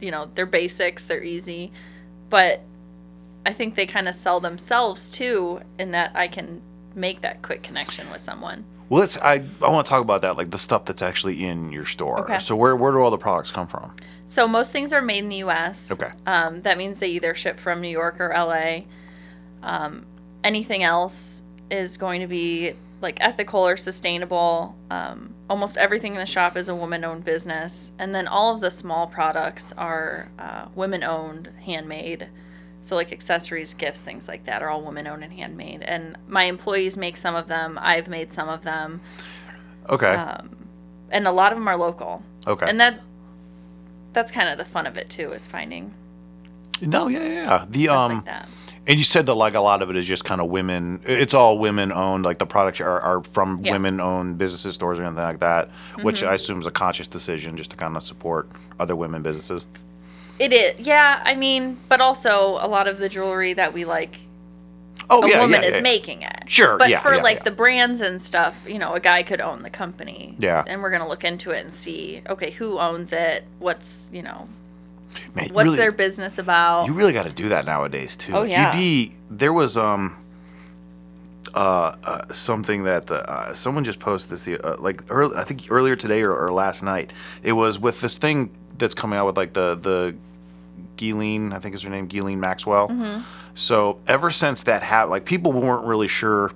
you 0.00 0.10
know, 0.10 0.28
they're 0.34 0.44
basics. 0.46 1.06
They're 1.06 1.22
easy, 1.22 1.72
but 2.30 2.60
I 3.46 3.52
think 3.52 3.74
they 3.74 3.86
kind 3.86 4.08
of 4.08 4.14
sell 4.14 4.40
themselves 4.40 5.08
too, 5.10 5.60
in 5.78 5.90
that 5.92 6.12
I 6.14 6.28
can 6.28 6.60
make 6.94 7.20
that 7.22 7.42
quick 7.42 7.62
connection 7.62 8.10
with 8.10 8.20
someone. 8.20 8.64
Well, 8.88 9.00
let's. 9.00 9.16
I 9.18 9.42
I 9.62 9.68
want 9.68 9.86
to 9.86 9.90
talk 9.90 10.02
about 10.02 10.22
that, 10.22 10.36
like 10.36 10.50
the 10.50 10.58
stuff 10.58 10.84
that's 10.84 11.02
actually 11.02 11.44
in 11.44 11.72
your 11.72 11.86
store. 11.86 12.20
Okay. 12.20 12.38
So 12.38 12.54
where 12.54 12.76
where 12.76 12.92
do 12.92 12.98
all 12.98 13.10
the 13.10 13.18
products 13.18 13.50
come 13.50 13.66
from? 13.66 13.94
So 14.26 14.46
most 14.48 14.72
things 14.72 14.92
are 14.92 15.02
made 15.02 15.18
in 15.18 15.28
the 15.28 15.36
U.S. 15.36 15.92
Okay. 15.92 16.10
Um, 16.26 16.62
that 16.62 16.78
means 16.78 16.98
they 16.98 17.08
either 17.08 17.34
ship 17.34 17.58
from 17.58 17.80
New 17.80 17.88
York 17.88 18.20
or 18.20 18.32
L.A. 18.32 18.86
Um, 19.62 20.06
anything 20.42 20.82
else 20.82 21.44
is 21.70 21.96
going 21.96 22.20
to 22.20 22.26
be 22.26 22.74
like 23.00 23.18
ethical 23.20 23.66
or 23.66 23.76
sustainable. 23.76 24.76
Um, 24.90 25.34
almost 25.48 25.76
everything 25.76 26.12
in 26.12 26.18
the 26.18 26.26
shop 26.26 26.56
is 26.56 26.68
a 26.68 26.74
woman-owned 26.74 27.24
business, 27.24 27.92
and 27.98 28.14
then 28.14 28.26
all 28.26 28.54
of 28.54 28.60
the 28.60 28.70
small 28.70 29.06
products 29.06 29.72
are 29.72 30.30
uh, 30.38 30.66
women-owned, 30.74 31.50
handmade. 31.64 32.28
So 32.84 32.96
like 32.96 33.12
accessories, 33.12 33.72
gifts, 33.74 34.02
things 34.02 34.28
like 34.28 34.44
that 34.44 34.62
are 34.62 34.68
all 34.68 34.82
women-owned 34.84 35.24
and 35.24 35.32
handmade. 35.32 35.80
And 35.82 36.16
my 36.28 36.44
employees 36.44 36.96
make 36.98 37.16
some 37.16 37.34
of 37.34 37.48
them. 37.48 37.78
I've 37.80 38.08
made 38.08 38.30
some 38.32 38.48
of 38.48 38.62
them, 38.62 39.00
Okay. 39.88 40.14
and 41.10 41.26
a 41.26 41.32
lot 41.32 41.50
of 41.52 41.58
them 41.58 41.66
are 41.66 41.76
local. 41.76 42.22
okay. 42.46 42.66
And 42.68 42.78
that 42.80 43.00
that's 44.12 44.30
kind 44.30 44.48
of 44.48 44.58
the 44.58 44.64
fun 44.64 44.86
of 44.86 44.96
it 44.98 45.08
too, 45.10 45.32
is 45.32 45.46
finding 45.48 45.92
no, 46.80 47.08
yeah, 47.08 47.22
yeah, 47.22 47.28
yeah. 47.42 47.66
The 47.70 47.88
um, 47.88 48.22
like 48.26 48.42
and 48.86 48.98
you 48.98 49.04
said 49.04 49.24
that 49.26 49.34
like 49.34 49.54
a 49.54 49.60
lot 49.60 49.80
of 49.80 49.88
it 49.90 49.96
is 49.96 50.04
just 50.06 50.24
kind 50.26 50.40
of 50.42 50.50
women. 50.50 51.00
It's 51.06 51.32
all 51.32 51.56
women 51.58 51.90
owned. 51.92 52.24
Like 52.24 52.38
the 52.38 52.46
products 52.46 52.80
are, 52.80 53.00
are 53.00 53.22
from 53.24 53.60
Yeah. 53.64 53.72
women 53.72 53.98
owned 54.00 54.36
businesses, 54.36 54.74
stores, 54.74 54.98
or 54.98 55.04
anything 55.04 55.22
like 55.22 55.38
that. 55.38 55.70
Which 56.02 56.20
Mm-hmm. 56.20 56.28
I 56.30 56.34
assume 56.34 56.60
is 56.60 56.66
a 56.66 56.70
conscious 56.72 57.08
decision 57.08 57.56
just 57.56 57.70
to 57.70 57.76
kind 57.76 57.96
of 57.96 58.02
support 58.02 58.50
other 58.78 58.94
women 58.94 59.22
businesses. 59.22 59.64
It 60.38 60.52
is, 60.52 60.78
yeah. 60.86 61.22
I 61.24 61.34
mean, 61.34 61.78
but 61.88 62.00
also 62.00 62.58
a 62.60 62.66
lot 62.68 62.88
of 62.88 62.98
the 62.98 63.08
jewelry 63.08 63.52
that 63.54 63.72
we 63.72 63.84
like, 63.84 64.16
Oh 65.10 65.22
a 65.22 65.28
yeah, 65.28 65.40
woman 65.40 65.62
yeah, 65.62 65.68
is 65.68 65.74
yeah. 65.74 65.80
making 65.80 66.22
it. 66.22 66.44
Sure, 66.46 66.78
But 66.78 66.90
for 67.02 67.18
like 67.18 67.44
the 67.44 67.50
brands 67.50 68.00
and 68.00 68.20
stuff, 68.20 68.58
you 68.66 68.78
know, 68.78 68.94
a 68.94 69.00
guy 69.00 69.22
could 69.22 69.40
own 69.40 69.62
the 69.62 69.68
company. 69.70 70.34
Yeah. 70.38 70.62
And 70.66 70.80
we're 70.82 70.90
gonna 70.90 71.06
look 71.08 71.24
into 71.24 71.50
it 71.50 71.60
and 71.62 71.72
see, 71.72 72.22
okay, 72.28 72.50
who 72.52 72.78
owns 72.78 73.12
it? 73.12 73.44
What's 73.58 74.08
you 74.14 74.22
know, 74.22 74.48
Man, 75.34 75.48
you 75.48 75.54
what's 75.54 75.64
really- 75.66 75.76
their 75.76 75.92
business 75.92 76.38
about? 76.38 76.86
You 76.86 76.94
really 76.94 77.12
got 77.12 77.24
to 77.26 77.32
do 77.32 77.50
that 77.50 77.66
nowadays 77.66 78.16
too. 78.16 78.32
Oh, 78.34 78.40
Like, 78.42 78.50
yeah. 78.50 78.72
You'd 78.74 78.78
be 78.80 79.14
there 79.30 79.52
was 79.52 79.76
um 79.76 80.16
uh, 81.54 81.94
uh 82.04 82.32
something 82.32 82.84
that 82.84 83.10
uh, 83.10 83.54
someone 83.54 83.84
just 83.84 84.00
posted 84.00 84.30
this 84.30 84.48
uh, 84.48 84.76
like 84.78 85.02
early, 85.10 85.36
I 85.36 85.44
think 85.44 85.66
earlier 85.70 85.96
today 85.96 86.22
or, 86.22 86.36
or 86.36 86.52
last 86.52 86.82
night. 86.82 87.12
It 87.42 87.52
was 87.52 87.78
with 87.78 88.00
this 88.00 88.18
thing 88.18 88.50
that's 88.76 88.94
coming 88.94 89.18
out 89.18 89.26
with 89.26 89.36
like 89.36 89.52
the 89.52 89.74
the 89.76 90.16
Ghislaine, 90.96 91.52
I 91.52 91.58
think 91.58 91.74
is 91.74 91.82
her 91.82 91.90
name, 91.90 92.06
Ghislaine 92.06 92.40
Maxwell. 92.40 92.88
Mm-hmm. 92.88 93.22
So 93.54 94.00
ever 94.06 94.30
since 94.30 94.64
that 94.64 94.82
happened, 94.82 95.10
like 95.10 95.24
people 95.24 95.52
weren't 95.52 95.86
really 95.86 96.08
sure 96.08 96.52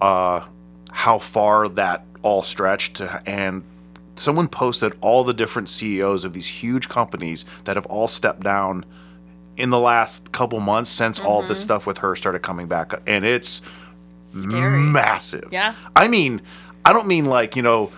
uh 0.00 0.46
how 0.90 1.18
far 1.18 1.68
that 1.68 2.04
all 2.22 2.42
stretched 2.42 3.00
and 3.26 3.64
someone 4.14 4.48
posted 4.48 4.92
all 5.00 5.24
the 5.24 5.34
different 5.34 5.68
CEOs 5.68 6.24
of 6.24 6.32
these 6.32 6.46
huge 6.46 6.88
companies 6.88 7.44
that 7.64 7.76
have 7.76 7.86
all 7.86 8.06
stepped 8.06 8.40
down 8.40 8.84
in 9.56 9.70
the 9.70 9.78
last 9.78 10.32
couple 10.32 10.60
months 10.60 10.90
since 10.90 11.18
all 11.18 11.40
Mm-hmm. 11.40 11.48
this 11.48 11.62
stuff 11.62 11.86
with 11.86 11.98
her 11.98 12.14
started 12.14 12.40
coming 12.40 12.66
back 12.68 12.92
and 13.06 13.24
it's 13.24 13.62
Scary. 14.32 14.78
massive 14.80 15.48
Yeah. 15.52 15.74
i 15.94 16.08
mean 16.08 16.40
i 16.84 16.92
don't 16.92 17.06
mean 17.06 17.26
like 17.26 17.54
you 17.56 17.62
know 17.62 17.90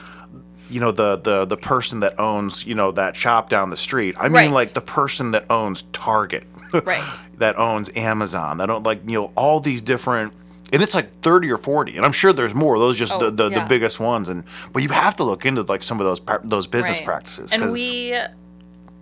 you 0.71 0.81
know 0.81 0.91
the 0.93 1.17
the 1.17 1.45
the 1.45 1.57
person 1.57 2.01
that 2.01 2.19
owns 2.19 2.65
you 2.67 2.75
know 2.75 2.91
that 2.93 3.17
shop 3.17 3.49
down 3.51 3.71
the 3.71 3.77
street 3.77 4.17
i 4.19 4.25
mean 4.25 4.33
Right. 4.33 4.51
like 4.51 4.73
the 4.73 4.81
person 4.81 5.31
that 5.33 5.45
owns 5.51 5.83
target 5.93 6.45
Right. 6.73 7.03
that 7.39 7.57
owns 7.59 7.91
amazon 7.97 8.59
that 8.59 8.71
own 8.71 8.83
like 8.83 9.01
you 9.07 9.19
know 9.21 9.33
all 9.37 9.61
these 9.61 9.81
different 9.83 10.33
and 10.73 10.83
it's 10.83 10.95
like 10.95 11.21
30 11.21 11.51
or 11.53 11.59
40 11.59 11.97
and 11.97 12.05
i'm 12.07 12.13
sure 12.13 12.33
there's 12.33 12.55
more 12.55 12.79
those 12.79 12.97
just 12.99 13.13
Oh, 13.13 13.19
the, 13.19 13.31
the, 13.31 13.51
yeah. 13.51 13.63
the 13.63 13.69
biggest 13.69 14.01
ones 14.01 14.29
and 14.29 14.43
but 14.73 14.83
you 14.83 14.89
have 14.89 15.15
to 15.17 15.25
look 15.25 15.45
into 15.47 15.63
like 15.63 15.83
some 15.83 16.01
of 16.01 16.07
those 16.07 16.21
those 16.43 16.67
business 16.67 16.99
Right. 16.99 17.07
practices 17.07 17.53
and 17.53 17.71
we 17.71 18.17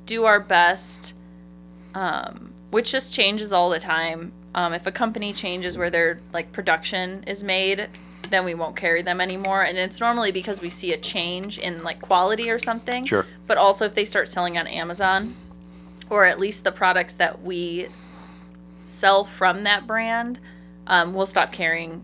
do 0.04 0.24
our 0.24 0.40
best, 0.40 1.14
um, 1.94 2.52
which 2.72 2.90
just 2.90 3.14
changes 3.14 3.52
all 3.52 3.70
the 3.70 3.78
time. 3.78 4.32
Um, 4.54 4.72
if 4.72 4.86
a 4.86 4.92
company 4.92 5.32
changes 5.32 5.78
where 5.78 5.90
their 5.90 6.20
like 6.32 6.52
production 6.52 7.24
is 7.26 7.42
made, 7.42 7.88
then 8.30 8.44
we 8.44 8.54
won't 8.54 8.76
carry 8.76 9.02
them 9.02 9.20
anymore. 9.20 9.62
And 9.62 9.78
it's 9.78 10.00
normally 10.00 10.32
because 10.32 10.60
we 10.60 10.68
see 10.68 10.92
a 10.92 10.98
change 10.98 11.58
in 11.58 11.82
like 11.82 12.00
quality 12.00 12.50
or 12.50 12.58
something. 12.58 13.04
Sure. 13.04 13.26
But 13.46 13.58
also 13.58 13.86
if 13.86 13.94
they 13.94 14.04
start 14.04 14.28
selling 14.28 14.58
on 14.58 14.66
Amazon, 14.66 15.34
or 16.10 16.24
at 16.24 16.38
least 16.38 16.64
the 16.64 16.72
products 16.72 17.16
that 17.16 17.42
we 17.42 17.88
sell 18.84 19.24
from 19.24 19.62
that 19.64 19.86
brand, 19.86 20.38
um, 20.86 21.14
we'll 21.14 21.26
stop 21.26 21.52
carrying 21.52 22.02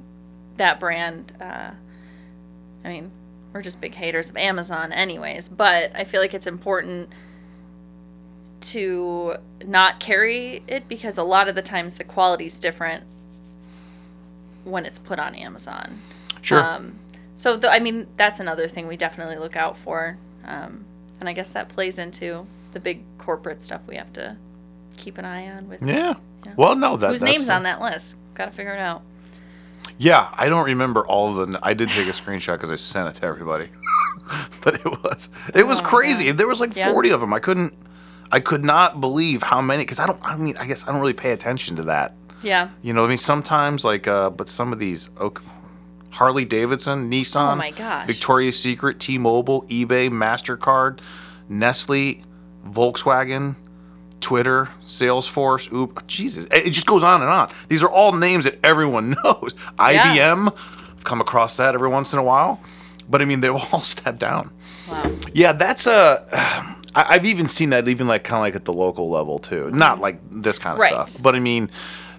that 0.56 0.80
brand. 0.80 1.32
Uh, 1.40 1.70
I 2.84 2.88
mean, 2.88 3.10
we're 3.52 3.62
just 3.62 3.80
big 3.80 3.94
haters 3.94 4.30
of 4.30 4.36
Amazon, 4.36 4.92
anyways. 4.92 5.48
But 5.48 5.92
I 5.94 6.04
feel 6.04 6.20
like 6.20 6.34
it's 6.34 6.46
important 6.46 7.10
to 8.60 9.36
not 9.64 10.00
carry 10.00 10.62
it 10.66 10.88
because 10.88 11.16
a 11.18 11.22
lot 11.22 11.48
of 11.48 11.54
the 11.54 11.62
times 11.62 11.96
the 11.98 12.04
quality's 12.04 12.58
different 12.58 13.04
when 14.64 14.84
it's 14.86 14.98
put 14.98 15.18
on 15.18 15.34
Amazon. 15.34 16.00
Sure. 16.42 16.62
Um, 16.62 16.98
so, 17.34 17.56
the, 17.56 17.70
I 17.70 17.78
mean, 17.78 18.06
that's 18.16 18.40
another 18.40 18.68
thing 18.68 18.86
we 18.88 18.96
definitely 18.96 19.36
look 19.36 19.56
out 19.56 19.76
for. 19.76 20.18
Um, 20.44 20.84
and 21.20 21.28
I 21.28 21.32
guess 21.32 21.52
that 21.52 21.68
plays 21.68 21.98
into 21.98 22.46
the 22.72 22.80
big 22.80 23.02
corporate 23.18 23.62
stuff 23.62 23.80
we 23.86 23.96
have 23.96 24.12
to 24.14 24.36
keep 24.96 25.18
an 25.18 25.24
eye 25.24 25.48
on 25.48 25.68
with 25.68 25.82
yeah. 25.82 26.14
Well, 26.56 26.74
no, 26.76 26.96
that, 26.96 27.10
whose 27.10 27.20
that's 27.20 27.30
name's 27.32 27.48
on 27.48 27.62
that 27.64 27.80
list. 27.80 28.14
Got 28.34 28.46
to 28.46 28.50
figure 28.52 28.72
it 28.72 28.80
out. 28.80 29.02
Yeah, 29.96 30.28
I 30.34 30.48
don't 30.48 30.64
remember 30.66 31.06
all 31.06 31.38
of 31.40 31.50
the. 31.50 31.58
I 31.62 31.74
did 31.74 31.88
take 31.88 32.06
a 32.06 32.10
screenshot 32.12 32.54
because 32.54 32.70
I 32.70 32.76
sent 32.76 33.08
it 33.08 33.20
to 33.20 33.26
everybody, 33.26 33.68
but 34.62 34.74
it 34.76 34.84
was 34.84 35.28
it 35.54 35.66
was 35.66 35.80
Oh, 35.80 35.84
crazy. 35.84 36.26
yeah. 36.26 36.32
There 36.32 36.46
was 36.46 36.60
like 36.60 36.76
Yeah. 36.76 36.92
forty 36.92 37.10
of 37.10 37.20
them. 37.20 37.32
I 37.32 37.40
couldn't. 37.40 37.74
I 38.30 38.40
could 38.40 38.64
not 38.64 39.00
believe 39.00 39.42
how 39.42 39.60
many. 39.60 39.82
Because 39.84 40.00
I 40.00 40.06
don't. 40.06 40.20
I 40.24 40.36
mean, 40.36 40.56
I 40.58 40.66
guess 40.66 40.86
I 40.86 40.92
don't 40.92 41.00
really 41.00 41.12
pay 41.14 41.32
attention 41.32 41.76
to 41.76 41.82
that. 41.84 42.14
Yeah. 42.42 42.70
You 42.82 42.92
know, 42.92 43.04
I 43.04 43.08
mean, 43.08 43.16
sometimes 43.16 43.84
like, 43.84 44.06
uh, 44.06 44.30
but 44.30 44.48
some 44.48 44.72
of 44.72 44.78
these, 44.78 45.08
okay, 45.18 45.44
Harley 46.10 46.44
Davidson, 46.44 47.10
Nissan, 47.10 47.52
Oh 47.54 47.56
my 47.56 47.70
gosh. 47.72 48.06
Victoria's 48.06 48.58
Secret, 48.58 49.00
T-Mobile, 49.00 49.62
eBay, 49.62 50.08
Mastercard, 50.10 51.00
Nestle, 51.48 52.22
Volkswagen, 52.66 53.56
Twitter, 54.20 54.68
Salesforce, 54.86 55.70
Uber. 55.72 56.02
Jesus, 56.06 56.44
it 56.46 56.66
it 56.66 56.70
just 56.70 56.86
goes 56.86 57.02
on 57.02 57.22
and 57.22 57.30
on. 57.30 57.50
These 57.68 57.82
are 57.82 57.90
all 57.90 58.12
names 58.12 58.44
that 58.44 58.58
everyone 58.64 59.10
knows. 59.24 59.54
Yeah. 59.78 60.16
IBM, 60.16 60.52
I've 60.96 61.04
come 61.04 61.20
across 61.20 61.56
that 61.56 61.74
every 61.74 61.88
once 61.88 62.12
in 62.12 62.18
a 62.18 62.24
while, 62.24 62.60
but 63.08 63.20
I 63.22 63.24
mean, 63.24 63.40
they've 63.40 63.52
all 63.72 63.80
stepped 63.82 64.18
down. 64.18 64.50
Wow. 64.88 65.10
Yeah, 65.34 65.52
that's 65.52 65.86
a. 65.86 66.76
I- 66.98 67.14
I've 67.14 67.24
even 67.26 67.48
seen 67.48 67.70
that 67.70 67.88
even 67.88 68.06
like 68.08 68.24
kind 68.24 68.38
of 68.38 68.42
like 68.42 68.54
at 68.56 68.64
the 68.64 68.72
local 68.72 69.08
level 69.08 69.38
too. 69.38 69.70
Not 69.70 70.00
like 70.00 70.20
this 70.30 70.58
kind 70.58 70.74
of 70.76 70.82
Mm-hmm. 70.82 70.94
Right. 70.96 71.08
stuff, 71.08 71.22
but 71.22 71.34
I 71.34 71.40
mean, 71.40 71.70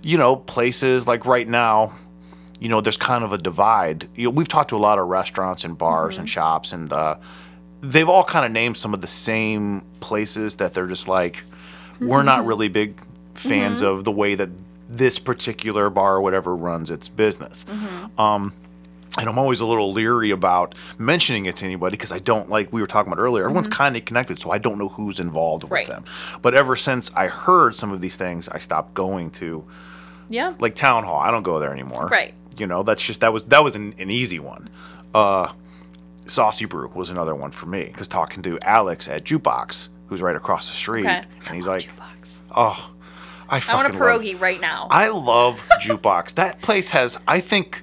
you 0.01 0.17
know, 0.17 0.35
places 0.35 1.07
like 1.07 1.25
right 1.25 1.47
now, 1.47 1.93
you 2.59 2.69
know, 2.69 2.81
there's 2.81 2.97
kind 2.97 3.23
of 3.23 3.31
a 3.33 3.37
divide. 3.37 4.07
You 4.15 4.25
know, 4.25 4.29
we've 4.31 4.47
talked 4.47 4.69
to 4.69 4.75
a 4.77 4.79
lot 4.79 4.99
of 4.99 5.07
restaurants 5.07 5.63
and 5.63 5.77
bars 5.77 6.13
Mm-hmm. 6.15 6.19
and 6.21 6.29
shops, 6.29 6.73
and 6.73 6.91
uh, 6.93 7.15
they've 7.81 8.09
all 8.09 8.23
kind 8.23 8.45
of 8.45 8.51
named 8.51 8.77
some 8.77 8.93
of 8.93 9.01
the 9.01 9.07
same 9.07 9.83
places 10.01 10.55
that 10.57 10.73
they're 10.73 10.87
just 10.87 11.07
like, 11.07 11.43
we're 12.01 12.23
not 12.23 12.39
Mm-hmm. 12.39 12.47
really 12.47 12.67
big 12.69 12.99
fans 13.33 13.81
of 13.81 14.03
the 14.03 14.11
way 14.11 14.35
that 14.35 14.49
this 14.89 15.19
particular 15.19 15.89
bar 15.89 16.15
or 16.15 16.21
whatever 16.21 16.55
runs 16.55 16.89
its 16.89 17.07
business. 17.07 17.65
Mm-hmm. 17.65 18.19
Um, 18.19 18.53
and 19.17 19.27
I'm 19.27 19.39
always 19.39 19.59
a 19.59 19.65
little 19.65 19.91
leery 19.91 20.29
about 20.31 20.75
mentioning 20.97 21.45
it 21.45 21.55
to 21.57 21.65
anybody 21.65 21.91
because 21.97 22.11
I 22.11 22.19
don't 22.19 22.49
like 22.49 22.71
we 22.71 22.79
were 22.81 22.87
talking 22.87 23.11
about 23.11 23.21
earlier. 23.21 23.43
Everyone's 23.45 23.67
kind 23.67 23.97
of 23.97 24.05
connected, 24.05 24.39
so 24.39 24.51
I 24.51 24.57
don't 24.59 24.77
know 24.77 24.89
who's 24.89 25.19
involved 25.19 25.63
with 25.63 25.71
Right. 25.71 25.87
them. 25.87 26.05
But 26.41 26.53
ever 26.53 26.75
since 26.75 27.11
I 27.15 27.27
heard 27.27 27.75
some 27.75 27.91
of 27.91 28.01
these 28.01 28.15
things, 28.17 28.47
I 28.49 28.59
stopped 28.59 28.93
going 28.93 29.31
to 29.31 29.65
Yeah. 30.29 30.53
like 30.59 30.75
town 30.75 31.03
hall. 31.05 31.19
I 31.19 31.31
don't 31.31 31.43
go 31.43 31.59
there 31.59 31.73
anymore. 31.73 32.07
Right. 32.11 32.33
You 32.57 32.67
know, 32.67 32.83
that's 32.83 33.01
just 33.01 33.21
that 33.21 33.33
was 33.33 33.43
that 33.45 33.63
was 33.63 33.75
an, 33.75 33.95
an 33.99 34.09
easy 34.11 34.39
one. 34.39 34.69
Uh, 35.13 35.53
Saucy 36.27 36.65
Brew 36.65 36.89
was 36.93 37.09
another 37.09 37.33
one 37.33 37.51
for 37.51 37.65
me 37.65 37.85
because 37.85 38.07
talking 38.07 38.43
to 38.43 38.59
Alex 38.61 39.07
at 39.07 39.23
Jukebox, 39.23 39.89
who's 40.07 40.21
right 40.21 40.35
across 40.35 40.67
the 40.69 40.75
street, 40.75 41.05
Okay. 41.05 41.23
and 41.47 41.55
he's 41.55 41.65
like, 41.65 41.81
jukebox. 41.83 42.41
"Oh, 42.55 42.91
I 43.49 43.61
I 43.67 43.73
want 43.73 43.87
a 43.87 43.97
love 43.97 44.21
pierogi 44.21 44.39
right 44.39 44.61
now. 44.61 44.87
I 44.91 45.07
love 45.07 45.63
Jukebox. 45.81 46.35
that 46.35 46.61
place 46.61 46.89
has, 46.89 47.17
I 47.27 47.39
think, 47.39 47.81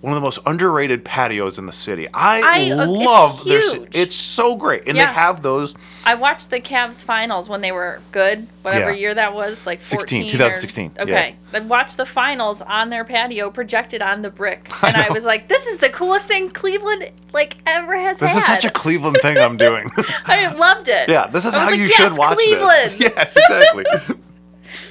one 0.00 0.12
of 0.12 0.16
the 0.16 0.22
most 0.22 0.38
underrated 0.46 1.04
patios 1.04 1.58
in 1.58 1.66
the 1.66 1.72
city. 1.72 2.08
I, 2.14 2.40
I- 2.40 2.70
uh, 2.70 2.82
it's 2.84 2.90
love 2.90 3.44
their. 3.44 3.60
It's 3.92 4.14
so 4.16 4.56
great, 4.56 4.88
and 4.88 4.96
Yeah. 4.96 5.06
they 5.06 5.12
have 5.12 5.42
those. 5.42 5.74
I 6.04 6.14
watched 6.14 6.48
the 6.50 6.60
Cavs 6.60 7.04
finals 7.04 7.48
when 7.50 7.60
they 7.60 7.70
were 7.72 8.00
good, 8.10 8.46
whatever 8.62 8.90
Yeah. 8.92 8.96
year 8.96 9.14
that 9.14 9.34
was, 9.34 9.66
like 9.66 9.82
16, 9.82 10.28
2016, 10.30 10.92
Or, 10.98 11.06
yeah. 11.06 11.14
okay, 11.14 11.34
I 11.52 11.60
watched 11.60 11.98
the 11.98 12.06
finals 12.06 12.62
on 12.62 12.88
their 12.88 13.04
patio 13.04 13.50
projected 13.50 14.00
on 14.00 14.22
the 14.22 14.30
brick, 14.30 14.70
and 14.82 14.96
I, 14.96 15.10
was 15.10 15.24
like, 15.26 15.48
"This 15.48 15.66
is 15.66 15.78
the 15.78 15.90
coolest 15.90 16.26
thing 16.26 16.48
Cleveland 16.50 17.10
like 17.34 17.56
ever 17.66 17.94
has 17.98 18.18
This 18.18 18.30
had." 18.30 18.38
is 18.38 18.44
such 18.46 18.64
a 18.64 18.70
Cleveland 18.70 19.18
thing 19.20 19.36
I'm 19.36 19.56
doing. 19.58 19.90
I 20.26 20.46
loved 20.54 20.88
it. 20.88 21.08
yeah, 21.10 21.26
this 21.26 21.44
is 21.44 21.54
I 21.54 21.58
how 21.60 21.66
like, 21.70 21.76
you 21.78 21.84
"Yes, 21.84 21.92
should 21.92 22.16
watch 22.16 22.36
Cleveland!" 22.38 22.68
this. 22.70 23.00
Yes, 23.00 23.36
exactly. 23.36 23.84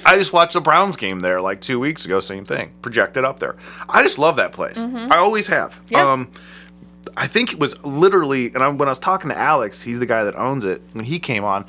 I 0.04 0.16
just 0.18 0.32
watched 0.32 0.54
the 0.54 0.60
Browns 0.60 0.96
game 0.96 1.20
there 1.20 1.40
like 1.40 1.60
two 1.60 1.78
weeks 1.80 2.04
ago. 2.04 2.20
Same 2.20 2.44
thing, 2.44 2.72
projected 2.82 3.24
up 3.24 3.38
there. 3.38 3.56
I 3.88 4.02
just 4.02 4.18
love 4.18 4.36
that 4.36 4.52
place. 4.52 4.78
I 4.78 5.16
always 5.16 5.46
have. 5.48 5.72
Mm-hmm. 5.74 5.94
Yeah. 5.94 6.12
Um, 6.12 6.30
I 7.16 7.26
think 7.26 7.52
it 7.52 7.58
was 7.58 7.82
literally, 7.84 8.46
and 8.54 8.58
I, 8.58 8.68
when 8.68 8.88
I 8.88 8.90
was 8.90 8.98
talking 8.98 9.30
to 9.30 9.38
Alex, 9.38 9.82
he's 9.82 9.98
the 9.98 10.06
guy 10.06 10.24
that 10.24 10.34
owns 10.36 10.64
it. 10.64 10.82
When 10.92 11.04
he 11.04 11.18
came 11.18 11.44
on, 11.44 11.64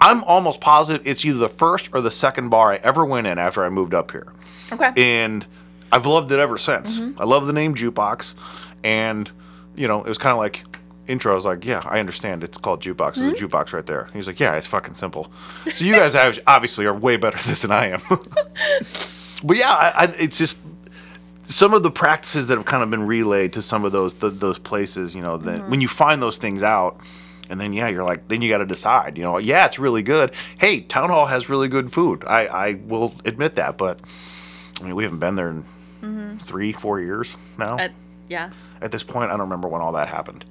I'm 0.00 0.22
almost 0.24 0.60
positive 0.60 1.06
it's 1.06 1.24
either 1.24 1.38
the 1.38 1.48
first 1.48 1.90
or 1.94 2.00
the 2.00 2.10
second 2.10 2.50
bar 2.50 2.72
I 2.72 2.76
ever 2.76 3.04
went 3.04 3.26
in 3.26 3.38
after 3.38 3.64
I 3.64 3.68
moved 3.70 3.94
up 3.94 4.10
here, 4.10 4.32
Okay. 4.72 4.92
and 4.96 5.46
I've 5.90 6.06
loved 6.06 6.30
it 6.32 6.38
ever 6.38 6.58
since. 6.58 6.98
Mm-hmm. 7.00 7.20
I 7.20 7.24
love 7.24 7.46
the 7.46 7.52
name 7.52 7.74
Jukebox, 7.74 8.34
and 8.82 9.30
you 9.74 9.88
know, 9.88 10.00
it 10.02 10.08
was 10.08 10.18
kind 10.18 10.32
of 10.32 10.38
like 10.38 10.64
intro. 11.06 11.32
I 11.32 11.34
was 11.34 11.44
like, 11.44 11.64
yeah, 11.64 11.82
I 11.84 12.00
understand. 12.00 12.42
It's 12.42 12.58
called 12.58 12.82
Jukebox. 12.82 13.14
There's 13.16 13.34
Mm-hmm. 13.34 13.44
a 13.44 13.48
jukebox 13.48 13.72
right 13.72 13.86
there. 13.86 14.08
He's 14.12 14.26
like, 14.26 14.40
yeah, 14.40 14.54
it's 14.56 14.66
fucking 14.66 14.94
simple. 14.94 15.30
So 15.72 15.84
you 15.84 15.94
guys 15.94 16.14
obviously 16.46 16.86
are 16.86 16.94
way 16.94 17.16
better 17.16 17.36
at 17.38 17.44
this 17.44 17.62
than 17.62 17.70
I 17.72 17.86
am. 17.88 18.02
but 19.44 19.56
yeah, 19.56 19.70
I, 19.70 19.92
I, 19.96 20.04
it's 20.18 20.38
just 20.38 20.58
some 21.44 21.74
of 21.74 21.82
the 21.82 21.90
practices 21.90 22.48
that 22.48 22.56
have 22.56 22.64
kind 22.66 22.82
of 22.82 22.90
been 22.90 23.06
relayed 23.06 23.52
to 23.54 23.62
some 23.62 23.84
of 23.84 23.92
those 23.92 24.14
th 24.14 24.34
those 24.36 24.58
places. 24.58 25.14
You 25.14 25.22
know, 25.22 25.36
that 25.38 25.60
Mm-hmm. 25.60 25.70
when 25.70 25.80
you 25.80 25.88
find 25.88 26.20
those 26.22 26.38
things 26.38 26.62
out. 26.62 26.98
And 27.50 27.60
then 27.60 27.74
yeah, 27.74 27.88
you're 27.88 28.04
like, 28.04 28.28
then 28.28 28.40
you 28.40 28.48
got 28.48 28.58
to 28.58 28.64
decide. 28.66 29.18
You 29.18 29.24
know, 29.24 29.36
yeah, 29.36 29.66
it's 29.66 29.78
really 29.78 30.02
good. 30.02 30.32
Hey, 30.58 30.80
town 30.80 31.10
hall 31.10 31.26
has 31.26 31.50
really 31.50 31.68
good 31.68 31.92
food. 31.92 32.24
I 32.26 32.46
I 32.46 32.72
will 32.86 33.14
admit 33.26 33.56
that, 33.56 33.76
but 33.76 34.00
I 34.80 34.84
mean, 34.84 34.94
we 34.94 35.04
haven't 35.04 35.18
been 35.18 35.36
there 35.36 35.50
in 35.50 36.38
three, 36.46 36.72
four 36.72 37.00
years 37.00 37.36
now. 37.58 37.76
Uh, 37.76 37.88
yeah. 38.30 38.48
At 38.80 38.92
this 38.92 39.02
point, 39.02 39.26
I 39.30 39.32
don't 39.32 39.40
remember 39.40 39.68
when 39.68 39.82
all 39.82 39.92
that 39.92 40.08
happened. 40.08 40.46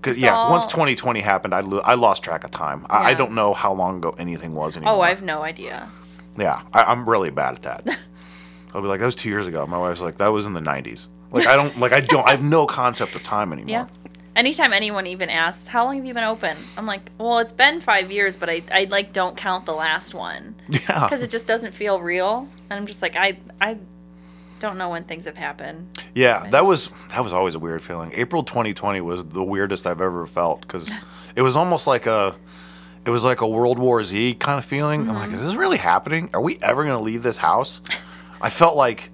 Because 0.00 0.14
It's 0.16 0.22
yeah, 0.22 0.34
all- 0.34 0.50
once 0.50 0.66
2020 0.66 1.20
happened, 1.20 1.54
I, 1.54 1.60
lo- 1.60 1.82
I 1.84 1.94
lost 1.94 2.22
track 2.22 2.44
of 2.44 2.50
time. 2.50 2.86
I, 2.88 3.10
I 3.10 3.14
don't 3.14 3.32
know 3.32 3.52
how 3.52 3.72
long 3.74 3.98
ago 3.98 4.14
anything 4.18 4.54
was 4.54 4.76
oh, 4.76 4.78
anymore. 4.80 4.94
Oh, 4.96 5.00
I 5.02 5.10
have 5.10 5.22
no 5.22 5.42
idea. 5.42 5.90
yeah, 6.38 6.62
I, 6.72 6.84
I'm 6.84 7.08
really 7.08 7.30
bad 7.30 7.54
at 7.54 7.62
that. 7.62 7.98
I'll 8.74 8.80
be 8.82 8.88
like, 8.88 9.00
that 9.00 9.06
was 9.06 9.14
two 9.16 9.28
years 9.28 9.46
ago. 9.46 9.66
My 9.66 9.78
wife's 9.78 10.00
like, 10.00 10.16
that 10.18 10.28
was 10.28 10.46
in 10.46 10.54
the 10.54 10.60
90s. 10.60 11.06
Like 11.32 11.46
I 11.46 11.54
don't 11.54 11.78
like 11.78 11.92
I 11.92 12.00
don't 12.00 12.26
I 12.26 12.32
have 12.32 12.42
no 12.42 12.66
concept 12.66 13.14
of 13.14 13.22
time 13.22 13.52
anymore. 13.56 13.70
Yeah. 13.70 13.86
Anytime 14.34 14.72
anyone 14.72 15.06
even 15.06 15.28
asks, 15.30 15.68
"How 15.68 15.84
long 15.84 15.96
have 15.96 16.04
you 16.04 16.12
been 16.14 16.24
open?" 16.24 16.56
I'm 16.76 16.86
like, 16.86 17.02
"Well, 17.18 17.38
it's 17.38 17.52
been 17.52 17.80
five 17.80 18.10
years, 18.10 18.36
but 18.36 18.48
I, 18.50 18.62
I 18.72 18.84
like 18.90 19.12
don't 19.12 19.36
count 19.36 19.64
the 19.64 19.72
last 19.74 20.12
one 20.14 20.56
Yeah. 20.68 20.80
because 21.04 21.22
it 21.22 21.30
just 21.30 21.46
doesn't 21.46 21.72
feel 21.72 22.00
real." 22.00 22.48
And 22.68 22.78
I'm 22.80 22.86
just 22.86 23.00
like, 23.02 23.14
I 23.14 23.38
I 23.60 23.76
don't 24.60 24.78
know 24.78 24.90
when 24.90 25.04
things 25.04 25.24
have 25.24 25.36
happened. 25.36 25.88
Yeah, 26.14 26.46
that 26.50 26.64
was 26.64 26.90
that 27.10 27.22
was 27.24 27.32
always 27.32 27.54
a 27.54 27.58
weird 27.58 27.82
feeling. 27.82 28.12
April 28.14 28.42
2020 28.44 29.00
was 29.00 29.24
the 29.24 29.42
weirdest 29.42 29.86
I've 29.86 30.00
ever 30.00 30.26
felt 30.26 30.60
because 30.60 30.90
it 31.36 31.42
was 31.42 31.56
almost 31.56 31.86
like 31.86 32.06
a 32.06 32.34
it 33.04 33.10
was 33.10 33.24
like 33.24 33.40
a 33.40 33.46
World 33.48 33.78
War 33.78 34.04
Z 34.04 34.34
kind 34.34 34.58
of 34.58 34.64
feeling. 34.64 35.02
I'm 35.02 35.06
Mm-hmm. 35.08 35.16
like, 35.18 35.32
is 35.32 35.40
this 35.40 35.54
really 35.54 35.78
happening? 35.78 36.30
Are 36.34 36.40
we 36.40 36.58
ever 36.62 36.84
gonna 36.84 37.00
leave 37.00 37.22
this 37.22 37.38
house? 37.38 37.80
I 38.40 38.50
felt 38.50 38.76
like 38.76 39.10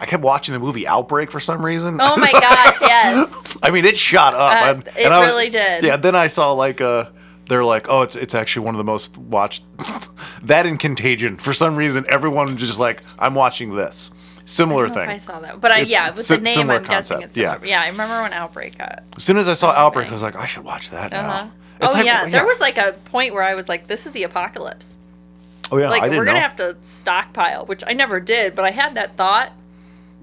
I 0.00 0.06
kept 0.06 0.22
watching 0.22 0.52
the 0.52 0.58
movie 0.58 0.86
Outbreak 0.86 1.30
for 1.30 1.40
some 1.40 1.64
reason. 1.64 1.98
Oh 2.00 2.16
my 2.16 2.30
gosh, 2.32 2.80
yes. 2.80 3.56
I 3.62 3.70
mean, 3.70 3.84
it 3.84 3.96
shot 3.96 4.34
up. 4.34 4.52
Uh, 4.52 4.70
and- 4.70 4.86
it 4.88 4.96
and 5.06 5.10
was- 5.10 5.28
really 5.28 5.50
did. 5.50 5.82
Yeah. 5.84 5.96
Then 5.96 6.14
I 6.14 6.26
saw 6.26 6.52
like 6.52 6.80
uh 6.80 7.06
they're 7.46 7.64
like, 7.64 7.86
oh, 7.90 8.02
it's 8.02 8.16
it's 8.16 8.34
actually 8.34 8.64
one 8.66 8.74
of 8.74 8.78
the 8.78 8.84
most 8.84 9.16
watched. 9.18 9.64
that 10.44 10.64
in 10.66 10.78
Contagion. 10.78 11.36
For 11.36 11.52
some 11.52 11.76
reason, 11.76 12.04
everyone 12.08 12.56
just 12.56 12.78
like, 12.78 13.02
I'm 13.18 13.34
watching 13.34 13.74
this. 13.74 14.10
Similar 14.46 14.84
I 14.84 14.88
don't 14.88 14.96
know 14.96 15.02
thing. 15.02 15.10
I 15.10 15.18
saw 15.18 15.40
that, 15.40 15.60
but 15.60 15.70
I, 15.70 15.80
It's 15.80 15.90
yeah, 15.90 16.10
with 16.14 16.28
the 16.28 16.38
name, 16.38 16.54
similar 16.54 16.78
I'm 16.80 16.84
guessing 16.84 17.16
concept, 17.16 17.22
it's 17.30 17.36
yeah. 17.36 17.52
similar. 17.54 17.66
Yeah, 17.68 17.82
I 17.82 17.88
remember 17.88 18.20
when 18.22 18.32
Outbreak 18.34 18.76
got. 18.78 19.02
As 19.16 19.24
soon 19.24 19.38
as 19.38 19.48
I 19.48 19.54
saw 19.54 19.70
Outbreak, 19.70 20.08
I 20.08 20.12
was 20.12 20.22
like, 20.22 20.36
I 20.36 20.44
should 20.46 20.64
watch 20.64 20.90
that 20.90 21.12
Uh 21.12 21.22
huh. 21.22 21.26
now. 21.44 21.50
It's 21.80 21.94
Oh 21.94 21.96
like- 21.98 22.06
yeah, 22.06 22.28
there 22.28 22.44
was 22.46 22.60
like 22.60 22.76
a 22.76 22.94
point 23.06 23.32
where 23.34 23.42
I 23.42 23.54
was 23.54 23.68
like, 23.68 23.86
"This 23.86 24.06
is 24.06 24.12
the 24.12 24.22
apocalypse." 24.22 24.98
Oh 25.72 25.78
yeah, 25.78 25.88
Like 25.88 26.02
I 26.02 26.06
didn't 26.06 26.18
we're 26.18 26.24
gonna 26.26 26.38
know. 26.40 26.42
have 26.48 26.56
to 26.56 26.76
stockpile, 26.82 27.64
which 27.66 27.82
I 27.86 27.94
never 27.94 28.20
did, 28.20 28.54
but 28.54 28.64
I 28.66 28.70
had 28.70 28.94
that 28.94 29.16
thought. 29.16 29.52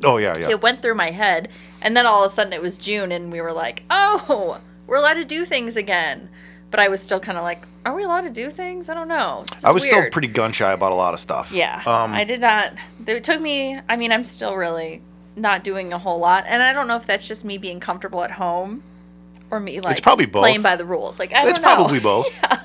oh 0.03 0.17
yeah, 0.17 0.37
yeah. 0.37 0.49
It 0.49 0.61
went 0.61 0.81
through 0.81 0.95
my 0.95 1.11
head, 1.11 1.49
and 1.81 1.97
then 1.97 2.05
all 2.05 2.23
of 2.23 2.31
a 2.31 2.33
sudden 2.33 2.53
it 2.53 2.61
was 2.61 2.77
June, 2.77 3.11
and 3.11 3.31
we 3.31 3.41
were 3.41 3.51
like, 3.51 3.83
"Oh, 3.89 4.59
we're 4.87 4.97
allowed 4.97 5.15
to 5.15 5.25
do 5.25 5.45
things 5.45 5.75
again." 5.75 6.29
But 6.71 6.79
I 6.79 6.87
was 6.87 7.01
still 7.01 7.19
kind 7.19 7.37
of 7.37 7.43
like, 7.43 7.61
"Are 7.85 7.93
we 7.93 8.03
allowed 8.03 8.21
to 8.21 8.29
do 8.29 8.49
things? 8.49 8.87
I 8.89 8.93
don't 8.93 9.07
know." 9.09 9.45
I 9.63 9.71
was 9.71 9.83
still 9.83 10.09
pretty 10.09 10.29
gun 10.29 10.51
shy 10.53 10.71
about 10.71 10.91
a 10.91 10.95
lot 10.95 11.13
of 11.13 11.19
stuff. 11.19 11.51
Yeah, 11.51 11.81
Um, 11.85 12.13
I 12.13 12.23
did 12.23 12.39
not. 12.41 12.73
It 13.05 13.23
took 13.23 13.41
me. 13.41 13.79
I 13.89 13.95
mean, 13.97 14.11
I'm 14.11 14.23
still 14.23 14.55
really 14.55 15.01
not 15.35 15.63
doing 15.63 15.91
a 15.93 15.99
whole 15.99 16.19
lot, 16.19 16.45
and 16.47 16.63
I 16.63 16.71
don't 16.73 16.87
know 16.87 16.95
if 16.95 17.05
that's 17.05 17.27
just 17.27 17.43
me 17.45 17.57
being 17.57 17.79
comfortable 17.79 18.23
at 18.23 18.31
home, 18.31 18.83
or 19.49 19.59
me 19.59 19.79
like 19.81 19.91
it's 19.93 20.01
probably 20.01 20.25
both. 20.25 20.43
playing 20.43 20.61
by 20.61 20.75
the 20.77 20.85
rules. 20.85 21.19
Like 21.19 21.33
I 21.33 21.43
it's 21.43 21.53
don't 21.59 21.61
know. 21.61 21.75
probably 21.75 21.99
both. 21.99 22.33
yeah. 22.43 22.61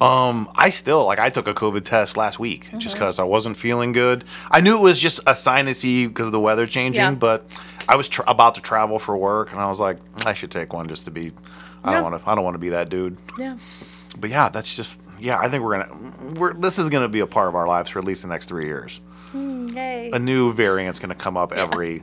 Um, 0.00 0.48
I 0.54 0.70
still 0.70 1.04
like 1.04 1.18
I 1.18 1.28
took 1.28 1.46
a 1.46 1.52
COVID 1.52 1.84
test 1.84 2.16
last 2.16 2.38
week 2.38 2.70
just 2.78 2.94
Mm-hmm. 2.94 2.98
because 2.98 3.18
I 3.18 3.24
wasn't 3.24 3.56
feeling 3.58 3.92
good. 3.92 4.24
I 4.50 4.60
knew 4.62 4.78
it 4.78 4.80
was 4.80 4.98
just 4.98 5.18
a 5.20 5.32
sinusy 5.32 6.08
because 6.08 6.26
of 6.26 6.32
the 6.32 6.40
weather 6.40 6.66
changing, 6.66 7.02
Yeah. 7.02 7.14
but 7.16 7.46
I 7.88 7.96
was 7.96 8.08
tr- 8.08 8.22
about 8.26 8.54
to 8.54 8.60
travel 8.62 8.98
for 8.98 9.14
work, 9.16 9.52
and 9.52 9.60
I 9.60 9.68
was 9.68 9.78
like, 9.80 9.98
I 10.24 10.32
should 10.32 10.50
take 10.50 10.72
one 10.72 10.88
just 10.88 11.04
to 11.06 11.10
be. 11.10 11.32
I 11.84 11.90
Yeah. 11.90 12.00
don't 12.00 12.10
want 12.12 12.22
to. 12.24 12.30
I 12.30 12.34
don't 12.34 12.44
want 12.44 12.54
to 12.54 12.58
be 12.58 12.70
that 12.70 12.88
dude. 12.88 13.16
Yeah. 13.38 13.56
But 14.18 14.30
yeah, 14.30 14.48
that's 14.48 14.74
just 14.74 15.00
yeah. 15.18 15.38
I 15.38 15.48
think 15.48 15.62
we're 15.64 15.78
gonna. 15.78 16.34
We're 16.38 16.52
this 16.54 16.78
is 16.78 16.88
gonna 16.88 17.08
be 17.08 17.20
a 17.20 17.26
part 17.26 17.48
of 17.48 17.54
our 17.54 17.66
lives 17.66 17.90
for 17.90 17.98
at 17.98 18.04
least 18.04 18.22
the 18.22 18.28
next 18.28 18.46
three 18.46 18.66
years. 18.66 19.00
Yay. 19.32 20.10
A 20.12 20.18
new 20.18 20.52
variant's 20.52 20.98
gonna 20.98 21.14
come 21.14 21.36
up 21.36 21.52
every, 21.52 22.02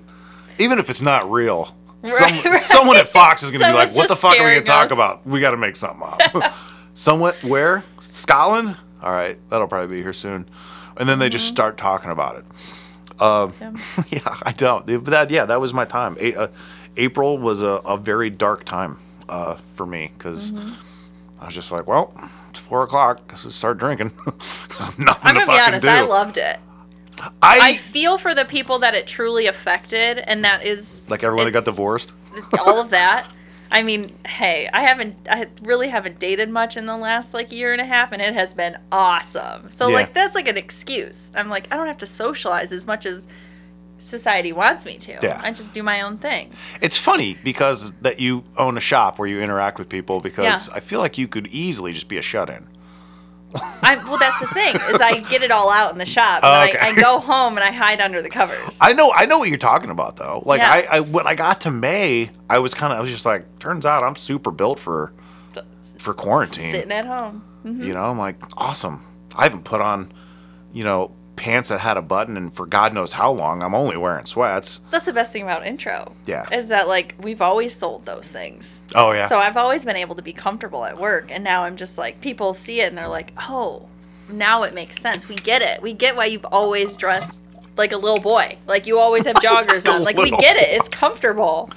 even 0.59 0.79
if 0.79 0.89
it's 0.89 1.01
not 1.01 1.29
real. 1.29 1.75
Right, 2.01 2.13
Some, 2.13 2.29
right. 2.53 2.61
Someone 2.61 2.95
at 2.95 3.09
Fox 3.09 3.43
is 3.43 3.51
gonna 3.51 3.65
be 3.67 3.73
like, 3.73 3.89
Someone's 3.91 3.97
"What 3.97 4.07
the 4.07 4.13
just 4.13 4.21
fuck 4.21 4.31
are 4.31 4.33
we 4.35 4.39
gonna 4.51 4.51
scaring 4.51 4.65
talk 4.65 4.85
us." 4.85 4.91
about? 4.91 5.27
We 5.27 5.41
got 5.41 5.51
to 5.51 5.57
make 5.57 5.75
something 5.75 6.07
up." 6.07 6.53
Someone 6.93 7.33
where 7.41 7.83
Scotland? 7.99 8.77
All 9.03 9.11
right, 9.11 9.37
that'll 9.49 9.67
probably 9.67 9.97
be 9.97 10.01
here 10.01 10.13
soon. 10.13 10.47
And 10.95 11.07
then 11.07 11.19
they 11.19 11.29
just 11.29 11.47
start 11.47 11.77
talking 11.77 12.09
about 12.11 12.37
it. 12.37 12.45
Uh, 13.19 13.49
Yeah. 13.59 13.73
yeah, 14.09 14.37
I 14.43 14.51
don't. 14.53 14.85
But 14.85 15.05
that, 15.05 15.29
yeah, 15.29 15.45
that 15.45 15.59
was 15.61 15.73
my 15.73 15.85
time. 15.85 16.15
A- 16.19 16.33
uh, 16.35 16.47
April 16.95 17.37
was 17.37 17.61
a, 17.61 17.81
a 17.85 17.97
very 17.97 18.29
dark 18.31 18.63
time 18.63 18.97
uh, 19.29 19.57
for 19.75 19.85
me 19.85 20.11
because 20.17 20.51
Mm-hmm. 20.51 20.73
I 21.39 21.45
was 21.45 21.53
just 21.53 21.71
like, 21.71 21.85
well, 21.85 22.13
it's 22.49 22.57
four 22.59 22.81
o'clock. 22.81 23.21
Let's 23.29 23.53
start 23.55 23.77
drinking. 23.77 24.11
There's 24.25 24.97
nothing 24.97 25.21
I'm 25.23 25.35
to 25.35 25.39
gonna 25.41 25.45
be 25.45 25.59
honest. 25.59 25.83
do. 25.83 25.89
I 25.89 26.01
loved 26.01 26.37
it. 26.37 26.59
I, 27.41 27.59
I 27.71 27.75
feel 27.77 28.17
for 28.17 28.33
the 28.33 28.45
people 28.45 28.79
that 28.79 28.95
it 28.95 29.05
truly 29.07 29.45
affected, 29.47 30.17
and 30.17 30.43
that 30.45 30.65
is 30.65 31.03
like 31.09 31.23
everyone 31.23 31.45
that 31.45 31.51
got 31.51 31.65
divorced. 31.65 32.13
all 32.59 32.79
of 32.79 32.89
that. 32.89 33.27
I 33.69 33.83
mean, 33.83 34.15
hey, 34.25 34.69
I 34.71 34.83
haven't, 34.87 35.27
I 35.29 35.47
really 35.61 35.89
haven't 35.89 36.19
dated 36.19 36.49
much 36.49 36.77
in 36.77 36.85
the 36.85 36.95
last 36.97 37.33
like 37.35 37.51
year 37.51 37.71
and 37.71 37.81
a 37.81 37.85
half, 37.85 38.11
and 38.11 38.21
it 38.21 38.33
has 38.33 38.53
been 38.55 38.77
awesome. 38.91 39.69
So 39.69 39.89
Yeah. 39.89 39.95
like 39.95 40.13
that's 40.13 40.33
like 40.35 40.47
an 40.47 40.57
excuse. 40.57 41.31
I'm 41.35 41.49
like, 41.49 41.67
I 41.71 41.75
don't 41.77 41.87
have 41.87 41.97
to 41.99 42.05
socialize 42.07 42.71
as 42.71 42.87
much 42.87 43.05
as 43.05 43.27
society 43.97 44.51
wants 44.53 44.85
me 44.85 44.97
to. 44.97 45.19
Yeah. 45.21 45.39
I 45.43 45.51
just 45.51 45.73
do 45.73 45.83
my 45.83 46.01
own 46.01 46.17
thing. 46.17 46.51
It's 46.81 46.97
funny 46.97 47.37
because 47.43 47.93
that 48.01 48.19
you 48.19 48.43
own 48.57 48.77
a 48.77 48.81
shop 48.81 49.17
where 49.19 49.27
you 49.27 49.41
interact 49.41 49.79
with 49.79 49.89
people 49.89 50.19
because 50.19 50.67
Yeah. 50.67 50.75
I 50.75 50.79
feel 50.79 50.99
like 50.99 51.17
you 51.17 51.27
could 51.27 51.47
easily 51.47 51.93
just 51.93 52.07
be 52.07 52.17
a 52.17 52.21
shut-in. 52.21 52.69
I 53.81 53.95
well, 54.07 54.17
that's 54.17 54.39
the 54.41 54.47
thing 54.47 54.75
is 54.75 54.99
I 54.99 55.19
get 55.29 55.41
it 55.41 55.51
all 55.51 55.69
out 55.71 55.93
in 55.93 55.97
the 55.97 56.05
shop. 56.05 56.41
Oh, 56.43 56.61
and 56.61 56.69
okay. 56.69 56.79
I, 56.79 56.89
I 56.89 56.95
go 56.95 57.19
home 57.19 57.55
and 57.55 57.63
I 57.63 57.71
hide 57.71 58.01
under 58.01 58.21
the 58.21 58.29
covers. 58.29 58.77
I 58.81 58.91
know, 58.93 59.11
I 59.15 59.25
know 59.25 59.39
what 59.39 59.47
you're 59.49 59.57
talking 59.57 59.89
about 59.89 60.17
though. 60.17 60.43
Like 60.45 60.59
Yeah. 60.59 60.69
I, 60.91 60.97
I, 60.97 60.99
when 60.99 61.25
I 61.25 61.33
got 61.35 61.61
to 61.61 61.71
May, 61.71 62.29
I 62.49 62.59
was 62.59 62.73
kind 62.73 62.91
of, 62.91 62.99
I 62.99 63.01
was 63.01 63.09
just 63.09 63.25
like, 63.25 63.57
turns 63.59 63.85
out 63.85 64.03
I'm 64.03 64.15
super 64.17 64.51
built 64.51 64.79
for, 64.79 65.13
for 65.97 66.13
quarantine. 66.13 66.71
Sitting 66.71 66.91
at 66.91 67.05
home. 67.05 67.43
Mm-hmm. 67.65 67.83
You 67.83 67.93
know, 67.93 68.03
I'm 68.03 68.17
like, 68.19 68.37
awesome. 68.57 69.03
I 69.33 69.43
haven't 69.43 69.63
put 69.63 69.81
on, 69.81 70.11
you 70.73 70.83
know, 70.83 71.15
pants 71.37 71.69
that 71.69 71.79
had 71.79 71.95
a 71.95 72.01
button 72.01 72.35
and 72.35 72.53
for 72.53 72.65
God 72.65 72.93
knows 72.93 73.13
how 73.13 73.31
long. 73.31 73.61
I'm 73.63 73.73
only 73.73 73.95
wearing 73.95 74.25
sweats. 74.25 74.81
That's 74.89 75.05
the 75.05 75.13
best 75.13 75.31
thing 75.31 75.43
about 75.43 75.65
intro. 75.65 76.13
Yeah. 76.25 76.45
Is 76.53 76.67
that 76.67 76.87
like 76.89 77.15
we've 77.21 77.41
always 77.41 77.73
sold 77.75 78.05
those 78.05 78.29
things. 78.31 78.81
Oh 78.95 79.11
yeah. 79.13 79.27
So 79.27 79.37
I've 79.39 79.55
always 79.55 79.85
been 79.85 79.95
able 79.95 80.15
to 80.15 80.21
be 80.21 80.33
comfortable 80.33 80.83
at 80.83 80.97
work, 80.99 81.27
and 81.31 81.43
now 81.43 81.63
I'm 81.63 81.77
just 81.77 81.97
like 81.97 82.19
people 82.19 82.53
see 82.53 82.81
it 82.81 82.87
and 82.89 82.97
they're 82.97 83.07
like, 83.07 83.31
oh, 83.49 83.87
now 84.29 84.63
it 84.63 84.73
makes 84.73 84.99
sense. 85.01 85.29
We 85.29 85.35
get 85.35 85.61
it. 85.61 85.81
We 85.81 85.93
get 85.93 86.15
why 86.17 86.25
you've 86.25 86.43
always 86.45 86.97
dressed 86.97 87.39
like 87.77 87.91
a 87.93 87.97
little 87.97 88.19
boy. 88.19 88.57
Like 88.65 88.87
you 88.87 88.99
always 88.99 89.25
have 89.25 89.35
joggers 89.47 89.87
on. 89.89 90.03
Like 90.03 90.17
we 90.17 90.31
get 90.31 90.57
it. 90.57 90.67
It's 90.69 90.89
comfortable. 90.89 91.69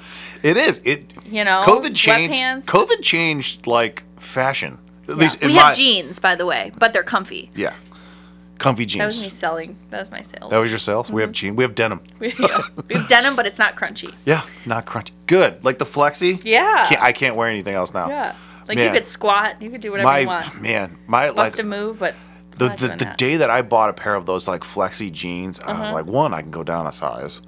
it 0.42 0.56
is. 0.56 0.78
It. 0.84 1.12
You 1.26 1.44
know, 1.44 1.62
COVID 1.64 1.94
changed. 1.94 2.66
COVID 2.66 3.02
changed 3.02 3.66
like 3.66 4.02
fashion. 4.18 4.78
At 5.04 5.10
Yeah. 5.10 5.14
least 5.16 5.44
we 5.44 5.54
my. 5.54 5.60
have 5.62 5.76
jeans, 5.76 6.18
by 6.18 6.34
the 6.34 6.46
way, 6.46 6.72
but 6.78 6.92
they're 6.92 7.02
comfy. 7.02 7.50
Yeah. 7.54 7.74
Comfy 8.60 8.86
jeans. 8.86 9.00
That 9.00 9.06
was 9.06 9.20
me 9.22 9.28
selling. 9.30 9.76
That 9.90 9.98
was 9.98 10.10
my 10.12 10.22
sales. 10.22 10.50
That 10.52 10.58
was 10.58 10.70
your 10.70 10.78
sales. 10.78 11.10
We 11.10 11.14
Mm-hmm. 11.14 11.20
have 11.26 11.32
jeans. 11.32 11.56
We 11.56 11.64
have 11.64 11.74
denim. 11.74 12.00
yeah. 12.20 12.62
We 12.88 12.94
have 12.96 13.08
denim, 13.08 13.34
but 13.34 13.46
it's 13.46 13.58
not 13.58 13.74
crunchy. 13.74 14.14
Yeah, 14.24 14.42
not 14.66 14.86
crunchy. 14.86 15.10
Good. 15.26 15.64
Like 15.64 15.78
the 15.78 15.84
flexi. 15.86 16.40
Yeah. 16.44 16.86
Can't, 16.88 17.02
I 17.02 17.12
can't 17.12 17.34
wear 17.36 17.48
anything 17.48 17.74
else 17.74 17.92
now. 17.92 18.08
Yeah. 18.08 18.36
Like 18.68 18.76
Man. 18.76 18.86
you 18.94 19.00
could 19.00 19.08
squat. 19.08 19.60
You 19.60 19.70
could 19.70 19.80
do 19.80 19.90
whatever 19.90 20.06
My 20.08 20.18
you 20.20 20.26
want. 20.28 20.60
man, 20.62 20.96
my 21.08 21.26
like 21.30 21.36
Bust 21.36 21.58
a 21.58 21.64
move, 21.64 21.98
but 21.98 22.14
the 22.58 22.68
the, 22.68 22.88
the 22.88 23.04
that. 23.04 23.18
day 23.18 23.36
that 23.36 23.50
I 23.50 23.62
bought 23.62 23.90
a 23.90 23.94
pair 23.94 24.14
of 24.14 24.26
those 24.26 24.46
like 24.46 24.60
flexi 24.62 25.10
jeans, 25.10 25.58
I 25.58 25.72
Uh-huh. 25.72 25.82
was 25.82 25.90
like, 25.92 26.06
one, 26.06 26.32
I 26.34 26.42
can 26.42 26.50
go 26.52 26.62
down 26.62 26.86
a 26.86 26.92
size, 26.92 27.40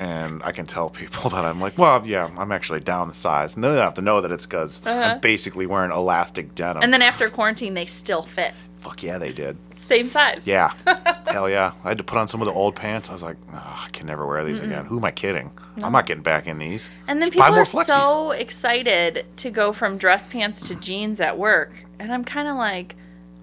and 0.00 0.42
I 0.42 0.50
can 0.50 0.66
tell 0.66 0.90
people 0.90 1.30
that 1.34 1.44
I'm 1.44 1.60
like, 1.60 1.78
well, 1.78 2.04
yeah, 2.04 2.28
I'm 2.36 2.50
actually 2.50 2.80
down 2.80 3.06
the 3.06 3.14
size, 3.14 3.54
and 3.54 3.62
they 3.62 3.68
don't 3.68 3.76
have 3.76 3.94
to 3.94 4.02
know 4.02 4.20
that 4.22 4.32
it's 4.32 4.46
because 4.46 4.80
Uh-huh. 4.84 5.00
I'm 5.00 5.20
basically 5.20 5.66
wearing 5.66 5.92
elastic 5.92 6.54
denim. 6.56 6.82
And 6.82 6.92
then 6.92 7.02
after 7.02 7.30
quarantine, 7.30 7.74
they 7.74 7.86
still 7.86 8.22
fit. 8.24 8.54
Fuck 8.80 9.02
yeah, 9.02 9.18
they 9.18 9.30
did. 9.30 9.58
Same 9.74 10.08
size. 10.08 10.46
Yeah, 10.46 10.72
hell 11.26 11.50
yeah. 11.50 11.72
I 11.84 11.88
had 11.88 11.98
to 11.98 12.04
put 12.04 12.16
on 12.16 12.28
some 12.28 12.40
of 12.40 12.46
the 12.46 12.52
old 12.54 12.74
pants. 12.74 13.10
I 13.10 13.12
was 13.12 13.22
like, 13.22 13.36
I 13.52 13.88
can 13.92 14.06
never 14.06 14.26
wear 14.26 14.42
these 14.42 14.58
again. 14.60 14.86
Who 14.86 14.96
am 14.96 15.04
I 15.04 15.10
kidding? 15.10 15.50
I'm 15.82 15.92
not 15.92 16.06
getting 16.06 16.22
back 16.22 16.46
in 16.46 16.58
these. 16.58 16.90
And 17.06 17.20
then 17.20 17.28
Just 17.30 17.38
buy 17.38 17.44
people 17.48 17.54
more 17.56 17.62
are 17.62 17.66
flexies. 17.66 17.84
so 18.04 18.30
excited 18.30 19.26
to 19.36 19.50
go 19.50 19.72
from 19.74 19.98
dress 19.98 20.26
pants 20.26 20.66
to 20.68 20.74
jeans 20.76 21.20
at 21.20 21.36
work. 21.38 21.72
And 21.98 22.10
I'm 22.12 22.24
kind 22.24 22.48
of 22.48 22.56
like, 22.56 22.96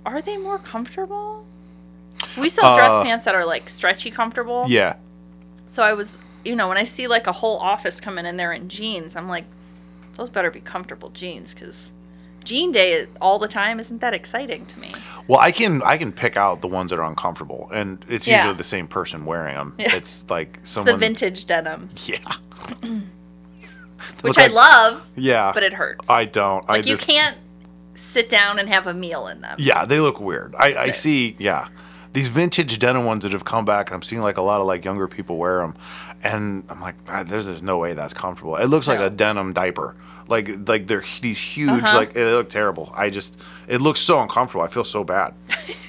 are 0.08 0.22
they 0.24 0.38
more 0.38 0.58
comfortable? 0.58 1.46
We 2.36 2.50
sell 2.50 2.76
dress 2.76 2.94
Uh, 2.94 3.04
pants 3.04 3.26
that 3.26 3.36
are 3.36 3.46
like 3.46 3.70
stretchy 3.70 4.10
comfortable. 4.10 4.66
Yeah, 4.68 4.96
So 5.68 5.84
I 5.84 5.94
was, 5.94 6.18
you 6.48 6.56
know, 6.56 6.68
when 6.70 6.78
I 6.78 6.84
see 6.86 7.08
like 7.08 7.28
a 7.28 7.32
whole 7.32 7.58
office 7.58 8.00
coming 8.00 8.26
in 8.26 8.38
there 8.38 8.54
in 8.54 8.70
jeans, 8.70 9.16
I'm 9.16 9.28
like, 9.28 9.46
those 10.16 10.30
better 10.30 10.50
be 10.50 10.62
comfortable 10.62 11.10
jeans 11.10 11.54
because 11.54 11.92
jean 12.44 12.72
day 12.72 13.08
all 13.22 13.38
the 13.38 13.48
time 13.48 13.80
isn't 13.80 14.00
that 14.00 14.14
exciting 14.14 14.66
to 14.68 14.80
me. 14.80 14.94
Well, 15.28 15.40
I 15.40 15.52
can 15.52 15.82
I 15.84 15.98
can 15.98 16.12
pick 16.12 16.38
out 16.38 16.62
the 16.62 16.68
ones 16.68 16.90
that 16.92 17.00
are 17.00 17.06
uncomfortable, 17.06 17.70
and 17.74 18.04
it's 18.08 18.28
Yeah. 18.28 18.38
usually 18.38 18.56
the 18.58 18.64
same 18.64 18.88
person 18.88 19.26
wearing 19.26 19.56
them. 19.56 19.76
Yeah. 19.78 19.96
It's 19.96 20.26
like 20.30 20.60
someone 20.64 20.88
It's 20.90 20.96
the 20.96 21.00
vintage 21.00 21.46
denim, 21.46 21.90
Yeah. 22.06 22.34
which 24.22 24.38
Look 24.38 24.40
I 24.40 24.48
love, 24.48 25.08
Yeah. 25.16 25.52
but 25.54 25.64
it 25.64 25.74
hurts. 25.74 26.10
I 26.10 26.26
don't. 26.26 26.64
I 26.70 26.74
like 26.78 26.86
you 26.86 26.96
just, 26.96 27.08
can't 27.08 27.38
sit 27.96 28.30
down 28.30 28.60
and 28.60 28.70
have 28.70 28.88
a 28.88 28.94
meal 28.94 29.28
in 29.28 29.42
them. 29.42 29.56
Yeah, 29.60 29.86
they 29.86 30.00
look 30.00 30.20
weird. 30.20 30.56
I, 30.58 30.76
I 30.78 30.92
see. 30.92 31.36
Yeah, 31.40 31.68
these 32.18 32.30
vintage 32.30 32.80
denim 32.80 33.06
ones 33.06 33.22
that 33.24 33.32
have 33.32 33.46
come 33.46 33.64
back, 33.64 33.90
and 33.90 33.96
I'm 33.96 34.02
seeing 34.02 34.24
like 34.24 34.38
a 34.38 34.42
lot 34.42 34.60
of 34.60 34.66
like 34.66 34.84
younger 34.84 35.08
people 35.08 35.38
wear 35.38 35.60
them, 35.60 35.76
and 36.24 36.64
I'm 36.68 36.82
like, 36.82 36.96
ah, 37.08 37.24
there's 37.24 37.46
there's 37.46 37.62
no 37.62 37.78
way 37.78 37.94
that's 37.94 38.14
comfortable. 38.14 38.56
It 38.56 38.66
looks 38.66 38.88
like 38.88 39.00
No. 39.00 39.06
a 39.06 39.10
denim 39.12 39.54
diaper. 39.54 39.96
Like 40.28 40.50
like 40.68 40.88
they're 40.88 41.04
these 41.22 41.40
huge. 41.40 41.84
Uh-huh. 41.84 41.96
Like 41.98 42.14
they 42.14 42.24
look 42.26 42.50
terrible. 42.50 42.92
I 42.96 43.12
just 43.12 43.40
it 43.68 43.82
looks 43.82 44.00
so 44.00 44.20
uncomfortable. 44.20 44.64
I 44.66 44.68
feel 44.68 44.84
so 44.84 45.04
bad. 45.04 45.36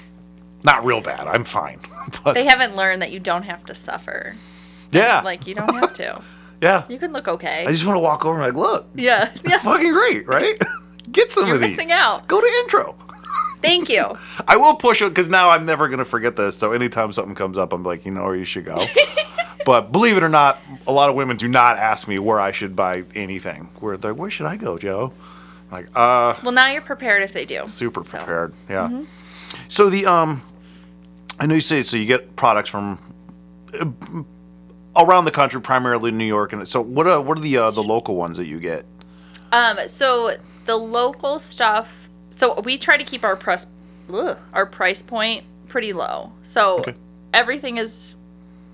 Not 0.65 0.85
real 0.85 1.01
bad. 1.01 1.27
I'm 1.27 1.45
fine. 1.45 1.81
But 2.25 2.35
They 2.35 2.45
haven't 2.45 2.75
learned 2.77 3.01
that 3.03 3.11
you 3.13 3.21
don't 3.21 3.45
have 3.45 3.65
to 3.67 3.75
suffer. 3.75 4.35
yeah, 4.93 5.21
Like 5.23 5.47
you 5.47 5.55
don't 5.55 5.75
have 5.75 5.93
to. 5.95 6.21
yeah. 6.61 6.85
You 6.89 6.99
can 6.99 7.13
look 7.13 7.29
okay. 7.29 7.65
I 7.67 7.71
just 7.71 7.87
want 7.87 7.97
to 7.97 8.01
walk 8.01 8.25
over 8.27 8.35
and 8.43 8.43
like, 8.45 8.55
look, 8.55 8.87
yeah. 8.95 9.31
Yeah. 9.47 9.59
fucking 9.59 9.93
great, 9.93 10.27
right? 10.27 10.57
Get 11.13 11.31
some 11.33 11.47
You're 11.47 11.57
of 11.57 11.63
these. 11.63 11.77
missing 11.77 11.93
out. 11.93 12.27
Go 12.27 12.41
to 12.41 12.49
intro. 12.65 12.97
Thank 13.61 13.89
you. 13.89 14.17
I 14.49 14.57
will 14.57 14.77
push 14.77 15.03
it 15.03 15.09
because 15.11 15.29
now 15.29 15.51
I'm 15.51 15.67
never 15.67 15.89
gonna 15.89 16.05
forget 16.05 16.37
this. 16.37 16.57
So 16.57 16.73
anytime 16.73 17.13
something 17.13 17.35
comes 17.35 17.59
up, 17.59 17.73
I'm 17.73 17.83
like, 17.83 18.05
you 18.07 18.13
know 18.13 18.25
where 18.25 18.37
you 18.37 18.45
should 18.45 18.65
go. 18.65 18.79
but 19.67 19.93
believe 19.93 20.17
it 20.17 20.23
or 20.23 20.29
not, 20.29 20.61
a 20.87 20.93
lot 20.93 21.11
of 21.11 21.17
women 21.17 21.37
do 21.37 21.49
not 21.49 21.77
ask 21.79 22.07
me 22.09 22.19
where 22.19 22.41
I 22.41 22.53
should 22.53 22.75
buy 22.77 23.05
anything. 23.15 23.71
Where 23.81 23.97
they're, 23.97 24.15
where 24.15 24.31
should 24.31 24.47
I 24.47 24.57
go, 24.57 24.79
Joe? 24.79 25.13
I'm 25.71 25.85
like, 25.85 25.87
uh, 25.97 26.35
Well, 26.43 26.53
now 26.53 26.69
you're 26.69 26.81
prepared 26.83 27.23
if 27.23 27.33
they 27.33 27.45
do. 27.45 27.67
super 27.67 28.03
So, 28.05 28.19
prepared. 28.19 28.55
Yeah. 28.69 28.89
Mm-hmm. 28.89 29.05
So 29.69 29.91
the 29.91 30.07
um, 30.07 30.43
I 31.41 31.47
know 31.47 31.55
you 31.55 31.61
say 31.61 31.83
so 31.83 31.97
you 31.97 32.07
get 32.07 32.37
products 32.37 32.71
from 32.71 32.99
uh, 33.79 33.87
around 34.97 35.25
the 35.25 35.31
country, 35.31 35.61
primarily 35.61 36.11
New 36.11 36.25
York, 36.25 36.53
and 36.53 36.67
so 36.69 36.81
what 36.81 37.07
are 37.07 37.21
what 37.21 37.39
are 37.39 37.41
the 37.41 37.57
uh, 37.57 37.71
the 37.71 37.83
local 37.83 38.15
ones 38.17 38.37
that 38.37 38.47
you 38.47 38.61
get? 38.61 38.85
Um, 39.53 39.79
so 39.89 40.33
the 40.67 40.77
local 40.77 41.39
stuff. 41.39 42.08
So 42.39 42.61
we 42.61 42.79
try 42.79 42.97
to 42.97 43.03
keep 43.05 43.25
our 43.25 43.35
price, 43.35 43.67
ugh, 44.13 44.39
our 44.53 44.65
price 44.65 45.03
point 45.03 45.45
pretty 45.67 45.93
low. 45.93 46.33
So 46.43 46.79
Okay. 46.81 46.95
everything 47.35 47.79
is 47.79 48.15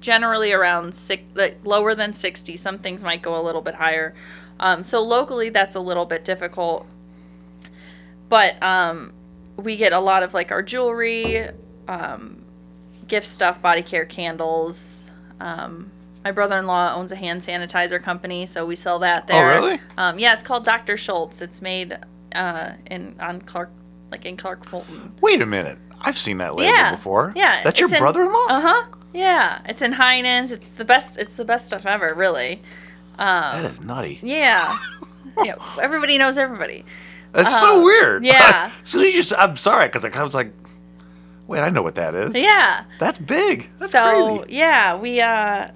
generally 0.03 0.53
around 0.53 0.95
six, 0.95 1.23
like 1.35 1.59
lower 1.65 1.95
than 1.95 2.13
sixty. 2.13 2.59
Some 2.59 2.77
things 2.79 3.03
might 3.03 3.23
go 3.23 3.41
a 3.41 3.43
little 3.43 3.63
bit 3.63 3.75
higher. 3.77 4.15
Um, 4.61 4.85
so 4.85 5.03
locally, 5.03 5.49
that's 5.49 5.75
a 5.75 5.81
little 5.81 6.05
bit 6.05 6.25
difficult. 6.27 6.87
But 8.29 8.63
um, 8.63 9.13
we 9.57 9.77
get 9.77 9.93
a 9.95 9.99
lot 10.01 10.23
of 10.23 10.35
like 10.35 10.53
our 10.53 10.63
jewelry, 10.63 11.49
um, 11.89 12.45
gift 13.09 13.27
stuff, 13.27 13.63
body 13.63 13.83
care, 13.83 14.05
candles. 14.05 15.09
Um, 15.41 15.91
my 16.23 16.33
brother-in-law 16.33 16.95
owns 16.95 17.13
a 17.13 17.17
hand 17.17 17.41
sanitizer 17.43 18.03
company, 18.03 18.45
so 18.47 18.65
we 18.67 18.77
sell 18.77 18.99
that 19.01 19.27
there. 19.27 19.53
Oh, 19.53 19.55
really? 19.55 19.81
Um, 19.97 20.19
yeah, 20.19 20.35
it's 20.35 20.43
called 20.43 20.65
Dr. 20.67 20.97
Schultz. 20.97 21.41
It's 21.43 21.61
made 21.63 21.99
uh, 22.35 22.73
in 22.87 23.17
on 23.21 23.41
Clark, 23.43 23.71
like 24.11 24.25
in 24.25 24.37
Clark 24.37 24.65
Fulton. 24.65 25.15
Wait 25.21 25.41
a 25.43 25.47
minute, 25.47 25.79
I've 26.01 26.19
seen 26.19 26.39
that 26.39 26.55
label 26.55 26.73
Yeah, 26.73 26.93
before. 26.93 27.33
yeah, 27.37 27.63
that's 27.63 27.81
your 27.81 27.93
in- 27.93 27.99
brother-in-law. 28.01 28.47
Uh 28.49 28.61
huh. 28.61 28.85
Yeah, 29.13 29.61
it's 29.67 29.81
in 29.83 29.93
Heinen's. 29.93 30.51
It's 30.53 30.67
the 30.69 30.85
best. 30.85 31.17
It's 31.19 31.37
the 31.37 31.45
best 31.45 31.67
stuff 31.67 31.87
ever, 31.87 32.15
really. 32.15 32.61
that 33.17 33.55
Um, 33.61 33.65
is 33.65 33.81
nutty. 33.81 34.19
Yeah. 34.23 34.77
you 35.39 35.47
know, 35.47 35.59
everybody 35.81 36.19
knows 36.19 36.37
everybody. 36.37 36.85
That's 37.33 37.61
so 37.61 37.85
weird. 37.85 38.25
yeah. 38.27 38.71
So 38.83 39.01
you 39.01 39.13
just, 39.13 39.33
I'm 39.39 39.57
sorry, 39.57 39.87
because 39.87 40.05
I 40.05 40.23
was 40.25 40.35
like, 40.35 40.53
wait, 41.47 41.61
I 41.61 41.69
know 41.71 41.83
what 41.83 41.95
that 41.97 42.15
is. 42.17 42.35
Yeah. 42.37 42.85
That's 42.99 43.19
big. 43.19 43.69
That's 43.79 43.93
so 43.93 44.39
crazy. 44.39 44.55
yeah, 44.57 44.97
we 44.99 45.21
uh, 45.21 45.69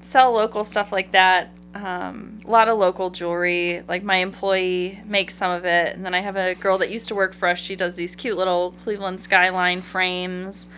sell 0.00 0.32
local 0.32 0.64
stuff 0.64 0.92
like 0.92 1.12
that. 1.12 1.50
Um, 1.72 2.40
a 2.44 2.50
lot 2.50 2.68
of 2.68 2.78
local 2.78 3.10
jewelry. 3.10 3.82
Like 3.86 4.02
my 4.02 4.16
employee 4.16 5.00
makes 5.04 5.34
some 5.36 5.52
of 5.52 5.64
it, 5.64 5.94
and 5.94 6.04
then 6.04 6.14
I 6.14 6.20
have 6.20 6.36
a 6.36 6.54
girl 6.54 6.78
that 6.78 6.90
used 6.90 7.08
to 7.08 7.14
work 7.14 7.32
for 7.32 7.48
us. 7.48 7.58
She 7.58 7.76
does 7.76 7.96
these 7.96 8.16
cute 8.16 8.36
little 8.36 8.72
Cleveland 8.82 9.22
skyline 9.22 9.80
frames, 9.80 10.68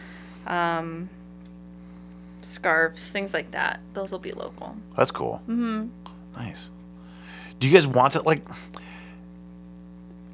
um, 0.46 1.08
scarves, 2.42 3.10
things 3.10 3.32
like 3.32 3.52
that. 3.52 3.80
Those 3.94 4.12
will 4.12 4.18
be 4.18 4.32
local. 4.32 4.76
That's 4.96 5.10
cool. 5.10 5.40
Mm-hmm. 5.48 5.88
Nice. 6.36 6.68
Do 7.58 7.68
you 7.68 7.74
guys 7.74 7.86
want 7.86 8.16
it 8.16 8.26
like 8.26 8.46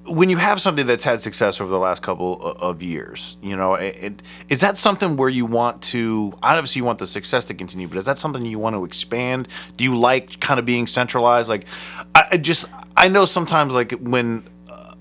when 0.08 0.30
you 0.30 0.36
have 0.36 0.60
something 0.60 0.86
that's 0.86 1.04
had 1.04 1.22
success 1.22 1.60
over 1.60 1.70
the 1.70 1.78
last 1.78 2.02
couple 2.02 2.40
of 2.42 2.82
years? 2.82 3.36
You 3.42 3.56
know, 3.56 3.74
it, 3.74 3.96
it, 4.02 4.22
is 4.48 4.60
that 4.60 4.78
something 4.78 5.16
where 5.16 5.28
you 5.28 5.46
want 5.46 5.82
to? 5.84 6.32
Obviously, 6.42 6.80
you 6.80 6.84
want 6.84 6.98
the 6.98 7.06
success 7.06 7.44
to 7.46 7.54
continue, 7.54 7.88
but 7.88 7.98
is 7.98 8.04
that 8.06 8.18
something 8.18 8.44
you 8.44 8.58
want 8.58 8.76
to 8.76 8.84
expand? 8.84 9.48
Do 9.76 9.84
you 9.84 9.96
like 9.98 10.40
kind 10.40 10.58
of 10.58 10.66
being 10.66 10.86
centralized? 10.86 11.48
Like, 11.48 11.66
I, 12.14 12.24
I 12.32 12.36
just 12.36 12.66
I 12.96 13.08
know 13.08 13.24
sometimes 13.24 13.74
like 13.74 13.92
when 13.92 14.44
uh, 14.68 14.94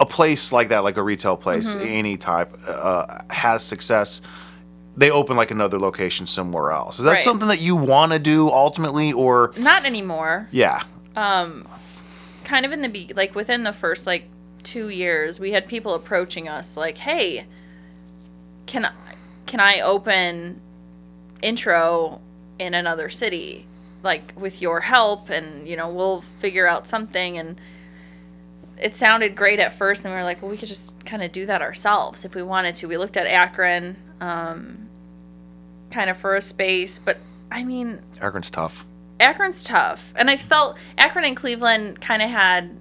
a 0.00 0.06
place 0.06 0.52
like 0.52 0.68
that, 0.70 0.84
like 0.84 0.96
a 0.96 1.02
retail 1.02 1.36
place, 1.36 1.74
any 1.76 2.16
type, 2.16 2.56
uh, 2.68 3.22
has 3.30 3.62
success 3.64 4.20
they 4.94 5.10
open 5.10 5.38
like 5.38 5.50
another 5.50 5.78
location 5.78 6.26
somewhere 6.26 6.70
else. 6.70 6.98
Is 6.98 7.06
that 7.06 7.12
Right. 7.12 7.22
something 7.22 7.48
that 7.48 7.62
you 7.62 7.76
want 7.76 8.12
to 8.12 8.18
do 8.18 8.50
ultimately, 8.50 9.10
or 9.12 9.52
Not 9.56 9.86
anymore. 9.86 10.48
yeah, 10.50 10.82
kind 12.44 12.66
of 12.66 12.72
in 12.72 12.82
the 12.82 12.88
be 12.88 13.12
like 13.14 13.34
within 13.34 13.62
the 13.62 13.72
first 13.72 14.06
like 14.06 14.28
two 14.62 14.88
years 14.88 15.40
we 15.40 15.52
had 15.52 15.66
people 15.66 15.94
approaching 15.94 16.48
us 16.48 16.76
like 16.76 16.98
hey 16.98 17.44
can 18.66 18.84
I, 18.84 18.92
can 19.46 19.60
i 19.60 19.80
open 19.80 20.60
intro 21.42 22.20
in 22.58 22.74
another 22.74 23.08
city 23.08 23.66
like 24.02 24.32
with 24.36 24.60
your 24.62 24.80
help? 24.80 25.28
And 25.30 25.66
you 25.66 25.76
know 25.76 25.88
we'll 25.88 26.22
figure 26.40 26.66
out 26.66 26.86
something. 26.86 27.38
And 27.38 27.60
it 28.78 28.96
sounded 28.96 29.36
great 29.36 29.60
at 29.60 29.72
first 29.72 30.04
and 30.04 30.12
we 30.12 30.18
were 30.18 30.24
like 30.24 30.42
well 30.42 30.50
we 30.50 30.56
could 30.56 30.68
just 30.68 31.04
kind 31.04 31.22
of 31.22 31.30
do 31.30 31.46
that 31.46 31.62
ourselves 31.62 32.24
if 32.24 32.34
we 32.34 32.42
wanted 32.42 32.74
to. 32.76 32.86
We 32.88 32.96
looked 32.96 33.16
at 33.16 33.26
akron 33.26 33.96
um, 34.20 34.88
kind 35.90 36.08
of 36.10 36.16
for 36.16 36.34
a 36.34 36.40
space 36.40 36.98
but 36.98 37.18
i 37.50 37.62
mean 37.62 38.00
Akron's 38.20 38.50
tough. 38.50 38.86
Akron's 39.22 39.62
tough. 39.62 40.12
And 40.16 40.28
I 40.30 40.36
felt 40.36 40.76
Akron 40.98 41.24
and 41.24 41.36
Cleveland 41.36 42.00
kind 42.00 42.22
of 42.22 42.30
had 42.30 42.76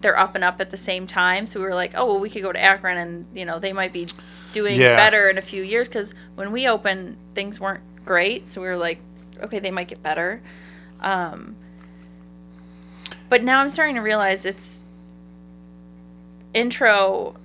their 0.00 0.16
up 0.18 0.34
and 0.34 0.44
up 0.44 0.60
at 0.60 0.70
the 0.70 0.76
same 0.76 1.06
time. 1.06 1.46
So 1.46 1.58
we 1.58 1.66
were 1.66 1.74
like, 1.74 1.92
oh, 1.96 2.06
well, 2.06 2.20
we 2.20 2.30
could 2.30 2.42
go 2.42 2.52
to 2.52 2.62
Akron 2.62 2.98
and, 2.98 3.26
you 3.34 3.44
know, 3.44 3.58
they 3.58 3.72
might 3.72 3.92
be 3.92 4.06
doing 4.52 4.78
Yeah. 4.80 4.96
better 4.96 5.28
in 5.28 5.38
a 5.38 5.42
few 5.42 5.62
years. 5.62 5.88
Because 5.88 6.14
when 6.36 6.52
we 6.52 6.68
opened, 6.68 7.16
things 7.34 7.58
weren't 7.58 7.80
great. 8.04 8.48
So 8.48 8.60
we 8.60 8.68
were 8.68 8.76
like, 8.76 9.00
okay, 9.42 9.58
they 9.58 9.70
might 9.70 9.88
get 9.88 10.02
better. 10.02 10.40
Um, 11.00 11.56
but 13.28 13.42
now 13.42 13.60
I'm 13.60 13.68
starting 13.68 13.96
to 13.96 14.00
realize 14.02 14.44
it's 14.46 14.82
intro. 16.54 17.36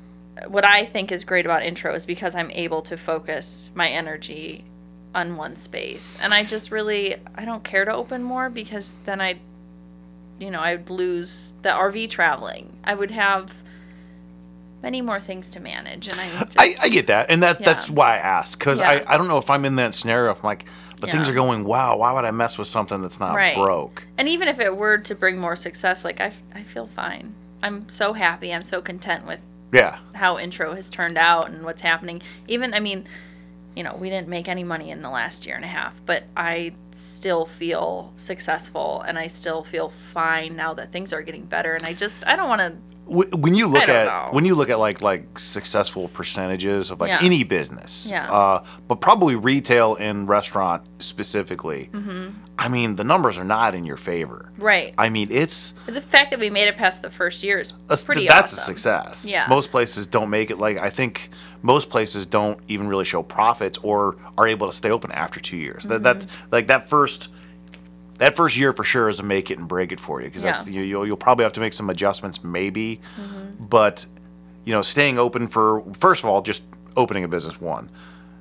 What 0.47 0.65
I 0.65 0.85
think 0.85 1.11
is 1.11 1.23
great 1.23 1.45
about 1.45 1.63
intro 1.63 1.93
is 1.93 2.05
because 2.05 2.35
I'm 2.35 2.51
able 2.51 2.81
to 2.83 2.97
focus 2.97 3.69
my 3.75 3.89
energy 3.89 4.63
on 5.15 5.37
one 5.37 5.55
space. 5.55 6.15
And 6.21 6.33
I 6.33 6.43
just 6.43 6.71
really 6.71 7.15
I 7.35 7.45
don't 7.45 7.63
care 7.63 7.85
to 7.85 7.93
open 7.93 8.23
more 8.23 8.49
because 8.49 8.99
then 9.05 9.21
I 9.21 9.39
you 10.39 10.49
know, 10.51 10.59
I'd 10.59 10.89
lose 10.89 11.53
the 11.61 11.69
RV 11.69 12.09
traveling. 12.09 12.75
I 12.83 12.95
would 12.95 13.11
have 13.11 13.53
many 14.81 15.01
more 15.01 15.19
things 15.19 15.49
to 15.51 15.59
manage 15.61 16.07
and 16.07 16.19
I 16.19 16.27
just, 16.43 16.59
I, 16.59 16.73
I 16.81 16.89
get 16.89 17.07
that, 17.07 17.27
and 17.29 17.41
that 17.43 17.63
that's 17.63 17.89
why 17.89 18.15
I 18.15 18.17
asked 18.17 18.59
because 18.59 18.79
Yeah. 18.79 18.89
I, 19.07 19.13
I 19.13 19.17
don't 19.17 19.27
know 19.27 19.37
if 19.37 19.49
I'm 19.49 19.63
in 19.63 19.75
that 19.77 19.93
scenario. 19.93 20.31
If 20.31 20.39
I'm 20.39 20.43
like, 20.43 20.65
but 20.99 21.11
things 21.11 21.27
are 21.27 21.33
going 21.33 21.63
wow. 21.65 21.97
Why 21.97 22.11
would 22.13 22.23
I 22.25 22.31
mess 22.31 22.57
with 22.57 22.67
something 22.67 23.01
that's 23.01 23.19
not 23.19 23.35
Right. 23.35 23.55
broke? 23.55 24.05
And 24.17 24.27
even 24.29 24.47
if 24.47 24.59
it 24.59 24.75
were 24.75 24.97
to 24.99 25.15
bring 25.15 25.37
more 25.37 25.55
success, 25.55 26.03
like 26.05 26.21
I, 26.21 26.31
I 26.55 26.63
feel 26.63 26.87
fine. 26.87 27.35
I'm 27.61 27.87
so 27.89 28.13
happy. 28.13 28.53
I'm 28.53 28.63
so 28.63 28.81
content 28.81 29.25
with 29.25 29.41
Yeah, 29.71 29.97
how 30.13 30.37
intro 30.37 30.73
has 30.73 30.89
turned 30.89 31.17
out 31.17 31.49
and 31.49 31.63
what's 31.63 31.81
happening. 31.81 32.21
Even, 32.47 32.73
I 32.73 32.79
mean, 32.79 33.05
you 33.75 33.83
know, 33.83 33.95
we 33.99 34.09
didn't 34.09 34.27
make 34.27 34.47
any 34.47 34.63
money 34.63 34.91
in 34.91 35.01
the 35.01 35.09
last 35.09 35.45
year 35.45 35.55
and 35.55 35.65
a 35.65 35.67
half, 35.67 35.99
but 36.05 36.23
I 36.37 36.73
still 36.91 37.45
feel 37.45 38.13
successful 38.15 39.01
and 39.01 39.17
I 39.17 39.27
still 39.27 39.63
feel 39.63 39.89
fine 39.89 40.55
now 40.55 40.73
that 40.75 40.91
things 40.91 41.11
are 41.13 41.21
getting 41.21 41.45
better. 41.45 41.73
And 41.73 41.85
I 41.85 41.93
just, 41.93 42.25
I 42.27 42.35
don't 42.35 42.49
want 42.49 42.61
to, 42.61 42.77
when 43.05 43.53
you 43.53 43.67
look 43.67 43.89
at 43.89 44.05
know. 44.07 44.29
when 44.31 44.45
you 44.45 44.55
look 44.55 44.69
at 44.69 44.79
like 44.79 45.01
like 45.01 45.37
successful 45.37 46.07
percentages 46.09 46.89
of 46.89 46.99
like 47.01 47.09
Yeah. 47.09 47.19
any 47.21 47.43
business, 47.43 48.07
Yeah. 48.09 48.31
uh, 48.31 48.63
but 48.87 48.95
probably 49.01 49.35
retail 49.35 49.95
and 49.95 50.27
restaurant 50.27 50.83
specifically. 50.99 51.89
Mm-hmm. 51.93 52.29
I 52.57 52.67
mean, 52.69 52.95
the 52.95 53.03
numbers 53.03 53.37
are 53.37 53.43
not 53.43 53.73
in 53.75 53.83
your 53.85 53.97
favor. 53.97 54.51
right. 54.57 54.93
I 54.97 55.09
mean, 55.09 55.27
it's 55.31 55.73
the 55.85 56.01
fact 56.01 56.31
that 56.31 56.39
we 56.39 56.49
made 56.49 56.67
it 56.67 56.77
past 56.77 57.01
the 57.01 57.09
first 57.09 57.43
year 57.43 57.59
is 57.59 57.73
a, 57.89 57.97
pretty 57.97 58.27
that's 58.27 58.53
a 58.53 58.57
success. 58.57 59.25
Yeah. 59.25 59.47
Most 59.49 59.71
places 59.71 60.07
don't 60.07 60.29
make 60.29 60.49
it. 60.51 60.57
Like 60.57 60.77
I 60.79 60.89
think 60.89 61.29
most 61.61 61.89
places 61.89 62.25
don't 62.25 62.59
even 62.67 62.87
really 62.87 63.05
show 63.05 63.23
profits 63.23 63.77
or 63.83 64.15
are 64.37 64.47
able 64.47 64.67
to 64.67 64.73
stay 64.73 64.91
open 64.91 65.11
after 65.11 65.39
two 65.39 65.57
years. 65.57 65.83
That 65.85 66.03
that's 66.03 66.25
Mm-hmm. 66.25 66.47
like 66.51 66.67
that 66.67 66.87
first. 66.89 67.29
That 68.23 68.35
first 68.35 68.55
year 68.57 68.71
for 68.73 68.83
sure 68.85 69.09
is 69.09 69.17
to 69.17 69.23
make 69.23 69.51
it 69.51 69.57
and 69.59 69.67
break 69.67 69.91
it 69.91 69.99
for 69.99 70.21
you 70.21 70.27
because 70.27 70.43
Yeah. 70.43 70.63
you, 70.65 70.81
you'll 70.81 71.05
you'll 71.07 71.17
probably 71.17 71.43
have 71.43 71.53
to 71.53 71.59
make 71.59 71.73
some 71.73 71.89
adjustments 71.89 72.43
maybe, 72.43 73.01
Mm-hmm. 73.19 73.65
but 73.65 74.05
you 74.65 74.73
know 74.73 74.81
staying 74.81 75.19
open 75.19 75.47
for 75.47 75.83
first 75.93 76.23
of 76.23 76.29
all 76.29 76.41
just 76.41 76.63
opening 76.95 77.23
a 77.23 77.27
business 77.27 77.59
one, 77.59 77.89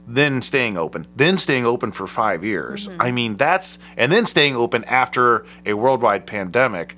then 0.07 0.41
staying 0.43 0.77
open, 0.77 1.07
then 1.17 1.37
staying 1.37 1.67
open 1.67 1.91
for 1.93 2.07
five 2.07 2.45
years. 2.45 2.87
Mm-hmm. 2.87 3.03
I 3.03 3.11
mean 3.11 3.37
that's 3.37 3.79
and 3.97 4.13
then 4.13 4.25
staying 4.27 4.55
open 4.57 4.85
after 4.85 5.45
a 5.67 5.73
worldwide 5.75 6.27
pandemic. 6.27 6.97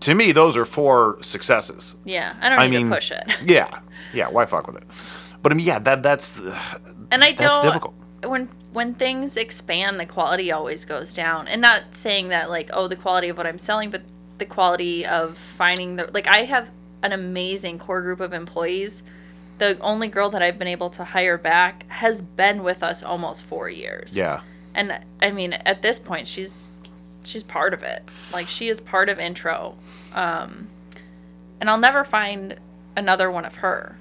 To 0.00 0.14
me, 0.14 0.32
those 0.32 0.56
are 0.56 0.64
four 0.66 1.18
successes. 1.22 1.96
Yeah. 2.04 2.34
I 2.40 2.48
don't 2.48 2.58
I 2.58 2.66
need 2.68 2.76
mean, 2.78 2.88
to 2.90 2.94
push 2.96 3.10
it. 3.10 3.24
Yeah, 3.44 3.80
yeah. 4.14 4.28
Why 4.28 4.46
fuck 4.46 4.66
with 4.66 4.76
it? 4.76 4.84
But 5.42 5.52
I 5.52 5.54
mean, 5.54 5.66
yeah, 5.66 5.78
that 5.80 6.02
that's 6.02 6.38
And 7.10 7.22
I 7.24 7.32
That's 7.32 7.58
don't. 7.58 7.64
difficult. 7.66 7.94
When 8.26 8.48
when 8.72 8.94
things 8.94 9.36
expand, 9.36 9.98
the 9.98 10.06
quality 10.06 10.52
always 10.52 10.84
goes 10.84 11.12
down. 11.12 11.48
And 11.48 11.60
not 11.60 11.94
saying 11.94 12.28
that 12.28 12.50
like 12.50 12.70
oh 12.72 12.88
the 12.88 12.96
quality 12.96 13.28
of 13.28 13.36
what 13.36 13.46
I'm 13.46 13.58
selling, 13.58 13.90
but 13.90 14.02
the 14.38 14.44
quality 14.44 15.04
of 15.04 15.36
finding 15.36 15.96
the 15.96 16.10
like 16.12 16.26
I 16.26 16.44
have 16.44 16.70
an 17.02 17.12
amazing 17.12 17.78
core 17.78 18.02
group 18.02 18.20
of 18.20 18.32
employees. 18.32 19.02
The 19.58 19.78
only 19.80 20.08
girl 20.08 20.30
that 20.30 20.42
I've 20.42 20.58
been 20.58 20.68
able 20.68 20.90
to 20.90 21.04
hire 21.04 21.36
back 21.36 21.84
has 21.88 22.22
been 22.22 22.62
with 22.62 22.82
us 22.82 23.02
almost 23.02 23.42
four 23.42 23.68
years. 23.68 24.16
yeah. 24.16 24.42
And 24.74 25.00
I 25.20 25.32
mean, 25.32 25.54
at 25.54 25.82
this 25.82 25.98
point, 25.98 26.28
she's 26.28 26.68
she's 27.24 27.42
part 27.42 27.74
of 27.74 27.82
it. 27.82 28.04
Like 28.32 28.48
she 28.48 28.68
is 28.68 28.80
part 28.80 29.08
of 29.08 29.18
intro. 29.18 29.74
Um, 30.14 30.68
and 31.60 31.68
I'll 31.68 31.78
never 31.78 32.04
find 32.04 32.56
another 32.96 33.30
one 33.30 33.44
of 33.44 33.56
her. 33.56 33.96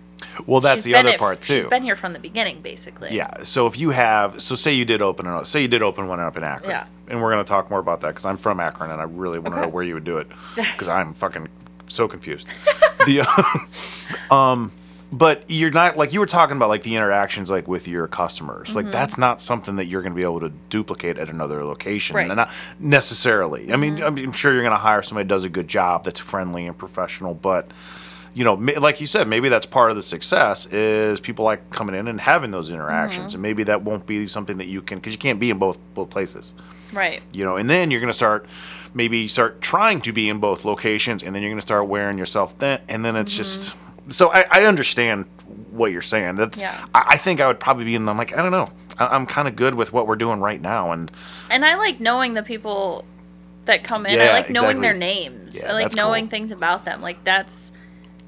Well, 0.45 0.61
that's 0.61 0.77
She's 0.77 0.83
the 0.85 0.91
been 0.93 1.05
other 1.05 1.15
it- 1.15 1.19
part 1.19 1.41
too. 1.41 1.61
She's 1.61 1.65
been 1.69 1.83
here 1.83 1.95
from 1.95 2.13
the 2.13 2.19
beginning, 2.19 2.61
basically. 2.61 3.13
Yeah. 3.15 3.43
So 3.43 3.67
if 3.67 3.79
you 3.79 3.89
have, 3.91 4.41
so 4.41 4.55
say 4.55 4.73
you 4.73 4.85
did 4.85 5.01
open 5.01 5.25
another, 5.27 5.45
say 5.45 5.61
you 5.61 5.67
did 5.67 5.81
open 5.81 6.07
one 6.07 6.19
up 6.19 6.37
in 6.37 6.43
Akron. 6.43 6.69
Yeah. 6.71 6.87
And 7.07 7.21
we're 7.21 7.31
gonna 7.31 7.43
talk 7.43 7.69
more 7.69 7.79
about 7.79 8.01
that 8.01 8.09
because 8.09 8.25
I'm 8.25 8.37
from 8.37 8.59
Akron 8.59 8.91
and 8.91 8.99
I 8.99 9.05
really 9.05 9.39
want 9.39 9.53
to 9.55 9.59
Okay. 9.61 9.67
know 9.67 9.73
where 9.73 9.83
you 9.83 9.93
would 9.93 10.03
do 10.03 10.17
it 10.17 10.27
because 10.55 10.87
I'm 10.87 11.13
fucking 11.13 11.47
so 11.87 12.07
confused. 12.07 12.47
the 13.05 13.21
um, 14.31 14.71
but 15.11 15.45
you're 15.49 15.71
not 15.71 15.95
like 15.95 16.11
you 16.11 16.19
were 16.19 16.25
talking 16.25 16.57
about 16.57 16.67
like 16.67 16.83
the 16.83 16.95
interactions 16.97 17.49
like 17.49 17.67
with 17.67 17.87
your 17.87 18.07
customers. 18.09 18.67
Mm-hmm. 18.67 18.75
Like 18.75 18.91
that's 18.91 19.17
not 19.17 19.39
something 19.41 19.77
that 19.77 19.85
you're 19.85 20.01
gonna 20.01 20.15
be 20.15 20.23
able 20.23 20.41
to 20.41 20.49
duplicate 20.69 21.17
at 21.17 21.29
another 21.29 21.63
location. 21.63 22.15
Right. 22.15 22.23
Mm-hmm. 22.23 22.31
And 22.31 22.37
not 22.37 22.51
necessarily. 22.79 23.71
I 23.71 23.77
mean, 23.77 24.03
I 24.03 24.09
mean, 24.09 24.25
I'm 24.25 24.31
sure 24.33 24.53
you're 24.53 24.63
gonna 24.63 24.75
hire 24.75 25.01
somebody 25.01 25.25
that 25.25 25.33
does 25.33 25.45
a 25.45 25.49
good 25.49 25.67
job 25.69 26.03
that's 26.03 26.19
friendly 26.19 26.67
and 26.67 26.77
professional, 26.77 27.33
but 27.33 27.71
you 28.37 28.43
know, 28.43 28.53
like 28.53 29.01
you 29.01 29.07
said, 29.07 29.27
maybe 29.27 29.49
that's 29.49 29.65
part 29.65 29.89
of 29.89 29.95
the 29.95 30.03
success 30.03 30.67
is 30.67 31.19
people 31.19 31.43
like 31.43 31.69
coming 31.71 31.95
in 31.95 32.07
and 32.07 32.21
having 32.21 32.51
those 32.51 32.69
interactions, 32.69 33.27
Mm-hmm. 33.27 33.35
and 33.35 33.41
maybe 33.41 33.63
that 33.63 33.81
won't 33.81 34.05
be 34.05 34.27
something 34.27 34.57
that 34.59 34.67
you 34.67 34.81
can 34.81 34.99
because 34.99 35.13
you 35.13 35.19
can't 35.19 35.39
be 35.39 35.49
in 35.49 35.57
both 35.57 35.77
both 35.95 36.09
places, 36.11 36.53
Right. 36.93 37.21
you 37.31 37.43
know. 37.43 37.55
And 37.55 37.67
then 37.69 37.89
you're 37.89 37.99
gonna 38.01 38.13
start 38.13 38.45
maybe 38.93 39.27
start 39.27 39.61
trying 39.61 40.01
to 40.01 40.11
be 40.13 40.29
in 40.29 40.37
both 40.39 40.65
locations, 40.65 41.23
and 41.23 41.33
then 41.33 41.41
you're 41.41 41.51
gonna 41.51 41.61
start 41.61 41.87
wearing 41.87 42.17
yourself 42.19 42.53
thin, 42.59 42.79
and 42.87 43.03
then 43.03 43.15
it's 43.15 43.35
just. 43.35 43.75
So 44.09 44.31
I, 44.31 44.45
I 44.51 44.63
understand 44.65 45.25
what 45.71 45.91
you're 45.91 46.01
saying. 46.03 46.35
That's 46.35 46.61
Mm-hmm. 46.61 46.75
Yeah. 46.79 46.85
I, 46.93 47.03
I 47.15 47.17
think 47.17 47.41
I 47.41 47.47
would 47.47 47.59
probably 47.59 47.85
be 47.85 47.95
in. 47.95 48.07
I'm 48.07 48.17
like 48.17 48.37
I 48.37 48.41
don't 48.43 48.51
know. 48.51 48.69
I, 48.99 49.07
I'm 49.07 49.25
kind 49.25 49.47
of 49.47 49.55
good 49.55 49.73
with 49.75 49.91
what 49.91 50.05
we're 50.07 50.15
doing 50.15 50.39
right 50.41 50.61
now, 50.61 50.91
and 50.91 51.11
And 51.49 51.65
I 51.65 51.75
like 51.75 51.99
knowing 51.99 52.35
the 52.35 52.43
people 52.43 53.03
that 53.65 53.83
come 53.83 54.05
in. 54.05 54.21
I 54.21 54.31
like 54.31 54.49
knowing 54.51 54.79
their 54.81 54.93
names. 54.93 55.57
Yeah, 55.61 55.71
I 55.71 55.73
like 55.73 55.95
knowing 55.95 56.25
cool. 56.25 56.29
things 56.29 56.51
about 56.51 56.85
them. 56.85 57.01
Like 57.01 57.23
that's, 57.25 57.71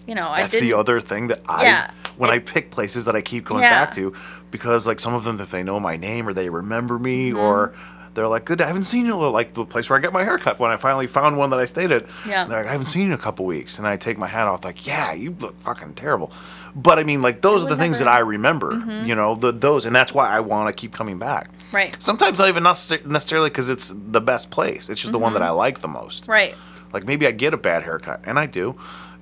you 0.10 0.16
know, 0.16 0.28
I 0.28 0.42
that's 0.42 0.52
didn't. 0.54 0.68
the 0.70 0.78
other 0.78 1.00
thing 1.00 1.28
that 1.28 1.40
I 1.48 1.64
Yeah. 1.64 1.92
when 2.18 2.30
I 2.30 2.40
pick 2.40 2.72
places 2.72 3.06
that 3.06 3.16
I 3.16 3.22
keep 3.22 3.46
going 3.46 3.62
Yeah. 3.64 3.86
back 3.86 3.94
to 3.96 4.14
because 4.52 4.86
like 4.88 5.00
some 5.00 5.14
of 5.14 5.24
them 5.24 5.40
if 5.40 5.52
they 5.52 5.64
know 5.64 5.80
my 5.80 5.96
name 5.96 6.28
or 6.28 6.34
they 6.34 6.50
remember 6.50 6.98
me 7.00 7.30
Mm-hmm. 7.30 7.40
or 7.40 7.74
they're 8.16 8.28
like, 8.28 8.44
"Good, 8.44 8.60
I 8.60 8.66
haven't 8.68 8.86
seen 8.86 9.06
you." 9.06 9.16
Like 9.16 9.54
the 9.54 9.64
place 9.64 9.90
where 9.90 9.98
I 9.98 10.02
got 10.02 10.12
my 10.12 10.24
haircut 10.24 10.60
when 10.60 10.72
I 10.72 10.78
finally 10.78 11.06
found 11.08 11.38
one 11.38 11.52
that 11.52 11.60
I 11.60 11.66
stayed 11.66 11.92
at. 11.92 12.06
Yeah. 12.28 12.46
They're 12.46 12.58
like, 12.58 12.68
"I 12.68 12.72
haven't 12.72 12.88
seen 12.88 13.04
you 13.04 13.08
in 13.10 13.14
a 13.14 13.18
couple 13.18 13.46
weeks," 13.46 13.78
and 13.78 13.88
I 13.88 13.96
take 13.98 14.18
my 14.18 14.28
hat 14.28 14.48
off, 14.48 14.66
like, 14.66 14.86
"Yeah, 14.86 15.14
you 15.14 15.36
look 15.40 15.58
fucking 15.62 15.94
terrible." 15.94 16.32
But 16.76 16.98
I 17.00 17.04
mean, 17.04 17.22
like 17.22 17.42
those 17.42 17.64
are 17.64 17.70
the 17.70 17.78
things 17.78 18.00
that 18.00 18.08
I 18.08 18.20
remember, 18.20 18.82
you 19.06 19.16
know, 19.16 19.36
the, 19.36 19.52
those, 19.52 19.86
and 19.86 19.96
that's 19.96 20.14
why 20.14 20.28
I 20.30 20.40
want 20.40 20.68
to 20.68 20.74
keep 20.74 20.92
coming 20.94 21.18
back. 21.20 21.50
Right. 21.72 21.96
Sometimes 22.00 22.40
not 22.40 22.50
even 22.50 22.64
necessarily 22.64 23.50
because 23.52 23.70
it's 23.70 23.94
the 23.96 24.22
best 24.22 24.50
place. 24.50 24.90
It's 24.90 25.00
just 25.02 25.12
the 25.14 25.20
one 25.20 25.34
that 25.34 25.44
I 25.44 25.52
like 25.52 25.82
the 25.82 25.88
most. 25.88 26.28
Right. 26.28 26.56
Like 26.92 27.06
maybe 27.06 27.28
I 27.28 27.32
get 27.32 27.54
a 27.54 27.58
bad 27.58 27.84
haircut, 27.84 28.22
and 28.26 28.40
I 28.40 28.48
do, 28.48 28.76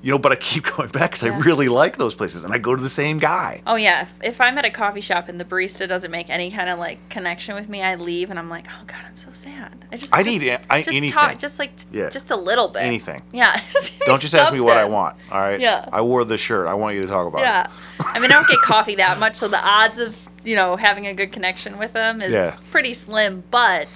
you 0.03 0.11
know, 0.11 0.19
but 0.19 0.31
I 0.31 0.35
keep 0.35 0.63
going 0.75 0.89
back 0.89 1.11
because 1.11 1.23
I 1.23 1.35
really 1.37 1.67
like 1.69 1.97
those 1.97 2.13
places, 2.15 2.43
and 2.43 2.53
I 2.53 2.57
go 2.59 2.75
to 2.75 2.81
the 2.81 2.89
same 2.89 3.17
guy. 3.17 3.61
Oh 3.65 3.75
yeah, 3.75 4.03
if, 4.03 4.19
if 4.23 4.41
I'm 4.41 4.57
at 4.57 4.65
a 4.65 4.69
coffee 4.69 5.01
shop 5.01 5.27
and 5.27 5.39
the 5.39 5.45
barista 5.45 5.87
doesn't 5.87 6.11
make 6.11 6.29
any 6.29 6.51
kind 6.51 6.69
of 6.69 6.77
like 6.79 6.97
connection 7.09 7.55
with 7.55 7.67
me, 7.67 7.81
I 7.81 7.95
leave 7.95 8.29
and 8.29 8.37
I'm 8.37 8.49
like, 8.49 8.65
oh 8.69 8.83
god, 8.85 8.99
I'm 9.07 9.17
so 9.17 9.31
sad. 9.31 9.85
I 9.91 9.97
just 9.97 10.13
I 10.13 10.23
just, 10.23 10.39
need 10.41 10.49
a- 10.49 10.73
I- 10.73 10.81
just 10.83 10.95
anything. 10.95 11.09
talk, 11.13 11.37
just 11.39 11.57
like 11.59 11.71
Yeah. 11.91 12.09
just 12.09 12.29
a 12.31 12.35
little 12.35 12.67
bit. 12.67 12.83
Anything. 12.83 13.23
Yeah. 13.33 13.59
Don't 14.05 14.21
just 14.21 14.35
ask 14.35 14.53
me 14.53 14.59
what 14.61 14.77
I 14.77 14.85
want. 14.85 15.17
All 15.31 15.41
right. 15.41 15.59
Yeah. 15.59 15.89
I 15.91 16.01
wore 16.01 16.23
this 16.25 16.39
shirt. 16.41 16.67
I 16.67 16.75
want 16.75 16.95
you 16.95 17.01
to 17.01 17.07
talk 17.07 17.27
about 17.27 17.41
Yeah. 17.41 17.63
it. 17.65 17.69
I 18.05 18.19
mean, 18.19 18.31
I 18.31 18.35
don't 18.35 18.47
get 18.47 18.59
coffee 18.61 18.95
that 18.95 19.19
much, 19.19 19.35
so 19.35 19.47
the 19.47 19.59
odds 19.59 19.99
of 19.99 20.15
you 20.45 20.55
know 20.55 20.75
having 20.77 21.07
a 21.07 21.13
good 21.13 21.31
connection 21.33 21.77
with 21.77 21.91
them 21.93 22.21
is 22.21 22.31
Yeah. 22.31 22.55
pretty 22.71 22.93
slim. 22.93 23.43
But 23.51 23.87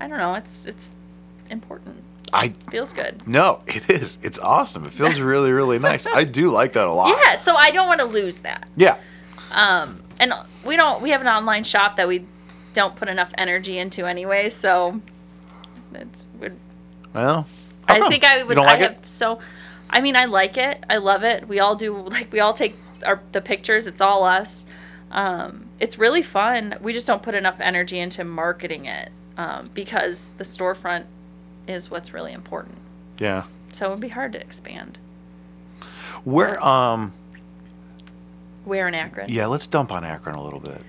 I 0.00 0.08
don't 0.08 0.18
know. 0.18 0.34
It's 0.34 0.66
it's 0.66 0.90
important. 1.48 2.02
I 2.32 2.48
Feels 2.70 2.92
good. 2.92 3.26
no, 3.26 3.60
it 3.66 3.88
is. 3.90 4.18
It's 4.22 4.38
awesome. 4.38 4.84
It 4.84 4.92
feels 4.92 5.20
really, 5.32 5.50
really 5.52 5.78
nice. 5.78 6.06
I 6.06 6.24
do 6.24 6.50
like 6.50 6.72
that 6.74 6.86
a 6.86 6.92
lot. 6.92 7.16
Yeah. 7.24 7.36
So 7.36 7.54
I 7.54 7.70
don't 7.70 7.88
want 7.88 8.00
to 8.00 8.06
lose 8.06 8.38
that. 8.38 8.68
Yeah. 8.76 8.98
Um, 9.50 10.02
and 10.20 10.32
we 10.64 10.76
don't. 10.76 11.02
We 11.02 11.10
have 11.10 11.20
an 11.20 11.28
online 11.28 11.64
shop 11.64 11.96
that 11.96 12.08
we 12.08 12.26
don't 12.74 12.94
put 12.96 13.08
enough 13.08 13.32
energy 13.38 13.78
into 13.78 14.06
anyway. 14.06 14.48
So 14.48 15.00
that's 15.92 16.26
would. 16.40 16.56
Well, 17.14 17.46
I 17.86 18.00
come? 18.00 18.10
think 18.10 18.24
I 18.24 18.42
would. 18.42 18.54
don't 18.54 18.66
I 18.66 18.72
like 18.72 18.80
have 18.80 18.92
it? 18.92 19.06
so. 19.08 19.40
I 19.90 20.02
mean, 20.02 20.16
I 20.16 20.26
like 20.26 20.58
it. 20.58 20.84
I 20.90 20.98
love 20.98 21.24
it. 21.24 21.48
We 21.48 21.60
all 21.60 21.74
do. 21.76 21.94
Like 21.96 22.30
we 22.32 22.40
all 22.40 22.52
take 22.52 22.76
our 23.06 23.22
the 23.32 23.40
pictures. 23.40 23.86
It's 23.86 24.00
all 24.00 24.24
us. 24.24 24.66
Um, 25.10 25.66
it's 25.80 25.98
really 25.98 26.22
fun. 26.22 26.76
We 26.82 26.92
just 26.92 27.06
don't 27.06 27.22
put 27.22 27.34
enough 27.34 27.56
energy 27.60 27.98
into 27.98 28.24
marketing 28.24 28.84
it 28.84 29.10
um, 29.38 29.70
because 29.72 30.34
the 30.36 30.44
storefront 30.44 31.06
is 31.68 31.90
what's 31.90 32.12
really 32.14 32.32
important. 32.32 32.78
Yeah. 33.18 33.44
So 33.72 33.86
it 33.86 33.90
would 33.90 34.00
be 34.00 34.08
hard 34.08 34.32
to 34.32 34.40
expand. 34.40 34.98
Where 36.24 36.62
um 36.64 37.12
Where 38.64 38.88
in 38.88 38.94
Akron? 38.94 39.30
yeah, 39.30 39.46
let's 39.46 39.66
dump 39.66 39.92
on 39.92 40.04
Akron 40.04 40.34
a 40.34 40.42
little 40.42 40.60
bit. 40.60 40.82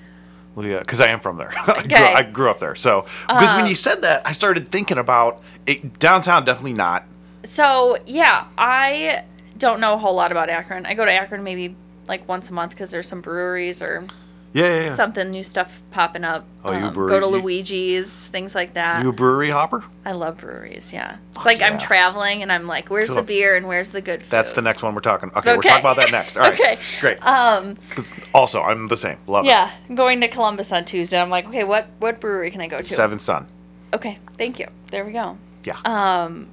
Well, 0.56 0.66
yeah, 0.66 0.80
because 0.80 1.00
I 1.00 1.08
am 1.08 1.20
from 1.20 1.38
there. 1.38 1.52
I, 1.68 1.74
grew, 1.84 1.98
Okay. 1.98 2.14
I 2.14 2.24
grew 2.24 2.50
up 2.50 2.60
there. 2.60 2.76
So 2.76 3.02
because 3.28 3.54
when 3.54 3.64
Um, 3.64 3.68
you 3.70 3.76
said 3.76 4.02
that, 4.02 4.24
I 4.26 4.32
started 4.34 4.68
thinking 4.68 4.98
about 4.98 5.42
it. 5.66 6.00
Downtown, 6.00 6.44
definitely 6.46 6.74
not. 6.74 7.06
So 7.44 7.98
yeah, 8.06 8.46
I 8.58 9.24
don't 9.58 9.80
know 9.80 9.94
a 9.94 9.98
whole 9.98 10.16
lot 10.16 10.32
about 10.32 10.50
Akron. 10.50 10.86
I 10.86 10.94
go 10.96 11.06
to 11.06 11.12
Akron 11.12 11.44
maybe 11.44 11.76
like 12.08 12.28
once 12.28 12.50
a 12.50 12.54
month 12.54 12.72
because 12.72 12.92
there's 12.92 13.08
some 13.08 13.22
breweries 13.22 13.82
or 13.82 14.08
Yeah, 14.52 14.64
yeah, 14.66 14.84
yeah. 14.86 14.94
something 14.96 15.30
new 15.30 15.44
stuff 15.44 15.80
popping 15.92 16.24
up. 16.24 16.44
Oh, 16.66 16.72
you 16.72 16.86
Um, 16.86 16.94
brewery- 16.94 17.12
Go 17.12 17.20
to 17.20 17.38
you- 17.38 17.44
Luigi's, 17.44 18.30
things 18.30 18.56
like 18.56 18.74
that. 18.74 19.04
you 19.04 19.10
a 19.10 19.14
brewery 19.14 19.52
hopper? 19.52 19.84
I 20.06 20.14
love 20.14 20.38
breweries. 20.38 20.92
Yeah, 20.92 21.18
it's 21.36 21.46
like 21.46 21.62
I'm 21.62 21.78
traveling 21.78 22.42
and 22.42 22.52
I'm 22.52 22.66
like, 22.66 22.90
where's 22.90 23.10
Cool. 23.10 23.18
the 23.18 23.22
beer 23.24 23.56
and 23.56 23.68
where's 23.68 23.92
the 23.92 24.02
good 24.02 24.22
food? 24.24 24.32
That's 24.32 24.54
the 24.54 24.64
next 24.64 24.82
one 24.82 24.96
we're 24.96 25.02
talking. 25.02 25.30
Okay, 25.36 25.52
we're 25.52 25.60
Okay. 25.60 25.70
talking 25.70 25.84
about 25.84 25.98
that 25.98 26.12
next. 26.12 26.36
All 26.38 26.44
right. 26.44 26.54
Okay. 26.60 26.80
Great. 27.00 27.24
Um, 27.26 27.78
'Cause 27.92 28.16
also, 28.34 28.64
I'm 28.64 28.88
the 28.88 28.98
same. 28.98 29.18
Love 29.28 29.46
it. 29.46 29.50
yeah, 29.50 29.72
I'm 29.88 29.96
going 29.96 30.20
to 30.22 30.28
Columbus 30.28 30.72
on 30.72 30.84
Tuesday. 30.84 31.22
I'm 31.22 31.30
like, 31.30 31.48
okay, 31.48 31.64
what 31.64 31.88
what 32.00 32.20
brewery 32.20 32.50
can 32.50 32.60
I 32.62 32.68
go 32.68 32.80
to? 32.80 32.84
Seventh 32.84 33.22
Son. 33.22 33.46
Okay, 33.94 34.18
thank 34.38 34.58
you. 34.60 34.68
There 34.90 35.06
we 35.06 35.12
go. 35.12 35.38
Yeah. 35.64 35.78
Um, 35.86 36.48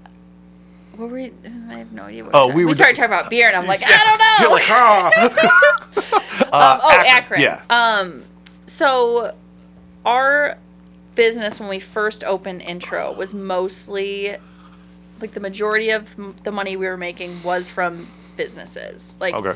what 0.96 1.08
were 1.10 1.14
we? 1.16 1.32
I 1.68 1.74
have 1.74 1.92
no 1.92 2.04
idea. 2.04 2.24
What 2.24 2.34
Oh, 2.34 2.48
we're 2.48 2.54
we 2.54 2.64
we 2.66 2.74
started 2.74 2.96
talking 2.96 3.12
about 3.12 3.30
beer, 3.30 3.48
and 3.48 3.56
I'm 3.56 3.66
like, 3.72 3.80
Yeah. 3.80 3.88
I 3.90 4.04
don't 4.04 4.18
know. 4.18 4.36
You're 4.40 4.50
like, 4.58 4.70
ah. 4.70 5.12
um, 6.74 6.80
oh, 6.82 7.04
Akron. 7.06 7.40
Yeah. 7.40 7.62
Um, 7.70 8.24
so 8.66 9.34
our 10.04 10.58
business 11.14 11.58
when 11.60 11.68
we 11.68 11.78
first 11.80 12.22
opened 12.24 12.62
Intro 12.62 13.12
was 13.12 13.34
mostly 13.34 14.36
like 15.20 15.32
the 15.32 15.40
majority 15.40 15.90
of 15.90 16.14
m- 16.18 16.34
the 16.44 16.52
money 16.52 16.76
we 16.76 16.86
were 16.86 16.96
making 16.98 17.42
was 17.42 17.68
from 17.70 18.06
businesses, 18.36 19.16
like 19.20 19.34
okay. 19.34 19.54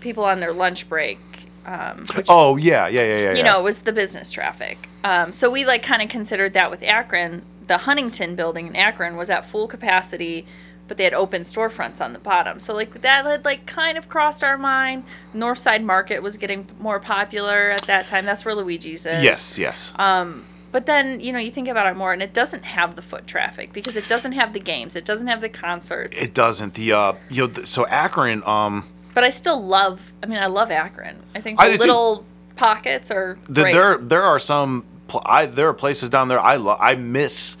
people 0.00 0.24
on 0.24 0.40
their 0.40 0.52
lunch 0.52 0.88
break. 0.88 1.18
Um, 1.64 2.06
which, 2.14 2.26
Oh 2.28 2.56
yeah, 2.56 2.86
yeah, 2.86 3.02
yeah, 3.02 3.08
yeah. 3.20 3.30
you 3.32 3.38
yeah. 3.38 3.42
know, 3.42 3.62
was 3.62 3.82
the 3.82 3.92
business 3.92 4.30
traffic. 4.30 4.88
Um, 5.02 5.32
so 5.32 5.50
we 5.50 5.64
like 5.64 5.82
kind 5.82 6.00
of 6.02 6.08
considered 6.08 6.52
that 6.54 6.70
with 6.70 6.82
Akron. 6.82 7.42
The 7.66 7.78
Huntington 7.78 8.36
building 8.36 8.68
in 8.68 8.76
Akron 8.76 9.16
was 9.16 9.28
at 9.30 9.44
full 9.44 9.66
capacity, 9.66 10.46
but 10.88 10.96
they 10.96 11.04
had 11.04 11.14
open 11.14 11.42
storefronts 11.42 12.00
on 12.00 12.12
the 12.12 12.18
bottom. 12.18 12.60
So 12.60 12.74
like 12.74 13.02
that 13.02 13.24
had 13.24 13.44
like 13.44 13.66
kind 13.66 13.98
of 13.98 14.08
crossed 14.08 14.44
our 14.44 14.56
mind. 14.56 15.04
Northside 15.34 15.82
Market 15.82 16.22
was 16.22 16.36
getting 16.36 16.68
more 16.78 17.00
popular 17.00 17.70
at 17.70 17.82
that 17.82 18.06
time. 18.06 18.24
That's 18.24 18.44
where 18.44 18.54
Luigi's 18.54 19.04
is. 19.04 19.22
Yes, 19.22 19.58
yes. 19.58 19.92
Um, 19.96 20.44
but 20.70 20.86
then 20.86 21.20
you 21.20 21.32
know 21.32 21.38
you 21.38 21.50
think 21.50 21.68
about 21.68 21.86
it 21.86 21.96
more, 21.96 22.12
and 22.12 22.22
it 22.22 22.32
doesn't 22.34 22.64
have 22.64 22.96
the 22.96 23.02
foot 23.02 23.26
traffic 23.26 23.72
because 23.72 23.96
it 23.96 24.06
doesn't 24.08 24.32
have 24.32 24.52
the 24.52 24.60
games, 24.60 24.94
it 24.94 25.04
doesn't 25.04 25.26
have 25.26 25.40
the 25.40 25.48
concerts. 25.48 26.20
it 26.20 26.34
doesn't. 26.34 26.74
The 26.74 26.92
uh, 26.92 27.12
you 27.30 27.46
know, 27.46 27.52
th- 27.52 27.66
so 27.66 27.86
Akron. 27.86 28.42
Um, 28.46 28.84
but 29.14 29.24
I 29.24 29.30
still 29.30 29.60
love. 29.62 30.12
I 30.22 30.26
mean, 30.26 30.38
I 30.38 30.46
love 30.46 30.70
Akron. 30.70 31.22
I 31.34 31.40
think 31.40 31.58
the 31.58 31.64
I 31.64 31.68
do 31.70 31.78
too. 31.78 31.80
little 31.80 32.26
pockets 32.56 33.10
are 33.10 33.38
the, 33.48 33.62
there 33.64 33.96
there 33.98 34.22
are 34.22 34.38
some. 34.38 34.84
Pl- 35.08 35.22
I 35.24 35.46
there 35.46 35.68
are 35.68 35.74
places 35.74 36.10
down 36.10 36.28
there 36.28 36.40
I 36.40 36.56
love. 36.56 36.78
I 36.80 36.94
miss 36.96 37.56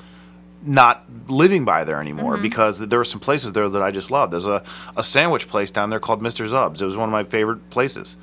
not 0.62 1.04
living 1.28 1.64
by 1.64 1.84
there 1.84 2.00
anymore 2.00 2.34
Mm-hmm. 2.34 2.42
because 2.42 2.78
there 2.80 2.98
are 2.98 3.04
some 3.04 3.20
places 3.20 3.52
there 3.52 3.68
that 3.68 3.82
I 3.82 3.90
just 3.90 4.10
love. 4.10 4.30
There's 4.32 4.46
a, 4.46 4.64
a 4.96 5.02
sandwich 5.02 5.46
place 5.48 5.70
down 5.70 5.90
there 5.90 6.00
called 6.00 6.20
Mr. 6.22 6.48
Zubs. 6.48 6.80
It 6.80 6.84
was 6.86 6.96
one 6.96 7.08
of 7.08 7.12
my 7.12 7.24
favorite 7.24 7.70
places. 7.70 8.16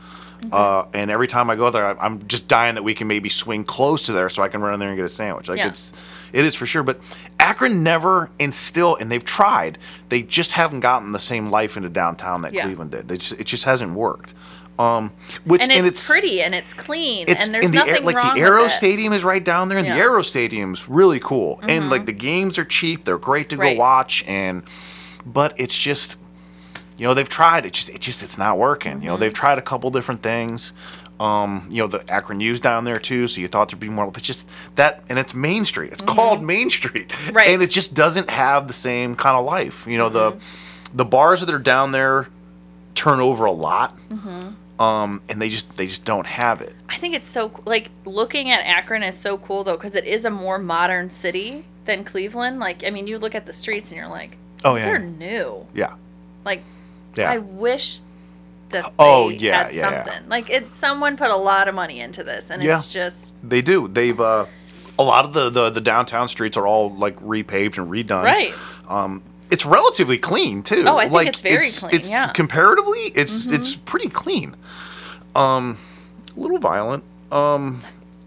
Uh, 0.52 0.86
and 0.94 1.10
every 1.10 1.28
time 1.30 1.50
I 1.50 1.56
go 1.56 1.70
there, 1.70 1.86
I, 1.86 2.06
I'm 2.06 2.28
just 2.28 2.50
dying 2.50 2.76
that 2.76 2.84
we 2.84 2.94
can 2.94 3.08
maybe 3.08 3.30
swing 3.30 3.64
close 3.64 4.08
to 4.08 4.12
there 4.12 4.28
so 4.28 4.44
I 4.44 4.50
can 4.50 4.62
run 4.62 4.74
in 4.74 4.80
there 4.82 4.90
and 4.90 4.98
get 4.98 5.06
a 5.06 5.10
sandwich. 5.10 5.48
Like 5.48 5.58
Yeah. 5.60 5.70
it's, 5.70 5.94
it 6.34 6.44
is 6.44 6.54
for 6.54 6.66
sure. 6.66 6.84
But 6.84 7.00
Akron 7.40 7.82
never 7.82 8.30
instill, 8.40 8.98
and 8.98 9.10
they've 9.10 9.24
tried. 9.24 9.78
They 10.10 10.22
just 10.22 10.52
haven't 10.52 10.82
gotten 10.82 11.14
the 11.14 11.20
same 11.20 11.48
life 11.48 11.78
into 11.78 11.88
downtown 11.88 12.42
that 12.42 12.54
Yeah. 12.54 12.64
Cleveland 12.66 12.92
did. 12.92 13.08
They 13.08 13.16
just, 13.16 13.40
it 13.40 13.46
just 13.46 13.64
hasn't 13.64 13.94
worked. 13.94 14.34
Um, 14.80 15.12
which 15.46 15.62
and 15.62 15.72
it's, 15.86 16.10
pretty 16.10 16.42
and 16.42 16.56
it's 16.56 16.74
clean 16.74 17.26
it's 17.30 17.46
and 17.46 17.54
there's 17.54 17.66
in 17.66 17.72
the 17.72 17.78
nothing 17.78 18.04
like 18.06 18.16
wrong 18.16 18.36
the 18.36 18.42
Aero. 18.42 18.68
Stadium 18.70 19.14
is 19.14 19.24
right 19.24 19.44
down 19.44 19.70
there, 19.70 19.78
and 19.78 19.86
the 19.86 19.92
Yeah. 19.92 19.98
Mm-hmm. 20.00 20.12
Aero 20.14 20.22
Stadium's 20.24 20.90
really 20.90 21.20
cool. 21.20 21.60
And 21.62 21.92
like 21.92 22.08
the 22.08 22.12
games 22.12 22.58
are 22.58 22.66
cheap; 22.66 23.04
they're 23.06 23.20
great 23.20 23.50
to 23.50 23.58
Right. 23.58 23.76
go 23.78 23.80
watch. 23.82 24.24
And 24.28 24.64
but 25.26 25.54
it's 25.58 25.78
just, 25.78 26.18
you 26.98 27.06
know, 27.08 27.14
they've 27.14 27.30
tried. 27.30 27.66
It 27.68 27.74
just, 27.74 27.90
it 27.90 28.02
just, 28.02 28.24
it's 28.24 28.38
not 28.38 28.58
working. 28.58 29.02
You 29.02 29.08
know, 29.10 29.14
Mm-hmm. 29.14 29.20
they've 29.22 29.34
tried 29.34 29.58
a 29.60 29.62
couple 29.62 29.92
different 29.92 30.24
things. 30.24 30.74
Um, 31.20 31.68
you 31.70 31.78
know, 31.84 31.88
the 31.88 32.04
Akron 32.12 32.40
U's 32.40 32.60
down 32.60 32.84
there 32.84 33.00
too, 33.00 33.28
so 33.28 33.40
you 33.40 33.48
thought 33.48 33.70
there'd 33.70 33.80
be 33.80 33.88
more. 33.90 34.10
But 34.10 34.24
just 34.24 34.50
that, 34.76 35.04
and 35.08 35.20
it's 35.20 35.36
Main 35.36 35.64
Street. 35.66 35.94
It's 35.94 36.02
called 36.02 36.42
Main 36.44 36.72
Street, 36.72 37.10
Mm-hmm. 37.10 37.36
Right. 37.36 37.50
And 37.50 37.62
it 37.62 37.70
just 37.70 37.94
doesn't 37.94 38.32
have 38.32 38.68
the 38.68 38.74
same 38.74 39.16
kind 39.16 39.38
of 39.38 39.46
life. 39.46 39.86
You 39.88 40.00
know, 40.00 40.10
the 40.10 40.32
Mm-hmm. 40.32 40.98
the 40.98 41.06
bars 41.06 41.42
that 41.42 41.52
are 41.54 41.60
down 41.60 41.92
there 41.92 42.28
turn 42.96 43.20
over 43.20 43.46
a 43.46 43.52
lot. 43.52 43.96
Mm-hmm. 44.10 44.50
Um, 44.80 45.22
and 45.30 45.42
they 45.42 45.50
just 45.50 45.76
they 45.78 45.86
just 45.88 46.04
don't 46.04 46.26
have 46.26 46.60
it. 46.62 46.74
I 46.90 46.98
think 46.98 47.14
it's 47.16 47.28
so 47.30 47.52
like 47.66 47.90
looking 48.06 48.50
at 48.50 48.62
Akron 48.66 49.04
is 49.04 49.16
so 49.18 49.38
cool 49.38 49.64
though 49.64 49.78
because 49.78 49.96
it 49.96 50.06
is 50.06 50.26
a 50.26 50.30
more 50.32 50.58
modern 50.58 51.10
city 51.12 51.66
than 51.86 52.04
Cleveland. 52.04 52.60
Like 52.60 52.84
I 52.84 52.90
mean, 52.90 53.06
you 53.08 53.20
look 53.20 53.36
at 53.36 53.46
the 53.46 53.54
streets 53.54 53.90
and 53.90 53.98
you're 53.98 54.08
like, 54.10 54.36
Oh, 54.66 54.74
these 54.76 54.86
yeah. 54.86 54.92
are 54.92 55.00
new. 55.00 55.68
Yeah. 55.76 55.94
Like 56.44 56.64
Yeah. 57.16 57.32
I 57.32 57.38
wish 57.38 58.00
that 58.70 58.86
they 58.86 58.90
Oh, 58.98 59.30
yeah, 59.30 59.66
had 59.66 59.74
yeah, 59.74 59.82
yeah. 59.92 60.04
something. 60.06 60.30
Like 60.30 60.50
it, 60.50 60.74
someone 60.74 61.18
put 61.18 61.30
a 61.30 61.36
lot 61.38 61.68
of 61.68 61.76
money 61.76 62.00
into 62.00 62.24
this, 62.24 62.50
and 62.50 62.64
Yeah. 62.64 62.78
it's 62.78 62.88
just 62.88 63.34
They 63.48 63.62
do. 63.62 63.88
They've 63.88 64.20
uh, 64.20 64.48
a 64.98 65.04
lot 65.04 65.26
of 65.26 65.34
the, 65.34 65.50
the 65.52 65.70
the 65.70 65.82
downtown 65.82 66.28
streets 66.28 66.58
are 66.58 66.66
all 66.66 66.90
like 66.92 67.20
repaved 67.20 67.78
and 67.78 67.92
redone. 67.92 68.24
right. 68.24 68.54
Um, 68.90 69.22
it's 69.54 69.68
relatively 69.68 70.18
clean 70.18 70.64
too. 70.64 70.84
Oh, 70.88 70.98
I 70.98 71.04
think 71.04 71.14
like, 71.14 71.28
it's 71.28 71.42
very 71.42 71.70
clean, 71.70 71.94
It's 71.94 72.10
yeah. 72.10 72.24
Mm-hmm. 72.24 72.34
comparatively, 72.34 73.02
it's 73.14 73.46
it's 73.46 73.76
pretty 73.76 74.10
clean. 74.10 74.56
Um, 75.36 75.78
a 76.36 76.40
little 76.40 76.58
violent. 76.58 77.04
Um, 77.32 77.84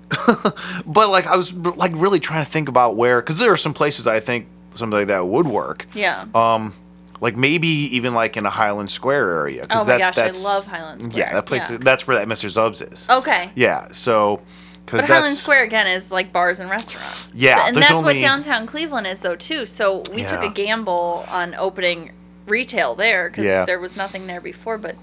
but 0.87 1.11
like 1.11 1.27
I 1.27 1.37
was 1.37 1.53
like 1.53 1.91
really 1.97 2.20
trying 2.20 2.45
to 2.45 2.51
think 2.51 2.68
about 2.68 2.95
where 2.95 3.20
because 3.20 3.39
there 3.39 3.51
are 3.51 3.57
some 3.57 3.74
places 3.74 4.07
I 4.07 4.20
think 4.20 4.47
something 4.74 5.01
like 5.01 5.09
that 5.09 5.27
would 5.27 5.49
work. 5.49 5.87
Yeah. 5.95 6.27
Um, 6.33 6.74
like 7.20 7.37
maybe 7.37 7.66
even 7.66 8.14
like 8.14 8.37
in 8.37 8.47
a 8.47 8.51
Highland 8.51 8.93
Square 8.93 9.31
area. 9.31 9.66
oh 9.68 9.79
my 9.79 9.99
that, 9.99 10.14
gosh, 10.14 10.18
I 10.18 10.31
love 10.45 10.66
Highland 10.66 11.03
Square. 11.03 11.18
Yeah, 11.18 11.33
that 11.33 11.47
place. 11.47 11.68
Yeah. 11.68 11.79
That's 11.79 12.07
where 12.07 12.18
that 12.18 12.29
Mr. 12.29 12.49
Zubs 12.49 12.93
is. 12.93 13.09
Okay. 13.11 13.51
Yeah. 13.57 13.89
So. 13.91 14.43
But 14.91 15.07
Highland 15.07 15.37
Square 15.37 15.64
again 15.64 15.87
is 15.87 16.11
like 16.12 16.32
bars 16.32 16.61
and 16.61 16.70
restaurants. 16.70 17.32
Yeah, 17.34 17.57
So- 17.57 17.62
and 17.62 17.76
that's 17.76 17.91
only- 17.91 18.14
what 18.14 18.20
downtown 18.20 18.66
Cleveland 18.66 19.07
is 19.07 19.20
though 19.20 19.37
too. 19.37 19.66
So 19.66 20.03
we 20.14 20.22
took 20.24 20.43
a 20.43 20.49
gamble 20.49 21.24
on 21.28 21.55
opening 21.57 22.12
retail 22.47 22.95
there 22.95 23.28
because 23.28 23.45
Yeah. 23.45 23.64
there 23.64 23.80
was 23.80 23.97
nothing 23.97 24.26
there 24.28 24.41
before. 24.41 24.78
But 24.78 24.97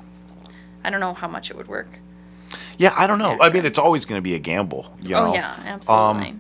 I 0.84 0.90
don't 0.90 1.00
know 1.02 1.14
how 1.14 1.28
much 1.28 1.50
it 1.52 1.58
would 1.58 1.68
work. 1.68 2.00
Yeah, 2.78 2.94
I 2.98 3.08
don't 3.08 3.20
know. 3.20 3.32
Yeah, 3.32 3.44
I 3.44 3.50
mean, 3.50 3.66
it's 3.66 3.78
always 3.78 4.06
going 4.06 4.18
to 4.18 4.24
be 4.24 4.36
a 4.36 4.40
gamble. 4.40 4.94
You 5.02 5.10
know? 5.12 5.28
Oh 5.28 5.34
yeah, 5.34 5.54
absolutely. 5.66 6.36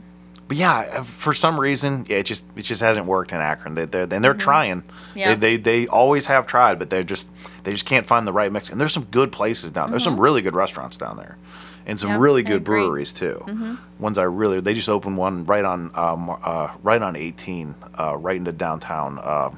but 0.48 0.58
yeah, 0.58 0.80
uh, 0.94 1.04
for 1.04 1.34
some 1.34 1.60
reason, 1.60 2.06
yeah, 2.08 2.18
it 2.18 2.24
just 2.24 2.46
it 2.56 2.62
just 2.64 2.82
hasn't 2.82 3.06
worked 3.06 3.32
in 3.32 3.40
Akron. 3.40 3.76
They, 3.76 3.86
they're 3.86 4.08
and 4.10 4.24
they're 4.24 4.34
trying. 4.34 4.82
Mm-hmm. 4.82 5.18
Yeah. 5.20 5.36
They, 5.36 5.58
they 5.58 5.58
they 5.84 5.88
always 5.88 6.26
have 6.28 6.48
tried, 6.48 6.80
but 6.80 6.90
they're 6.90 7.04
just 7.04 7.28
they 7.64 7.72
just 7.72 7.86
can't 7.86 8.06
find 8.06 8.26
the 8.28 8.34
right 8.34 8.52
mix. 8.52 8.70
And 8.70 8.80
there's 8.80 8.94
some 8.94 9.06
good 9.06 9.32
places 9.32 9.72
down. 9.72 9.92
There's 9.92 10.04
some 10.04 10.20
really 10.20 10.42
good 10.42 10.56
restaurants 10.56 10.98
down 10.98 11.18
there, 11.18 11.38
and 11.86 12.00
some 12.00 12.10
Mm-hmm. 12.12 12.18
Yeah, 12.20 12.24
really 12.24 12.44
good. 12.44 12.56
Mm-hmm. 12.64 12.64
breweries 12.64 13.14
too. 13.14 13.78
Ones 14.00 14.18
I 14.18 14.24
really 14.24 14.60
they 14.60 14.74
just 14.74 14.90
opened 14.90 15.18
one 15.18 15.46
right 15.46 15.64
on 15.66 15.92
um, 15.96 16.30
uh, 16.44 16.70
right 16.84 17.02
on 17.02 17.16
18, 17.16 17.76
uh, 18.00 18.16
right 18.18 18.38
into 18.38 18.52
downtown. 18.52 19.20
Uh, 19.20 19.50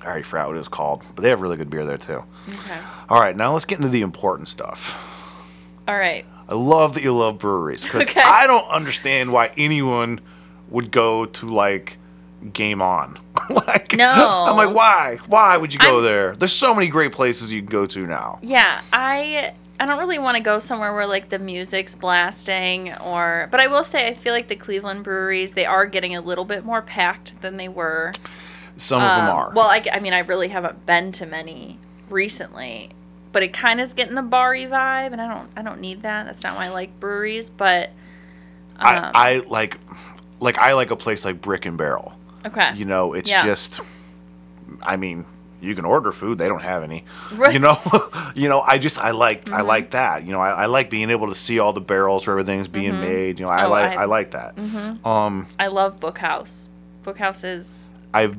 I 0.00 0.06
already 0.06 0.22
forgot 0.22 0.46
what 0.48 0.56
it 0.56 0.60
was 0.60 0.68
called, 0.68 1.02
but 1.14 1.22
they 1.22 1.28
have 1.30 1.40
really 1.40 1.56
good 1.56 1.70
beer 1.70 1.84
there 1.84 1.98
too. 1.98 2.22
Okay. 2.48 2.78
All 3.08 3.20
right, 3.20 3.36
now 3.36 3.52
let's 3.52 3.64
get 3.64 3.78
into 3.78 3.90
the 3.90 4.02
important 4.02 4.48
stuff. 4.48 4.94
All 5.88 5.96
right. 5.96 6.24
I 6.48 6.54
love 6.54 6.94
that 6.94 7.02
you 7.02 7.14
love 7.14 7.38
breweries 7.38 7.82
because 7.82 8.02
Okay. 8.06 8.20
I 8.22 8.46
don't 8.46 8.66
understand 8.68 9.32
why 9.32 9.50
anyone 9.56 10.20
would 10.70 10.90
go 10.90 11.26
to 11.26 11.46
like 11.46 11.98
Game 12.52 12.80
On. 12.80 13.18
like, 13.50 13.94
No. 13.96 14.14
I'm 14.48 14.56
like, 14.56 14.74
why? 14.74 15.18
Why 15.26 15.56
would 15.56 15.72
you 15.74 15.80
go 15.80 15.96
I'm- 15.96 16.04
there? 16.04 16.36
There's 16.36 16.52
so 16.52 16.74
many 16.74 16.88
great 16.88 17.10
places 17.12 17.52
you 17.52 17.60
can 17.60 17.68
go 17.70 17.84
to 17.86 18.06
now. 18.06 18.38
Yeah, 18.42 18.80
I 18.92 19.52
I 19.80 19.86
don't 19.86 19.98
really 19.98 20.18
want 20.18 20.36
to 20.36 20.42
go 20.42 20.58
somewhere 20.58 20.92
where 20.92 21.06
like 21.06 21.28
the 21.28 21.38
music's 21.38 21.94
blasting 21.94 22.92
or 22.94 23.48
but 23.50 23.60
I 23.60 23.66
will 23.68 23.84
say 23.84 24.08
I 24.08 24.14
feel 24.14 24.32
like 24.32 24.48
the 24.48 24.56
Cleveland 24.56 25.04
breweries 25.04 25.52
they 25.52 25.64
are 25.66 25.86
getting 25.86 26.16
a 26.16 26.20
little 26.20 26.44
bit 26.44 26.64
more 26.64 26.82
packed 26.82 27.40
than 27.42 27.56
they 27.56 27.68
were. 27.68 28.12
Some 28.76 29.02
of 29.02 29.08
them 29.16 29.28
Um, 29.28 29.36
are. 29.36 29.52
Well, 29.54 29.66
I, 29.68 29.84
I 29.92 30.00
mean 30.00 30.12
I 30.12 30.20
really 30.20 30.48
haven't 30.48 30.84
been 30.86 31.12
to 31.12 31.26
many 31.26 31.78
recently, 32.10 32.90
but 33.32 33.42
it 33.42 33.52
kind 33.52 33.80
of 33.80 33.84
is 33.84 33.92
getting 33.92 34.14
the 34.14 34.22
bar-y 34.22 34.66
vibe 34.66 35.12
and 35.12 35.20
I 35.20 35.28
don't 35.32 35.48
I 35.56 35.62
don't 35.62 35.80
need 35.80 36.02
that. 36.02 36.26
That's 36.26 36.42
not 36.42 36.56
why 36.56 36.66
I 36.66 36.68
like 36.70 36.98
breweries, 37.00 37.48
but 37.50 37.90
um, 38.80 38.86
I, 38.86 39.10
I 39.14 39.36
like, 39.46 39.78
like 40.40 40.56
I 40.58 40.72
like 40.74 40.90
a 40.92 40.96
place 40.96 41.24
like 41.24 41.40
Brick 41.40 41.66
and 41.66 41.76
Barrel. 41.76 42.16
okay. 42.46 42.72
You 42.76 42.84
know, 42.84 43.12
it's 43.12 43.28
Yeah. 43.28 43.42
just, 43.44 43.80
I 44.82 44.96
mean, 44.96 45.24
you 45.60 45.74
can 45.74 45.84
order 45.84 46.12
food; 46.12 46.38
they 46.38 46.48
don't 46.48 46.62
have 46.62 46.82
any. 46.82 47.04
Right. 47.32 47.52
You 47.52 47.58
know, 47.58 47.76
you 48.34 48.48
know. 48.48 48.60
I 48.60 48.78
just 48.78 48.98
I 48.98 49.10
like 49.10 49.48
I 49.50 49.58
Mm-hmm. 49.58 49.66
like 49.66 49.90
that. 49.90 50.24
You 50.24 50.32
know, 50.32 50.40
I, 50.40 50.50
I 50.50 50.66
like 50.66 50.90
being 50.90 51.10
able 51.10 51.26
to 51.28 51.34
see 51.34 51.58
all 51.58 51.72
the 51.72 51.80
barrels 51.80 52.26
where 52.26 52.38
everything's 52.38 52.68
being 52.68 53.00
made. 53.00 53.38
You 53.40 53.46
know, 53.46 53.52
I 53.52 53.64
Oh, 53.66 53.70
like 53.70 53.96
I- 53.98 54.02
I, 54.02 54.04
like 54.06 54.30
that. 54.32 54.56
Mm-hmm. 54.56 55.06
Um, 55.06 55.46
I 55.58 55.66
love 55.68 55.98
Bookhouse. 56.00 56.68
Bookhouse 57.04 57.44
is 57.44 57.92
I've 58.14 58.36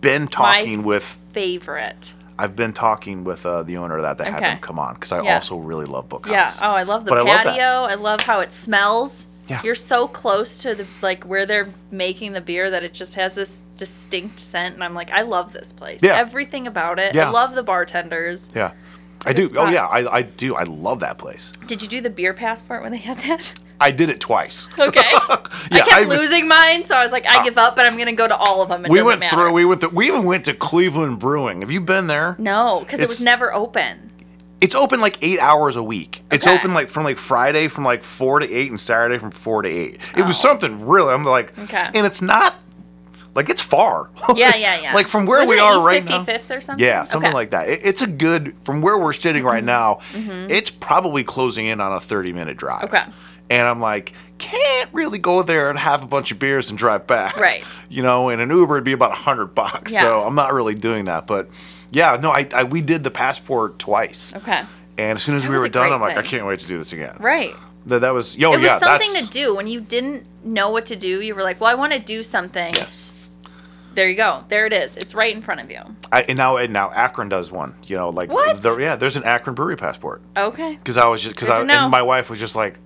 been 0.00 0.26
talking 0.28 0.82
with 0.82 1.04
favorite. 1.32 2.12
I've 2.38 2.56
been 2.56 2.72
talking 2.72 3.24
with 3.24 3.44
uh, 3.46 3.62
the 3.62 3.76
owner 3.76 3.96
of 3.98 4.02
that 4.02 4.18
to 4.18 4.24
have 4.24 4.36
Okay. 4.42 4.50
him 4.52 4.58
come 4.58 4.78
on 4.78 4.94
because 4.94 5.12
I 5.12 5.22
Yeah. 5.22 5.34
also 5.34 5.56
really 5.58 5.84
love 5.84 6.08
Bookhouse. 6.08 6.30
Yeah. 6.30 6.52
Oh, 6.62 6.70
I 6.72 6.82
love 6.82 7.04
the 7.04 7.10
But 7.10 7.18
I 7.18 7.22
love 7.22 7.42
patio. 7.44 7.84
I 7.84 7.94
love, 7.94 8.20
how 8.22 8.40
it 8.40 8.52
smells. 8.52 9.26
Yeah. 9.48 9.60
You're 9.64 9.74
so 9.74 10.06
close 10.06 10.58
to 10.62 10.74
the 10.74 10.86
like 11.00 11.24
where 11.24 11.46
they're 11.46 11.72
making 11.90 12.32
the 12.32 12.40
beer 12.40 12.70
that 12.70 12.84
it 12.84 12.94
just 12.94 13.14
has 13.16 13.34
this 13.34 13.62
distinct 13.76 14.40
scent, 14.40 14.74
and 14.74 14.84
I'm 14.84 14.94
like, 14.94 15.10
I 15.10 15.22
love 15.22 15.52
this 15.52 15.72
place. 15.72 16.00
Yeah. 16.02 16.16
Everything 16.16 16.66
about 16.66 16.98
it. 16.98 17.14
Yeah. 17.14 17.28
I 17.28 17.30
love 17.30 17.54
the 17.54 17.62
bartenders. 17.62 18.50
Yeah. 18.54 18.72
I 19.24 19.32
do. 19.32 19.48
good 19.48 19.56
Oh 19.56 19.68
yeah, 19.68 19.86
I, 19.86 20.18
I 20.18 20.22
do. 20.22 20.54
I 20.56 20.64
love 20.64 21.00
that 21.00 21.18
place. 21.18 21.52
Did 21.66 21.82
you 21.82 21.88
do 21.88 22.00
the 22.00 22.10
beer 22.10 22.34
passport 22.34 22.82
when 22.82 22.92
they 22.92 22.98
had 22.98 23.18
that? 23.18 23.54
I 23.80 23.90
did 23.90 24.08
it 24.10 24.20
twice. 24.20 24.68
Okay. 24.78 25.00
Yeah, 25.70 25.82
I 25.84 25.88
kept 25.88 25.92
I- 25.92 26.04
losing 26.04 26.48
mine, 26.48 26.84
so 26.84 26.96
I 26.96 27.02
was 27.02 27.12
like, 27.12 27.24
I 27.24 27.38
uh, 27.40 27.44
give 27.44 27.56
up, 27.56 27.76
but 27.76 27.86
I'm 27.86 27.96
gonna 27.96 28.12
go 28.12 28.26
to 28.26 28.36
all 28.36 28.62
of 28.62 28.68
them. 28.68 28.84
It 28.84 28.90
we 28.90 29.00
went 29.02 29.20
matter. 29.20 29.36
through. 29.36 29.52
We 29.52 29.64
went. 29.64 29.92
We 29.92 30.06
even 30.08 30.24
went 30.24 30.44
to 30.46 30.54
Cleveland 30.54 31.18
Brewing. 31.18 31.60
Have 31.60 31.70
you 31.70 31.80
been 31.80 32.08
there? 32.08 32.36
no, 32.38 32.80
because 32.80 33.00
it 33.00 33.08
was 33.08 33.22
never 33.22 33.52
open. 33.54 34.10
It's 34.62 34.74
open 34.74 35.00
like 35.02 35.18
eight 35.22 35.40
hours 35.40 35.76
a 35.76 35.82
week. 35.82 36.22
It's 36.30 36.46
Okay. 36.46 36.56
open 36.56 36.72
like 36.72 36.88
from 36.88 37.04
like 37.04 37.18
Friday 37.18 37.68
from 37.68 37.84
like 37.84 38.02
four 38.04 38.38
to 38.40 38.50
eight 38.50 38.70
and 38.70 38.80
Saturday 38.80 39.18
from 39.18 39.30
four 39.32 39.60
to 39.62 39.68
eight. 39.68 40.00
It 40.16 40.22
was 40.24 40.38
Oh. 40.38 40.48
something 40.48 40.86
really. 40.86 41.12
I'm 41.12 41.24
like, 41.24 41.52
Okay. 41.58 41.88
and 41.94 42.06
it's 42.06 42.22
not 42.22 42.54
like 43.34 43.48
it's 43.48 43.60
far. 43.62 44.10
Yeah, 44.36 44.54
yeah, 44.56 44.76
yeah. 44.82 44.94
like 44.94 45.08
from 45.08 45.26
where 45.26 45.40
Was 45.40 45.48
we 45.48 45.56
it 45.56 45.60
are 45.60 45.74
East 45.78 45.86
right 45.86 46.04
now. 46.08 46.24
55th 46.24 46.56
or 46.56 46.60
something? 46.60 46.84
Yeah, 46.84 47.02
something 47.04 47.26
Okay. 47.26 47.28
Mm-hmm. 47.28 47.34
like 47.34 47.50
that. 47.50 47.68
It, 47.68 47.80
it's 47.84 48.02
a 48.02 48.06
good 48.06 48.54
from 48.62 48.80
where 48.82 48.96
we're 48.96 49.12
sitting 49.12 49.42
right 49.42 49.64
now. 49.64 49.98
It's 50.14 50.70
probably 50.70 51.24
closing 51.24 51.66
in 51.66 51.80
on 51.80 51.92
a 51.92 52.00
thirty 52.00 52.32
minute 52.32 52.56
drive. 52.56 52.84
Okay. 52.84 53.02
And 53.50 53.66
I'm 53.66 53.80
like, 53.80 54.12
can't 54.38 54.88
really 54.92 55.18
go 55.18 55.42
there 55.42 55.68
and 55.68 55.78
have 55.78 56.02
a 56.02 56.06
bunch 56.06 56.30
of 56.32 56.38
beers 56.38 56.70
and 56.70 56.78
drive 56.78 57.06
back. 57.06 57.36
Right. 57.36 57.64
You 57.90 58.02
know, 58.02 58.30
in 58.30 58.40
an 58.40 58.48
Uber 58.48 58.76
it'd 58.76 58.84
be 58.84 58.92
about 58.92 59.10
a 59.10 59.16
hundred 59.16 59.54
bucks. 59.54 59.92
Yeah. 59.92 60.02
So 60.02 60.20
I'm 60.22 60.34
not 60.34 60.54
really 60.54 60.74
doing 60.74 61.04
that. 61.06 61.26
But 61.26 61.50
yeah, 61.92 62.16
no, 62.20 62.30
I, 62.30 62.48
I 62.54 62.64
we 62.64 62.80
did 62.82 63.04
the 63.04 63.10
passport 63.10 63.78
twice. 63.78 64.34
Okay. 64.34 64.62
And 64.98 65.16
as 65.16 65.22
soon 65.22 65.36
as 65.36 65.42
That 65.44 65.48
we 65.48 65.52
was 65.54 65.60
were 65.60 65.66
a 65.66 65.70
done, 65.70 65.88
great 65.88 65.94
I'm 65.94 66.00
like, 66.00 66.16
I 66.16 66.20
thing. 66.22 66.30
can't 66.30 66.46
wait 66.46 66.58
to 66.60 66.66
do 66.66 66.76
this 66.78 66.92
again. 66.92 67.16
Right. 67.20 67.54
That, 67.86 68.00
that 68.00 68.12
was 68.14 68.36
yo, 68.36 68.52
it 68.52 68.58
was 68.58 68.66
yeah, 68.66 68.78
something 68.78 69.12
that's 69.12 69.26
to 69.26 69.30
do 69.32 69.54
when 69.54 69.66
you 69.66 69.80
didn't 69.80 70.26
know 70.44 70.70
what 70.70 70.86
to 70.86 70.96
do. 70.96 71.20
You 71.20 71.34
were 71.34 71.42
like, 71.42 71.60
"Well, 71.60 71.70
I 71.70 71.74
want 71.74 71.92
to 71.92 71.98
do 71.98 72.22
something." 72.22 72.74
yes. 72.74 73.12
There 73.94 74.08
you 74.08 74.16
go. 74.16 74.42
There 74.48 74.64
it 74.64 74.72
is. 74.72 74.96
It's 74.96 75.14
right 75.14 75.34
in 75.36 75.42
front 75.42 75.60
of 75.60 75.70
you. 75.70 75.80
I, 76.10 76.22
and 76.22 76.38
now 76.38 76.56
and 76.56 76.72
now 76.72 76.90
Akron 76.92 77.28
does 77.28 77.50
one. 77.52 77.74
You 77.86 77.96
know, 77.96 78.08
like 78.08 78.32
What? 78.32 78.62
there- 78.62 78.80
yeah, 78.80 78.96
there's 78.96 79.16
an 79.16 79.24
Akron 79.24 79.54
brewery 79.54 79.76
passport. 79.76 80.22
Okay. 80.36 80.76
because 80.76 80.96
I 80.96 81.06
was 81.08 81.22
just 81.22 81.34
because 81.34 81.48
Good 81.48 81.56
I 81.58 81.60
to 81.60 81.66
know. 81.66 81.74
and 81.82 81.90
my 81.90 82.00
wife 82.02 82.30
was 82.30 82.38
just 82.38 82.54
like, 82.56 82.78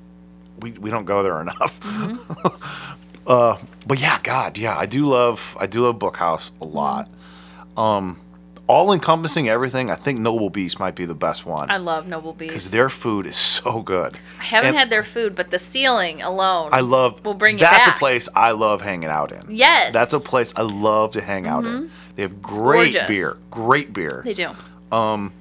we 0.61 0.73
we 0.73 0.91
don't 0.91 1.05
go 1.05 1.23
there 1.23 1.41
enough. 1.41 1.79
Mm-hmm. 1.81 3.27
uh, 3.27 3.59
but 3.87 4.01
yeah, 4.01 4.19
God, 4.23 4.59
yeah, 4.59 4.77
I 4.77 4.87
do 4.87 5.07
love 5.07 5.57
I 5.61 5.67
do 5.67 5.83
love 5.83 5.99
Bookhouse 5.99 6.51
a 6.61 6.65
lot. 6.65 7.09
Mm-hmm. 7.09 7.79
Um, 7.81 8.21
all 8.69 8.93
encompassing 8.93 9.49
everything. 9.49 9.91
I 9.91 9.95
think 9.95 10.19
Noble 10.19 10.51
Beast 10.51 10.81
might 10.81 10.95
be 10.97 11.05
the 11.05 11.15
best 11.15 11.47
one 11.47 11.71
I 11.71 11.77
love 11.77 12.07
Noble 12.09 12.33
Beast. 12.33 12.49
because 12.51 12.71
their 12.73 12.89
food 12.89 13.27
is 13.27 13.37
so 13.37 13.81
good. 13.83 14.19
I 14.41 14.45
haven't 14.45 14.69
and 14.71 14.77
had 14.79 14.91
their 14.91 15.05
food, 15.05 15.37
but 15.37 15.51
the 15.51 15.59
ceiling 15.59 16.21
alone. 16.23 16.71
I 16.73 16.81
love. 16.81 17.25
Will 17.25 17.35
bring 17.35 17.57
you 17.57 17.61
That's 17.61 17.87
back. 17.87 17.97
a 17.97 17.99
place 17.99 18.29
I 18.35 18.51
love 18.53 18.83
hanging 18.83 19.09
out 19.09 19.31
in. 19.33 19.45
Yes. 19.55 19.85
Mm-hmm. 19.85 19.93
That's 19.93 20.13
a 20.13 20.21
place 20.21 20.53
I 20.57 20.63
love 20.63 21.13
to 21.13 21.21
hang 21.21 21.47
out 21.47 21.65
in. 21.65 21.91
They 22.17 22.23
have 22.23 22.43
great 22.43 22.97
beer, 23.07 23.37
great 23.51 23.93
beer. 23.93 24.23
They 24.25 24.35
do. 24.35 24.51
Um, 24.91 25.33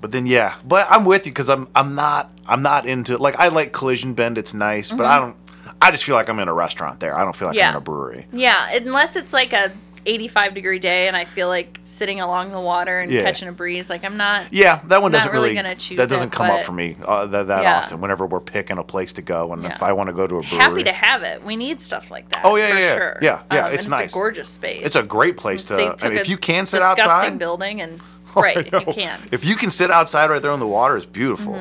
But 0.00 0.10
then 0.10 0.26
yeah, 0.26 0.54
but 0.64 0.86
I'm 0.90 1.04
with 1.04 1.26
you 1.26 1.32
because 1.32 1.48
I'm 1.48 1.68
I'm 1.76 1.94
not 1.94 2.32
I'm 2.46 2.62
not 2.62 2.86
into 2.86 3.18
like 3.18 3.36
I 3.36 3.48
like 3.48 3.72
Collision 3.72 4.14
Bend. 4.14 4.36
It's 4.36 4.52
nice, 4.54 4.90
but 4.90 5.06
I 5.06 5.18
don't. 5.18 5.36
I 5.80 5.90
just 5.92 6.02
feel 6.04 6.16
like 6.16 6.28
I'm 6.28 6.38
in 6.40 6.48
a 6.48 6.52
restaurant 6.54 6.98
there. 7.00 7.16
I 7.16 7.22
don't 7.24 7.34
feel 7.36 7.48
like 7.48 7.56
I'm 7.56 7.62
Mm-hmm. 7.62 7.70
In 7.70 7.76
a 7.76 7.80
brewery. 7.80 8.26
Yeah, 8.32 8.70
unless 8.74 9.14
it's 9.14 9.32
like 9.32 9.52
a 9.52 9.70
85 10.06 10.54
degree 10.54 10.78
day 10.78 11.08
and 11.08 11.16
I 11.16 11.24
feel 11.24 11.48
like 11.48 11.78
sitting 11.84 12.20
along 12.20 12.52
the 12.52 12.60
water 12.60 13.00
and 13.00 13.10
Yeah. 13.12 13.22
catching 13.22 13.48
a 13.48 13.52
breeze. 13.52 13.88
Like 13.90 14.04
I'm 14.04 14.16
not. 14.16 14.46
Yeah, 14.52 14.80
that 14.86 15.02
one 15.02 15.12
doesn't 15.12 15.30
really 15.30 15.54
really. 15.54 15.62
that 15.96 16.08
doesn't 16.08 16.28
it, 16.28 16.32
come 16.32 16.50
up 16.50 16.64
for 16.64 16.72
me 16.72 16.96
uh, 17.04 17.26
that, 17.26 17.48
that 17.48 17.62
Yeah. 17.62 17.78
often. 17.78 18.00
Whenever 18.00 18.26
we're 18.26 18.40
picking 18.40 18.78
a 18.78 18.82
place 18.82 19.12
to 19.14 19.22
go, 19.22 19.52
and 19.52 19.62
Yeah. 19.62 19.74
if 19.74 19.82
I 19.82 19.92
want 19.92 20.08
to 20.08 20.12
go 20.12 20.26
to 20.26 20.36
a 20.36 20.40
brewery, 20.42 20.58
Happy 20.58 20.84
to 20.84 20.92
have 20.92 21.22
it. 21.22 21.44
We 21.44 21.56
need 21.56 21.80
stuff 21.80 22.10
like 22.10 22.28
that. 22.30 22.44
Oh, 22.44 22.56
yeah, 22.56 22.68
for 22.70 22.74
yeah, 22.74 22.80
yeah. 22.80 22.94
sure. 22.96 23.18
Yeah, 23.22 23.40
yeah, 23.52 23.66
Um, 23.66 23.72
it's 23.74 23.88
nice. 23.88 24.00
It's 24.04 24.12
a 24.12 24.16
gorgeous 24.16 24.48
space. 24.48 24.82
It's 24.84 24.96
a 24.96 25.02
great 25.02 25.36
place 25.36 25.64
to. 25.64 25.96
I 26.02 26.08
mean, 26.08 26.18
if 26.18 26.28
you 26.28 26.36
can 26.38 26.66
sit 26.66 26.78
disgusting 26.78 27.04
outside, 27.10 27.38
building 27.38 27.80
and 27.80 28.00
right, 28.34 28.56
if 28.56 28.72
you 28.72 28.92
can. 28.92 29.20
If 29.30 29.44
you 29.44 29.56
can 29.56 29.70
sit 29.70 29.90
outside 29.90 30.30
right 30.30 30.40
there 30.40 30.50
on 30.50 30.60
the 30.60 30.66
water, 30.66 30.96
it's 30.96 31.06
beautiful. 31.06 31.58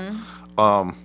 Um, 0.57 0.95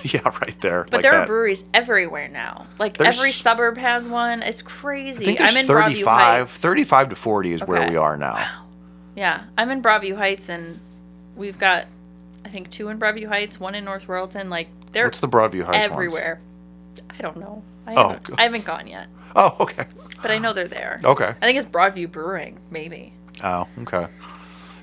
yeah, 0.04 0.20
right 0.24 0.60
there. 0.60 0.84
But 0.84 0.92
like 0.94 1.02
there 1.02 1.12
that. 1.12 1.24
are 1.24 1.26
breweries 1.26 1.64
everywhere 1.74 2.28
now. 2.28 2.66
Like 2.78 2.96
There's- 2.96 3.16
every 3.16 3.32
suburb 3.32 3.76
has 3.78 4.06
one. 4.08 4.42
It's 4.42 4.62
I 4.62 4.66
crazy. 4.66 5.24
think 5.24 5.40
I'm 5.40 5.56
in 5.56 5.66
Broadview 5.66 6.04
35, 6.04 6.20
Heights. 6.40 6.58
35 6.58 7.08
to 7.10 7.16
40 7.16 7.52
is 7.52 7.60
where 7.64 7.88
we 7.88 7.96
are 7.96 8.16
now. 8.16 8.34
Wow. 8.34 8.62
Yeah, 9.14 9.44
I'm 9.56 9.70
in 9.70 9.80
Broadview 9.82 10.16
Heights, 10.16 10.48
and 10.50 10.78
we've 11.36 11.58
got, 11.58 11.86
I 12.44 12.48
think, 12.50 12.68
two 12.70 12.88
in 12.88 12.98
Broadview 12.98 13.28
Heights, 13.28 13.58
one 13.58 13.74
in 13.74 13.84
North 13.84 14.06
Royalton. 14.06 14.48
Like 14.50 14.68
they're 14.92 15.06
What's 15.06 15.20
the 15.20 15.28
Broadview 15.28 15.62
Heights 15.64 15.88
ones? 15.88 15.92
everywhere. 15.92 16.40
I 17.18 17.22
don't 17.22 17.36
know. 17.38 17.62
I 17.86 17.94
Oh, 17.94 18.08
haven't. 18.10 18.38
I 18.38 18.42
haven't 18.42 18.64
gone 18.64 18.86
yet, 18.88 19.08
Oh, 19.34 19.56
okay. 19.60 19.84
but 20.22 20.30
I 20.30 20.38
know 20.38 20.52
they're 20.52 20.66
there. 20.68 20.98
Okay. 21.04 21.28
I 21.28 21.32
think 21.46 21.56
it's 21.58 21.68
Broadview 21.68 22.10
Brewing, 22.10 22.58
maybe. 22.70 23.12
Oh, 23.44 23.66
okay. 23.82 24.06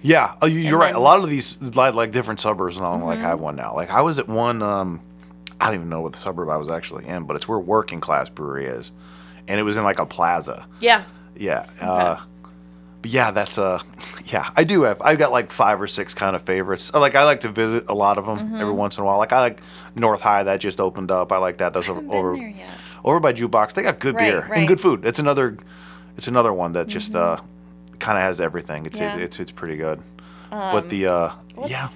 Yeah, 0.04 0.36
oh, 0.41 0.45
you, 0.45 0.60
you're 0.60 0.78
right. 0.78 0.89
A 0.91 0.93
then- 0.93 0.95
Mm-hmm. 0.95 1.04
lot 1.04 1.24
of 1.24 1.30
these 1.30 1.62
like, 1.76 1.93
like 1.95 2.12
different 2.12 2.39
suburbs 2.39 2.78
and 2.78 2.86
all 2.86 2.99
like 2.99 3.20
I 3.20 3.24
have 3.30 3.39
one 3.39 3.56
now. 3.56 3.74
Like 3.74 3.89
I 3.89 4.01
was 4.01 4.20
at 4.20 4.28
one. 4.28 4.62
Um, 4.62 5.01
I 5.62 5.68
don't 5.68 5.76
even 5.76 5.89
know 5.89 6.01
what 6.01 6.12
the 6.12 6.18
suburb 6.18 6.49
I 6.49 6.58
was 6.58 6.70
actually 6.70 7.06
in, 7.08 7.24
but 7.24 7.36
it's 7.38 7.47
where 7.47 7.58
working 7.60 8.01
class 8.01 8.28
brewery 8.30 8.66
is, 8.66 8.91
and 9.47 9.60
it 9.60 9.64
was 9.64 9.78
in 9.78 9.84
like 9.84 9.99
a 9.99 10.06
plaza. 10.06 10.68
Yeah. 10.82 11.06
Yeah. 11.38 11.66
Uh, 11.82 12.20
but 13.01 13.12
yeah, 13.12 13.32
that's 13.32 13.58
uh, 13.58 13.82
yeah. 14.26 14.49
I 14.58 14.64
do 14.66 14.84
have. 14.84 15.01
I've 15.01 15.18
got 15.18 15.32
like 15.32 15.51
five 15.51 15.82
or 15.82 15.88
six 15.88 16.14
kind 16.14 16.36
of 16.36 16.41
favorites. 16.43 16.91
Uh, 16.93 16.99
Like 16.99 17.16
I 17.16 17.24
like 17.24 17.39
to 17.41 17.49
visit 17.49 17.86
a 17.88 17.93
lot 17.93 18.18
of 18.18 18.26
them 18.26 18.39
Mm-hmm. 18.39 18.56
every 18.62 18.74
once 18.74 18.97
in 18.97 19.04
a 19.04 19.06
while. 19.06 19.18
Like 19.18 19.32
I 19.32 19.39
like 19.39 19.62
North 19.95 20.22
High 20.22 20.43
that 20.43 20.60
just 20.60 20.80
opened 20.82 21.12
up. 21.12 21.32
I 21.32 21.38
like 21.38 21.58
that. 21.60 21.74
Those 21.74 21.88
I 21.88 21.93
over 21.93 22.14
over, 22.14 22.36
there 22.36 22.49
yet. 22.49 22.72
over 23.06 23.20
by 23.22 23.32
Jukebox. 23.32 23.74
They 23.74 23.84
got 23.84 23.99
good 23.99 24.16
Right, 24.16 24.32
beer 24.32 24.49
and 24.54 24.68
good 24.68 24.82
food. 24.82 25.06
It's 25.06 25.20
another. 25.20 25.58
It's 26.18 26.28
another 26.28 26.51
one 26.54 26.74
that 26.74 26.88
just 26.88 27.16
uh, 27.16 27.39
kind 28.00 28.18
of 28.18 28.24
has 28.24 28.39
everything. 28.41 28.86
It's. 28.86 29.00
Yeah. 29.00 29.18
it's 29.18 29.39
it's 29.39 29.52
pretty 29.52 29.78
good. 29.78 30.02
but 30.50 30.89
the 30.89 31.08
uh, 31.08 31.32
yeah, 31.68 31.88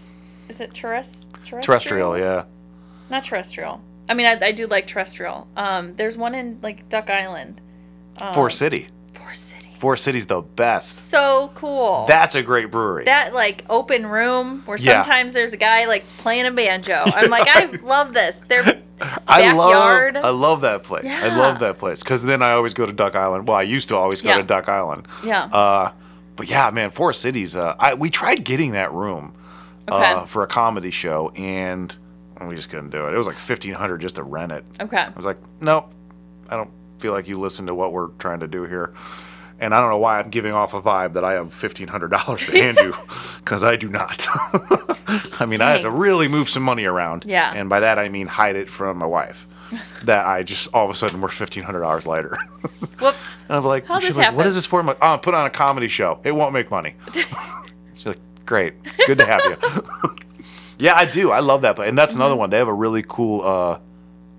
Is 0.49 0.59
it 0.61 0.73
terrest- 0.73 1.31
terrestrial? 1.43 1.61
terrestrial. 1.61 2.17
Yeah. 2.17 2.45
Not 3.09 3.23
terrestrial. 3.23 3.81
I 4.09 4.13
mean, 4.13 4.25
I, 4.25 4.47
I 4.47 4.51
do 4.51 4.67
like 4.67 4.87
terrestrial. 4.87 5.47
Um, 5.55 5.95
there's 5.95 6.17
one 6.17 6.33
in 6.35 6.59
like 6.61 6.87
Duck 6.89 7.09
Island. 7.09 7.61
Um, 8.17 8.33
Forest 8.33 8.57
City. 8.57 8.87
Forest 9.13 9.43
City. 9.49 9.66
Forest 9.77 10.03
City's 10.03 10.25
the 10.25 10.41
best. 10.41 10.93
So 11.09 11.51
cool. 11.55 12.05
That's 12.07 12.35
a 12.35 12.41
great 12.43 12.71
brewery. 12.71 13.05
that 13.05 13.33
like 13.33 13.63
open 13.69 14.05
room 14.07 14.61
where 14.65 14.77
Yeah. 14.77 15.01
sometimes 15.03 15.33
there's 15.33 15.53
a 15.53 15.57
guy 15.57 15.85
like 15.85 16.03
playing 16.17 16.45
a 16.45 16.51
banjo. 16.51 17.03
I'm 17.05 17.29
like, 17.29 17.47
I 17.47 17.65
love 17.83 18.13
this. 18.13 18.43
They're 18.47 18.63
I 19.01 19.43
backyard. 19.43 20.15
love 20.15 20.25
I 20.25 20.29
love 20.29 20.61
that 20.61 20.83
place. 20.83 21.05
I 21.05 21.27
Yeah. 21.27 21.37
love 21.37 21.59
that 21.59 21.77
place 21.77 22.01
because 22.01 22.23
then 22.23 22.41
I 22.41 22.53
always 22.53 22.73
go 22.73 22.85
to 22.85 22.91
Duck 22.93 23.15
Island. 23.15 23.47
Well, 23.47 23.57
I 23.57 23.61
used 23.61 23.89
to 23.89 23.95
always 23.95 24.21
go 24.21 24.29
Yeah. 24.29 24.37
to 24.37 24.43
Duck 24.43 24.67
Island. 24.67 25.07
Yeah. 25.23 25.43
Uh, 25.45 25.91
but 26.35 26.49
yeah, 26.49 26.69
man, 26.71 26.89
Forest 26.89 27.21
City. 27.21 27.45
Uh, 27.55 27.75
I 27.79 27.93
we 27.93 28.09
tried 28.09 28.43
getting 28.43 28.71
that 28.71 28.91
room 28.93 29.35
uh, 29.87 29.95
Okay. 29.95 30.25
for 30.27 30.43
a 30.43 30.47
comedy 30.47 30.91
show, 30.91 31.29
and 31.35 31.95
we 32.47 32.55
just 32.55 32.69
couldn't 32.69 32.89
do 32.89 33.05
it. 33.07 33.13
It 33.13 33.17
was 33.17 33.27
like 33.27 33.37
fifteen 33.39 33.73
hundred 33.73 34.01
just 34.01 34.15
to 34.15 34.23
rent 34.23 34.51
it. 34.51 34.65
Okay. 34.81 34.97
I 34.97 35.09
was 35.15 35.25
like, 35.25 35.37
nope, 35.61 35.91
I 36.49 36.55
don't 36.55 36.71
feel 36.99 37.13
like 37.13 37.27
you 37.27 37.37
listen 37.39 37.67
to 37.67 37.75
what 37.75 37.93
we're 37.93 38.07
trying 38.19 38.39
to 38.39 38.47
do 38.47 38.63
here. 38.65 38.93
And 39.59 39.73
I 39.73 39.79
don't 39.81 39.89
know 39.89 39.97
why 39.97 40.19
I'm 40.19 40.29
giving 40.29 40.51
off 40.53 40.73
a 40.75 40.81
vibe 40.81 41.13
that 41.13 41.23
I 41.23 41.33
have 41.33 41.51
fifteen 41.53 41.87
hundred 41.87 42.09
dollars 42.11 42.45
to 42.45 42.51
hand 42.51 42.77
you, 42.81 42.93
because 43.39 43.63
I 43.63 43.75
do 43.75 43.89
not. 43.89 44.27
I 45.39 45.45
mean, 45.47 45.61
I 45.61 45.71
had 45.71 45.81
to 45.81 45.89
really 45.91 46.27
move 46.27 46.47
some 46.49 46.63
money 46.63 46.85
around. 46.85 47.25
Yeah. 47.27 47.51
And 47.55 47.67
by 47.69 47.79
that 47.79 47.97
I 47.97 48.09
mean 48.09 48.27
hide 48.27 48.55
it 48.55 48.69
from 48.69 48.97
my 48.97 49.05
wife. 49.05 49.47
that 50.03 50.25
I 50.25 50.43
just 50.43 50.73
all 50.73 50.85
of 50.85 50.91
a 50.91 50.95
sudden 50.95 51.19
we're 51.21 51.29
fifteen 51.29 51.63
hundred 51.63 51.81
dollars 51.81 52.05
later. 52.05 52.37
Whoops. 52.99 53.35
and 53.49 53.57
I'm 53.57 53.65
like, 53.65 53.85
How'd 53.85 54.01
she's 54.03 54.15
like, 54.15 54.35
what 54.35 54.45
is 54.45 54.55
this 54.55 54.65
for? 54.65 54.79
I'm 54.79 54.85
like, 54.85 54.97
oh, 55.01 55.17
put 55.17 55.33
on 55.33 55.45
a 55.45 55.49
comedy 55.49 55.87
show. 55.87 56.19
It 56.23 56.31
won't 56.31 56.53
make 56.53 56.69
money. 56.71 56.95
she's 57.95 58.05
like, 58.05 58.19
great, 58.45 58.73
good 59.07 59.17
to 59.17 59.25
have 59.25 59.41
you. 59.43 60.15
yeah, 60.79 60.93
I 60.95 61.05
do. 61.05 61.31
I 61.31 61.39
love 61.39 61.61
that 61.63 61.75
place, 61.75 61.89
and 61.89 61.97
that's 61.97 62.15
another 62.15 62.33
Mm-hmm. 62.33 62.39
one. 62.39 62.49
They 62.51 62.57
have 62.59 62.67
a 62.67 62.73
really 62.73 63.03
cool 63.07 63.41
uh, 63.41 63.79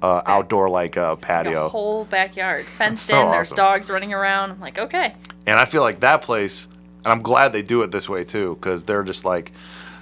uh, 0.02 0.22
outdoor 0.26 0.68
like 0.68 0.96
uh, 0.96 1.10
Like 1.10 1.20
patio. 1.20 1.66
a 1.66 1.68
whole 1.68 2.04
backyard 2.04 2.64
fenced 2.78 3.06
so 3.06 3.24
in. 3.24 3.30
There's 3.30 3.50
dogs 3.50 3.90
running 3.90 4.12
around. 4.12 4.52
I'm 4.52 4.60
like, 4.60 4.78
okay. 4.78 5.14
And 5.46 5.58
I 5.58 5.64
feel 5.64 5.82
like 5.82 6.00
that 6.00 6.22
place, 6.22 6.68
and 7.04 7.12
I'm 7.12 7.22
glad 7.22 7.52
they 7.52 7.62
do 7.62 7.82
it 7.82 7.90
this 7.90 8.08
way 8.08 8.24
too, 8.24 8.54
because 8.60 8.84
they're 8.84 9.02
just 9.02 9.24
like, 9.24 9.52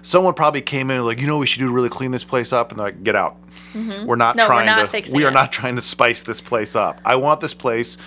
someone 0.03 0.35
probably 0.35 0.61
came 0.63 0.91
in 0.91 0.99
and 0.99 1.07
like, 1.07 1.21
you 1.21 1.27
know, 1.27 1.37
what 1.37 1.41
we 1.41 1.47
should 1.47 1.61
do 1.61 1.67
to 1.69 1.73
really 1.73 1.89
clean 1.89 2.11
this 2.11 2.25
place 2.25 2.53
up, 2.53 2.71
and 2.71 2.79
they're 2.79 2.87
like, 2.89 3.03
get 3.05 3.17
out. 3.17 3.37
We're 3.75 4.17
not 4.17 4.37
Mm-hmm. 4.37 4.39
No, 4.39 4.45
we're 4.45 4.47
trying 4.47 4.67
not 4.67 4.91
to. 4.91 5.13
we 5.15 5.25
are 5.25 5.29
it." 5.29 5.33
not 5.35 5.53
trying 5.53 5.77
to 5.77 5.83
spice 5.83 6.23
this 6.23 6.41
place 6.41 6.75
up. 6.75 6.99
I 7.05 7.17
want 7.17 7.41
this 7.41 7.53
place 7.55 7.99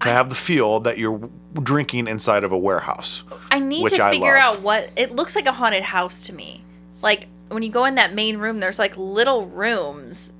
to 0.00 0.08
have 0.08 0.28
the 0.28 0.34
feel 0.34 0.80
that 0.80 0.98
you're 0.98 1.30
drinking 1.54 2.08
inside 2.08 2.42
of 2.42 2.50
a 2.50 2.58
warehouse. 2.58 3.22
I 3.52 3.60
need 3.60 3.84
Which 3.84 3.94
to 3.94 4.02
I 4.04 4.10
figure 4.10 4.36
out 4.36 4.60
what 4.62 4.90
it 4.96 5.12
looks 5.12 5.36
like 5.36 5.46
a 5.46 5.52
haunted 5.52 5.84
house 5.84 6.24
to 6.24 6.32
me. 6.34 6.64
Like 7.02 7.28
when 7.50 7.62
you 7.62 7.70
go 7.70 7.84
in 7.84 7.94
that 7.96 8.12
main 8.14 8.38
room, 8.38 8.58
there's 8.58 8.80
like 8.80 8.96
little 8.96 9.46
rooms 9.46 10.32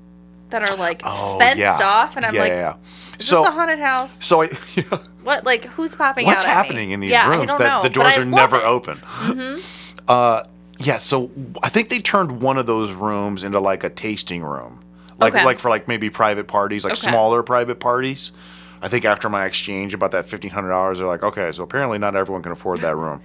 that 0.53 0.69
are 0.69 0.75
like 0.77 1.01
Oh, 1.03 1.37
fenced 1.39 1.59
yeah. 1.59 1.77
off, 1.81 2.15
and 2.17 2.25
I'm 2.25 2.33
yeah, 2.33 2.41
like, 2.41 2.49
yeah, 2.51 2.57
yeah. 2.59 3.17
is 3.19 3.27
so, 3.27 3.41
this 3.41 3.49
a 3.49 3.51
haunted 3.51 3.79
house? 3.79 4.25
so 4.25 4.41
I, 4.41 4.49
What 5.23 5.43
like 5.45 5.65
who's 5.65 5.93
popping 5.95 6.25
what's 6.25 6.43
out? 6.43 6.49
at 6.49 6.49
me? 6.49 6.53
happening 6.55 6.91
in 6.91 6.99
these 7.01 7.11
rooms 7.27 7.55
that 7.57 7.59
know, 7.59 7.81
the 7.83 7.89
doors 7.89 8.17
are 8.17 8.25
never 8.25 8.55
it. 8.57 8.61
Mm-hmm. 8.63 8.69
open? 8.69 9.61
Uh, 10.07 10.43
yeah. 10.79 10.97
So 10.97 11.31
I 11.61 11.69
think 11.69 11.89
they 11.89 11.99
turned 11.99 12.41
one 12.41 12.57
of 12.57 12.65
those 12.65 12.91
rooms 12.91 13.43
into 13.43 13.59
like 13.59 13.83
a 13.83 13.89
tasting 13.89 14.41
room, 14.43 14.81
like 15.19 15.33
Okay. 15.33 15.45
like 15.45 15.59
for 15.59 15.69
like 15.69 15.87
maybe 15.87 16.09
private 16.09 16.47
parties, 16.47 16.83
like 16.83 16.93
Okay. 16.93 17.09
smaller 17.09 17.43
private 17.43 17.79
parties. 17.79 18.31
I 18.81 18.89
think 18.89 19.05
after 19.05 19.29
my 19.29 19.45
exchange 19.45 19.93
about 19.93 20.11
that 20.11 20.25
fifteen 20.25 20.51
hundred 20.51 20.69
dollars, 20.69 20.97
they're 20.97 21.07
like, 21.07 21.23
okay, 21.23 21.51
so 21.53 21.63
apparently 21.63 21.97
not 21.99 22.15
everyone 22.17 22.43
can 22.43 22.51
afford 22.51 22.81
that 22.81 22.97
room. 22.97 23.21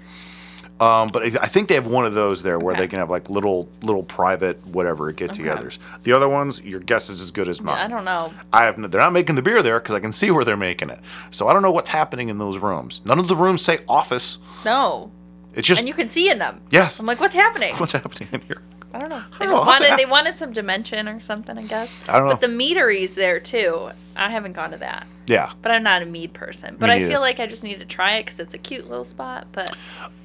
Um, 0.81 1.09
but 1.09 1.23
I 1.23 1.27
I 1.43 1.49
think 1.49 1.69
they 1.69 1.75
have 1.75 1.87
one 1.87 2.07
of 2.07 2.15
those 2.15 2.43
there 2.43 2.59
where 2.59 2.73
Okay. 2.73 2.83
they 2.83 2.89
can 2.89 2.99
have 3.01 3.11
like 3.11 3.29
little 3.29 3.69
little 3.83 4.03
private 4.05 4.65
whatever 4.67 5.11
get-togethers. 5.13 5.79
The 6.05 6.13
other 6.13 6.29
ones, 6.29 6.61
your 6.63 6.81
guess 6.81 7.11
is 7.11 7.21
as 7.21 7.31
good 7.33 7.49
as 7.49 7.61
mine. 7.61 7.79
I 7.79 7.89
don't 7.89 8.05
know. 8.05 8.33
I 8.53 8.65
have. 8.65 8.79
n- 8.79 8.89
They're 8.91 9.01
not 9.01 9.13
making 9.13 9.35
the 9.35 9.43
beer 9.43 9.63
there 9.63 9.81
because 9.81 9.95
I 9.97 10.01
can 10.01 10.13
see 10.13 10.31
where 10.31 10.45
they're 10.45 10.57
making 10.57 10.91
it. 10.91 11.01
So 11.31 11.49
I 11.49 11.53
don't 11.53 11.63
know 11.63 11.71
what's 11.73 11.91
happening 11.91 12.29
in 12.29 12.39
those 12.39 12.59
rooms. 12.59 13.01
None 13.05 13.19
of 13.19 13.27
the 13.29 13.37
rooms 13.37 13.63
say 13.63 13.81
office. 13.89 14.39
No, 14.65 15.11
It's 15.55 15.67
just 15.67 15.81
and 15.81 15.89
you 15.89 15.95
can 15.95 16.09
see 16.09 16.31
in 16.31 16.39
them. 16.39 16.61
yes. 16.71 17.01
I'm 17.01 17.07
like, 17.07 17.19
what's 17.21 17.35
happening? 17.35 17.75
What's 17.79 17.93
happening 17.93 18.29
in 18.33 18.41
here? 18.43 18.63
I 18.93 18.99
don't 19.01 19.11
know. 19.11 19.23
They 19.39 19.47
just 19.47 19.67
wanted 19.67 19.99
they 19.99 20.07
wanted 20.17 20.37
some 20.37 20.53
dimension 20.53 21.09
or 21.09 21.21
something, 21.21 21.59
I 21.59 21.63
guess. 21.63 21.95
I 22.09 22.19
don't 22.19 22.29
know. 22.29 22.35
But 22.35 22.41
the 22.41 22.49
meadery's 22.49 23.15
there 23.15 23.39
too. 23.41 23.91
I 24.17 24.31
haven't 24.31 24.55
gone 24.55 24.71
to 24.73 24.79
that, 24.79 25.07
Yeah. 25.27 25.53
but 25.63 25.71
I'm 25.71 25.83
not 25.83 26.03
a 26.03 26.07
mead 26.07 26.33
person. 26.33 26.77
But 26.79 26.91
I 26.91 26.99
neither. 26.99 27.11
feel 27.11 27.21
like 27.21 27.39
I 27.39 27.47
just 27.47 27.63
need 27.63 27.79
to 27.81 27.85
try 27.87 28.17
it 28.17 28.25
because 28.25 28.41
it's 28.41 28.55
a 28.55 28.59
cute 28.59 28.89
little 28.89 29.05
spot. 29.05 29.47
But 29.53 29.77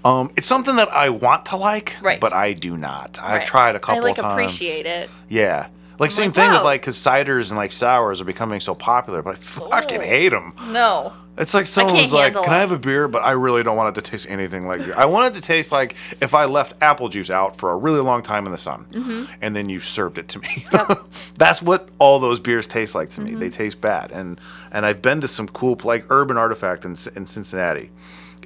Um, 0.03 0.31
it's 0.35 0.47
something 0.47 0.77
that 0.77 0.91
I 0.91 1.09
want 1.09 1.45
to 1.47 1.57
like, 1.57 1.97
Right. 2.01 2.19
but 2.19 2.33
I 2.33 2.53
do 2.53 2.75
not. 2.75 3.19
I've 3.21 3.39
right. 3.39 3.45
tried 3.47 3.75
a 3.75 3.79
couple 3.79 4.05
of 4.05 4.15
times. 4.15 4.19
I 4.19 4.21
like 4.23 4.37
times. 4.37 4.51
appreciate 4.51 4.85
it. 4.85 5.09
Yeah. 5.29 5.67
Like 5.99 6.09
same 6.11 6.27
like, 6.27 6.35
thing 6.35 6.49
with 6.49 6.59
wow. 6.59 6.63
like 6.63 6.81
because 6.81 6.97
ciders 6.97 7.49
and 7.49 7.57
like 7.57 7.71
sours 7.71 8.19
are 8.19 8.25
becoming 8.25 8.59
so 8.59 8.73
popular, 8.73 9.21
but 9.21 9.35
I 9.35 9.37
fucking 9.39 10.01
hate 10.01 10.29
them. 10.29 10.53
No, 10.69 11.13
It's 11.35 11.53
like 11.55 11.65
someone 11.65 11.95
was 11.95 12.13
like, 12.13 12.33
"Can 12.33 12.53
I 12.53 12.59
have 12.59 12.71
a 12.71 12.77
beer?" 12.77 13.07
But 13.07 13.23
I 13.23 13.31
really 13.31 13.63
don't 13.63 13.75
want 13.75 13.97
it 13.97 14.01
to 14.03 14.11
taste 14.11 14.27
anything 14.29 14.67
like 14.67 14.81
beer. 14.81 14.93
I 14.95 15.05
want 15.05 15.35
it 15.35 15.39
to 15.41 15.45
taste 15.45 15.71
like 15.71 15.95
if 16.21 16.33
I 16.35 16.45
left 16.45 16.73
apple 16.81 17.09
juice 17.09 17.31
out 17.31 17.57
for 17.57 17.71
a 17.71 17.77
really 17.77 18.01
long 18.01 18.21
time 18.21 18.45
in 18.45 18.51
the 18.51 18.57
sun, 18.57 18.85
Mm-hmm. 18.91 19.33
and 19.41 19.55
then 19.55 19.67
you 19.67 19.79
served 19.79 20.17
it 20.19 20.27
to 20.29 20.39
me. 20.39 20.65
That's 21.39 21.61
what 21.61 21.89
all 21.97 22.19
those 22.19 22.39
beers 22.39 22.67
taste 22.67 22.93
like 22.93 23.09
to 23.11 23.21
me. 23.21 23.31
Mm-hmm. 23.31 23.39
They 23.39 23.49
taste 23.49 23.81
bad, 23.81 24.11
and 24.11 24.39
and 24.71 24.85
I've 24.85 25.01
been 25.01 25.21
to 25.21 25.27
some 25.27 25.47
cool 25.47 25.79
like 25.83 26.05
Urban 26.11 26.37
Artifact 26.37 26.85
in, 26.85 26.91
in 27.15 27.25
Cincinnati. 27.25 27.89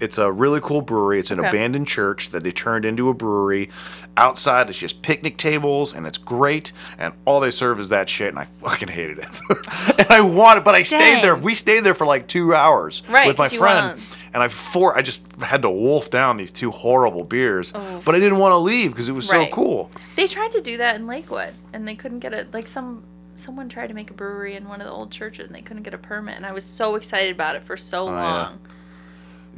It's 0.01 0.17
a 0.17 0.31
really 0.31 0.59
cool 0.61 0.81
brewery. 0.81 1.19
It's 1.19 1.31
an 1.31 1.39
Okay. 1.39 1.49
abandoned 1.49 1.87
church 1.87 2.29
that 2.31 2.43
they 2.43 2.51
turned 2.51 2.85
into 2.85 3.09
a 3.09 3.13
brewery. 3.13 3.69
Outside, 4.15 4.69
it's 4.69 4.79
just 4.79 5.01
picnic 5.01 5.37
tables, 5.37 5.93
and 5.93 6.07
it's 6.07 6.17
great. 6.17 6.71
And 6.97 7.13
all 7.25 7.39
they 7.39 7.51
serve 7.51 7.79
is 7.79 7.89
that 7.89 8.09
shit, 8.09 8.29
and 8.29 8.39
I 8.39 8.45
fucking 8.63 8.87
hated 8.87 9.19
it. 9.19 9.29
and 9.99 10.07
I 10.09 10.21
wanted, 10.21 10.63
but 10.63 10.75
I 10.75 10.83
stayed 10.83 11.21
there. 11.23 11.35
We 11.35 11.53
stayed 11.55 11.81
there 11.83 11.93
for 11.93 12.05
like 12.05 12.27
two 12.27 12.53
hours 12.55 13.03
Right, 13.09 13.27
with 13.27 13.37
my 13.37 13.47
friend, 13.49 13.99
and 14.33 14.41
I 14.43 14.47
for 14.47 14.97
I 14.97 15.01
just 15.01 15.21
had 15.41 15.61
to 15.61 15.69
wolf 15.69 16.09
down 16.09 16.37
these 16.37 16.51
two 16.51 16.71
horrible 16.71 17.23
beers. 17.23 17.73
Oof. 17.75 18.05
But 18.05 18.15
I 18.15 18.19
didn't 18.19 18.39
want 18.39 18.53
to 18.53 18.57
leave 18.57 18.91
because 18.91 19.07
it 19.09 19.13
was 19.13 19.31
Right. 19.31 19.49
so 19.49 19.55
cool. 19.55 19.91
they 20.15 20.27
tried 20.27 20.51
to 20.51 20.61
do 20.61 20.77
that 20.77 20.95
in 20.95 21.05
Lakewood, 21.07 21.53
and 21.73 21.87
they 21.87 21.95
couldn't 21.95 22.19
get 22.19 22.33
it. 22.33 22.53
Like 22.53 22.67
some 22.67 23.03
someone 23.35 23.69
tried 23.69 23.85
to 23.87 23.93
make 23.93 24.09
a 24.09 24.13
brewery 24.15 24.55
in 24.55 24.67
one 24.67 24.81
of 24.81 24.87
the 24.87 24.91
old 24.93 25.11
churches, 25.11 25.47
and 25.47 25.55
they 25.55 25.61
couldn't 25.61 25.83
get 25.83 25.93
a 25.93 25.97
permit. 25.99 26.35
And 26.37 26.45
I 26.45 26.53
was 26.53 26.65
so 26.65 26.95
excited 26.95 27.31
about 27.35 27.55
it 27.55 27.63
for 27.63 27.77
so 27.77 28.07
oh, 28.07 28.11
yeah. 28.11 28.23
long. 28.23 28.59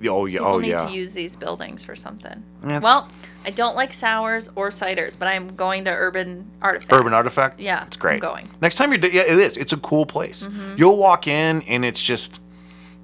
Oh 0.07 0.25
yeah, 0.25 0.39
People 0.39 0.53
oh 0.53 0.59
need 0.59 0.69
yeah. 0.69 0.85
to 0.85 0.91
use 0.91 1.13
these 1.13 1.35
buildings 1.35 1.83
for 1.83 1.95
something. 1.95 2.43
It's- 2.63 2.81
well, 2.81 3.09
I 3.45 3.51
don't 3.51 3.75
like 3.75 3.93
sours 3.93 4.51
or 4.55 4.69
ciders, 4.69 5.17
but 5.17 5.27
I'm 5.27 5.55
going 5.55 5.85
to 5.85 5.91
Urban 5.91 6.49
Artifact. 6.61 6.93
Urban 6.93 7.13
Artifact. 7.13 7.59
Yeah, 7.59 7.85
it's 7.85 7.95
great. 7.97 8.15
I'm 8.15 8.19
going. 8.19 8.45
Mm-hmm. 8.47 8.57
Next 8.61 8.75
time 8.75 8.91
you're, 8.91 9.05
yeah, 9.11 9.21
it 9.21 9.39
is. 9.39 9.57
It's 9.57 9.73
a 9.73 9.77
cool 9.77 10.05
place. 10.05 10.47
You'll 10.77 10.97
walk 10.97 11.25
in 11.27 11.61
and 11.63 11.83
it's 11.85 12.01
just, 12.03 12.41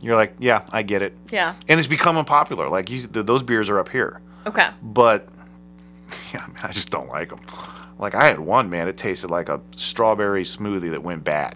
you're 0.01 0.15
like, 0.17 0.35
yeah, 0.39 0.63
I 0.71 0.83
get 0.83 1.01
it. 1.01 1.17
Yeah. 1.31 1.55
And 1.69 1.79
it's 1.79 1.87
becoming 1.87 2.25
popular. 2.25 2.67
Like 2.69 2.89
you, 2.89 2.99
th- 3.07 3.25
those 3.25 3.43
beers 3.43 3.69
are 3.69 3.79
up 3.79 3.89
here, 3.89 4.21
Okay. 4.45 4.69
but 4.83 5.29
yeah, 6.33 6.45
man, 6.47 6.59
I 6.63 6.71
just 6.73 6.89
don't 6.91 7.07
like 7.07 7.29
them. 7.29 7.39
Like 7.97 8.13
I 8.13 8.27
had 8.27 8.39
one, 8.39 8.69
man, 8.69 8.89
it 8.89 8.97
tasted 8.97 9.31
like 9.31 9.47
a 9.47 9.61
strawberry 9.71 10.43
smoothie 10.43 10.91
that 10.91 11.01
went 11.01 11.23
bad. 11.23 11.55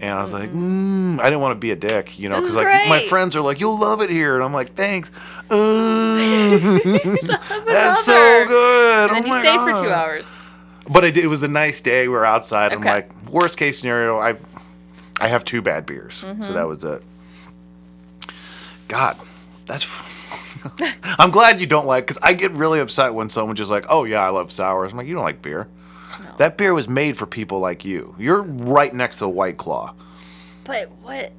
And 0.00 0.12
I 0.12 0.22
was 0.22 0.32
like, 0.32 0.50
mm, 0.50 1.18
I 1.18 1.24
didn't 1.24 1.40
want 1.40 1.56
to 1.56 1.58
be 1.58 1.72
a 1.72 1.76
dick, 1.76 2.18
you 2.18 2.28
know, 2.28 2.36
because 2.40 2.54
like 2.54 2.88
my 2.88 3.00
friends 3.08 3.34
are 3.34 3.40
like, 3.40 3.58
you'll 3.58 3.78
love 3.78 4.00
it 4.00 4.10
here, 4.10 4.36
and 4.36 4.44
I'm 4.44 4.52
like, 4.52 4.74
thanks. 4.74 5.10
Uh, 5.50 6.78
that's 7.66 8.04
so 8.04 8.44
good. 8.46 9.10
And 9.10 9.24
then 9.24 9.32
oh 9.32 9.34
you 9.36 9.40
stay 9.40 9.56
for 9.58 9.72
two 9.72 9.90
hours. 9.90 10.28
But 10.88 11.04
it, 11.04 11.16
it 11.16 11.26
was 11.26 11.42
a 11.42 11.48
nice 11.48 11.80
day. 11.80 12.02
We 12.08 12.14
were 12.14 12.24
outside. 12.24 12.72
I'm 12.72 12.82
like, 12.82 13.10
worst 13.30 13.56
case 13.58 13.78
scenario, 13.80 14.18
I've 14.18 14.44
I 15.20 15.28
have 15.28 15.44
two 15.44 15.62
bad 15.62 15.84
beers, 15.86 16.22
Mm-hmm. 16.22 16.42
so 16.42 16.52
that 16.52 16.66
was 16.68 16.84
it. 16.84 17.02
God, 18.88 19.16
that's. 19.66 19.86
I'm 21.18 21.30
glad 21.30 21.60
you 21.60 21.66
don't 21.66 21.86
like 21.86 22.04
because 22.06 22.18
I 22.22 22.32
get 22.34 22.52
really 22.52 22.80
upset 22.80 23.14
when 23.14 23.28
someone's 23.28 23.58
just 23.58 23.70
like, 23.70 23.84
"Oh 23.88 24.04
yeah, 24.04 24.24
I 24.24 24.30
love 24.30 24.50
sours." 24.52 24.92
I'm 24.92 24.98
like, 24.98 25.06
"You 25.06 25.14
don't 25.14 25.24
like 25.24 25.42
beer." 25.42 25.68
That 26.38 26.56
beer 26.56 26.72
was 26.74 26.88
made 26.88 27.16
for 27.16 27.26
people 27.26 27.58
like 27.60 27.84
you. 27.84 28.14
You're 28.18 28.42
right 28.42 28.92
next 28.94 29.16
to 29.16 29.28
White 29.28 29.56
Claw. 29.56 29.94
But 30.64 30.90
what? 31.02 31.32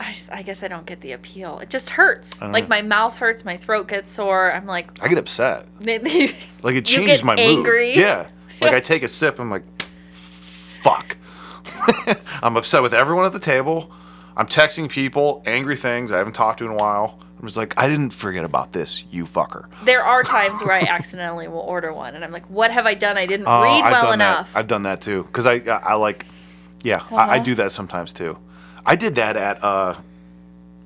I 0.00 0.12
just, 0.12 0.32
I 0.32 0.42
guess 0.42 0.62
I 0.64 0.68
don't 0.68 0.84
get 0.84 1.00
the 1.00 1.12
appeal. 1.12 1.60
It 1.60 1.70
just 1.70 1.90
hurts. 1.90 2.40
Like 2.40 2.68
my 2.68 2.82
mouth 2.82 3.16
hurts, 3.16 3.44
my 3.44 3.56
throat 3.56 3.86
gets 3.86 4.10
sore. 4.10 4.52
I'm 4.52 4.66
like, 4.66 4.90
I 5.02 5.06
get 5.08 5.18
upset. 5.18 5.66
Like 5.80 6.74
it 6.74 6.90
You 6.90 6.96
changes 6.98 7.18
get 7.18 7.24
my 7.24 7.34
angry? 7.36 7.90
mood. 7.90 7.96
Yeah. 7.98 8.28
Like 8.60 8.72
I 8.74 8.80
take 8.92 9.02
a 9.04 9.08
sip, 9.08 9.38
I'm 9.38 9.50
like, 9.50 9.62
fuck. 9.78 11.16
I'm 12.42 12.56
upset 12.56 12.82
with 12.82 12.94
everyone 12.94 13.26
at 13.26 13.32
the 13.32 13.38
table. 13.38 13.92
I'm 14.36 14.46
texting 14.46 14.88
people 14.88 15.42
angry 15.46 15.76
things 15.76 16.10
I 16.10 16.18
haven't 16.18 16.32
talked 16.32 16.58
to 16.58 16.64
in 16.64 16.72
a 16.72 16.76
while. 16.76 17.18
I'm 17.42 17.48
just 17.48 17.56
like, 17.56 17.74
I 17.76 17.88
didn't 17.88 18.12
forget 18.12 18.44
about 18.44 18.72
this, 18.72 19.02
you 19.10 19.24
fucker. 19.26 19.66
there 19.84 20.04
are 20.04 20.22
times 20.22 20.60
where 20.62 20.72
I 20.74 20.82
accidentally 20.82 21.48
will 21.48 21.58
order 21.58 21.92
one, 21.92 22.14
and 22.14 22.24
I'm 22.24 22.30
like, 22.30 22.48
what 22.48 22.70
have 22.70 22.86
I 22.86 22.94
done? 22.94 23.18
I 23.18 23.24
didn't 23.26 23.46
Oh, 23.48 23.62
read 23.64 23.82
I've 23.82 23.90
well 23.90 24.02
done 24.04 24.14
enough. 24.14 24.52
That. 24.52 24.58
I've 24.60 24.68
done 24.68 24.84
that 24.84 25.00
too. 25.00 25.24
Because 25.24 25.44
I, 25.46 25.54
I, 25.54 25.80
I 25.88 25.94
like, 25.94 26.24
yeah, 26.84 27.02
I, 27.10 27.14
I 27.14 27.24
Uh-huh. 27.34 27.38
do 27.40 27.54
that 27.56 27.72
sometimes 27.72 28.12
too. 28.12 28.38
I 28.86 28.94
did 28.94 29.16
that 29.16 29.36
at 29.36 29.62
uh, 29.64 29.96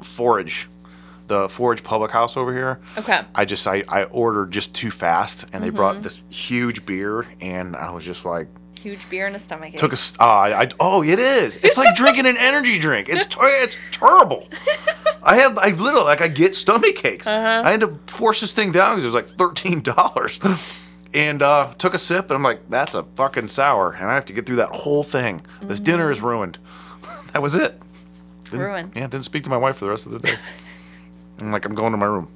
Forage, 0.00 0.68
the 1.26 1.48
Forage 1.50 1.82
Public 1.82 2.10
House 2.10 2.36
over 2.38 2.52
here. 2.54 2.80
okay. 2.96 3.22
I 3.34 3.44
just 3.44 3.66
I, 3.66 3.84
I 3.88 4.04
ordered 4.04 4.50
just 4.50 4.74
too 4.74 4.90
fast, 4.90 5.44
and 5.52 5.62
they 5.62 5.68
Mm-hmm. 5.68 5.76
brought 5.76 6.02
this 6.02 6.22
huge 6.30 6.86
beer, 6.86 7.26
and 7.42 7.76
I 7.76 7.90
was 7.90 8.04
just 8.04 8.24
like, 8.24 8.48
Huge 8.78 9.08
beer 9.10 9.26
and 9.26 9.34
a 9.34 9.38
stomach 9.38 9.70
ache. 9.74 9.76
took 9.78 9.90
a 9.92 9.94
s- 9.94 10.14
uh, 10.20 10.24
I, 10.24 10.62
I 10.62 10.68
oh 10.78 11.02
it 11.02 11.18
is 11.18 11.56
it's 11.56 11.76
like 11.76 11.96
drinking 11.96 12.26
an 12.26 12.36
energy 12.36 12.78
drink 12.78 13.08
it's 13.08 13.26
ter- 13.26 13.40
it's 13.64 13.76
terrible 13.90 14.46
I 15.26 15.36
had 15.36 15.58
I 15.58 15.70
literally 15.70 16.04
like 16.04 16.20
I 16.20 16.28
get 16.28 16.54
stomach 16.54 17.04
aches 17.04 17.26
Uh-huh. 17.26 17.62
I 17.64 17.70
had 17.72 17.80
to 17.80 17.98
force 18.06 18.40
this 18.40 18.52
thing 18.52 18.70
down 18.72 18.92
because 18.92 19.04
it 19.04 19.08
was 19.08 19.14
like 19.14 19.28
thirteen 19.28 19.80
dollars 19.82 20.38
and 21.12 21.42
uh, 21.42 21.72
took 21.78 21.94
a 21.94 21.98
sip, 21.98 22.26
and 22.26 22.32
I'm 22.36 22.42
like, 22.42 22.68
"That's 22.70 22.94
a 22.94 23.02
fucking 23.16 23.48
sour," 23.48 23.92
and 23.92 24.08
I 24.10 24.14
have 24.14 24.26
to 24.26 24.32
get 24.32 24.46
through 24.46 24.56
that 24.56 24.68
whole 24.70 25.02
thing. 25.02 25.40
This 25.62 25.80
dinner 25.80 26.10
is 26.10 26.20
ruined. 26.20 26.58
that 27.32 27.42
was 27.42 27.54
it. 27.54 27.80
Didn't- 28.44 28.60
Ruined. 28.60 28.92
Yeah, 28.94 29.06
didn't 29.08 29.24
speak 29.24 29.42
to 29.44 29.50
my 29.50 29.56
wife 29.56 29.76
for 29.78 29.86
the 29.86 29.90
rest 29.90 30.06
of 30.06 30.12
the 30.12 30.18
day. 30.20 30.36
I'm 31.40 31.50
like, 31.52 31.64
I'm 31.64 31.74
going 31.74 31.92
to 31.92 31.96
my 31.98 32.06
room, 32.06 32.30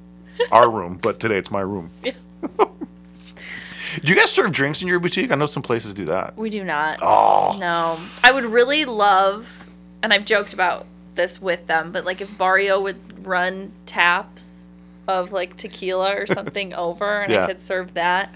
our 0.51 0.69
room, 0.69 0.97
but 1.01 1.19
today 1.19 1.37
it's 1.37 1.49
my 1.51 1.61
room. 1.61 1.89
Yeah. 2.03 2.13
Do 4.01 4.13
you 4.13 4.15
guys 4.15 4.31
serve 4.31 4.51
drinks 4.51 4.81
in 4.81 4.87
your 4.87 4.99
boutique? 4.99 5.31
I 5.31 5.35
know 5.35 5.45
some 5.47 5.63
places 5.63 5.93
do 5.93 6.05
that. 6.05 6.37
We 6.37 6.49
do 6.49 6.63
not. 6.63 6.99
Oh, 7.01 7.57
No. 7.59 7.99
I 8.23 8.31
would 8.31 8.45
really 8.45 8.85
love, 8.85 9.65
and 10.01 10.13
I've 10.13 10.23
joked 10.25 10.53
about 10.53 10.85
this 11.15 11.41
with 11.41 11.67
them, 11.67 11.91
but 11.91 12.05
like 12.05 12.21
if 12.21 12.37
Barrio 12.37 12.79
would 12.81 13.25
run 13.25 13.71
taps 13.85 14.67
of 15.07 15.31
like 15.31 15.57
tequila 15.57 16.15
or 16.15 16.25
something 16.39 16.73
over 16.73 17.21
and 17.21 17.31
Yeah. 17.31 17.43
I 17.43 17.47
could 17.47 17.59
serve 17.59 17.93
that. 17.95 18.33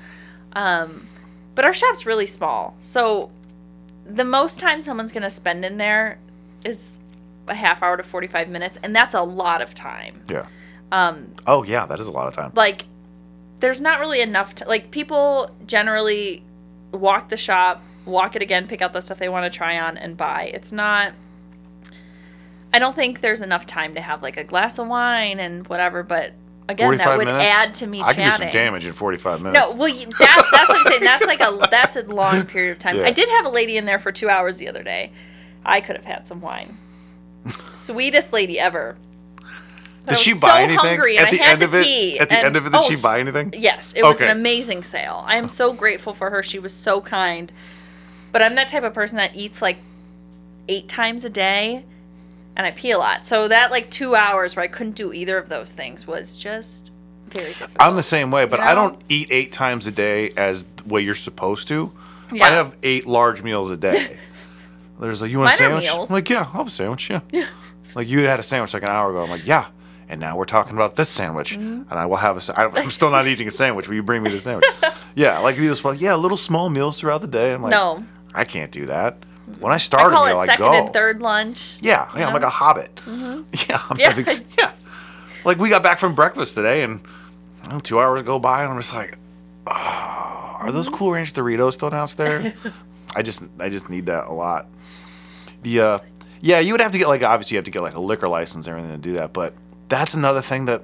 Um, 0.53 1.07
but 1.53 1.63
our 1.65 1.73
shop's 1.73 2.05
really 2.05 2.25
small. 2.25 2.75
So 2.81 3.29
the 4.05 4.25
most 4.25 4.59
time 4.59 4.81
someone's 4.81 5.11
going 5.11 5.23
to 5.23 5.29
spend 5.29 5.63
in 5.65 5.77
there 5.77 6.17
is 6.63 6.99
a 7.47 7.55
half 7.55 7.81
hour 7.83 7.95
to 7.97 8.03
45 8.03 8.49
minutes, 8.49 8.77
and 8.83 8.95
that's 8.95 9.13
a 9.13 9.21
lot 9.21 9.61
of 9.61 9.73
time. 9.73 10.21
yeah. 10.29 10.45
Um, 10.91 11.33
Oh, 11.47 11.63
yeah, 11.63 11.85
that 11.85 11.99
is 11.99 12.07
a 12.07 12.11
lot 12.11 12.27
of 12.27 12.33
time. 12.33 12.51
like 12.55 12.85
there's 13.61 13.79
not 13.81 13.99
really 13.99 14.21
enough 14.21 14.53
to 14.55 14.67
like 14.67 14.91
people 14.91 15.49
generally 15.65 16.43
walk 16.91 17.29
the 17.29 17.37
shop 17.37 17.81
walk 18.05 18.35
it 18.35 18.41
again 18.41 18.67
pick 18.67 18.81
out 18.81 18.91
the 18.93 19.01
stuff 19.01 19.17
they 19.17 19.29
want 19.29 19.51
to 19.51 19.57
try 19.57 19.79
on 19.79 19.97
and 19.97 20.15
buy 20.17 20.43
it's 20.53 20.71
not 20.71 21.13
i 22.75 22.79
don't 22.79 22.95
think 22.95 23.21
there's 23.21 23.41
enough 23.41 23.65
time 23.65 23.95
to 23.95 24.01
have 24.01 24.21
like 24.21 24.35
a 24.37 24.43
glass 24.43 24.77
of 24.77 24.87
wine 24.87 25.39
and 25.39 25.65
whatever 25.67 26.03
but 26.03 26.33
again 26.67 26.97
that 26.97 27.17
would 27.17 27.25
minutes? 27.25 27.51
add 27.51 27.73
to 27.75 27.87
me 27.87 28.01
I 28.01 28.13
can 28.13 28.31
do 28.31 28.37
some 28.37 28.51
damage 28.51 28.85
in 28.85 28.91
45 28.93 29.41
minutes. 29.41 29.59
no 29.59 29.75
well 29.75 29.93
that, 29.93 30.47
that's 30.51 30.69
what 30.69 30.85
i'm 30.85 30.91
saying 30.91 31.03
that's 31.03 31.25
like 31.25 31.39
a 31.39 31.67
that's 31.71 31.95
a 31.95 32.03
long 32.03 32.45
period 32.45 32.73
of 32.73 32.79
time 32.79 32.97
Yeah. 32.97 33.05
i 33.05 33.11
did 33.11 33.29
have 33.29 33.45
a 33.45 33.49
lady 33.49 33.77
in 33.77 33.85
there 33.85 33.99
for 33.99 34.11
two 34.11 34.29
hours 34.29 34.57
the 34.57 34.67
other 34.67 34.83
day 34.83 35.11
i 35.63 35.79
could 35.79 35.95
have 35.95 36.05
had 36.05 36.27
some 36.27 36.41
wine 36.41 36.77
sweetest 37.73 38.33
lady 38.33 38.59
ever 38.59 38.97
Did 40.07 40.17
she 40.17 40.33
so 40.33 40.47
buy 40.47 40.63
anything 40.63 41.17
at 41.17 41.31
the 41.31 41.41
end 41.41 41.61
of 41.61 41.73
it? 41.73 42.19
At 42.19 42.29
the 42.29 42.35
and- 42.35 42.45
end 42.47 42.55
of 42.57 42.65
it, 42.67 42.71
did 42.71 42.81
oh, 42.83 42.89
she 42.91 43.01
buy 43.01 43.19
anything? 43.19 43.53
Yes, 43.57 43.91
it 43.95 44.03
was 44.03 44.21
an 44.21 44.29
amazing 44.29 44.83
sale. 44.83 45.23
I 45.25 45.37
am 45.37 45.49
so 45.49 45.73
grateful 45.73 46.13
for 46.13 46.29
her. 46.29 46.43
She 46.43 46.59
was 46.59 46.73
so 46.75 47.01
kind. 47.01 47.51
But 48.31 48.43
I'm 48.43 48.53
that 48.53 48.67
type 48.67 48.83
of 48.83 48.93
person 48.93 49.17
that 49.17 49.35
eats 49.35 49.63
like 49.63 49.77
eight 50.67 50.87
times 50.87 51.25
a 51.25 51.29
day 51.29 51.85
and 52.55 52.65
I 52.65 52.71
pee 52.71 52.91
a 52.91 52.97
lot. 52.97 53.25
So 53.27 53.47
that 53.47 53.71
like 53.71 53.89
two 53.91 54.15
hours 54.15 54.55
where 54.55 54.63
I 54.63 54.67
couldn't 54.67 54.95
do 54.95 55.11
either 55.13 55.37
of 55.37 55.49
those 55.49 55.73
things 55.73 56.05
was 56.07 56.37
just 56.37 56.91
very 57.27 57.49
difficult. 57.53 57.77
I'm 57.79 57.95
the 57.95 58.03
same 58.03 58.31
way, 58.31 58.45
but 58.45 58.59
You 58.59 58.65
I 58.65 58.73
don't 58.73 59.01
eat 59.09 59.29
eight 59.31 59.51
times 59.51 59.87
a 59.87 59.91
day 59.91 60.31
as 60.37 60.63
the 60.63 60.83
way 60.85 61.01
you're 61.01 61.15
supposed 61.15 61.67
to. 61.69 61.91
I 62.31 62.49
have 62.49 62.75
eight 62.83 63.05
large 63.05 63.43
meals 63.43 63.69
a 63.69 63.77
day. 63.77 64.19
There's 64.99 65.21
like, 65.21 65.29
you 65.31 65.39
want 65.39 65.49
a 65.49 65.51
Mine 65.51 65.57
sandwich? 65.57 65.83
meals. 65.83 66.09
I'm 66.09 66.13
like, 66.13 66.29
yeah, 66.29 66.39
I'll 66.39 66.45
have 66.45 66.67
a 66.67 66.71
sandwich. 66.71 67.09
Yeah. 67.09 67.19
yeah. 67.31 67.47
Like 67.95 68.07
you 68.07 68.19
had 68.25 68.39
a 68.39 68.43
sandwich 68.43 68.73
like 68.73 68.83
an 68.83 68.89
hour 68.89 69.09
ago. 69.11 69.23
I'm 69.23 69.29
like, 69.29 69.45
yeah. 69.45 69.67
And 70.07 70.19
now 70.21 70.37
we're 70.37 70.45
talking 70.45 70.73
about 70.75 70.95
this 70.95 71.09
sandwich, 71.09 71.53
Mm-hmm. 71.57 71.89
and 71.89 71.99
I 71.99 72.05
will 72.05 72.17
have 72.17 72.37
a. 72.49 72.59
I'm 72.79 72.91
still 72.91 73.09
not 73.09 73.25
eating 73.27 73.47
a 73.47 73.51
sandwich. 73.51 73.87
Will 73.87 73.95
you 73.95 74.03
bring 74.03 74.21
me 74.21 74.29
the 74.29 74.39
sandwich? 74.39 74.65
yeah, 75.15 75.39
like 75.39 75.57
these. 75.57 75.83
Like, 75.83 75.99
yeah, 75.99 76.13
little 76.13 76.37
small 76.37 76.69
meals 76.69 76.99
throughout 76.99 77.21
the 77.21 77.27
day. 77.27 77.53
I'm 77.53 77.63
like, 77.63 77.71
No. 77.71 78.05
I 78.33 78.45
can't 78.45 78.71
do 78.71 78.85
that. 78.85 79.17
When 79.59 79.71
I 79.71 79.77
started, 79.77 80.07
I 80.15 80.31
call 80.31 80.41
it 80.41 80.45
second 80.47 80.65
go. 80.65 80.73
and 80.73 80.93
third 80.93 81.21
lunch. 81.21 81.77
Yeah, 81.81 82.09
yeah, 82.17 82.27
I'm 82.27 82.33
like 82.33 82.43
a 82.43 82.49
hobbit. 82.49 82.99
Yeah, 83.05 83.11
I'm 83.13 83.43
Mm-hmm. 83.45 83.99
Yeah. 83.99 84.11
having, 84.11 84.25
yeah. 84.57 84.71
Like 85.43 85.57
we 85.59 85.69
got 85.69 85.83
back 85.83 85.99
from 85.99 86.15
breakfast 86.15 86.55
today, 86.55 86.81
and 86.83 87.01
know, 87.69 87.79
two 87.79 87.99
hours 87.99 88.21
go 88.23 88.39
by, 88.39 88.63
and 88.63 88.71
I'm 88.73 88.79
just 88.79 88.93
like, 88.93 89.17
oh, 89.67 89.71
are 90.59 90.71
those 90.71 90.87
Mm-hmm. 90.87 90.95
Cool 90.95 91.11
Ranch 91.11 91.33
Doritos 91.33 91.73
still 91.73 91.89
downstairs? 91.89 92.53
I 93.15 93.21
just, 93.21 93.43
I 93.59 93.69
just 93.69 93.89
need 93.89 94.07
that 94.07 94.25
a 94.27 94.33
lot. 94.33 94.67
The, 95.63 95.79
uh, 95.79 95.99
yeah, 96.41 96.59
you 96.59 96.73
would 96.73 96.81
have 96.81 96.91
to 96.91 96.97
get 96.97 97.07
like 97.07 97.23
obviously 97.23 97.55
you 97.55 97.59
have 97.59 97.65
to 97.65 97.71
get 97.71 97.81
like 97.81 97.95
a 97.95 97.99
liquor 98.01 98.27
license 98.27 98.67
and 98.67 98.75
everything 98.77 98.99
to 99.01 99.09
do 99.09 99.13
that, 99.15 99.31
but 99.33 99.53
that's 99.89 100.15
another 100.15 100.41
thing 100.41 100.65
that 100.65 100.83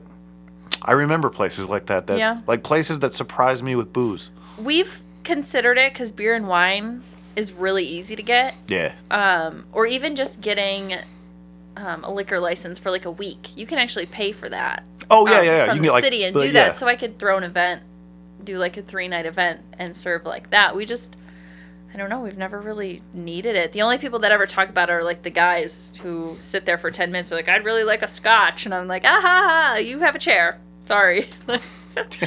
I 0.84 0.94
remember 0.94 1.30
places 1.30 1.68
like 1.68 1.88
that 1.88 2.08
that 2.08 2.18
Yeah. 2.18 2.42
like 2.48 2.64
places 2.64 3.00
that 3.00 3.14
surprise 3.14 3.62
me 3.62 3.76
with 3.76 3.92
booze. 3.92 4.30
We've 4.58 5.02
considered 5.24 5.78
it 5.78 5.94
because 5.94 6.12
beer 6.12 6.36
and 6.36 6.48
wine 6.48 7.04
is 7.36 7.52
really 7.54 7.86
easy 7.86 8.16
to 8.16 8.24
get. 8.24 8.56
Yeah. 8.68 8.94
um, 9.10 9.66
or 9.72 9.86
even 9.86 10.16
just 10.16 10.42
getting 10.42 10.96
um, 11.78 12.04
a 12.04 12.12
liquor 12.12 12.40
license 12.40 12.80
for 12.80 12.92
like 12.92 13.06
a 13.06 13.12
week. 13.12 13.56
You 13.56 13.66
can 13.66 13.78
actually 13.78 14.06
pay 14.06 14.32
for 14.32 14.50
that. 14.50 14.84
Oh 15.10 15.28
yeah, 15.28 15.40
um, 15.40 15.46
yeah, 15.46 15.52
yeah. 15.52 15.66
From 15.66 15.78
you 15.78 15.82
the 15.82 15.88
can 15.88 15.88
get, 15.88 15.94
like, 15.94 16.04
city 16.04 16.24
and 16.24 16.34
but 16.34 16.40
do 16.42 16.46
yeah. 16.48 16.54
that, 16.54 16.76
so 16.76 16.88
I 16.88 16.96
could 16.96 17.18
throw 17.20 17.38
an 17.38 17.44
event, 17.44 17.84
do 18.44 18.58
like 18.58 18.78
a 18.78 18.82
three 18.82 19.08
night 19.08 19.26
event 19.26 19.62
and 19.78 19.96
serve 19.96 20.26
like 20.26 20.50
that. 20.52 20.76
We 20.76 20.86
just, 20.86 21.16
I 21.94 21.98
don't 21.98 22.10
know. 22.10 22.22
We've 22.22 22.38
never 22.38 22.60
really 22.60 23.02
needed 23.14 23.56
it. 23.56 23.72
The 23.72 23.82
only 23.82 23.98
people 23.98 24.20
that 24.20 24.32
ever 24.32 24.46
talk 24.46 24.70
about 24.70 24.90
it 24.90 24.94
are 24.94 25.04
like 25.04 25.24
the 25.24 25.30
guys 25.30 25.94
who 26.02 26.36
sit 26.40 26.66
there 26.66 26.78
for 26.78 26.92
ten 26.92 27.12
minutes. 27.12 27.30
They're 27.30 27.40
like, 27.40 27.50
I'd 27.50 27.66
really 27.66 27.84
like 27.84 28.02
a 28.02 28.08
scotch, 28.08 28.66
and 28.66 28.74
I'm 28.74 28.88
like, 28.88 29.04
ah 29.06 29.20
ha 29.22 29.72
ha, 29.72 29.76
you 29.78 30.00
have 30.00 30.16
a 30.16 30.20
chair. 30.20 30.60
Sorry. 30.86 31.30
it 31.96 32.20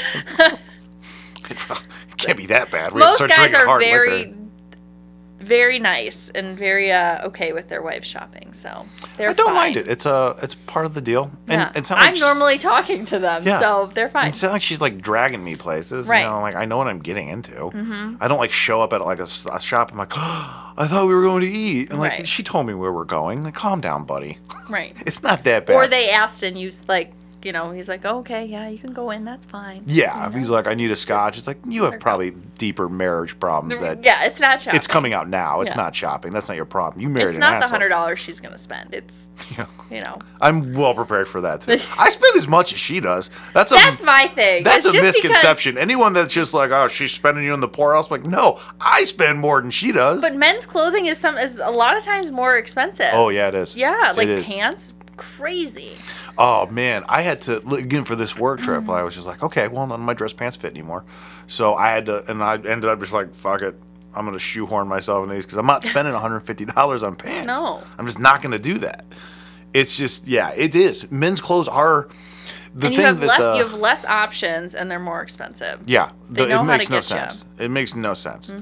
can't 2.16 2.38
be 2.38 2.46
that 2.46 2.70
bad. 2.70 2.92
We 2.92 3.00
Most 3.00 3.26
guys 3.28 3.52
are 3.54 3.78
very, 3.78 4.26
liquor. 4.26 4.43
Very 5.44 5.78
nice 5.78 6.30
and 6.30 6.56
very 6.58 6.90
uh, 6.92 7.26
okay 7.26 7.52
with 7.52 7.68
their 7.68 7.82
wives 7.82 8.06
shopping. 8.06 8.52
So 8.52 8.86
they're 9.16 9.28
fine. 9.28 9.30
I 9.30 9.32
don't 9.34 9.46
fine. 9.46 9.54
mind 9.54 9.76
it. 9.76 9.88
It's 9.88 10.06
a 10.06 10.36
it's 10.42 10.54
part 10.54 10.86
of 10.86 10.94
the 10.94 11.00
deal. 11.00 11.30
And 11.48 11.60
Yeah. 11.60 11.72
it's 11.74 11.90
not 11.90 11.98
like 12.00 12.10
I'm 12.14 12.18
normally 12.20 12.58
talking 12.58 13.04
to 13.06 13.18
them, 13.18 13.44
Yeah. 13.46 13.60
so 13.60 13.90
they're 13.94 14.08
fine. 14.08 14.28
It's 14.28 14.42
not 14.42 14.52
like 14.52 14.62
she's 14.62 14.80
like 14.80 15.00
dragging 15.00 15.42
me 15.44 15.56
places. 15.56 16.08
Right. 16.08 16.20
You 16.22 16.28
know, 16.28 16.40
like 16.40 16.54
I 16.54 16.64
know 16.64 16.78
what 16.78 16.88
I'm 16.88 17.00
getting 17.00 17.28
into. 17.28 17.52
Mm-hmm. 17.52 18.16
I 18.20 18.28
don't 18.28 18.38
like 18.38 18.50
show 18.52 18.80
up 18.82 18.92
at 18.92 19.00
like 19.00 19.20
a 19.20 19.26
shop. 19.60 19.92
I'm 19.92 19.98
like, 19.98 20.12
I 20.16 20.86
thought 20.88 21.06
we 21.06 21.14
were 21.14 21.22
going 21.22 21.42
to 21.42 21.48
eat, 21.50 21.90
and 21.90 21.98
like 22.00 22.12
Right. 22.12 22.28
she 22.28 22.42
told 22.42 22.66
me 22.66 22.74
where 22.74 22.92
we're 22.92 23.04
going. 23.04 23.44
Like, 23.44 23.54
calm 23.54 23.80
down, 23.80 24.04
buddy. 24.04 24.38
right. 24.68 24.92
It's 25.06 25.22
not 25.22 25.44
that 25.44 25.66
bad. 25.66 25.74
Or 25.76 25.86
they 25.86 26.10
asked 26.10 26.42
and 26.42 26.58
you 26.58 26.70
like, 26.88 27.12
you 27.44 27.52
know, 27.52 27.70
he's 27.72 27.88
like, 27.88 28.04
oh, 28.04 28.18
okay, 28.18 28.44
yeah, 28.44 28.68
you 28.68 28.78
can 28.78 28.92
go 28.92 29.10
in, 29.10 29.24
that's 29.24 29.46
fine. 29.46 29.82
Yeah, 29.86 30.26
if 30.28 30.34
he's 30.34 30.50
like, 30.50 30.66
I 30.66 30.74
need 30.74 30.90
a 30.90 30.96
scotch. 30.96 31.38
It's 31.38 31.46
like 31.46 31.58
you 31.66 31.84
have 31.84 32.00
probably 32.00 32.30
deeper 32.30 32.88
marriage 32.88 33.38
problems 33.38 33.78
that. 33.80 34.04
yeah, 34.04 34.24
it's 34.24 34.40
not 34.40 34.60
shopping. 34.60 34.76
It's 34.76 34.86
coming 34.86 35.12
out 35.12 35.28
now. 35.28 35.60
It's 35.60 35.72
Yeah. 35.72 35.82
not 35.82 35.94
shopping. 35.96 36.32
That's 36.32 36.48
not 36.48 36.56
your 36.56 36.64
problem. 36.64 37.00
You 37.02 37.08
married 37.08 37.30
It's 37.30 37.38
not 37.38 37.60
the 37.60 37.68
hundred 37.68 37.88
dollars 37.90 38.18
she's 38.20 38.40
gonna 38.40 38.58
spend. 38.58 38.94
It's 38.94 39.30
Yeah. 39.58 39.66
you 39.90 40.00
know, 40.02 40.18
I'm 40.40 40.72
well 40.72 40.94
prepared 40.94 41.28
for 41.28 41.40
that 41.42 41.60
too. 41.62 41.72
I 41.98 42.10
spend 42.10 42.36
as 42.36 42.48
much 42.48 42.72
as 42.72 42.78
she 42.78 43.00
does. 43.00 43.30
That's 43.52 43.72
a 43.72 43.74
that's 43.74 44.02
my 44.02 44.28
thing. 44.28 44.64
That's 44.64 44.84
It's 44.84 44.94
a 44.94 45.00
misconception. 45.00 45.76
Anyone 45.78 46.12
that's 46.12 46.32
just 46.32 46.54
like, 46.54 46.70
oh, 46.70 46.88
she's 46.88 47.12
spending 47.12 47.44
you 47.44 47.52
in 47.54 47.60
the 47.60 47.68
poorhouse, 47.68 48.10
like, 48.10 48.24
no, 48.24 48.60
I 48.80 49.04
spend 49.04 49.38
more 49.40 49.60
than 49.60 49.70
she 49.70 49.92
does. 49.92 50.20
But 50.20 50.34
men's 50.34 50.66
clothing 50.66 51.06
is 51.06 51.18
some 51.18 51.36
is 51.36 51.58
a 51.58 51.70
lot 51.70 51.96
of 51.96 52.02
times 52.04 52.30
more 52.30 52.56
expensive. 52.56 53.10
oh 53.12 53.28
yeah, 53.28 53.48
it 53.48 53.54
is. 53.54 53.76
yeah, 53.76 54.12
like 54.16 54.44
pants, 54.44 54.94
crazy. 55.16 55.92
Oh 56.38 56.66
man, 56.66 57.04
I 57.08 57.22
had 57.22 57.40
to 57.42 57.60
look 57.60 57.80
again 57.80 58.04
for 58.04 58.16
this 58.16 58.36
work 58.36 58.60
trip. 58.60 58.82
Mm-hmm. 58.82 58.90
I 58.90 59.02
was 59.02 59.14
just 59.14 59.26
like, 59.26 59.42
okay, 59.42 59.68
well, 59.68 59.86
none 59.86 60.00
of 60.00 60.06
my 60.06 60.14
dress 60.14 60.32
pants 60.32 60.56
fit 60.56 60.72
anymore, 60.72 61.04
so 61.46 61.74
I 61.74 61.90
had 61.90 62.06
to, 62.06 62.28
and 62.30 62.42
I 62.42 62.54
ended 62.54 62.86
up 62.86 63.00
just 63.00 63.12
like, 63.12 63.34
fuck 63.34 63.62
it, 63.62 63.74
I'm 64.14 64.24
gonna 64.24 64.38
shoehorn 64.38 64.88
myself 64.88 65.24
in 65.28 65.34
these 65.34 65.44
because 65.44 65.58
I'm 65.58 65.66
not 65.66 65.84
spending 65.86 66.12
150 66.12 66.64
dollars 66.66 67.02
on 67.02 67.16
pants. 67.16 67.46
No. 67.46 67.82
I'm 67.98 68.06
just 68.06 68.18
not 68.18 68.42
gonna 68.42 68.58
do 68.58 68.78
that. 68.78 69.04
It's 69.72 69.96
just, 69.96 70.28
yeah, 70.28 70.50
it 70.50 70.74
is. 70.76 71.10
Men's 71.10 71.40
clothes 71.40 71.66
are 71.66 72.08
the 72.76 72.88
And 72.88 72.96
thing 72.96 73.00
you 73.02 73.06
have 73.06 73.20
that 73.20 73.26
less 73.26 73.40
uh, 73.40 73.54
you 73.56 73.62
have 73.64 73.74
less 73.74 74.04
options 74.04 74.74
and 74.74 74.90
they're 74.90 74.98
more 74.98 75.20
expensive. 75.22 75.80
Yeah, 75.86 76.10
the- 76.28 76.44
it 76.48 76.62
makes 76.64 76.90
no 76.90 76.96
get 76.98 77.10
ya. 77.10 77.16
Mm-hmm. 77.16 77.28
sense. 77.28 77.44
It 77.58 77.68
makes 77.70 77.94
no 77.94 78.14
sense. 78.14 78.52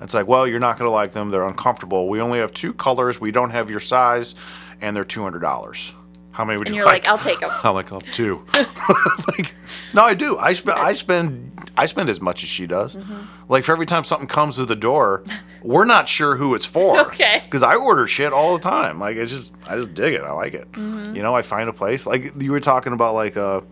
It's 0.00 0.14
like, 0.14 0.26
well, 0.26 0.46
you're 0.46 0.58
not 0.58 0.78
going 0.78 0.88
to 0.88 0.92
like 0.92 1.12
them. 1.12 1.30
They're 1.30 1.46
uncomfortable. 1.46 2.08
We 2.08 2.20
only 2.20 2.38
have 2.38 2.52
two 2.54 2.72
colors. 2.72 3.20
We 3.20 3.30
don't 3.30 3.50
have 3.50 3.68
your 3.68 3.80
size, 3.80 4.34
and 4.80 4.96
they're 4.96 5.04
two 5.04 5.22
hundred 5.22 5.40
dollars. 5.40 5.94
How 6.30 6.44
many 6.44 6.56
would 6.58 6.68
And 6.68 6.76
you 6.76 6.82
you're 6.82 6.86
like, 6.86 7.08
I'll 7.08 7.18
take 7.18 7.42
'em. 7.42 7.50
I'm 7.64 7.74
like, 7.74 7.90
oh, 7.90 7.98
two. 7.98 8.44
like, 8.54 9.52
no, 9.92 10.02
I 10.04 10.14
do. 10.14 10.38
I 10.38 10.52
spend. 10.52 10.78
I 10.78 10.94
spend. 10.94 11.70
I 11.76 11.86
spend 11.86 12.08
as 12.08 12.20
much 12.20 12.42
as 12.44 12.48
she 12.48 12.66
does. 12.66 12.94
Mm-hmm. 12.94 13.22
Like 13.48 13.64
for 13.64 13.72
every 13.72 13.86
time 13.86 14.04
something 14.04 14.28
comes 14.28 14.54
to 14.56 14.64
the 14.64 14.76
door, 14.76 15.24
we're 15.62 15.84
not 15.84 16.08
sure 16.08 16.36
who 16.36 16.54
it's 16.54 16.66
for. 16.66 17.00
Okay. 17.08 17.40
Because 17.44 17.62
I 17.64 17.74
order 17.74 18.06
shit 18.06 18.32
all 18.32 18.52
the 18.56 18.62
time. 18.62 18.98
Like 19.00 19.16
it's 19.16 19.30
just, 19.32 19.52
I 19.66 19.74
just 19.76 19.94
dig 19.94 20.14
it. 20.14 20.22
I 20.22 20.30
like 20.32 20.54
it. 20.54 20.70
Mm-hmm. 20.72 21.16
You 21.16 21.22
know, 21.22 21.34
I 21.34 21.42
find 21.42 21.68
a 21.68 21.72
place. 21.72 22.06
Like 22.06 22.40
you 22.40 22.52
were 22.52 22.60
talking 22.60 22.92
about, 22.92 23.14
like 23.14 23.34
a, 23.36 23.64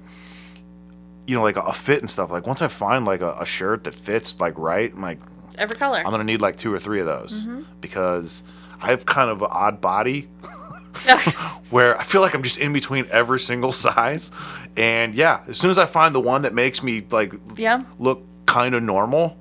you 1.27 1.37
know, 1.37 1.43
like 1.43 1.57
a, 1.57 1.61
a 1.63 1.73
fit 1.73 2.01
and 2.01 2.11
stuff. 2.11 2.31
Like 2.31 2.47
once 2.47 2.63
I 2.63 2.69
find 2.69 3.05
like 3.05 3.21
a, 3.21 3.33
a 3.41 3.47
shirt 3.47 3.85
that 3.85 3.95
fits 3.95 4.41
like 4.41 4.59
right, 4.59 4.93
I'm 4.93 5.03
like, 5.03 5.21
Every 5.59 5.77
color. 5.77 5.99
I'm 5.99 6.11
gonna 6.11 6.25
need 6.25 6.41
like 6.43 6.57
two 6.57 6.73
or 6.75 6.79
three 6.79 7.01
of 7.01 7.07
those 7.07 7.47
Mm-hmm. 7.47 7.63
because 7.81 8.43
I 8.81 8.89
have 8.89 9.07
kind 9.07 9.31
of 9.31 9.41
an 9.43 9.49
odd 9.51 9.81
body 9.81 10.29
where 11.71 11.99
I 11.99 12.05
feel 12.05 12.21
like 12.21 12.35
I'm 12.35 12.43
just 12.43 12.59
in 12.59 12.73
between 12.73 13.07
every 13.11 13.41
single 13.41 13.73
size. 13.73 14.31
And 14.77 15.15
yeah, 15.15 15.43
as 15.49 15.59
soon 15.59 15.71
as 15.71 15.79
I 15.79 15.87
find 15.87 16.15
the 16.15 16.21
one 16.21 16.43
that 16.43 16.55
makes 16.55 16.83
me 16.83 17.05
like 17.11 17.33
yeah. 17.57 17.85
look 17.99 18.25
kind 18.47 18.75
of 18.75 18.83
normal, 18.83 19.39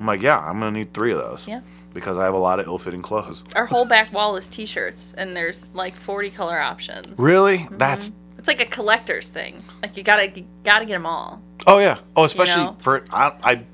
I'm 0.00 0.06
like, 0.06 0.22
yeah, 0.22 0.38
I'm 0.38 0.58
gonna 0.60 0.72
need 0.72 0.92
three 0.92 1.12
of 1.12 1.18
those. 1.18 1.46
Yeah. 1.46 1.60
Because 1.94 2.18
I 2.18 2.24
have 2.24 2.34
a 2.34 2.38
lot 2.38 2.60
of 2.60 2.66
ill-fitting 2.66 3.02
clothes. 3.02 3.42
Our 3.54 3.64
whole 3.66 3.86
back 3.86 4.12
wall 4.12 4.36
is 4.36 4.48
t-shirts 4.48 5.14
and 5.16 5.34
there's 5.34 5.70
like 5.72 5.94
40 5.94 6.30
color 6.30 6.58
options. 6.58 7.18
Really? 7.18 7.58
Mm-hmm. 7.58 7.78
That's 7.78 8.12
It's 8.38 8.48
like 8.48 8.60
a 8.60 8.66
collector's 8.66 9.30
thing. 9.30 9.62
Like 9.82 9.96
you 9.96 10.02
gotta 10.02 10.30
you 10.30 10.46
gotta 10.62 10.84
get 10.84 10.92
them 10.92 11.06
all. 11.06 11.42
oh 11.66 11.78
yeah. 11.78 11.98
Oh, 12.14 12.24
especially 12.24 12.64
know? 12.64 12.76
for 12.78 13.04
I, 13.10 13.34
I 13.42 13.64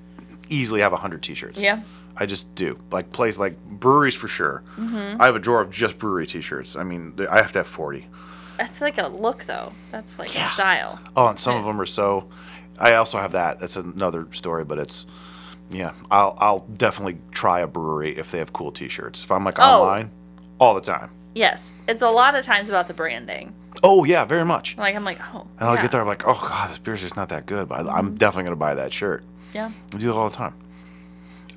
easily 0.49 0.81
have 0.81 0.93
a 0.93 0.97
hundred 0.97 1.23
T-shirts. 1.23 1.59
Yeah. 1.59 1.83
I 2.17 2.27
just 2.27 2.55
do. 2.55 2.79
Like 2.91 3.11
place 3.13 3.39
like 3.39 3.63
breweries 3.65 4.15
for 4.15 4.29
sure. 4.29 4.63
Mm-hmm. 4.77 5.21
I 5.21 5.27
have 5.27 5.37
a 5.37 5.39
drawer 5.41 5.61
of 5.61 5.71
just 5.71 5.99
brewery 5.99 6.27
T-shirts. 6.27 6.77
I 6.77 6.83
mean, 6.85 7.15
I 7.31 7.37
have 7.39 7.53
to 7.53 7.61
have 7.61 7.67
forty. 7.67 8.09
That's 8.59 8.81
like 8.81 8.99
a 8.99 9.09
look 9.09 9.45
though. 9.45 9.73
That's 9.91 10.19
like 10.19 10.35
Yeah. 10.35 10.47
a 10.47 10.51
style. 10.51 11.01
Oh, 11.17 11.29
and 11.29 11.39
some 11.39 11.57
of 11.57 11.65
them 11.65 11.81
are 11.81 11.87
so. 11.87 12.29
I 12.79 12.95
also 12.95 13.19
have 13.19 13.33
that. 13.33 13.59
That's 13.59 13.77
another 13.77 14.27
story, 14.33 14.65
but 14.65 14.79
it's. 14.79 15.07
Yeah, 15.71 15.93
I'll 16.11 16.37
I'll 16.39 16.61
definitely 16.77 17.19
try 17.31 17.61
a 17.61 17.67
brewery 17.67 18.17
if 18.19 18.31
they 18.31 18.39
have 18.39 18.53
cool 18.53 18.73
T-shirts. 18.73 19.25
If 19.25 19.31
I'm 19.33 19.45
like 19.45 19.59
Oh. 19.59 19.63
online, 19.85 20.11
all 20.61 20.75
the 20.75 20.81
time. 20.83 21.11
Yes. 21.35 21.73
It's 21.89 22.03
a 22.03 22.11
lot 22.11 22.35
of 22.35 22.45
times 22.45 22.69
about 22.69 22.89
the 22.89 22.95
branding. 22.95 23.55
Oh 23.83 24.05
yeah, 24.05 24.27
very 24.27 24.45
much. 24.45 24.77
Like 24.77 24.95
I'm 24.95 25.05
like, 25.05 25.19
oh. 25.35 25.47
And 25.59 25.69
I'll 25.69 25.77
yeah. 25.77 25.83
get 25.83 25.93
there, 25.93 26.03
I'm 26.03 26.07
like, 26.07 26.29
oh 26.29 26.35
god, 26.47 26.69
this 26.71 26.77
beer's 26.79 27.01
just 27.01 27.17
not 27.17 27.31
that 27.31 27.47
good. 27.47 27.69
But 27.71 27.89
I'm 27.89 28.17
definitely 28.17 28.45
gonna 28.45 28.57
buy 28.57 28.75
that 28.75 28.93
shirt. 28.93 29.25
Yeah. 29.55 29.71
I 29.95 29.97
do 29.97 30.11
it 30.11 30.15
all 30.15 30.29
the 30.29 30.37
time. 30.37 30.55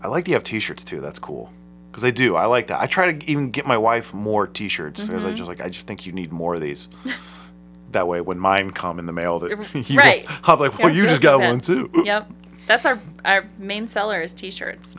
I 0.02 0.08
like 0.08 0.26
that 0.26 0.32
you 0.32 0.36
have 0.36 0.44
T-shirts 0.44 0.84
too. 0.84 1.00
That's 1.02 1.20
cool. 1.20 1.52
Because 1.92 2.04
I 2.06 2.12
do. 2.12 2.36
I 2.36 2.46
like 2.46 2.68
that. 2.68 2.82
I 2.82 2.88
try 2.88 3.14
to 3.14 3.32
even 3.32 3.52
get 3.52 3.66
my 3.66 3.78
wife 3.78 4.14
more 4.14 4.48
T-shirts 4.48 5.02
because 5.08 5.24
I 5.24 5.28
Mm-hmm. 5.28 5.36
just 5.38 5.48
like 5.48 5.62
I 5.62 5.70
just 5.70 5.88
think 5.88 6.06
you 6.06 6.12
need 6.12 6.32
more 6.32 6.56
of 6.56 6.62
these. 6.62 6.88
that 7.92 8.08
way, 8.08 8.20
when 8.22 8.38
mine 8.38 8.72
come 8.72 9.00
in 9.00 9.06
the 9.06 9.14
mail, 9.14 9.40
that 9.40 9.50
you 9.90 9.98
Right. 9.98 10.28
won't- 10.28 10.40
I'm 10.50 10.60
like, 10.60 10.78
well, 10.80 10.90
Yeah, 10.90 10.96
you 11.04 11.08
just 11.08 11.22
got 11.22 11.40
one 11.40 11.62
too. 11.62 11.90
Yep. 12.04 12.30
That's 12.68 12.86
our 12.86 13.00
our 13.24 13.46
main 13.58 13.88
seller 13.88 14.22
is 14.22 14.34
t-shirts. 14.34 14.98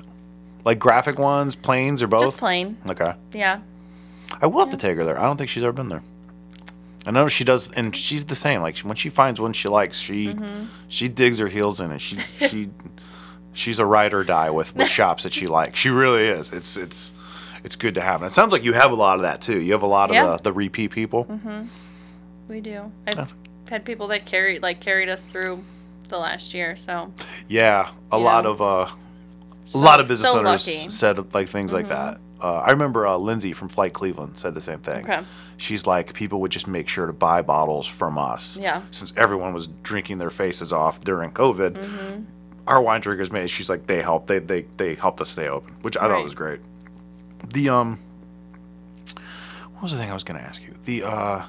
Like 0.65 0.79
graphic 0.79 1.19
ones, 1.19 1.55
planes, 1.55 2.03
or 2.03 2.07
both. 2.07 2.21
Just 2.23 2.37
plain. 2.39 2.77
Okay. 2.89 3.15
Yeah. 3.33 3.61
I 4.41 4.47
will 4.47 4.61
have 4.61 4.71
to 4.71 4.77
take 4.77 4.97
her 4.97 5.05
there. 5.05 5.19
I 5.19 5.23
don't 5.23 5.37
think 5.37 5.51
she's 5.51 5.63
ever 5.63 5.73
been 5.73 5.89
there. 5.89 6.03
I 7.07 7.13
know 7.13 7.29
she 7.29 7.45
does, 7.45 7.71
and 7.73 7.95
she's 7.95 8.25
the 8.27 8.35
same. 8.35 8.63
Like 8.63 8.79
when 8.79 8.97
she 8.97 9.09
finds 9.11 9.41
one 9.41 9.53
she 9.53 9.69
likes, 9.69 9.99
she 9.99 10.29
Mm-hmm. 10.29 10.65
she 10.89 11.09
digs 11.09 11.39
her 11.39 11.47
heels 11.49 11.79
in, 11.81 11.91
and 11.93 12.01
she 12.03 12.19
she 12.49 12.71
she's 13.57 13.79
a 13.81 13.85
ride 13.87 14.15
or 14.15 14.23
die 14.25 14.51
with 14.51 14.75
with 14.77 14.89
shops 14.99 15.25
that 15.25 15.35
she 15.35 15.47
likes. 15.47 15.79
She 15.81 15.91
really 15.91 16.25
is. 16.27 16.53
It's 16.53 16.77
it's 16.77 17.13
it's 17.65 17.75
good 17.77 17.95
to 17.97 18.01
have. 18.01 18.23
And 18.23 18.31
it 18.31 18.35
sounds 18.35 18.53
like 18.53 18.63
you 18.63 18.73
have 18.75 18.93
a 18.93 18.95
lot 18.97 19.17
of 19.17 19.23
that 19.23 19.41
too. 19.41 19.61
You 19.61 19.73
have 19.73 19.83
a 19.83 19.87
lot 19.87 20.11
of 20.11 20.15
Yeah. 20.15 20.25
Mm-hmm. 20.27 20.37
the, 20.37 20.43
the 20.45 20.53
repeat 20.53 20.93
people. 20.93 21.25
Mm-hmm. 21.25 21.63
We 22.49 22.61
do. 22.61 22.93
I've 23.07 23.17
Yeah. 23.17 23.27
had 23.69 23.85
people 23.85 24.07
that 24.09 24.25
carried 24.27 24.63
like 24.63 24.81
carried 24.81 25.09
us 25.09 25.27
through 25.27 25.65
the 26.09 26.19
last 26.19 26.55
year, 26.55 26.77
so 26.77 27.13
Yeah, 27.49 27.91
a 28.13 28.19
lot 28.19 28.47
of 28.47 28.63
uh, 28.63 28.89
a 29.75 29.79
lot 29.79 29.99
of 29.99 30.07
business 30.07 30.31
so 30.31 30.39
owners 30.39 30.67
lucky. 30.67 30.79
Mm-hmm. 30.81 30.89
said 30.91 31.35
like 31.35 31.49
things 31.49 31.73
like 31.73 31.89
that. 31.89 32.19
Uh, 32.41 32.59
I 32.59 32.71
remember 32.71 33.07
uh, 33.07 33.17
Lindsay 33.17 33.53
from 33.55 33.69
Flight 33.69 33.95
Cleveland 33.95 34.39
said 34.39 34.53
the 34.55 34.61
same 34.61 34.79
thing. 34.79 35.05
Okay. 35.05 35.23
She's 35.57 35.87
like, 35.87 36.13
people 36.13 36.41
would 36.43 36.53
just 36.53 36.69
make 36.69 36.87
sure 36.87 37.07
to 37.07 37.13
buy 37.15 37.41
bottles 37.41 37.87
from 37.87 38.19
us. 38.19 38.59
Yeah. 38.61 38.83
Since 38.91 39.15
everyone 39.17 39.55
was 39.55 39.69
drinking 39.83 40.19
their 40.19 40.29
faces 40.31 40.71
off 40.73 41.01
during 41.01 41.31
COVID, 41.33 41.73
Mm-hmm. 41.79 42.25
Our 42.67 42.81
wine 42.83 43.01
drinkers 43.01 43.31
made. 43.31 43.51
She's 43.51 43.69
like, 43.71 43.87
they 43.87 44.03
helped. 44.03 44.27
They 44.27 44.39
they 44.39 44.67
they 44.77 44.95
helped 44.95 45.21
us 45.21 45.31
stay 45.31 45.49
open, 45.49 45.75
which 45.83 45.97
I 45.97 46.09
thought 46.09 46.23
was 46.25 46.35
great. 46.35 46.61
The 47.53 47.69
um, 47.69 47.99
what 49.75 49.83
was 49.85 49.93
the 49.93 49.99
thing 49.99 50.11
I 50.11 50.15
was 50.15 50.25
gonna 50.25 50.41
ask 50.41 50.63
you? 50.63 50.75
The 50.85 51.05
uh, 51.05 51.45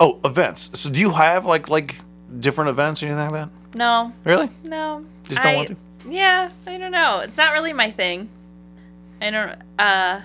oh, 0.00 0.20
events. 0.24 0.70
So 0.78 0.90
do 0.90 1.00
you 1.00 1.10
have 1.10 1.44
like 1.44 1.68
like 1.68 1.96
different 2.40 2.70
events 2.70 3.02
or 3.02 3.06
anything 3.06 3.30
like 3.30 3.48
that? 3.48 3.50
no, 3.74 4.12
Really? 4.24 4.48
no. 4.64 5.04
Just 5.24 5.42
don't 5.42 5.52
I, 5.52 5.56
want 5.56 5.68
to? 5.68 5.76
Yeah, 6.08 6.50
I 6.66 6.78
don't 6.78 6.90
know. 6.92 7.20
It's 7.20 7.36
not 7.36 7.52
really 7.52 7.72
my 7.72 7.90
thing. 7.90 8.28
I 9.20 9.30
don't. 9.30 9.58
Uh, 9.78 10.20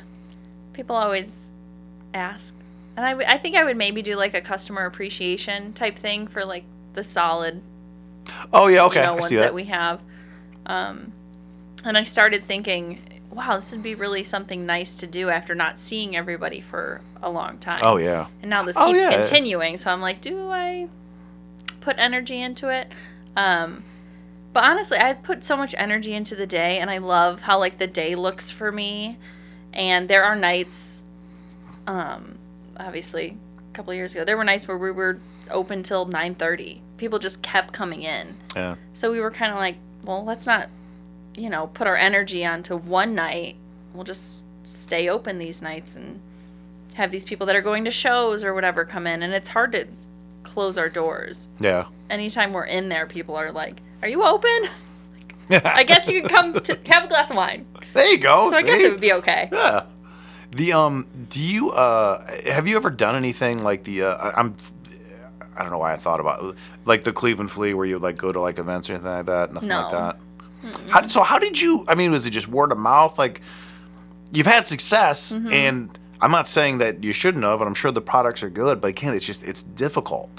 people 0.73 0.95
always 0.95 1.53
ask, 2.13 2.55
and 2.95 3.05
I, 3.05 3.11
w- 3.11 3.27
I 3.29 3.38
think 3.38 3.55
I 3.55 3.63
would 3.63 3.77
maybe 3.77 4.01
do 4.01 4.15
like 4.15 4.34
a 4.34 4.41
customer 4.41 4.85
appreciation 4.85 5.73
type 5.73 5.97
thing 5.97 6.27
for 6.27 6.43
like 6.45 6.63
the 6.93 7.03
solid 7.03 7.61
Oh 8.53 8.67
yeah, 8.67 8.85
okay. 8.85 8.99
you 8.99 9.05
know, 9.05 9.11
I 9.11 9.15
ones 9.15 9.27
see 9.27 9.35
that. 9.35 9.41
that. 9.41 9.53
we 9.53 9.65
have. 9.65 10.01
Um, 10.65 11.11
and 11.83 11.97
I 11.97 12.03
started 12.03 12.43
thinking, 12.45 13.01
wow, 13.31 13.55
this 13.55 13.71
would 13.71 13.83
be 13.83 13.95
really 13.95 14.23
something 14.23 14.65
nice 14.65 14.95
to 14.95 15.07
do 15.07 15.29
after 15.29 15.55
not 15.55 15.77
seeing 15.79 16.15
everybody 16.15 16.59
for 16.59 17.01
a 17.21 17.29
long 17.29 17.57
time. 17.59 17.79
oh 17.81 17.97
yeah. 17.97 18.27
And 18.41 18.49
now 18.49 18.63
this 18.63 18.75
Oh, 18.77 18.87
keeps 18.91 19.03
yeah. 19.03 19.11
continuing, 19.11 19.77
so 19.77 19.91
I'm 19.91 20.01
like, 20.01 20.21
do 20.21 20.49
I 20.49 20.87
put 21.81 21.97
energy 21.99 22.41
into 22.41 22.69
it? 22.69 22.91
Um, 23.35 23.83
but 24.53 24.63
honestly, 24.63 24.97
I 24.97 25.13
put 25.13 25.43
so 25.43 25.55
much 25.55 25.75
energy 25.77 26.13
into 26.13 26.35
the 26.35 26.47
day, 26.47 26.79
and 26.79 26.89
I 26.89 26.97
love 26.97 27.41
how 27.41 27.59
like 27.59 27.77
the 27.77 27.87
day 27.87 28.15
looks 28.15 28.49
for 28.49 28.71
me. 28.71 29.17
And 29.73 30.09
there 30.09 30.23
are 30.23 30.35
nights, 30.35 31.03
um, 31.85 32.39
obviously, 32.77 33.37
a 33.71 33.75
couple 33.75 33.93
years 33.93 34.15
ago, 34.15 34.25
there 34.25 34.35
were 34.37 34.43
nights 34.43 34.67
where 34.67 34.77
we 34.77 34.91
were 34.91 35.19
open 35.51 35.83
till 35.83 36.07
9:30. 36.07 36.79
People 36.97 37.19
just 37.19 37.41
kept 37.41 37.73
coming 37.73 38.03
in. 38.03 38.35
Yeah. 38.55 38.75
So 38.93 39.11
we 39.11 39.19
were 39.19 39.31
kind 39.31 39.51
of 39.51 39.57
like, 39.57 39.77
well, 40.03 40.23
let's 40.23 40.45
not, 40.45 40.69
you 41.35 41.49
know, 41.49 41.67
put 41.67 41.87
our 41.87 41.95
energy 41.95 42.45
onto 42.45 42.75
one 42.75 43.15
night. 43.15 43.55
We'll 43.93 44.03
just 44.03 44.43
stay 44.63 45.09
open 45.09 45.37
these 45.39 45.61
nights 45.61 45.95
and 45.95 46.19
have 46.95 47.11
these 47.11 47.25
people 47.25 47.45
that 47.47 47.55
are 47.55 47.61
going 47.61 47.85
to 47.85 47.91
shows 47.91 48.43
or 48.43 48.53
whatever 48.53 48.83
come 48.85 49.07
in. 49.07 49.21
And 49.23 49.33
it's 49.33 49.49
hard 49.49 49.71
to 49.73 49.87
close 50.43 50.77
our 50.77 50.89
doors. 50.89 51.49
Yeah. 51.59 51.85
Anytime 52.09 52.53
we're 52.53 52.65
in 52.65 52.89
there, 52.89 53.05
people 53.05 53.35
are 53.35 53.51
like, 53.51 53.81
are 54.01 54.07
you 54.07 54.23
open? 54.23 54.69
I 55.49 55.83
guess 55.83 56.07
you 56.07 56.21
can 56.21 56.29
come 56.29 56.53
to 56.61 56.77
have 56.87 57.05
a 57.05 57.07
glass 57.07 57.29
of 57.29 57.37
wine. 57.37 57.65
there 57.93 58.07
you 58.07 58.17
go. 58.17 58.49
So 58.49 58.55
I 58.55 58.61
guess 58.63 58.79
see? 58.79 58.85
it 58.85 58.91
would 58.91 59.01
be 59.01 59.13
okay. 59.13 59.49
Yeah. 59.51 59.85
The 60.51 60.73
um, 60.73 61.07
do 61.29 61.41
you 61.41 61.71
uh, 61.71 62.25
have 62.45 62.67
you 62.67 62.77
ever 62.77 62.89
done 62.89 63.15
anything 63.15 63.63
like 63.63 63.83
the 63.83 64.03
uh, 64.03 64.31
I'm, 64.35 64.55
I 65.57 65.61
don't 65.63 65.71
know 65.71 65.77
why 65.77 65.93
I 65.93 65.97
thought 65.97 66.19
about 66.19 66.55
like 66.85 67.03
the 67.03 67.11
Cleveland 67.13 67.51
Flea 67.51 67.73
where 67.73 67.85
you 67.85 67.95
would 67.95 68.03
like 68.03 68.17
go 68.17 68.31
to 68.31 68.39
like 68.39 68.59
events 68.59 68.89
or 68.89 68.93
anything 68.93 69.11
like 69.11 69.25
that, 69.25 69.53
nothing 69.53 69.69
like 69.69 69.91
No. 69.91 69.99
that. 69.99 70.19
How 70.89 71.01
so 71.03 71.23
how 71.23 71.39
did 71.39 71.59
you? 71.61 71.85
I 71.88 71.95
mean, 71.95 72.11
was 72.11 72.25
it 72.25 72.31
just 72.31 72.47
word 72.47 72.71
of 72.71 72.77
mouth? 72.77 73.17
Like 73.17 73.41
you've 74.31 74.47
had 74.47 74.67
success, 74.67 75.31
Mm-hmm. 75.34 75.51
and 75.53 75.99
I'm 76.19 76.31
not 76.31 76.47
saying 76.47 76.79
that 76.79 77.03
you 77.03 77.13
shouldn't 77.13 77.43
have, 77.43 77.61
and 77.61 77.67
I'm 77.67 77.73
sure 77.75 77.91
the 77.91 78.01
products 78.01 78.41
are 78.43 78.49
good, 78.49 78.81
but 78.81 78.88
again, 78.89 79.13
it's 79.13 79.25
just 79.25 79.43
it's 79.47 79.63
difficult. 79.63 80.29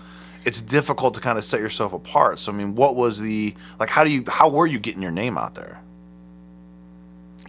It's 0.44 0.60
difficult 0.60 1.14
to 1.14 1.20
kind 1.20 1.38
of 1.38 1.44
set 1.44 1.60
yourself 1.60 1.92
apart. 1.92 2.38
So 2.40 2.52
I 2.52 2.54
mean, 2.54 2.74
what 2.74 2.96
was 2.96 3.20
the 3.20 3.54
like? 3.78 3.90
How 3.90 4.02
do 4.04 4.10
you? 4.10 4.24
How 4.26 4.48
were 4.48 4.66
you 4.66 4.78
getting 4.78 5.02
your 5.02 5.12
name 5.12 5.38
out 5.38 5.54
there? 5.54 5.80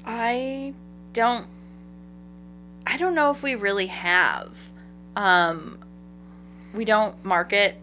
I 0.06 0.74
don't 1.14 1.48
I 2.86 2.98
don't 2.98 3.16
know 3.16 3.32
if 3.32 3.44
we 3.44 3.56
really 3.56 3.88
have. 3.88 4.70
Um 5.16 5.79
we 6.74 6.86
don't 6.86 7.24
market 7.26 7.78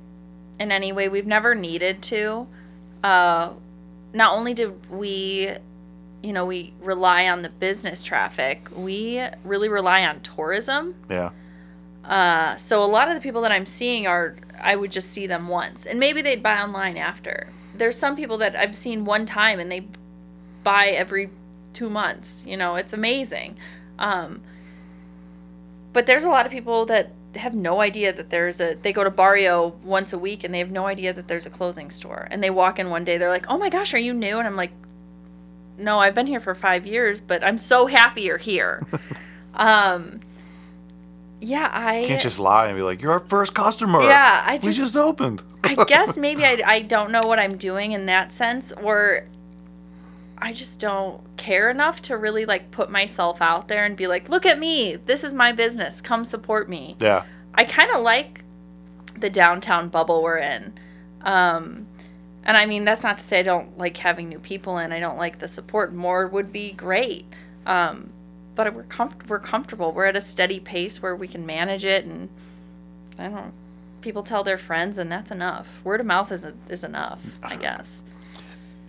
in 0.59 0.73
any 0.73 0.93
way. 0.93 1.09
We've 1.09 1.27
never 1.27 1.55
needed 1.55 2.03
to. 2.05 2.47
Uh 3.03 3.53
not 4.13 4.35
only 4.35 4.55
did 4.55 4.91
we 4.91 5.51
you 6.23 6.33
know, 6.33 6.45
we 6.45 6.73
rely 6.81 7.29
on 7.29 7.43
the 7.43 7.49
business 7.49 8.03
traffic, 8.03 8.69
we 8.75 9.25
really 9.45 9.69
rely 9.69 10.05
on 10.05 10.21
tourism. 10.21 10.97
Yeah. 11.09 11.31
Uh, 12.05 12.57
so 12.57 12.83
a 12.83 12.87
lot 12.87 13.09
of 13.09 13.15
the 13.15 13.21
people 13.21 13.43
that 13.43 13.53
I'm 13.53 13.67
seeing 13.67 14.07
are 14.07 14.37
I 14.61 14.75
would 14.75 14.91
just 14.91 15.13
see 15.13 15.27
them 15.27 15.49
once, 15.49 15.87
and 15.87 16.01
maybe 16.01 16.23
they'd 16.23 16.43
buy 16.43 16.61
online 16.61 16.97
after. 16.97 17.49
There's 17.77 17.97
some 17.97 18.17
people 18.17 18.39
that 18.39 18.57
I've 18.57 18.77
seen 18.77 19.05
one 19.05 19.27
time 19.27 19.61
and 19.61 19.71
they 19.71 19.87
buy 20.65 20.89
every 20.89 21.31
two 21.73 21.91
months. 21.91 22.43
You 22.47 22.57
know, 22.57 22.77
it's 22.77 22.93
amazing. 22.93 23.57
Um, 23.99 24.41
but 25.93 26.07
there's 26.07 26.25
a 26.25 26.31
lot 26.31 26.47
of 26.47 26.53
people 26.53 26.87
that 26.87 27.13
have 27.37 27.55
no 27.55 27.81
idea 27.81 28.13
that 28.13 28.31
there's 28.31 28.61
a. 28.61 28.75
They 28.75 28.93
go 28.93 29.05
to 29.05 29.11
Barrio 29.11 29.77
once 29.85 30.13
a 30.13 30.19
week 30.19 30.45
and 30.45 30.53
they 30.55 30.59
have 30.59 30.71
no 30.71 30.87
idea 30.87 31.13
that 31.13 31.29
there's 31.29 31.47
a 31.47 31.51
clothing 31.51 31.91
store. 31.91 32.27
And 32.31 32.43
they 32.43 32.51
walk 32.51 32.79
in 32.79 32.91
one 32.91 33.05
day, 33.05 33.19
they're 33.19 33.29
like, 33.29 33.47
"Oh 33.49 33.59
my 33.59 33.69
gosh, 33.69 33.95
are 33.95 33.99
you 33.99 34.13
new?" 34.15 34.39
And 34.39 34.47
I'm 34.47 34.57
like, 34.57 34.73
"No, 35.79 35.99
I've 35.99 36.15
been 36.15 36.27
here 36.27 36.41
for 36.41 36.55
five 36.55 36.87
years, 36.87 37.21
but 37.21 37.43
I'm 37.45 37.59
so 37.59 37.87
happy 37.87 38.23
you're 38.23 38.39
here." 38.39 38.83
um, 39.55 40.21
yeah, 41.41 41.71
I 41.73 42.05
can't 42.07 42.21
just 42.23 42.39
lie 42.39 42.67
and 42.69 42.77
be 42.77 42.83
like, 42.83 43.03
"You're 43.03 43.13
our 43.13 43.21
first 43.21 43.55
customer." 43.55 44.03
Yeah, 44.03 44.43
I 44.47 44.55
we 44.55 44.69
just- 44.69 44.79
just 44.79 44.97
opened. 44.97 45.43
I 45.63 45.75
guess 45.85 46.17
maybe 46.27 46.45
I, 46.45 46.63
I 46.65 46.81
don't 46.83 47.11
know 47.11 47.23
what 47.23 47.39
I'm 47.39 47.57
doing 47.57 47.93
in 47.93 48.07
that 48.07 48.33
sense, 48.33 48.73
or 48.73 49.25
I 50.39 50.53
just 50.53 50.79
don't 50.79 51.21
care 51.37 51.71
enough 51.71 52.03
to 52.03 52.17
really 52.17 52.45
like 52.45 52.71
put 52.71 52.91
myself 52.91 53.41
out 53.41 53.69
there 53.69 53.85
and 53.85 53.97
be 53.97 54.07
like, 54.07 54.29
look 54.29 54.45
at 54.47 54.59
me, 54.59 54.97
this 54.97 55.25
is 55.25 55.33
my 55.33 55.53
business, 55.53 56.01
come 56.01 56.25
support 56.25 56.69
me. 56.69 56.97
yeah, 57.01 57.25
I 57.55 57.65
kind 57.65 57.91
of 57.91 58.03
like 58.03 58.45
the 59.19 59.31
downtown 59.31 59.89
bubble 59.89 60.23
we're 60.23 60.39
in. 60.39 60.75
Um, 61.23 61.87
and 62.45 62.57
I 62.57 62.67
mean, 62.67 62.85
that's 62.85 63.03
not 63.03 63.19
to 63.19 63.25
say 63.25 63.41
I 63.41 63.43
don't 63.43 63.77
like 63.79 63.97
having 63.97 64.29
new 64.29 64.39
people 64.39 64.79
in. 64.79 64.93
I 64.93 65.01
don't 65.01 65.19
like 65.19 65.39
the 65.39 65.49
support. 65.49 65.93
More 65.93 66.29
would 66.29 66.53
be 66.53 66.71
great. 66.73 67.25
Um, 67.65 68.11
but 68.55 68.73
we're 68.73 68.85
comf- 68.85 69.27
we're 69.29 69.41
comfortable. 69.41 69.91
We're 69.93 70.05
at 70.07 70.17
a 70.17 70.21
steady 70.21 70.61
pace 70.61 71.03
where 71.03 71.17
we 71.17 71.29
can 71.29 71.45
manage 71.45 71.85
it, 71.85 72.05
and 72.05 72.29
I 73.19 73.25
don't. 73.25 73.35
know, 73.35 73.53
People 74.03 74.23
tell 74.23 74.45
their 74.45 74.59
friends, 74.59 74.99
and 74.99 75.11
that's 75.11 75.33
enough. 75.33 75.81
Word 75.83 75.99
of 75.99 76.07
mouth 76.07 76.31
is 76.31 76.47
is 76.69 76.85
enough, 76.85 77.21
I 77.43 77.57
guess. 77.57 78.05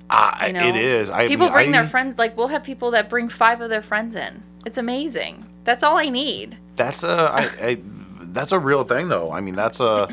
I, 0.10 0.48
You 0.48 0.54
know? 0.54 0.68
it 0.68 0.76
is. 0.76 1.10
I 1.10 1.28
people 1.28 1.50
bring 1.50 1.70
I- 1.70 1.80
their 1.82 1.88
friends. 1.90 2.18
Like 2.18 2.38
we'll 2.38 2.48
have 2.48 2.64
people 2.64 2.92
that 2.92 3.10
bring 3.10 3.30
five 3.30 3.62
of 3.62 3.70
their 3.70 3.82
friends 3.82 4.16
in. 4.16 4.44
It's 4.66 4.78
amazing. 4.78 5.46
That's 5.64 5.84
all 5.84 5.98
I 5.98 6.10
need. 6.10 6.58
That's 6.76 7.04
a 7.04 7.10
I, 7.10 7.42
I, 7.68 7.78
that's 8.22 8.52
a 8.52 8.60
real 8.60 8.84
thing 8.84 9.10
though. 9.10 9.32
I 9.32 9.42
mean, 9.42 9.56
that's 9.56 9.80
a 9.80 10.08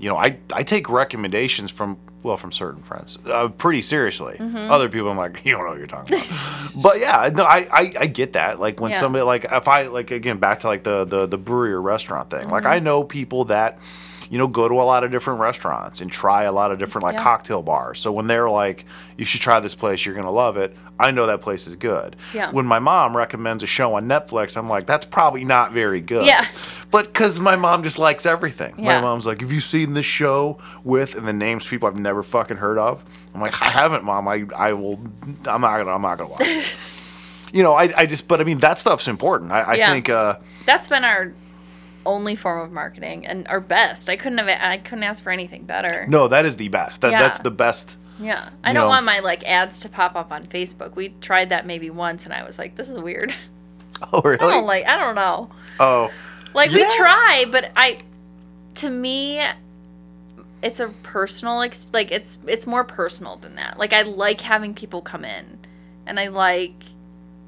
you 0.00 0.08
know, 0.08 0.16
I 0.16 0.38
I 0.52 0.62
take 0.62 0.88
recommendations 0.88 1.70
from 1.70 1.98
well 2.22 2.36
from 2.36 2.52
certain 2.52 2.82
friends 2.82 3.18
uh, 3.26 3.48
pretty 3.48 3.82
seriously. 3.82 4.36
Mm-hmm. 4.38 4.70
Other 4.70 4.88
people, 4.88 5.08
I'm 5.10 5.16
like, 5.16 5.40
you 5.44 5.52
don't 5.52 5.62
know 5.64 5.70
what 5.70 5.78
you're 5.78 5.86
talking 5.88 6.16
about. 6.18 6.70
but 6.82 7.00
yeah, 7.00 7.30
no, 7.34 7.44
I, 7.44 7.66
I 7.72 7.92
I 8.00 8.06
get 8.06 8.34
that. 8.34 8.60
Like 8.60 8.80
when 8.80 8.92
Yeah. 8.92 9.00
somebody 9.00 9.22
like 9.24 9.46
if 9.50 9.66
I 9.68 9.86
like 9.88 10.10
again 10.12 10.38
back 10.38 10.60
to 10.60 10.68
like 10.68 10.84
the 10.84 11.04
the 11.04 11.26
the 11.26 11.38
brewery 11.38 11.72
or 11.72 11.82
restaurant 11.82 12.30
thing. 12.30 12.48
Like 12.48 12.62
Mm-hmm. 12.64 12.72
I 12.72 12.78
know 12.78 13.02
people 13.04 13.46
that. 13.46 13.78
You 14.30 14.38
know, 14.38 14.46
go 14.46 14.68
to 14.68 14.74
a 14.74 14.84
lot 14.84 15.04
of 15.04 15.10
different 15.10 15.40
restaurants 15.40 16.00
and 16.00 16.10
try 16.12 16.44
a 16.44 16.52
lot 16.52 16.70
of 16.70 16.78
different 16.78 17.04
like 17.04 17.14
Yeah. 17.14 17.22
cocktail 17.22 17.62
bars. 17.62 17.98
So 17.98 18.12
when 18.12 18.26
they're 18.26 18.50
like, 18.50 18.84
"You 19.16 19.24
should 19.24 19.40
try 19.40 19.58
this 19.60 19.74
place, 19.74 20.04
you're 20.04 20.14
gonna 20.14 20.30
love 20.30 20.56
it," 20.56 20.76
I 21.00 21.10
know 21.12 21.26
that 21.26 21.40
place 21.40 21.66
is 21.66 21.76
good. 21.76 22.16
Yeah. 22.34 22.50
When 22.50 22.66
my 22.66 22.78
mom 22.78 23.16
recommends 23.16 23.62
a 23.62 23.66
show 23.66 23.94
on 23.94 24.06
Netflix, 24.08 24.56
I'm 24.56 24.68
like, 24.68 24.86
"That's 24.86 25.04
probably 25.06 25.44
not 25.44 25.72
very 25.72 26.00
good." 26.00 26.26
Yeah. 26.26 26.44
But 26.90 27.06
because 27.06 27.38
my 27.40 27.56
mom 27.56 27.82
just 27.82 27.98
likes 27.98 28.26
everything. 28.26 28.74
Yeah. 28.78 28.96
My 28.96 29.00
mom's 29.00 29.26
like, 29.26 29.40
"Have 29.40 29.52
you 29.52 29.60
seen 29.60 29.94
this 29.94 30.06
show 30.06 30.58
with?" 30.84 31.14
And 31.14 31.26
the 31.26 31.32
names 31.32 31.66
people 31.66 31.88
I've 31.88 31.98
never 31.98 32.22
fucking 32.22 32.56
heard 32.58 32.78
of. 32.78 33.04
I'm 33.34 33.40
like, 33.40 33.60
"I 33.62 33.66
haven't, 33.70 34.04
mom. 34.04 34.26
I 34.28 34.44
I 34.56 34.72
will. 34.74 35.00
I'm 35.46 35.60
not 35.62 35.78
gonna. 35.78 35.90
I'm 35.94 36.02
not 36.02 36.18
gonna 36.18 36.30
watch." 36.30 36.76
you 37.52 37.62
know, 37.62 37.74
I 37.74 37.92
I 37.96 38.06
just. 38.06 38.28
But 38.28 38.40
I 38.40 38.44
mean, 38.44 38.58
that 38.58 38.78
stuff's 38.78 39.08
important. 39.08 39.52
I, 39.52 39.60
I 39.62 39.74
Yeah. 39.74 39.90
think. 39.92 40.08
uh 40.10 40.36
That's 40.66 40.88
been 40.88 41.04
our 41.04 41.32
only 42.08 42.34
form 42.34 42.58
of 42.60 42.72
marketing 42.72 43.26
and 43.26 43.46
our 43.48 43.60
best. 43.60 44.08
I 44.08 44.16
couldn't 44.16 44.38
have 44.38 44.48
I 44.48 44.78
couldn't 44.78 45.04
ask 45.04 45.22
for 45.22 45.30
anything 45.30 45.64
better. 45.64 46.06
No, 46.08 46.26
that 46.28 46.44
is 46.44 46.56
the 46.56 46.68
best. 46.68 47.02
That 47.02 47.12
Yeah. 47.12 47.20
that's 47.22 47.38
the 47.38 47.50
best. 47.50 47.96
Yeah. 48.18 48.48
I 48.64 48.72
don't 48.72 48.84
know- 48.84 48.88
want 48.88 49.04
my 49.04 49.20
like 49.20 49.44
ads 49.48 49.78
to 49.80 49.88
pop 49.88 50.16
up 50.16 50.32
on 50.32 50.44
Facebook. 50.46 50.96
We 50.96 51.10
tried 51.20 51.50
that 51.50 51.66
maybe 51.66 51.90
once 51.90 52.24
and 52.24 52.32
I 52.34 52.42
was 52.44 52.58
like, 52.58 52.74
this 52.76 52.88
is 52.88 53.00
weird. 53.00 53.32
Oh 54.12 54.20
really? 54.22 54.38
I 54.40 54.50
don't 54.52 54.66
like 54.66 54.86
I 54.86 54.96
don't 54.96 55.14
know. 55.16 55.50
oh. 55.80 56.10
Like 56.54 56.70
Yeah. 56.70 56.86
we 56.88 56.96
try, 56.96 57.44
but 57.50 57.70
I 57.76 58.02
to 58.76 58.90
me 58.90 59.42
it's 60.62 60.80
a 60.80 60.88
personal 61.02 61.62
ex- 61.62 61.86
like 61.92 62.10
it's 62.12 62.38
it's 62.46 62.66
more 62.66 62.84
personal 62.84 63.36
than 63.36 63.56
that. 63.56 63.78
Like 63.78 63.92
I 63.92 64.02
like 64.02 64.40
having 64.40 64.72
people 64.74 65.02
come 65.02 65.24
in 65.24 65.58
and 66.06 66.18
I 66.20 66.28
like 66.28 66.74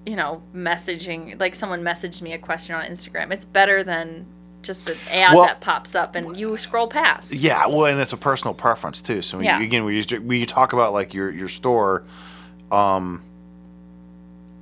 you 0.07 0.16
know 0.16 0.43
messaging 0.55 1.39
like 1.39 1.55
someone 1.55 1.82
messaged 1.82 2.20
me 2.23 2.32
a 2.32 2.39
question 2.39 2.74
on 2.74 2.85
Instagram. 2.85 3.31
It's 3.32 3.45
better 3.45 3.82
than 3.85 4.27
just 4.62 4.89
an 4.89 4.97
ad 5.11 5.35
Well- 5.35 5.45
that 5.45 5.61
pops 5.61 5.95
up 5.95 6.15
and 6.15 6.37
you 6.37 6.57
scroll 6.57 6.87
past. 6.89 7.32
Yeah, 7.32 7.66
well, 7.66 7.87
and 7.87 8.01
it's 8.01 8.12
a 8.12 8.16
personal 8.16 8.55
preference 8.55 9.01
too. 9.03 9.23
So 9.23 9.39
when 9.39 9.47
Yeah. 9.47 9.59
you, 9.59 9.65
again, 9.65 9.85
when 9.85 9.95
you, 9.95 10.03
when 10.20 10.39
you 10.39 10.47
talk 10.47 10.73
about 10.73 10.93
like 10.93 11.15
your 11.15 11.31
your 11.31 11.49
store, 11.49 12.05
um, 12.70 13.23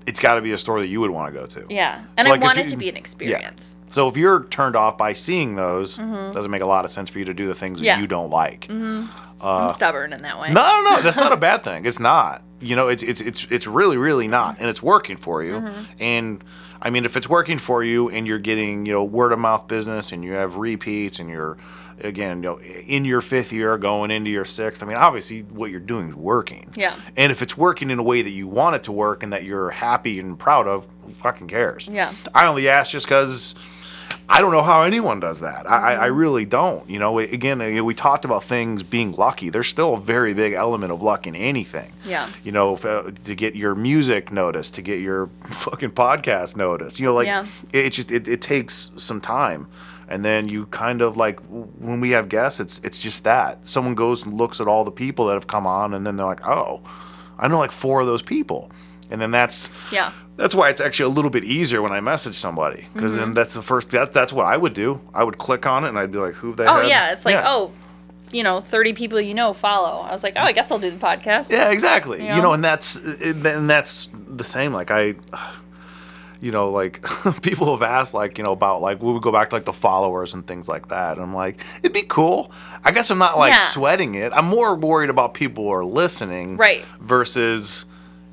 it's 0.06 0.20
got 0.20 0.34
to 0.36 0.40
be 0.40 0.52
a 0.52 0.58
store 0.58 0.80
that 0.80 0.86
you 0.86 1.00
would 1.00 1.10
want 1.10 1.32
to 1.34 1.38
go 1.40 1.46
to. 1.46 1.66
Yeah. 1.68 2.00
And 2.16 2.26
So, 2.26 2.32
I 2.32 2.36
if 2.36 2.42
want 2.42 2.58
it 2.58 2.64
you- 2.66 2.70
to 2.70 2.76
be 2.76 2.88
an 2.88 2.96
experience. 2.96 3.74
So 3.90 4.06
if 4.08 4.16
you're 4.18 4.44
turned 4.44 4.76
off 4.76 4.98
by 4.98 5.14
seeing 5.14 5.56
those, 5.56 5.96
doesn't 5.96 6.50
make 6.50 6.60
a 6.62 6.66
lot 6.66 6.84
of 6.84 6.90
sense 6.90 7.08
for 7.08 7.18
you 7.18 7.24
to 7.24 7.32
do 7.34 7.46
the 7.46 7.54
things 7.54 7.80
that 7.80 7.86
Mm-hmm. 7.86 8.00
You 8.02 8.06
don't 8.06 8.30
like. 8.30 8.68
I'm 9.40 9.70
stubborn 9.70 10.12
in 10.12 10.22
that 10.22 10.40
way. 10.40 10.52
No, 10.52 10.62
no, 10.62 10.96
no, 10.96 11.02
that's 11.02 11.16
not 11.16 11.32
a 11.32 11.36
bad 11.48 11.64
thing. 11.64 11.86
It's 11.86 12.00
not. 12.00 12.42
You 12.60 12.74
know, 12.74 12.88
it's 12.88 13.02
it's 13.02 13.20
it's 13.20 13.46
it's 13.50 13.66
really 13.66 13.96
really 13.96 14.26
not, 14.26 14.56
and 14.58 14.68
it's 14.68 14.82
working 14.82 15.16
for 15.16 15.42
you. 15.42 15.54
Mm-hmm. 15.54 15.82
And 16.00 16.44
I 16.82 16.90
mean, 16.90 17.04
if 17.04 17.16
it's 17.16 17.28
working 17.28 17.58
for 17.58 17.84
you, 17.84 18.08
and 18.08 18.26
you're 18.26 18.38
getting 18.38 18.84
you 18.86 18.92
know 18.92 19.04
word 19.04 19.32
of 19.32 19.38
mouth 19.38 19.68
business, 19.68 20.10
and 20.12 20.24
you 20.24 20.32
have 20.32 20.56
repeats, 20.56 21.20
and 21.20 21.30
you're 21.30 21.56
again 22.00 22.38
you 22.38 22.42
know 22.42 22.60
in 22.60 23.04
your 23.04 23.20
fifth 23.20 23.52
year, 23.52 23.78
going 23.78 24.10
into 24.10 24.30
your 24.30 24.44
sixth. 24.44 24.82
I 24.82 24.86
mean, 24.86 24.96
obviously 24.96 25.42
what 25.42 25.70
you're 25.70 25.78
doing 25.78 26.08
is 26.08 26.14
working. 26.14 26.72
Yeah. 26.76 26.96
And 27.16 27.30
if 27.30 27.42
it's 27.42 27.56
working 27.56 27.90
in 27.90 27.98
a 28.00 28.02
way 28.02 28.22
that 28.22 28.30
you 28.30 28.48
want 28.48 28.74
it 28.74 28.82
to 28.84 28.92
work 28.92 29.22
and 29.22 29.32
that 29.32 29.44
you're 29.44 29.70
happy 29.70 30.18
and 30.18 30.36
proud 30.36 30.66
of, 30.66 30.84
who 31.02 31.12
fucking 31.12 31.46
cares? 31.46 31.86
Yeah. 31.86 32.12
I 32.34 32.46
only 32.46 32.68
ask 32.68 32.90
just 32.90 33.06
because 33.06 33.54
I 34.30 34.40
don't 34.42 34.52
know 34.52 34.62
how 34.62 34.82
anyone 34.82 35.20
does 35.20 35.40
that. 35.40 35.68
I, 35.68 35.94
I, 35.94 36.04
I 36.04 36.08
Mm-hmm. 36.08 36.16
really 36.18 36.44
don't. 36.44 36.88
You 36.90 36.98
know, 36.98 37.18
again, 37.18 37.84
we 37.84 37.94
talked 37.94 38.24
about 38.24 38.44
things 38.44 38.82
being 38.82 39.12
lucky. 39.12 39.48
There's 39.48 39.68
still 39.68 39.94
a 39.94 40.00
very 40.00 40.34
big 40.34 40.52
element 40.52 40.92
of 40.92 41.00
luck 41.02 41.26
in 41.26 41.34
anything. 41.34 41.92
Yeah. 42.04 42.28
You 42.44 42.52
know, 42.52 42.76
uh, 42.76 43.10
to 43.24 43.34
get 43.34 43.54
your 43.54 43.74
music 43.74 44.30
noticed, 44.30 44.74
to 44.74 44.82
get 44.82 45.00
your 45.00 45.28
fucking 45.50 45.92
podcast 45.92 46.56
noticed. 46.56 47.00
You 47.00 47.06
know, 47.06 47.14
like 47.14 47.26
Yeah. 47.26 47.46
it, 47.72 47.86
it 47.86 47.92
just 47.94 48.12
it, 48.12 48.28
it 48.28 48.40
takes 48.42 48.90
some 48.96 49.20
time. 49.20 49.66
And 50.10 50.24
then 50.24 50.48
you 50.48 50.66
kind 50.66 51.02
of 51.02 51.16
like 51.16 51.40
when 51.40 52.00
we 52.00 52.10
have 52.10 52.28
guests, 52.28 52.60
it's 52.60 52.78
it's 52.84 53.02
just 53.02 53.24
that 53.24 53.66
someone 53.66 53.94
goes 53.94 54.24
and 54.24 54.34
looks 54.34 54.60
at 54.60 54.66
all 54.68 54.84
the 54.84 54.90
people 54.90 55.26
that 55.26 55.34
have 55.34 55.46
come 55.46 55.66
on, 55.66 55.92
and 55.94 56.06
then 56.06 56.16
they're 56.16 56.26
like, 56.26 56.46
oh, 56.46 56.80
I 57.38 57.46
know 57.48 57.58
like 57.58 57.72
four 57.72 58.00
of 58.00 58.06
those 58.06 58.22
people, 58.22 58.70
and 59.10 59.20
then 59.20 59.30
that's 59.30 59.68
Yeah. 59.92 60.12
That's 60.38 60.54
why 60.54 60.70
it's 60.70 60.80
actually 60.80 61.06
a 61.12 61.14
little 61.14 61.30
bit 61.30 61.44
easier 61.44 61.82
when 61.82 61.92
I 61.92 62.00
message 62.00 62.36
somebody 62.36 62.86
because 62.94 63.12
Mm-hmm. 63.12 63.20
then 63.20 63.34
that's 63.34 63.52
the 63.54 63.62
first 63.62 63.90
that 63.90 64.12
that's 64.14 64.32
what 64.32 64.46
I 64.46 64.56
would 64.56 64.72
do. 64.72 65.00
I 65.12 65.22
would 65.24 65.36
click 65.36 65.66
on 65.66 65.84
it 65.84 65.88
and 65.88 65.98
I'd 65.98 66.10
be 66.12 66.18
like, 66.18 66.34
"Who 66.34 66.54
the 66.54 66.64
Oh 66.66 66.80
heck?" 66.80 66.88
yeah, 66.88 67.12
it's 67.12 67.24
like 67.26 67.34
Yeah. 67.34 67.44
oh, 67.46 67.72
you 68.32 68.42
know, 68.42 68.60
thirty 68.60 68.92
people 68.92 69.20
you 69.20 69.34
know 69.34 69.52
follow. 69.52 70.00
I 70.02 70.12
was 70.12 70.22
like, 70.22 70.34
oh, 70.36 70.42
I 70.42 70.52
guess 70.52 70.70
I'll 70.70 70.78
do 70.78 70.90
the 70.90 70.96
podcast. 70.98 71.50
yeah, 71.50 71.70
exactly. 71.70 72.18
You 72.22 72.28
You 72.28 72.36
know, 72.36 72.42
know? 72.42 72.52
and 72.54 72.64
that's 72.64 72.96
and 72.96 73.68
that's 73.68 74.08
the 74.28 74.44
same. 74.44 74.72
Like 74.72 74.90
I, 74.90 75.14
you 76.40 76.52
know, 76.52 76.70
like 76.70 77.02
people 77.42 77.72
have 77.76 77.82
asked, 77.82 78.14
like 78.14 78.38
you 78.38 78.44
know, 78.44 78.52
about 78.52 78.80
like 78.80 79.02
we 79.02 79.12
would 79.12 79.22
go 79.22 79.32
back 79.32 79.48
to 79.50 79.56
like 79.56 79.64
the 79.64 79.72
followers 79.72 80.34
and 80.34 80.46
things 80.46 80.68
like 80.68 80.88
that. 80.88 81.14
And 81.16 81.22
I'm 81.22 81.34
like, 81.34 81.64
it'd 81.82 81.92
be 81.92 82.02
cool. 82.02 82.52
I 82.84 82.92
guess 82.92 83.10
I'm 83.10 83.18
not 83.18 83.36
like 83.38 83.54
Yeah. 83.54 83.66
sweating 83.70 84.14
it. 84.14 84.32
I'm 84.32 84.44
more 84.46 84.76
worried 84.76 85.10
about 85.10 85.34
people 85.34 85.64
who 85.64 85.70
are 85.72 85.84
listening, 85.84 86.56
Right. 86.56 86.84
Versus, 87.00 87.86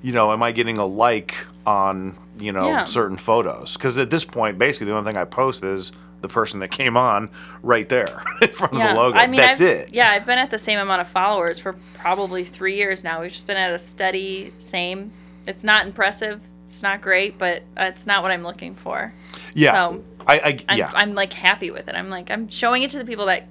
you 0.05 0.11
know, 0.13 0.31
am 0.31 0.43
I 0.43 0.51
getting 0.51 0.77
a 0.77 0.85
like 0.85 1.33
on 1.65 2.15
you 2.37 2.51
know 2.51 2.67
Yeah. 2.67 2.85
certain 2.85 3.17
photos? 3.17 3.73
Because 3.73 3.97
at 3.97 4.11
this 4.11 4.23
point, 4.23 4.59
basically, 4.59 4.85
the 4.87 4.93
only 4.95 5.11
thing 5.11 5.17
I 5.19 5.25
post 5.25 5.63
is 5.63 5.91
the 6.21 6.27
person 6.27 6.59
that 6.59 6.69
came 6.69 6.95
on 6.95 7.29
right 7.63 7.89
there 7.89 8.21
in 8.41 8.49
front 8.51 8.73
of 8.73 8.79
the 8.79 8.93
logo. 8.93 9.17
I 9.17 9.25
mean, 9.25 9.37
That's 9.41 9.59
I've, 9.59 9.67
it. 9.67 9.93
Yeah, 9.93 10.11
I've 10.11 10.25
been 10.27 10.37
at 10.37 10.51
the 10.51 10.59
same 10.59 10.77
amount 10.77 11.01
of 11.01 11.07
followers 11.07 11.57
for 11.57 11.73
probably 11.95 12.45
three 12.45 12.75
years 12.75 13.03
now. 13.03 13.21
We've 13.21 13.31
just 13.31 13.47
been 13.47 13.57
at 13.57 13.71
a 13.73 13.79
steady 13.79 14.53
same. 14.59 15.11
It's 15.47 15.63
not 15.63 15.87
impressive. 15.87 16.39
It's 16.69 16.83
not 16.83 17.01
great, 17.01 17.37
but 17.39 17.63
it's 17.77 18.05
not 18.05 18.21
what 18.21 18.31
I'm 18.31 18.43
looking 18.43 18.75
for. 18.75 19.11
Yeah. 19.55 19.73
So, 19.73 20.03
I, 20.27 20.39
I 20.39 20.59
I'm, 20.69 20.77
yeah. 20.77 20.91
I'm 20.93 21.13
like 21.15 21.33
happy 21.33 21.71
with 21.71 21.87
it. 21.87 21.95
I'm 21.95 22.09
like 22.11 22.29
I'm 22.29 22.47
showing 22.49 22.83
it 22.83 22.91
to 22.91 22.99
the 22.99 23.05
people 23.05 23.25
that 23.25 23.47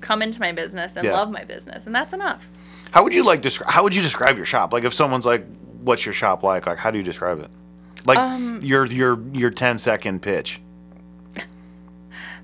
come 0.00 0.22
into 0.22 0.40
my 0.40 0.52
business 0.52 0.96
and 0.96 1.04
Yeah. 1.04 1.12
love 1.12 1.30
my 1.30 1.44
business, 1.44 1.84
and 1.86 1.94
that's 1.94 2.14
enough. 2.14 2.48
How 2.92 3.02
would 3.04 3.14
you 3.14 3.24
like 3.24 3.40
describe? 3.42 3.70
How 3.70 3.82
would 3.82 3.94
you 3.94 4.02
describe 4.02 4.36
your 4.36 4.46
shop? 4.46 4.72
Like, 4.72 4.84
if 4.84 4.92
someone's 4.94 5.24
like, 5.26 5.44
"What's 5.82 6.04
your 6.06 6.12
shop 6.14 6.42
like?" 6.42 6.66
Like, 6.66 6.78
how 6.78 6.90
do 6.90 6.98
you 6.98 7.04
describe 7.04 7.40
it? 7.40 7.48
Like 8.04 8.18
Um, 8.18 8.60
your 8.62 8.84
your 8.86 9.18
your 9.32 9.50
10 9.50 9.78
second 9.78 10.22
pitch. 10.22 10.60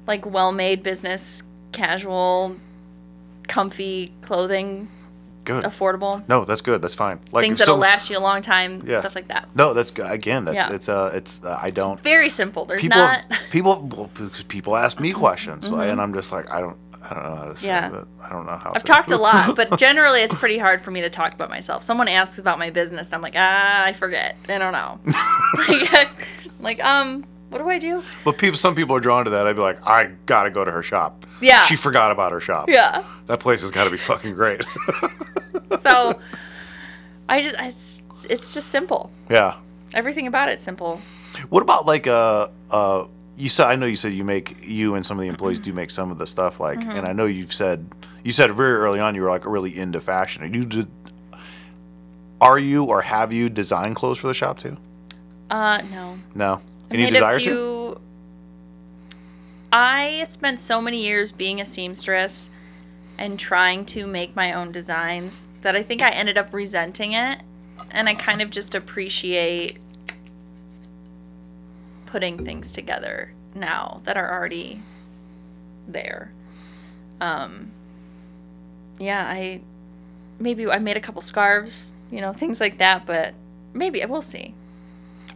Like 0.06 0.24
well-made 0.24 0.82
business, 0.82 1.42
casual, 1.72 2.56
comfy 3.46 4.12
clothing, 4.22 4.88
Good. 5.44 5.64
affordable 5.64 6.26
No, 6.28 6.44
that's 6.46 6.62
good. 6.62 6.80
That's 6.80 6.94
fine. 6.94 7.20
Like 7.30 7.42
things 7.44 7.58
that'll 7.58 7.74
some- 7.74 7.80
last 7.80 8.08
you 8.08 8.16
a 8.16 8.20
long 8.20 8.40
time, 8.40 8.82
Yeah. 8.86 9.00
stuff 9.00 9.14
like 9.14 9.28
that. 9.28 9.48
No, 9.54 9.74
that's 9.74 9.90
good. 9.90 10.10
Again, 10.10 10.46
that's 10.46 10.56
Yeah. 10.68 10.72
it's 10.74 10.88
uh 10.88 11.10
it's 11.12 11.40
uh, 11.44 11.58
I 11.60 11.70
don't. 11.70 12.00
Very 12.02 12.30
simple. 12.30 12.64
There's 12.64 12.80
People 12.80 12.98
not. 12.98 13.24
people 13.50 13.86
well, 13.90 14.10
because 14.14 14.42
people 14.44 14.76
ask 14.76 14.98
me 14.98 15.12
questions 15.12 15.66
and 15.66 16.00
I'm 16.00 16.14
just 16.14 16.32
like 16.32 16.50
I 16.50 16.60
don't 16.60 16.78
I 17.02 17.14
don't 17.14 17.22
know 17.24 17.36
how 17.36 17.44
to 17.44 17.56
say. 17.56 17.66
Yeah. 17.68 18.00
it. 18.00 18.08
I 18.22 18.28
don't 18.28 18.46
know 18.46 18.56
how. 18.56 18.72
I've 18.74 18.82
to. 18.82 18.92
talked 18.92 19.10
a 19.10 19.16
lot, 19.16 19.54
but 19.56 19.78
generally 19.78 20.20
it's 20.20 20.34
pretty 20.34 20.58
hard 20.58 20.80
for 20.80 20.90
me 20.90 21.00
to 21.02 21.10
talk 21.10 21.32
about 21.34 21.48
myself. 21.48 21.82
Someone 21.82 22.08
asks 22.08 22.38
about 22.38 22.58
my 22.58 22.70
business, 22.70 23.08
and 23.08 23.14
I'm 23.14 23.22
like, 23.22 23.34
ah, 23.36 23.84
I 23.84 23.92
forget. 23.92 24.36
I 24.48 24.58
don't 24.58 24.72
know. 24.72 25.00
like, 25.68 26.28
like, 26.60 26.84
um, 26.84 27.24
what 27.50 27.58
do 27.58 27.68
I 27.68 27.78
do? 27.78 28.02
But 28.24 28.36
people, 28.38 28.58
some 28.58 28.74
people 28.74 28.94
are 28.96 29.00
drawn 29.00 29.24
to 29.24 29.30
that. 29.30 29.46
I'd 29.46 29.56
be 29.56 29.62
like, 29.62 29.86
I 29.86 30.12
gotta 30.26 30.50
go 30.50 30.64
to 30.64 30.70
her 30.70 30.82
shop. 30.82 31.24
Yeah. 31.40 31.62
She 31.64 31.76
forgot 31.76 32.10
about 32.10 32.32
her 32.32 32.40
shop. 32.40 32.68
Yeah. 32.68 33.04
That 33.26 33.40
place 33.40 33.62
has 33.62 33.70
got 33.70 33.84
to 33.84 33.90
be 33.90 33.96
fucking 33.98 34.34
great. 34.34 34.64
So, 35.82 36.18
I 37.28 37.42
just, 37.42 37.56
I, 37.58 37.68
it's, 37.68 38.02
it's 38.28 38.54
just 38.54 38.68
simple. 38.68 39.10
yeah. 39.30 39.56
Everything 39.94 40.26
about 40.26 40.48
it's 40.48 40.62
simple. 40.62 41.00
What 41.50 41.62
about 41.62 41.86
like 41.86 42.06
uh 42.06 42.48
uh 42.70 43.04
you 43.38 43.48
said 43.48 43.66
I 43.68 43.76
know 43.76 43.86
you 43.86 43.96
said 43.96 44.12
you 44.12 44.24
make 44.24 44.66
you 44.66 44.94
and 44.94 45.06
some 45.06 45.16
of 45.18 45.22
the 45.22 45.28
employees 45.28 45.58
do 45.58 45.72
make 45.72 45.90
some 45.90 46.10
of 46.10 46.18
the 46.18 46.26
stuff 46.26 46.60
like 46.60 46.78
Mm-hmm. 46.78 46.90
and 46.90 47.06
I 47.06 47.12
know 47.12 47.24
you've 47.26 47.52
said 47.52 47.88
you 48.24 48.32
said 48.32 48.54
very 48.54 48.72
early 48.74 49.00
on 49.00 49.14
you 49.14 49.22
were 49.22 49.28
like 49.28 49.46
really 49.46 49.76
into 49.78 50.00
fashion. 50.00 50.42
Are 50.42 50.46
you 50.46 50.64
did, 50.64 50.88
are 52.40 52.58
you 52.58 52.84
or 52.84 53.02
have 53.02 53.32
you 53.32 53.48
designed 53.48 53.96
clothes 53.96 54.18
for 54.18 54.26
the 54.26 54.34
shop 54.34 54.58
too? 54.58 54.76
Uh, 55.50 55.82
no. 55.90 56.18
No. 56.34 56.60
I 56.90 56.94
Any 56.94 57.04
made 57.04 57.14
desire 57.14 57.36
a 57.36 57.40
to? 57.40 58.00
I 59.72 60.24
spent 60.28 60.60
so 60.60 60.80
many 60.80 61.04
years 61.04 61.32
being 61.32 61.60
a 61.60 61.64
seamstress 61.64 62.50
and 63.18 63.38
trying 63.38 63.84
to 63.86 64.06
make 64.06 64.34
my 64.36 64.52
own 64.52 64.72
designs 64.72 65.46
that 65.62 65.74
I 65.74 65.82
think 65.82 66.02
I 66.02 66.10
ended 66.10 66.38
up 66.38 66.52
resenting 66.52 67.12
it, 67.12 67.40
and 67.90 68.08
I 68.08 68.14
kind 68.14 68.40
of 68.40 68.50
just 68.50 68.74
appreciate 68.74 69.78
putting 72.08 72.44
things 72.44 72.72
together 72.72 73.32
now 73.54 74.00
that 74.04 74.16
are 74.16 74.32
already 74.32 74.80
there. 75.86 76.32
Um, 77.20 77.70
yeah, 78.98 79.24
I 79.26 79.60
maybe 80.38 80.66
I 80.66 80.78
made 80.78 80.96
a 80.96 81.00
couple 81.00 81.22
scarves, 81.22 81.90
you 82.10 82.20
know, 82.20 82.32
things 82.32 82.60
like 82.60 82.78
that, 82.78 83.06
but 83.06 83.34
maybe 83.74 84.04
we'll 84.06 84.22
see. 84.22 84.54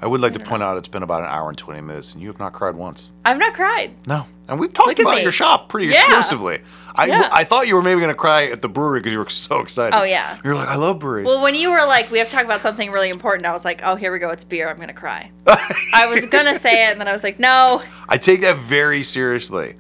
I 0.03 0.07
would 0.07 0.21
like 0.21 0.33
to 0.33 0.41
point 0.41 0.65
out 0.65 0.77
it's 0.77 0.89
been 0.89 1.05
about 1.05 1.21
an 1.23 1.29
hour 1.29 1.49
and 1.49 1.57
20 1.57 1.81
minutes, 1.81 2.13
and 2.13 2.21
you 2.23 2.29
have 2.29 2.41
not 2.41 2.53
cried 2.53 2.75
once. 2.75 3.11
I've 3.25 3.39
not 3.39 3.55
cried. 3.55 3.95
No. 4.09 4.27
And 4.49 4.59
we've 4.59 4.73
talked 4.73 4.89
Look 4.89 4.99
at 4.99 5.03
about 5.03 5.17
me. 5.19 5.23
your 5.23 5.31
shop 5.31 5.69
pretty 5.69 5.87
Yeah. 5.87 6.01
exclusively. 6.03 6.61
I, 6.97 7.07
Yeah. 7.07 7.29
I 7.33 7.45
thought 7.45 7.69
you 7.69 7.77
were 7.77 7.83
maybe 7.83 8.01
going 8.01 8.11
to 8.13 8.17
cry 8.19 8.47
at 8.47 8.63
the 8.63 8.69
brewery 8.69 8.99
because 8.99 9.13
you 9.13 9.19
were 9.21 9.29
so 9.29 9.61
excited. 9.61 9.97
Oh, 9.97 10.03
yeah. 10.03 10.39
You're 10.45 10.57
like, 10.57 10.67
I 10.69 10.75
love 10.75 10.99
breweries. 10.99 11.25
Well, 11.27 11.41
when 11.41 11.55
you 11.55 11.71
were 11.71 11.87
like, 11.87 12.11
we 12.11 12.19
have 12.19 12.29
to 12.29 12.35
talk 12.35 12.45
about 12.45 12.61
something 12.61 12.91
really 12.91 13.11
important, 13.11 13.47
I 13.47 13.53
was 13.53 13.65
like, 13.65 13.81
oh, 13.85 13.95
here 13.95 14.13
we 14.13 14.19
go. 14.19 14.31
It's 14.31 14.43
beer. 14.43 14.69
I'm 14.69 14.75
going 14.77 14.89
to 14.89 14.93
cry. 14.95 15.31
I 15.95 16.07
was 16.07 16.27
going 16.27 16.53
to 16.53 16.59
say 16.59 16.89
it, 16.89 16.91
and 16.91 17.01
then 17.01 17.07
I 17.07 17.13
was 17.13 17.23
like, 17.23 17.39
no. 17.39 17.81
I 18.09 18.19
take 18.19 18.41
that 18.41 18.57
very 18.57 19.05
seriously. 19.05 19.77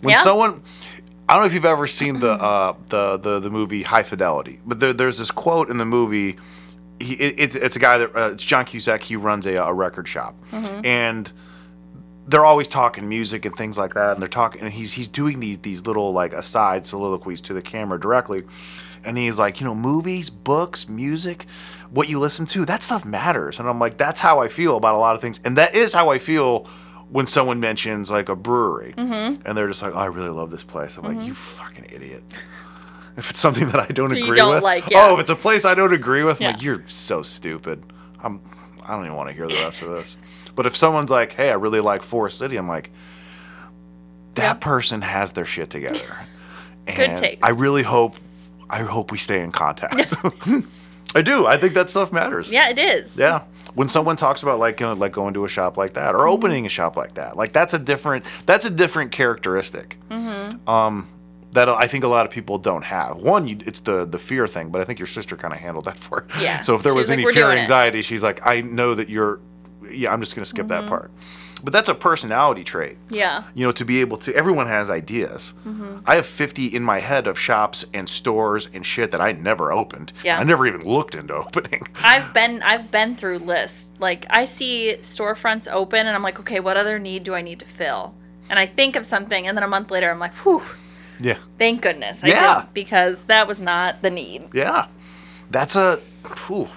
When 0.00 0.12
Yeah? 0.14 0.22
someone, 0.22 0.62
I 1.28 1.34
don't 1.34 1.42
know 1.42 1.46
if 1.48 1.54
you've 1.54 1.64
ever 1.66 1.86
seen 1.86 2.18
the 2.20 2.30
uh, 2.32 2.74
the, 2.88 3.18
the 3.18 3.40
the 3.40 3.50
movie 3.50 3.82
High 3.82 4.04
Fidelity, 4.04 4.60
but 4.64 4.78
there, 4.80 4.92
there's 4.94 5.18
this 5.18 5.30
quote 5.30 5.68
in 5.68 5.76
the 5.76 5.84
movie. 5.84 6.36
He, 6.98 7.14
it, 7.14 7.34
it's, 7.38 7.56
it's 7.56 7.76
a 7.76 7.78
guy 7.78 7.98
that 7.98 8.16
uh, 8.16 8.30
it's 8.32 8.44
John 8.44 8.64
Cusack. 8.64 9.02
He 9.02 9.16
runs 9.16 9.46
a, 9.46 9.56
a 9.56 9.72
record 9.72 10.08
shop, 10.08 10.34
mm-hmm. 10.50 10.84
and 10.84 11.30
they're 12.26 12.44
always 12.44 12.66
talking 12.66 13.08
music 13.08 13.44
and 13.44 13.54
things 13.54 13.76
like 13.78 13.94
that. 13.94 14.12
And 14.12 14.20
they're 14.20 14.28
talking, 14.28 14.62
and 14.62 14.72
he's 14.72 14.94
he's 14.94 15.08
doing 15.08 15.40
these 15.40 15.58
these 15.58 15.86
little 15.86 16.12
like 16.12 16.32
aside 16.32 16.86
soliloquies 16.86 17.40
to 17.42 17.54
the 17.54 17.62
camera 17.62 18.00
directly, 18.00 18.44
and 19.04 19.18
he's 19.18 19.38
like, 19.38 19.60
you 19.60 19.66
know, 19.66 19.74
movies, 19.74 20.30
books, 20.30 20.88
music, 20.88 21.46
what 21.90 22.08
you 22.08 22.18
listen 22.18 22.46
to, 22.46 22.64
that 22.64 22.82
stuff 22.82 23.04
matters. 23.04 23.58
And 23.58 23.68
I'm 23.68 23.78
like, 23.78 23.98
that's 23.98 24.20
how 24.20 24.40
I 24.40 24.48
feel 24.48 24.76
about 24.76 24.94
a 24.94 24.98
lot 24.98 25.14
of 25.14 25.20
things, 25.20 25.40
and 25.44 25.56
that 25.58 25.74
is 25.74 25.92
how 25.92 26.08
I 26.08 26.18
feel 26.18 26.66
when 27.10 27.26
someone 27.26 27.60
mentions 27.60 28.10
like 28.10 28.28
a 28.28 28.34
brewery, 28.34 28.94
mm-hmm. 28.96 29.42
and 29.46 29.56
they're 29.56 29.68
just 29.68 29.82
like, 29.82 29.94
oh, 29.94 29.98
I 29.98 30.06
really 30.06 30.30
love 30.30 30.50
this 30.50 30.64
place. 30.64 30.96
I'm 30.96 31.04
like, 31.04 31.16
mm-hmm. 31.16 31.26
you 31.26 31.34
fucking 31.34 31.86
idiot. 31.92 32.22
If 33.18 33.30
it's 33.30 33.40
something 33.40 33.66
that 33.68 33.80
I 33.80 33.86
don't 33.86 34.14
You 34.14 34.24
agree 34.24 34.36
don't 34.36 34.54
with, 34.54 34.62
like, 34.62 34.90
yeah. 34.90 35.06
oh, 35.08 35.14
if 35.14 35.20
it's 35.20 35.30
a 35.30 35.36
place 35.36 35.64
I 35.64 35.74
don't 35.74 35.92
agree 35.94 36.22
with, 36.22 36.36
I'm 36.40 36.42
Yeah. 36.44 36.50
like, 36.52 36.62
you're 36.62 36.86
so 36.86 37.22
stupid. 37.22 37.82
I'm, 38.22 38.40
I 38.86 38.92
don't 38.94 39.04
even 39.06 39.16
want 39.16 39.30
to 39.30 39.34
hear 39.34 39.48
the 39.48 39.54
rest 39.54 39.80
of 39.82 39.88
this. 39.90 40.16
But 40.54 40.66
if 40.66 40.76
someone's 40.76 41.10
like, 41.10 41.32
hey, 41.32 41.48
I 41.50 41.54
really 41.54 41.80
like 41.80 42.02
Forest 42.02 42.38
City, 42.38 42.56
I'm 42.56 42.68
like, 42.68 42.90
that 44.34 44.42
Yeah. 44.42 44.54
person 44.54 45.00
has 45.02 45.32
their 45.32 45.44
shit 45.46 45.70
together. 45.70 46.18
Good 46.86 46.98
And 47.00 47.18
taste. 47.18 47.38
I 47.42 47.50
really 47.50 47.82
hope, 47.82 48.16
I 48.70 48.82
hope 48.82 49.10
we 49.12 49.18
stay 49.18 49.40
in 49.42 49.50
contact. 49.50 50.14
I 51.14 51.22
do. 51.22 51.46
I 51.46 51.56
think 51.56 51.72
that 51.74 51.88
stuff 51.88 52.12
matters. 52.12 52.50
Yeah, 52.50 52.68
it 52.68 52.78
is. 52.78 53.16
Yeah. 53.16 53.44
When 53.74 53.88
someone 53.88 54.16
talks 54.16 54.42
about 54.42 54.58
like 54.58 54.78
you 54.80 54.86
know, 54.86 54.92
like 54.92 55.12
going 55.12 55.32
to 55.34 55.44
a 55.44 55.48
shop 55.48 55.76
like 55.76 55.94
that 55.94 56.14
or 56.14 56.18
Mm-hmm. 56.18 56.28
opening 56.32 56.66
a 56.66 56.68
shop 56.68 56.96
like 56.96 57.14
that, 57.14 57.36
like 57.36 57.52
that's 57.52 57.72
a 57.74 57.78
different 57.78 58.24
that's 58.44 58.64
a 58.66 58.70
different 58.70 59.12
characteristic. 59.12 59.96
Mm-hmm. 60.10 60.68
Um, 60.68 61.08
that 61.56 61.68
I 61.68 61.86
think 61.88 62.04
a 62.04 62.08
lot 62.08 62.24
of 62.26 62.32
people 62.32 62.56
don't 62.58 62.82
have. 62.84 63.16
One, 63.16 63.46
you, 63.48 63.56
it's 63.66 63.80
the 63.80 64.04
the 64.04 64.18
fear 64.18 64.46
thing, 64.46 64.70
but 64.70 64.80
I 64.80 64.84
think 64.84 64.98
your 64.98 65.08
sister 65.08 65.36
kind 65.36 65.52
of 65.52 65.60
handled 65.60 65.84
that 65.86 65.98
for. 66.06 66.26
her. 66.30 66.42
Yeah. 66.42 66.60
So 66.62 66.74
if 66.76 66.82
there 66.82 66.92
She 66.92 66.96
was, 66.96 67.04
was 67.04 67.10
like, 67.10 67.16
any 67.18 67.24
"We're 67.24 67.32
fear 67.32 67.44
or 67.46 67.50
doing 67.50 67.58
it." 67.58 67.62
anxiety, 67.62 68.02
she's 68.02 68.22
like, 68.22 68.40
I 68.46 68.60
know 68.62 68.94
that 68.94 69.08
you're. 69.08 69.40
Yeah, 69.90 70.12
I'm 70.12 70.20
just 70.20 70.34
gonna 70.34 70.46
skip 70.46 70.66
Mm-hmm. 70.66 70.82
that 70.84 70.88
part. 70.88 71.10
But 71.64 71.72
that's 71.72 71.88
a 71.88 71.94
personality 71.94 72.64
trait 72.64 72.98
Yeah. 73.08 73.44
you 73.54 73.64
know, 73.64 73.72
to 73.72 73.84
be 73.86 74.02
able 74.02 74.18
to, 74.18 74.34
everyone 74.36 74.66
has 74.66 74.90
ideas. 74.90 75.54
Mm-hmm. 75.66 76.00
I 76.04 76.16
have 76.16 76.26
50 76.26 76.66
in 76.66 76.82
my 76.82 76.98
head 77.00 77.26
of 77.26 77.38
shops 77.38 77.86
and 77.94 78.10
stores 78.10 78.68
and 78.74 78.84
shit 78.84 79.10
that 79.12 79.22
I 79.22 79.32
never 79.32 79.72
opened. 79.72 80.12
Yeah. 80.22 80.38
I 80.38 80.44
never 80.44 80.66
even 80.66 80.82
looked 80.84 81.14
into 81.14 81.32
opening. 81.44 81.80
I've 82.04 82.34
been 82.34 82.62
I've 82.62 82.90
been 82.90 83.16
through 83.16 83.38
lists. 83.38 83.88
Like 83.98 84.26
I 84.28 84.44
see 84.44 84.96
storefronts 85.00 85.66
open 85.72 86.00
and 86.06 86.14
I'm 86.14 86.22
like, 86.22 86.38
okay, 86.40 86.60
what 86.60 86.76
other 86.76 86.98
need 86.98 87.22
do 87.24 87.32
I 87.34 87.40
need 87.40 87.58
to 87.60 87.66
fill? 87.66 88.14
And 88.50 88.58
I 88.58 88.66
think 88.66 88.94
of 88.94 89.06
something 89.06 89.46
and 89.46 89.56
then 89.56 89.64
a 89.64 89.68
month 89.68 89.90
later 89.90 90.10
I'm 90.10 90.18
like, 90.18 90.34
whew, 90.44 90.62
Yeah. 91.20 91.38
thank 91.58 91.82
goodness 91.82 92.22
I 92.24 92.28
Yeah. 92.28 92.64
because 92.74 93.24
that 93.26 93.46
was 93.48 93.60
not 93.60 94.02
the 94.02 94.10
need. 94.10 94.48
Yeah. 94.52 94.86
That's 95.50 95.76
a, 95.76 96.00
whew, 96.46 96.68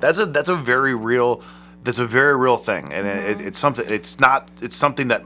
that's 0.00 0.18
a, 0.18 0.26
that's 0.26 0.48
a 0.48 0.56
very 0.56 0.94
real, 0.94 1.42
that's 1.84 1.98
a 1.98 2.06
very 2.06 2.36
real 2.36 2.56
thing. 2.56 2.92
And 2.92 3.06
Mm-hmm. 3.06 3.46
it's 3.46 3.58
something, 3.58 3.84
it's 3.88 4.18
not, 4.20 4.50
it's 4.60 4.76
something 4.76 5.08
that 5.08 5.24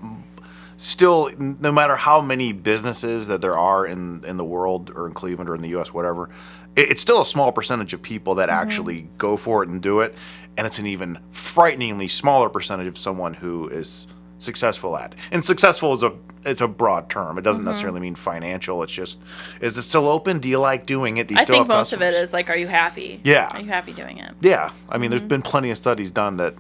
still, 0.77 1.31
no 1.39 1.73
matter 1.73 1.97
how 1.97 2.21
many 2.21 2.53
businesses 2.53 3.29
that 3.29 3.41
there 3.41 3.57
are 3.59 3.87
in, 3.87 4.25
in 4.27 4.37
the 4.37 4.45
world 4.45 4.91
or 4.95 5.07
in 5.07 5.15
Cleveland 5.15 5.49
or 5.51 5.55
in 5.55 5.63
the 5.63 5.71
U.S., 5.71 5.93
whatever, 5.93 6.29
it, 6.75 6.91
it's 6.91 7.03
still 7.03 7.23
a 7.23 7.27
small 7.27 7.53
percentage 7.53 7.93
of 7.93 8.03
people 8.03 8.35
that 8.37 8.49
Mm-hmm. 8.49 8.59
actually 8.69 9.09
go 9.19 9.37
for 9.37 9.63
it 9.63 9.69
and 9.69 9.81
do 9.83 10.01
it. 10.01 10.15
And 10.57 10.67
it's 10.67 10.79
an 10.79 10.87
even 10.87 11.19
frighteningly 11.31 12.09
smaller 12.09 12.49
percentage 12.49 12.87
of 12.87 12.97
someone 12.97 13.35
who 13.35 13.69
is 13.69 14.07
successful 14.39 14.97
at. 14.97 15.13
it. 15.13 15.19
And 15.31 15.45
successful 15.45 15.93
is 15.95 16.03
a 16.03 16.13
it's 16.47 16.61
a 16.61 16.69
broad 16.69 17.11
term. 17.11 17.37
It 17.39 17.43
doesn't 17.43 17.61
Mm-hmm. 17.63 17.69
necessarily 17.69 18.01
mean 18.01 18.15
financial. 18.15 18.83
It's 18.83 18.93
just 18.93 19.19
is 19.61 19.77
it 19.77 19.83
still 19.83 20.09
open? 20.09 20.39
Do 20.39 20.49
you 20.49 20.59
like 20.59 20.87
doing 20.87 21.17
it? 21.19 21.29
Do 21.29 21.35
I 21.37 21.45
think 21.45 21.69
most 21.69 21.93
of 21.93 22.01
it 22.03 22.15
is 22.15 22.33
like, 22.33 22.49
are 22.51 22.57
you 22.57 22.67
happy? 22.69 23.21
Yeah. 23.25 23.49
Are 23.53 23.61
you 23.61 23.69
happy 23.69 23.93
doing 23.93 24.19
it? 24.19 24.33
Yeah, 24.41 24.71
I 24.89 24.99
mean, 24.99 25.11
Mm-hmm. 25.11 25.19
there's 25.19 25.29
been 25.29 25.43
plenty 25.43 25.71
of 25.71 25.77
studies 25.77 26.11
done 26.11 26.37
that, 26.39 26.55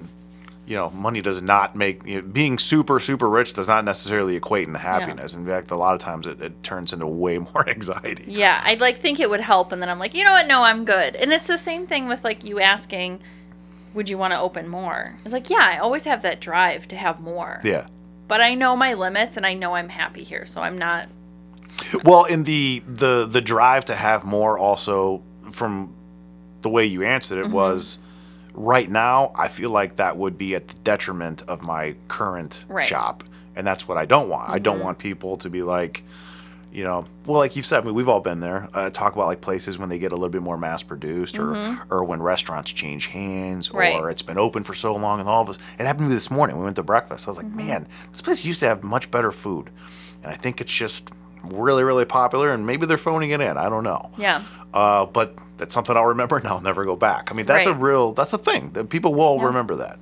you 0.66 0.74
know, 0.76 0.90
money 0.90 1.20
does 1.20 1.40
not 1.40 1.76
make 1.76 2.04
you 2.04 2.16
know, 2.20 2.26
being 2.26 2.58
super 2.58 2.98
super 2.98 3.28
rich 3.28 3.54
does 3.54 3.68
not 3.68 3.84
necessarily 3.84 4.34
equate 4.34 4.66
into 4.66 4.80
happiness. 4.80 5.34
In 5.34 5.46
fact, 5.46 5.70
a 5.70 5.76
lot 5.76 5.94
of 5.94 6.00
times 6.00 6.26
it, 6.26 6.40
it 6.42 6.62
turns 6.64 6.92
into 6.92 7.06
way 7.06 7.38
more 7.54 7.68
anxiety. 7.68 8.24
Yeah, 8.26 8.60
I'd 8.64 8.80
like 8.80 9.00
think 9.00 9.20
it 9.20 9.30
would 9.30 9.40
help, 9.40 9.70
and 9.70 9.80
then 9.80 9.88
I'm 9.88 9.98
like, 10.00 10.12
you 10.14 10.24
know 10.24 10.32
what? 10.32 10.46
No, 10.48 10.62
I'm 10.62 10.84
good. 10.84 11.14
And 11.14 11.32
it's 11.32 11.46
the 11.46 11.56
same 11.58 11.86
thing 11.86 12.08
with 12.08 12.24
like 12.24 12.42
you 12.42 12.58
asking, 12.60 13.20
would 13.94 14.08
you 14.08 14.18
want 14.18 14.32
to 14.34 14.40
open 14.40 14.68
more? 14.68 15.14
It's 15.24 15.32
like, 15.32 15.48
yeah, 15.48 15.60
I 15.62 15.78
always 15.78 16.04
have 16.04 16.22
that 16.22 16.40
drive 16.40 16.88
to 16.88 16.96
have 16.96 17.20
more, 17.20 17.60
Yeah. 17.62 17.86
But 18.28 18.40
I 18.40 18.54
know 18.54 18.76
my 18.76 18.94
limits, 18.94 19.36
and 19.36 19.46
I 19.46 19.54
know 19.54 19.74
I'm 19.74 19.88
happy 19.88 20.22
here, 20.24 20.46
so 20.46 20.60
I'm 20.62 20.78
not. 20.78 21.08
Well, 22.04 22.24
in 22.24 22.44
the 22.44 22.82
the 22.86 23.26
the 23.30 23.40
drive 23.40 23.84
to 23.86 23.94
have 23.94 24.24
more, 24.24 24.58
also 24.58 25.22
from 25.50 25.94
the 26.62 26.68
way 26.68 26.84
you 26.86 27.02
answered 27.02 27.38
Mm-hmm. 27.38 27.52
it 27.52 27.54
was. 27.54 27.98
Right 28.58 28.88
now, 28.88 29.32
I 29.34 29.48
feel 29.48 29.68
like 29.68 29.96
that 29.96 30.16
would 30.16 30.38
be 30.38 30.54
at 30.54 30.66
the 30.68 30.74
detriment 30.82 31.42
of 31.46 31.60
my 31.62 31.94
current 32.08 32.64
Right. 32.68 32.82
Mm-hmm. 32.84 32.88
shop, 32.88 33.22
and 33.54 33.66
that's 33.66 33.86
what 33.86 33.98
I 33.98 34.06
don't 34.06 34.30
want. 34.30 34.48
I 34.48 34.58
don't 34.58 34.80
want 34.80 34.96
people 34.98 35.36
to 35.38 35.50
be 35.50 35.62
like, 35.62 36.02
you 36.76 36.84
know, 36.84 37.06
well, 37.24 37.38
like 37.38 37.56
you've 37.56 37.64
said, 37.64 37.82
I 37.82 37.86
mean, 37.86 37.94
we've 37.94 38.08
all 38.08 38.20
been 38.20 38.40
there. 38.40 38.68
Uh, 38.74 38.90
talk 38.90 39.14
about 39.14 39.28
like 39.28 39.40
places 39.40 39.78
when 39.78 39.88
they 39.88 39.98
get 39.98 40.12
a 40.12 40.14
little 40.14 40.28
bit 40.28 40.42
more 40.42 40.58
mass 40.58 40.82
produced, 40.82 41.38
or 41.38 41.78
or 41.90 42.04
when 42.04 42.20
restaurants 42.22 42.70
change 42.70 43.06
hands, 43.06 43.68
Mm-hmm. 43.68 43.76
Right. 43.78 43.94
or 43.94 44.10
it's 44.10 44.20
been 44.20 44.36
open 44.36 44.62
for 44.62 44.74
so 44.74 44.94
long, 44.94 45.18
and 45.20 45.26
all 45.28 45.40
of 45.42 45.48
us. 45.48 45.58
It 45.78 45.86
happened 45.86 46.04
to 46.06 46.08
me 46.10 46.14
this 46.14 46.30
morning. 46.30 46.58
We 46.58 46.64
went 46.64 46.76
to 46.76 46.82
breakfast. 46.82 47.26
I 47.26 47.30
was 47.30 47.38
like, 47.38 47.46
Mm-hmm. 47.46 47.56
man, 47.56 47.88
this 48.12 48.20
place 48.20 48.44
used 48.44 48.60
to 48.60 48.66
have 48.66 48.82
much 48.82 49.10
better 49.10 49.32
food, 49.32 49.70
and 50.22 50.30
I 50.30 50.34
think 50.36 50.60
it's 50.60 50.70
just 50.70 51.10
really, 51.44 51.82
really 51.82 52.04
popular, 52.04 52.52
and 52.52 52.66
maybe 52.66 52.84
they're 52.84 52.98
phoning 52.98 53.30
it 53.30 53.40
in. 53.40 53.56
I 53.56 53.70
don't 53.70 53.84
know. 53.84 54.10
Yeah. 54.18 54.42
Uh, 54.74 55.06
but 55.06 55.34
that's 55.56 55.72
something 55.72 55.96
I'll 55.96 56.04
remember, 56.04 56.36
and 56.40 56.46
I'll 56.46 56.60
never 56.60 56.84
go 56.84 56.94
back. 56.94 57.30
I 57.30 57.34
mean, 57.34 57.46
that's 57.46 57.66
a 57.66 57.72
real, 57.74 58.12
that's 58.12 58.34
a 58.34 58.38
thing 58.38 58.72
that 58.72 58.90
people 58.90 59.14
will 59.14 59.36
Yeah. 59.38 59.44
remember 59.46 59.76
that. 59.76 59.98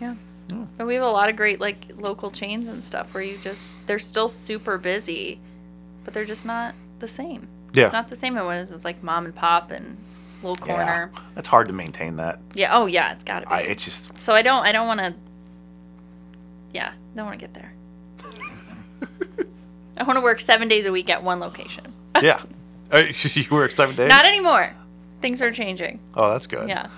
Yeah. 0.00 0.14
But 0.76 0.86
we 0.86 0.94
have 0.94 1.02
a 1.02 1.10
lot 1.10 1.28
of 1.28 1.34
great 1.36 1.58
like 1.60 1.86
local 1.96 2.30
chains 2.30 2.68
and 2.68 2.84
stuff 2.84 3.12
where 3.14 3.22
you 3.22 3.38
just 3.38 3.72
they're 3.86 3.98
still 3.98 4.28
super 4.28 4.76
busy, 4.78 5.40
but 6.04 6.14
they're 6.14 6.24
just 6.24 6.44
not 6.44 6.74
the 6.98 7.08
same. 7.08 7.48
Yeah. 7.72 7.88
Not 7.88 8.08
the 8.08 8.16
same 8.16 8.36
as 8.38 8.70
it's 8.70 8.84
like 8.84 9.02
mom 9.02 9.24
and 9.24 9.34
pop 9.34 9.70
and 9.70 9.96
little 10.42 10.56
corner. 10.56 11.10
Yeah. 11.12 11.20
It's 11.36 11.48
hard 11.48 11.66
to 11.68 11.74
maintain 11.74 12.16
that. 12.16 12.38
Yeah. 12.54 12.76
Oh 12.76 12.86
yeah, 12.86 13.12
it's 13.12 13.24
gotta 13.24 13.46
be. 13.46 13.52
I, 13.52 13.60
it's 13.62 13.84
just, 13.84 14.20
so 14.22 14.34
I 14.34 14.42
don't 14.42 14.64
I 14.64 14.72
don't 14.72 14.86
wanna 14.86 15.14
Yeah, 16.72 16.92
don't 17.16 17.24
wanna 17.26 17.36
get 17.38 17.54
there. 17.54 17.72
I 19.96 20.02
wanna 20.02 20.20
work 20.20 20.40
seven 20.40 20.68
days 20.68 20.86
a 20.86 20.92
week 20.92 21.08
at 21.10 21.22
one 21.22 21.40
location. 21.40 21.92
yeah. 22.22 22.42
Uh, 22.90 22.98
you 23.22 23.44
work 23.50 23.72
seven 23.72 23.96
days? 23.96 24.08
Not 24.08 24.24
anymore. 24.24 24.72
Things 25.20 25.40
are 25.42 25.50
changing. 25.52 26.00
oh, 26.14 26.30
that's 26.32 26.46
good. 26.46 26.68
Yeah. 26.68 26.88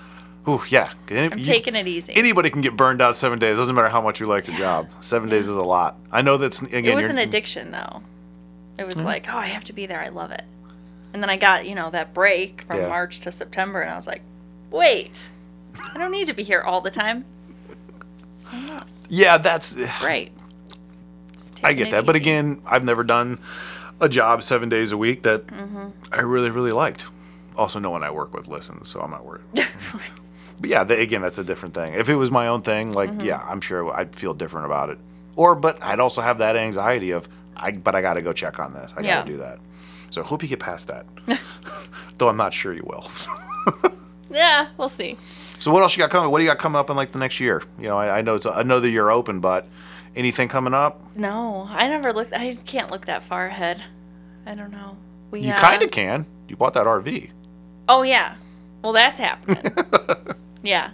Ooh, 0.47 0.61
yeah. 0.69 0.91
Any- 1.09 1.31
I'm 1.31 1.37
you- 1.39 1.43
taking 1.43 1.75
it 1.75 1.87
easy. 1.87 2.13
Anybody 2.15 2.49
can 2.49 2.61
get 2.61 2.75
burned 2.77 3.01
out 3.01 3.15
seven 3.17 3.39
days. 3.39 3.57
Doesn't 3.57 3.75
matter 3.75 3.89
how 3.89 4.01
much 4.01 4.19
you 4.19 4.27
like 4.27 4.47
your 4.47 4.57
job. 4.57 4.89
Seven 5.01 5.27
days 5.29 5.47
is 5.47 5.55
a 5.57 5.61
lot. 5.63 5.97
I 6.11 6.21
know 6.21 6.37
that's 6.37 6.61
again. 6.61 6.85
it 6.85 6.95
was 6.95 7.05
an 7.05 7.17
addiction 7.17 7.71
though. 7.71 8.01
It 8.77 8.85
was 8.85 8.95
like, 8.97 9.27
oh, 9.33 9.37
I 9.37 9.47
have 9.47 9.63
to 9.65 9.73
be 9.73 9.85
there. 9.85 9.99
I 10.01 10.09
love 10.09 10.31
it. 10.31 10.43
And 11.13 11.23
then 11.23 11.29
I 11.29 11.37
got, 11.37 11.65
you 11.67 11.73
know, 11.75 11.89
that 11.91 12.13
break 12.13 12.63
from 12.67 12.77
Yeah. 12.77 12.89
March 12.89 13.19
to 13.21 13.31
September, 13.31 13.81
and 13.81 13.91
I 13.91 13.95
was 13.95 14.05
like, 14.07 14.21
wait, 14.71 15.29
I 15.93 15.97
don't 15.97 16.11
need 16.11 16.27
to 16.27 16.33
be 16.33 16.43
here 16.43 16.61
all 16.61 16.81
the 16.81 16.91
time. 16.91 17.25
Yeah, 19.09 19.37
that's. 19.37 19.75
Right. 20.01 20.31
I 21.63 21.73
get 21.73 21.91
that, 21.91 22.05
but 22.05 22.15
again, 22.15 22.61
I've 22.65 22.83
never 22.83 23.03
done 23.03 23.39
a 23.99 24.07
job 24.07 24.43
seven 24.43 24.69
days 24.69 24.91
a 24.91 24.97
week 24.97 25.23
that 25.23 25.47
Mm-hmm. 25.47 25.87
I 26.11 26.21
really, 26.21 26.49
really 26.51 26.71
liked. 26.71 27.05
Also, 27.55 27.79
no 27.79 27.89
one 27.89 28.03
I 28.03 28.11
work 28.11 28.33
with 28.33 28.47
listens, 28.47 28.89
so 28.89 28.99
I'm 29.01 29.11
not 29.11 29.25
worried. 29.25 29.43
But 30.59 30.71
yeah, 30.71 30.83
th- 30.83 30.99
again, 30.99 31.21
that's 31.21 31.37
a 31.37 31.43
different 31.43 31.75
thing. 31.75 31.93
If 31.93 32.09
it 32.09 32.15
was 32.15 32.31
my 32.31 32.47
own 32.47 32.63
thing, 32.63 32.91
like 32.91 33.11
Mm-hmm. 33.11 33.21
yeah, 33.21 33.45
I'm 33.47 33.61
sure 33.61 33.93
I'd 33.93 34.15
feel 34.15 34.33
different 34.33 34.65
about 34.65 34.89
it. 34.89 34.97
Or, 35.35 35.53
but 35.53 35.77
I'd 35.83 35.99
also 35.99 36.19
have 36.21 36.39
that 36.39 36.55
anxiety 36.55 37.11
of, 37.11 37.29
I 37.57 37.71
but 37.71 37.95
I 37.95 38.01
got 38.01 38.13
to 38.15 38.21
go 38.21 38.33
check 38.33 38.59
on 38.59 38.73
this. 38.73 38.91
I 38.93 39.01
got 39.01 39.01
to 39.01 39.07
Yeah. 39.07 39.23
do 39.23 39.37
that. 39.37 39.59
So 40.09 40.21
I 40.21 40.25
hope 40.25 40.41
you 40.43 40.49
get 40.49 40.59
past 40.59 40.87
that. 40.87 41.05
Though 42.17 42.29
I'm 42.29 42.37
not 42.37 42.53
sure 42.53 42.73
you 42.73 42.83
will. 42.85 43.09
yeah, 44.29 44.67
we'll 44.77 44.89
see. 44.89 45.17
so 45.59 45.71
what 45.71 45.83
else 45.83 45.95
you 45.95 46.01
got 46.03 46.09
coming? 46.09 46.31
What 46.31 46.39
do 46.39 46.45
you 46.45 46.49
got 46.49 46.59
coming 46.59 46.79
up 46.79 46.89
in 46.89 46.95
like 46.95 47.11
the 47.11 47.19
next 47.19 47.39
year? 47.39 47.61
You 47.77 47.87
know, 47.89 47.97
I, 47.97 48.19
I 48.19 48.21
know 48.21 48.35
it's 48.35 48.45
another 48.45 48.87
year 48.89 49.09
open, 49.09 49.39
but 49.39 49.67
anything 50.15 50.47
coming 50.47 50.73
up? 50.73 51.01
No, 51.15 51.67
I 51.71 51.87
never 51.87 52.13
looked. 52.13 52.33
I 52.33 52.55
can't 52.65 52.89
look 52.91 53.05
that 53.07 53.23
far 53.23 53.47
ahead. 53.47 53.81
I 54.45 54.55
don't 54.55 54.71
know. 54.71 54.97
We 55.31 55.41
You 55.41 55.51
uh, 55.51 55.59
kind 55.59 55.83
of 55.83 55.91
can. 55.91 56.25
You 56.47 56.55
bought 56.55 56.73
that 56.75 56.85
RV. 56.85 57.31
Oh 57.89 58.01
yeah. 58.03 58.35
Well, 58.81 58.93
that's 58.93 59.19
happening. 59.19 59.63
yeah. 60.63 60.91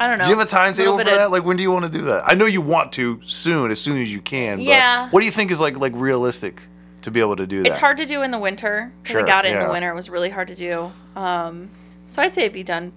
I 0.00 0.06
don't 0.08 0.18
know. 0.18 0.24
Do 0.24 0.30
you 0.30 0.38
have 0.38 0.46
a 0.46 0.50
timetable 0.50 0.98
for 0.98 1.04
bit 1.04 1.12
of- 1.12 1.18
that? 1.18 1.30
Like, 1.30 1.44
when 1.44 1.56
do 1.56 1.62
you 1.62 1.72
want 1.72 1.84
to 1.84 1.90
do 1.90 2.04
that? 2.04 2.22
I 2.26 2.34
know 2.34 2.46
you 2.46 2.60
want 2.60 2.92
to 2.92 3.20
soon, 3.26 3.70
as 3.70 3.80
soon 3.80 4.00
as 4.02 4.12
you 4.12 4.20
can. 4.20 4.58
But 4.58 4.64
Yeah. 4.66 5.08
What 5.10 5.20
do 5.20 5.26
you 5.26 5.32
think 5.32 5.50
is 5.50 5.60
like 5.60 5.76
like 5.78 5.92
realistic 5.96 6.62
to 7.02 7.10
be 7.10 7.20
able 7.20 7.36
to 7.36 7.46
do 7.46 7.62
that? 7.62 7.68
It's 7.68 7.78
hard 7.78 7.96
to 7.98 8.06
do 8.06 8.22
in 8.22 8.30
the 8.30 8.38
winter. 8.38 8.92
'cause 9.04 9.12
Sure, 9.12 9.22
I 9.22 9.26
got 9.26 9.44
it 9.44 9.52
in 9.52 9.58
the 9.66 9.70
winter. 9.70 9.90
It 9.90 9.94
was 9.94 10.08
really 10.10 10.30
hard 10.30 10.48
to 10.48 10.54
do. 10.54 10.92
Um, 11.16 11.70
so 12.08 12.22
I'd 12.22 12.32
say 12.34 12.42
it'd 12.42 12.52
be 12.52 12.62
done 12.62 12.92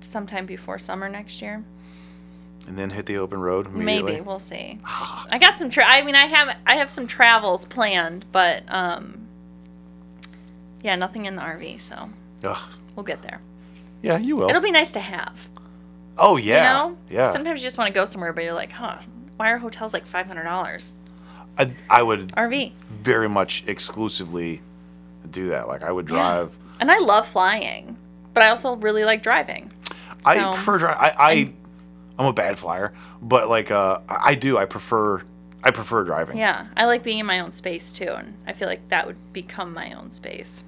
sometime 0.00 0.46
before 0.46 0.78
summer 0.78 1.08
next 1.08 1.40
year. 1.42 1.64
And 2.66 2.78
then 2.78 2.90
hit 2.90 3.04
the 3.06 3.18
open 3.18 3.40
road. 3.40 3.70
Maybe 3.72 4.20
we'll 4.22 4.38
see. 4.38 4.78
I 4.84 5.38
got 5.38 5.58
some. 5.58 5.68
Tra- 5.70 5.84
I 5.86 6.02
mean, 6.02 6.14
I 6.14 6.26
have 6.26 6.56
I 6.66 6.76
have 6.76 6.90
some 6.90 7.06
travels 7.06 7.66
planned, 7.66 8.24
but 8.32 8.62
um, 8.68 9.26
yeah, 10.82 10.96
nothing 10.96 11.26
in 11.26 11.36
the 11.36 11.42
RV. 11.42 11.78
So 11.80 12.08
Ugh. 12.42 12.56
we'll 12.96 13.04
get 13.04 13.22
there. 13.22 13.40
Yeah, 14.04 14.18
you 14.18 14.36
will. 14.36 14.48
It'll 14.48 14.60
be 14.62 14.70
nice 14.70 14.92
to 14.92 15.00
have. 15.00 15.48
oh 16.18 16.36
yeah. 16.36 16.56
You 16.56 16.90
know? 16.90 16.98
Yeah. 17.08 17.32
Sometimes 17.32 17.60
you 17.60 17.66
just 17.66 17.78
want 17.78 17.88
to 17.88 17.94
go 17.94 18.04
somewhere, 18.04 18.32
but 18.32 18.44
you're 18.44 18.52
like, 18.52 18.70
huh, 18.70 18.98
why 19.36 19.50
are 19.50 19.58
hotels 19.58 19.92
like 19.92 20.06
five 20.06 20.26
hundred 20.26 20.44
dollars? 20.44 20.94
I, 21.58 21.72
I 21.88 22.02
would 22.02 22.28
RV. 22.32 22.72
very 22.90 23.28
much 23.28 23.64
exclusively 23.66 24.60
do 25.30 25.48
that. 25.50 25.68
Like 25.68 25.82
I 25.84 25.90
would 25.92 26.06
drive. 26.06 26.50
Yeah. 26.50 26.76
And 26.80 26.90
I 26.90 26.98
love 26.98 27.26
flying, 27.26 27.96
but 28.34 28.42
I 28.42 28.48
also 28.48 28.74
really 28.76 29.04
like 29.04 29.22
driving. 29.22 29.72
I 30.24 30.38
So- 30.38 30.52
prefer 30.52 30.78
drive. 30.78 30.96
I, 30.98 31.14
I 31.18 31.52
I'm 32.18 32.26
a 32.26 32.32
bad 32.32 32.58
flyer, 32.58 32.92
but 33.22 33.48
like 33.48 33.70
uh, 33.70 34.00
I 34.08 34.30
I 34.30 34.34
do. 34.34 34.58
I 34.58 34.66
prefer 34.66 35.22
I 35.62 35.70
prefer 35.70 36.04
driving. 36.04 36.36
Yeah, 36.36 36.66
I 36.76 36.84
like 36.84 37.02
being 37.02 37.18
in 37.20 37.26
my 37.26 37.40
own 37.40 37.52
space 37.52 37.92
too, 37.92 38.10
and 38.10 38.34
I 38.46 38.52
feel 38.52 38.68
like 38.68 38.88
that 38.90 39.06
would 39.06 39.16
become 39.32 39.72
my 39.72 39.92
own 39.94 40.10
space. 40.10 40.62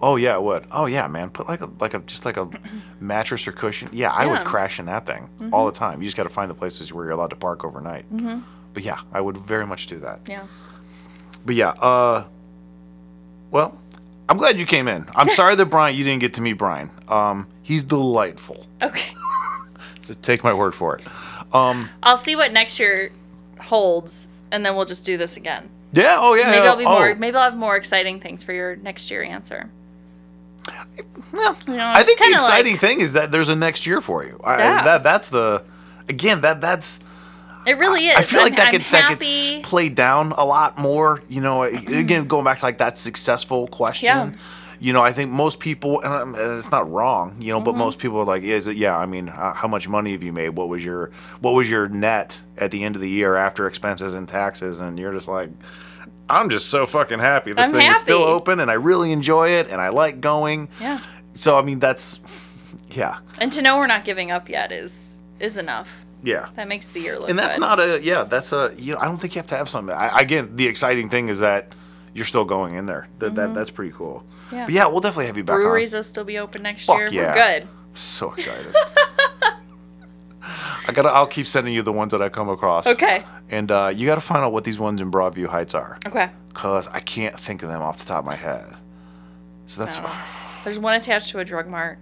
Oh 0.00 0.16
yeah, 0.16 0.34
it 0.34 0.42
would. 0.42 0.66
Oh 0.70 0.86
yeah, 0.86 1.06
man. 1.08 1.30
Put 1.30 1.48
like 1.48 1.60
a 1.60 1.70
like 1.80 1.94
a 1.94 1.98
just 2.00 2.24
like 2.24 2.36
a 2.36 2.48
mattress 3.00 3.46
or 3.48 3.52
cushion. 3.52 3.88
Yeah, 3.92 4.10
I 4.10 4.26
would 4.26 4.32
Yeah. 4.32 4.38
Mm-hmm. 4.40 4.48
crash 4.48 4.78
in 4.78 4.86
that 4.86 5.06
thing 5.06 5.28
all 5.52 5.66
the 5.66 5.72
time. 5.72 6.00
You 6.02 6.06
just 6.06 6.16
got 6.16 6.24
to 6.24 6.28
find 6.28 6.50
the 6.50 6.54
places 6.54 6.92
where 6.92 7.04
you're 7.04 7.12
allowed 7.12 7.30
to 7.30 7.36
park 7.36 7.64
overnight. 7.64 8.04
Mm-hmm. 8.12 8.40
But 8.74 8.82
yeah, 8.82 9.00
I 9.12 9.20
would 9.20 9.38
very 9.38 9.66
much 9.66 9.86
do 9.86 9.98
that. 10.00 10.20
Yeah. 10.28 10.46
But 11.44 11.54
yeah, 11.54 11.70
uh, 11.70 12.24
well, 13.50 13.78
I'm 14.28 14.36
glad 14.36 14.58
you 14.58 14.66
came 14.66 14.88
in. 14.88 15.06
I'm 15.14 15.28
sorry 15.30 15.54
that 15.56 15.66
Brian, 15.66 15.96
you 15.96 16.04
didn't 16.04 16.20
get 16.20 16.34
to 16.34 16.40
meet 16.42 16.54
Brian. 16.54 16.90
Um, 17.08 17.46
he's 17.62 17.82
delightful. 17.82 18.66
Okay. 18.82 19.12
So 20.00 20.14
take 20.22 20.42
my 20.42 20.54
word 20.54 20.74
for 20.74 20.96
it. 20.96 21.04
Um, 21.54 21.90
I'll 22.02 22.16
see 22.16 22.34
what 22.34 22.50
next 22.50 22.78
year 22.80 23.10
holds, 23.60 24.28
and 24.50 24.64
then 24.64 24.74
we'll 24.74 24.86
just 24.86 25.04
do 25.04 25.18
this 25.18 25.36
again. 25.36 25.68
yeah. 25.92 26.16
Oh 26.18 26.32
yeah. 26.32 26.50
Maybe 26.50 26.64
yeah. 26.64 26.70
I'll 26.70 26.78
be 26.78 26.86
oh, 26.86 26.94
more. 26.98 27.14
Maybe 27.14 27.36
I'll 27.36 27.50
have 27.50 27.58
more 27.58 27.76
exciting 27.76 28.18
things 28.18 28.42
for 28.42 28.54
your 28.54 28.76
next 28.76 29.10
year 29.10 29.22
answer. 29.22 29.68
Well, 31.32 31.56
You 31.66 31.74
know, 31.74 31.92
I 31.94 32.02
think 32.02 32.18
the 32.18 32.32
exciting 32.34 32.72
like- 32.72 32.80
thing 32.80 33.00
is 33.00 33.12
that 33.14 33.30
there's 33.32 33.48
a 33.48 33.56
next 33.56 33.86
year 33.86 34.00
for 34.00 34.24
you. 34.24 34.40
I, 34.44 34.58
Yeah. 34.58 34.82
That 34.84 35.02
that's 35.02 35.28
the 35.30 35.64
again 36.08 36.40
that 36.42 36.60
that's 36.60 37.00
It 37.66 37.76
really 37.78 38.08
is. 38.08 38.16
I 38.16 38.22
feel 38.22 38.40
like 38.40 38.56
that, 38.56 38.72
get, 38.72 38.82
that 38.92 39.18
gets 39.18 39.68
played 39.68 39.94
down 39.94 40.32
a 40.32 40.44
lot 40.44 40.78
more. 40.78 41.22
You 41.28 41.40
know, 41.42 41.64
again, 41.64 42.26
going 42.26 42.44
back 42.44 42.60
to 42.60 42.64
like 42.64 42.78
that 42.78 42.96
successful 42.98 43.66
question. 43.68 44.06
Yeah. 44.06 44.30
You 44.80 44.92
know, 44.92 45.02
I 45.02 45.12
think 45.12 45.32
most 45.32 45.58
people, 45.58 46.00
and 46.04 46.36
it's 46.36 46.70
not 46.70 46.88
wrong. 46.90 47.34
You 47.40 47.52
know, 47.52 47.60
but 47.60 47.72
Mm-hmm. 47.72 47.80
most 47.80 47.98
people 47.98 48.18
are 48.20 48.24
like, 48.24 48.44
"Is 48.44 48.68
it? 48.68 48.76
Yeah, 48.76 48.96
I 48.96 49.06
mean, 49.06 49.26
how 49.26 49.66
much 49.66 49.88
money 49.88 50.12
have 50.12 50.22
you 50.22 50.32
made? 50.32 50.50
What 50.50 50.68
was 50.68 50.84
your 50.84 51.10
What 51.40 51.54
was 51.54 51.68
your 51.68 51.88
net 51.88 52.38
at 52.56 52.70
the 52.70 52.84
end 52.84 52.94
of 52.94 53.00
the 53.02 53.10
year 53.10 53.34
after 53.34 53.66
expenses 53.66 54.14
and 54.14 54.28
taxes?" 54.28 54.78
And 54.78 54.96
you're 54.96 55.12
just 55.12 55.26
like, 55.26 55.50
"I'm 56.28 56.48
just 56.50 56.68
so 56.68 56.86
fucking 56.86 57.18
happy. 57.18 57.52
This 57.52 57.68
I'm 57.68 57.72
thing 57.74 57.90
is 57.90 57.98
still 57.98 58.22
open, 58.22 58.60
and 58.60 58.70
I 58.70 58.74
really 58.74 59.12
enjoy 59.12 59.50
it, 59.50 59.68
and 59.68 59.80
I 59.80 59.88
like 59.88 60.20
going." 60.20 60.68
Yeah. 60.80 61.00
So 61.34 61.58
I 61.58 61.62
mean, 61.62 61.78
that's 61.78 62.20
yeah, 62.90 63.18
And 63.38 63.52
to 63.52 63.62
know 63.62 63.76
we're 63.78 63.86
not 63.86 64.04
giving 64.04 64.30
up 64.30 64.48
yet 64.48 64.72
is 64.72 65.20
is 65.40 65.56
enough. 65.56 66.04
yeah. 66.22 66.48
That 66.56 66.66
makes 66.68 66.88
the 66.90 67.00
year 67.00 67.18
look. 67.18 67.30
and 67.30 67.38
that's 67.38 67.54
good. 67.56 67.60
not 67.60 67.78
a 67.80 68.00
yeah 68.02 68.24
that's 68.24 68.52
a 68.52 68.72
you 68.76 68.92
know 68.94 69.00
i 69.00 69.04
don't 69.04 69.18
think 69.18 69.34
you 69.36 69.38
have 69.38 69.46
to 69.46 69.56
have 69.56 69.68
something 69.68 69.94
I, 69.94 70.20
again 70.20 70.56
the 70.56 70.66
exciting 70.66 71.08
thing 71.08 71.28
is 71.28 71.38
that 71.38 71.74
you're 72.12 72.24
still 72.26 72.44
going 72.44 72.74
in 72.74 72.86
there 72.86 73.06
that, 73.20 73.36
that 73.36 73.54
that's 73.54 73.70
pretty 73.70 73.92
cool 73.92 74.24
Mm-hmm. 74.48 74.56
Yeah. 74.56 74.64
but 74.64 74.74
yeah 74.74 74.86
we'll 74.86 75.00
definitely 75.00 75.26
have 75.26 75.36
you 75.36 75.44
back 75.44 75.56
breweries 75.56 75.92
will 75.94 76.02
still 76.02 76.24
be 76.24 76.38
open 76.38 76.62
next 76.62 76.86
Fuck 76.86 76.98
year. 76.98 77.08
yeah. 77.12 77.34
We're 77.34 77.60
good. 77.60 77.62
on 77.64 77.68
so 77.94 78.32
excited 78.36 78.74
i 80.42 80.92
gotta 80.92 81.08
i'll 81.08 81.26
keep 81.26 81.46
sending 81.46 81.74
you 81.74 81.82
the 81.82 81.92
ones 81.92 82.12
that 82.12 82.22
i 82.22 82.28
come 82.28 82.48
across 82.48 82.86
Okay. 82.86 83.24
and 83.50 83.70
uh, 83.72 83.92
you 83.94 84.06
gotta 84.06 84.20
find 84.20 84.44
out 84.44 84.52
what 84.52 84.64
these 84.64 84.78
ones 84.78 85.00
in 85.00 85.10
broadview 85.10 85.46
heights 85.46 85.74
are 85.74 85.98
Okay. 86.06 86.30
because 86.48 86.86
i 86.88 87.00
can't 87.00 87.38
think 87.38 87.62
of 87.62 87.68
them 87.68 87.82
off 87.82 87.98
the 87.98 88.04
top 88.04 88.20
of 88.20 88.24
my 88.24 88.36
head 88.36 88.76
so 89.66 89.84
that's 89.84 89.96
No. 89.98 90.10
There's 90.64 90.78
one 90.78 90.94
attached 90.94 91.30
to 91.30 91.38
a 91.38 91.44
drug 91.44 91.66
mart. 91.68 91.98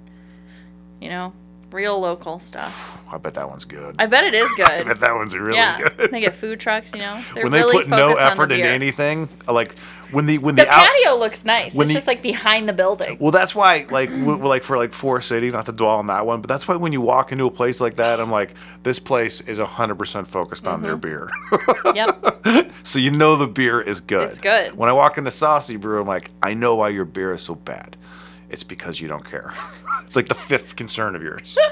You 1.00 1.10
know, 1.10 1.32
real 1.70 1.98
local 2.00 2.38
stuff. 2.40 3.00
i 3.12 3.18
bet 3.18 3.34
that 3.34 3.48
one's 3.48 3.64
good 3.64 3.94
I 3.98 4.06
bet 4.06 4.24
it 4.24 4.34
is 4.34 4.50
good. 4.56 4.66
I 4.68 4.82
bet 4.82 5.00
that 5.00 5.14
one's 5.14 5.34
really 5.36 5.56
yeah. 5.56 5.78
good 5.96 6.10
They 6.10 6.20
get 6.20 6.34
food 6.34 6.58
trucks. 6.60 6.92
You 6.94 7.00
know, 7.00 7.22
they're 7.34 7.42
when 7.44 7.52
they 7.52 7.58
really 7.60 7.76
put 7.78 7.88
no 7.88 7.96
focused 8.14 8.20
on 8.20 8.26
the 8.26 8.32
effort 8.32 8.52
into 8.52 8.66
anything 8.68 9.28
like 9.46 9.74
when 10.10 10.26
the 10.26 10.38
when 10.38 10.54
The 10.54 10.62
the, 10.64 10.70
out 10.70 10.86
patio 10.86 11.14
looks 11.16 11.44
nice. 11.44 11.74
It's 11.74 11.88
the- 11.88 11.92
just 11.94 12.06
like 12.06 12.22
behind 12.22 12.68
the 12.68 12.72
building. 12.72 13.16
Well, 13.20 13.30
that's 13.32 13.54
why, 13.54 13.86
like, 13.90 14.10
w- 14.10 14.44
like 14.46 14.62
for 14.62 14.76
like 14.76 14.92
Forest 14.92 15.28
City, 15.28 15.50
not 15.50 15.66
to 15.66 15.72
dwell 15.72 15.96
on 15.96 16.06
that 16.08 16.26
one, 16.26 16.40
but 16.40 16.48
that's 16.48 16.66
why 16.68 16.76
when 16.76 16.92
you 16.92 17.00
walk 17.00 17.32
into 17.32 17.44
a 17.46 17.50
place 17.50 17.80
like 17.80 17.96
that, 17.96 18.20
I'm 18.20 18.30
like, 18.30 18.54
this 18.82 18.98
place 18.98 19.40
is 19.42 19.58
hundred 19.58 19.96
percent 19.96 20.28
focused 20.28 20.66
on 20.66 20.82
Mm-hmm. 20.82 20.82
their 20.84 20.96
beer, 20.96 21.30
yep. 21.94 22.70
so 22.84 22.98
you 22.98 23.10
know 23.10 23.36
the 23.36 23.46
beer 23.46 23.80
is 23.80 24.00
good. 24.00 24.28
It's 24.28 24.38
good. 24.38 24.76
When 24.76 24.88
I 24.88 24.92
walk 24.92 25.18
into 25.18 25.30
Saucy 25.30 25.76
Brew, 25.76 26.00
I'm 26.00 26.06
like, 26.06 26.30
I 26.42 26.54
know 26.54 26.76
why 26.76 26.90
your 26.90 27.04
beer 27.04 27.32
is 27.34 27.42
so 27.42 27.54
bad. 27.54 27.96
It's 28.48 28.62
because 28.62 29.00
you 29.00 29.08
don't 29.08 29.24
care. 29.28 29.52
it's 30.06 30.14
like 30.16 30.28
the 30.28 30.34
fifth 30.34 30.76
concern 30.76 31.16
of 31.16 31.22
yours. 31.22 31.58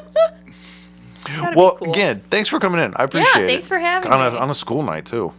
Well, 1.56 1.76
cool. 1.76 1.90
again, 1.90 2.22
thanks 2.28 2.50
for 2.50 2.58
coming 2.60 2.80
in. 2.82 2.92
I 2.96 3.04
appreciate 3.04 3.34
it. 3.34 3.40
Yeah, 3.40 3.46
thanks 3.46 3.66
for 3.66 3.78
having 3.78 4.12
on 4.12 4.20
me. 4.32 4.36
A, 4.36 4.40
on 4.40 4.50
a 4.50 4.54
school 4.54 4.82
night 4.82 5.06
too. 5.06 5.32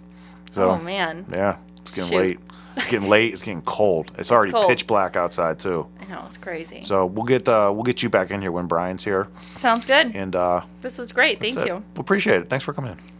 So 0.49 0.71
Oh 0.71 0.79
man. 0.79 1.25
yeah, 1.31 1.57
it's 1.81 1.91
getting 1.91 2.09
Shoot. 2.11 2.17
late. 2.17 2.39
It's 2.77 2.89
getting 2.89 3.09
late. 3.09 3.33
It's 3.33 3.41
getting 3.41 3.61
cold. 3.61 4.11
It's 4.17 4.31
already 4.31 4.51
cold. 4.51 4.67
pitch 4.67 4.85
black 4.87 5.15
outside 5.15 5.59
too. 5.59 5.87
I 5.99 6.05
know 6.05 6.25
it's 6.27 6.37
crazy. 6.37 6.81
So 6.83 7.05
we'll 7.05 7.25
get 7.25 7.47
uh, 7.47 7.71
we'll 7.73 7.83
get 7.83 8.03
you 8.03 8.09
back 8.09 8.31
in 8.31 8.41
here 8.41 8.51
when 8.51 8.67
Brian's 8.67 9.03
here, 9.03 9.27
Sounds 9.57 9.85
good. 9.85 10.15
and 10.15 10.35
uh, 10.35 10.61
This 10.81 10.97
was 10.97 11.11
great. 11.11 11.39
Thank 11.39 11.55
you. 11.65 11.75
We 11.95 11.99
appreciate 12.01 12.41
it. 12.41 12.49
Thanks 12.49 12.65
for 12.65 12.73
coming 12.73 12.91
in. 12.91 13.14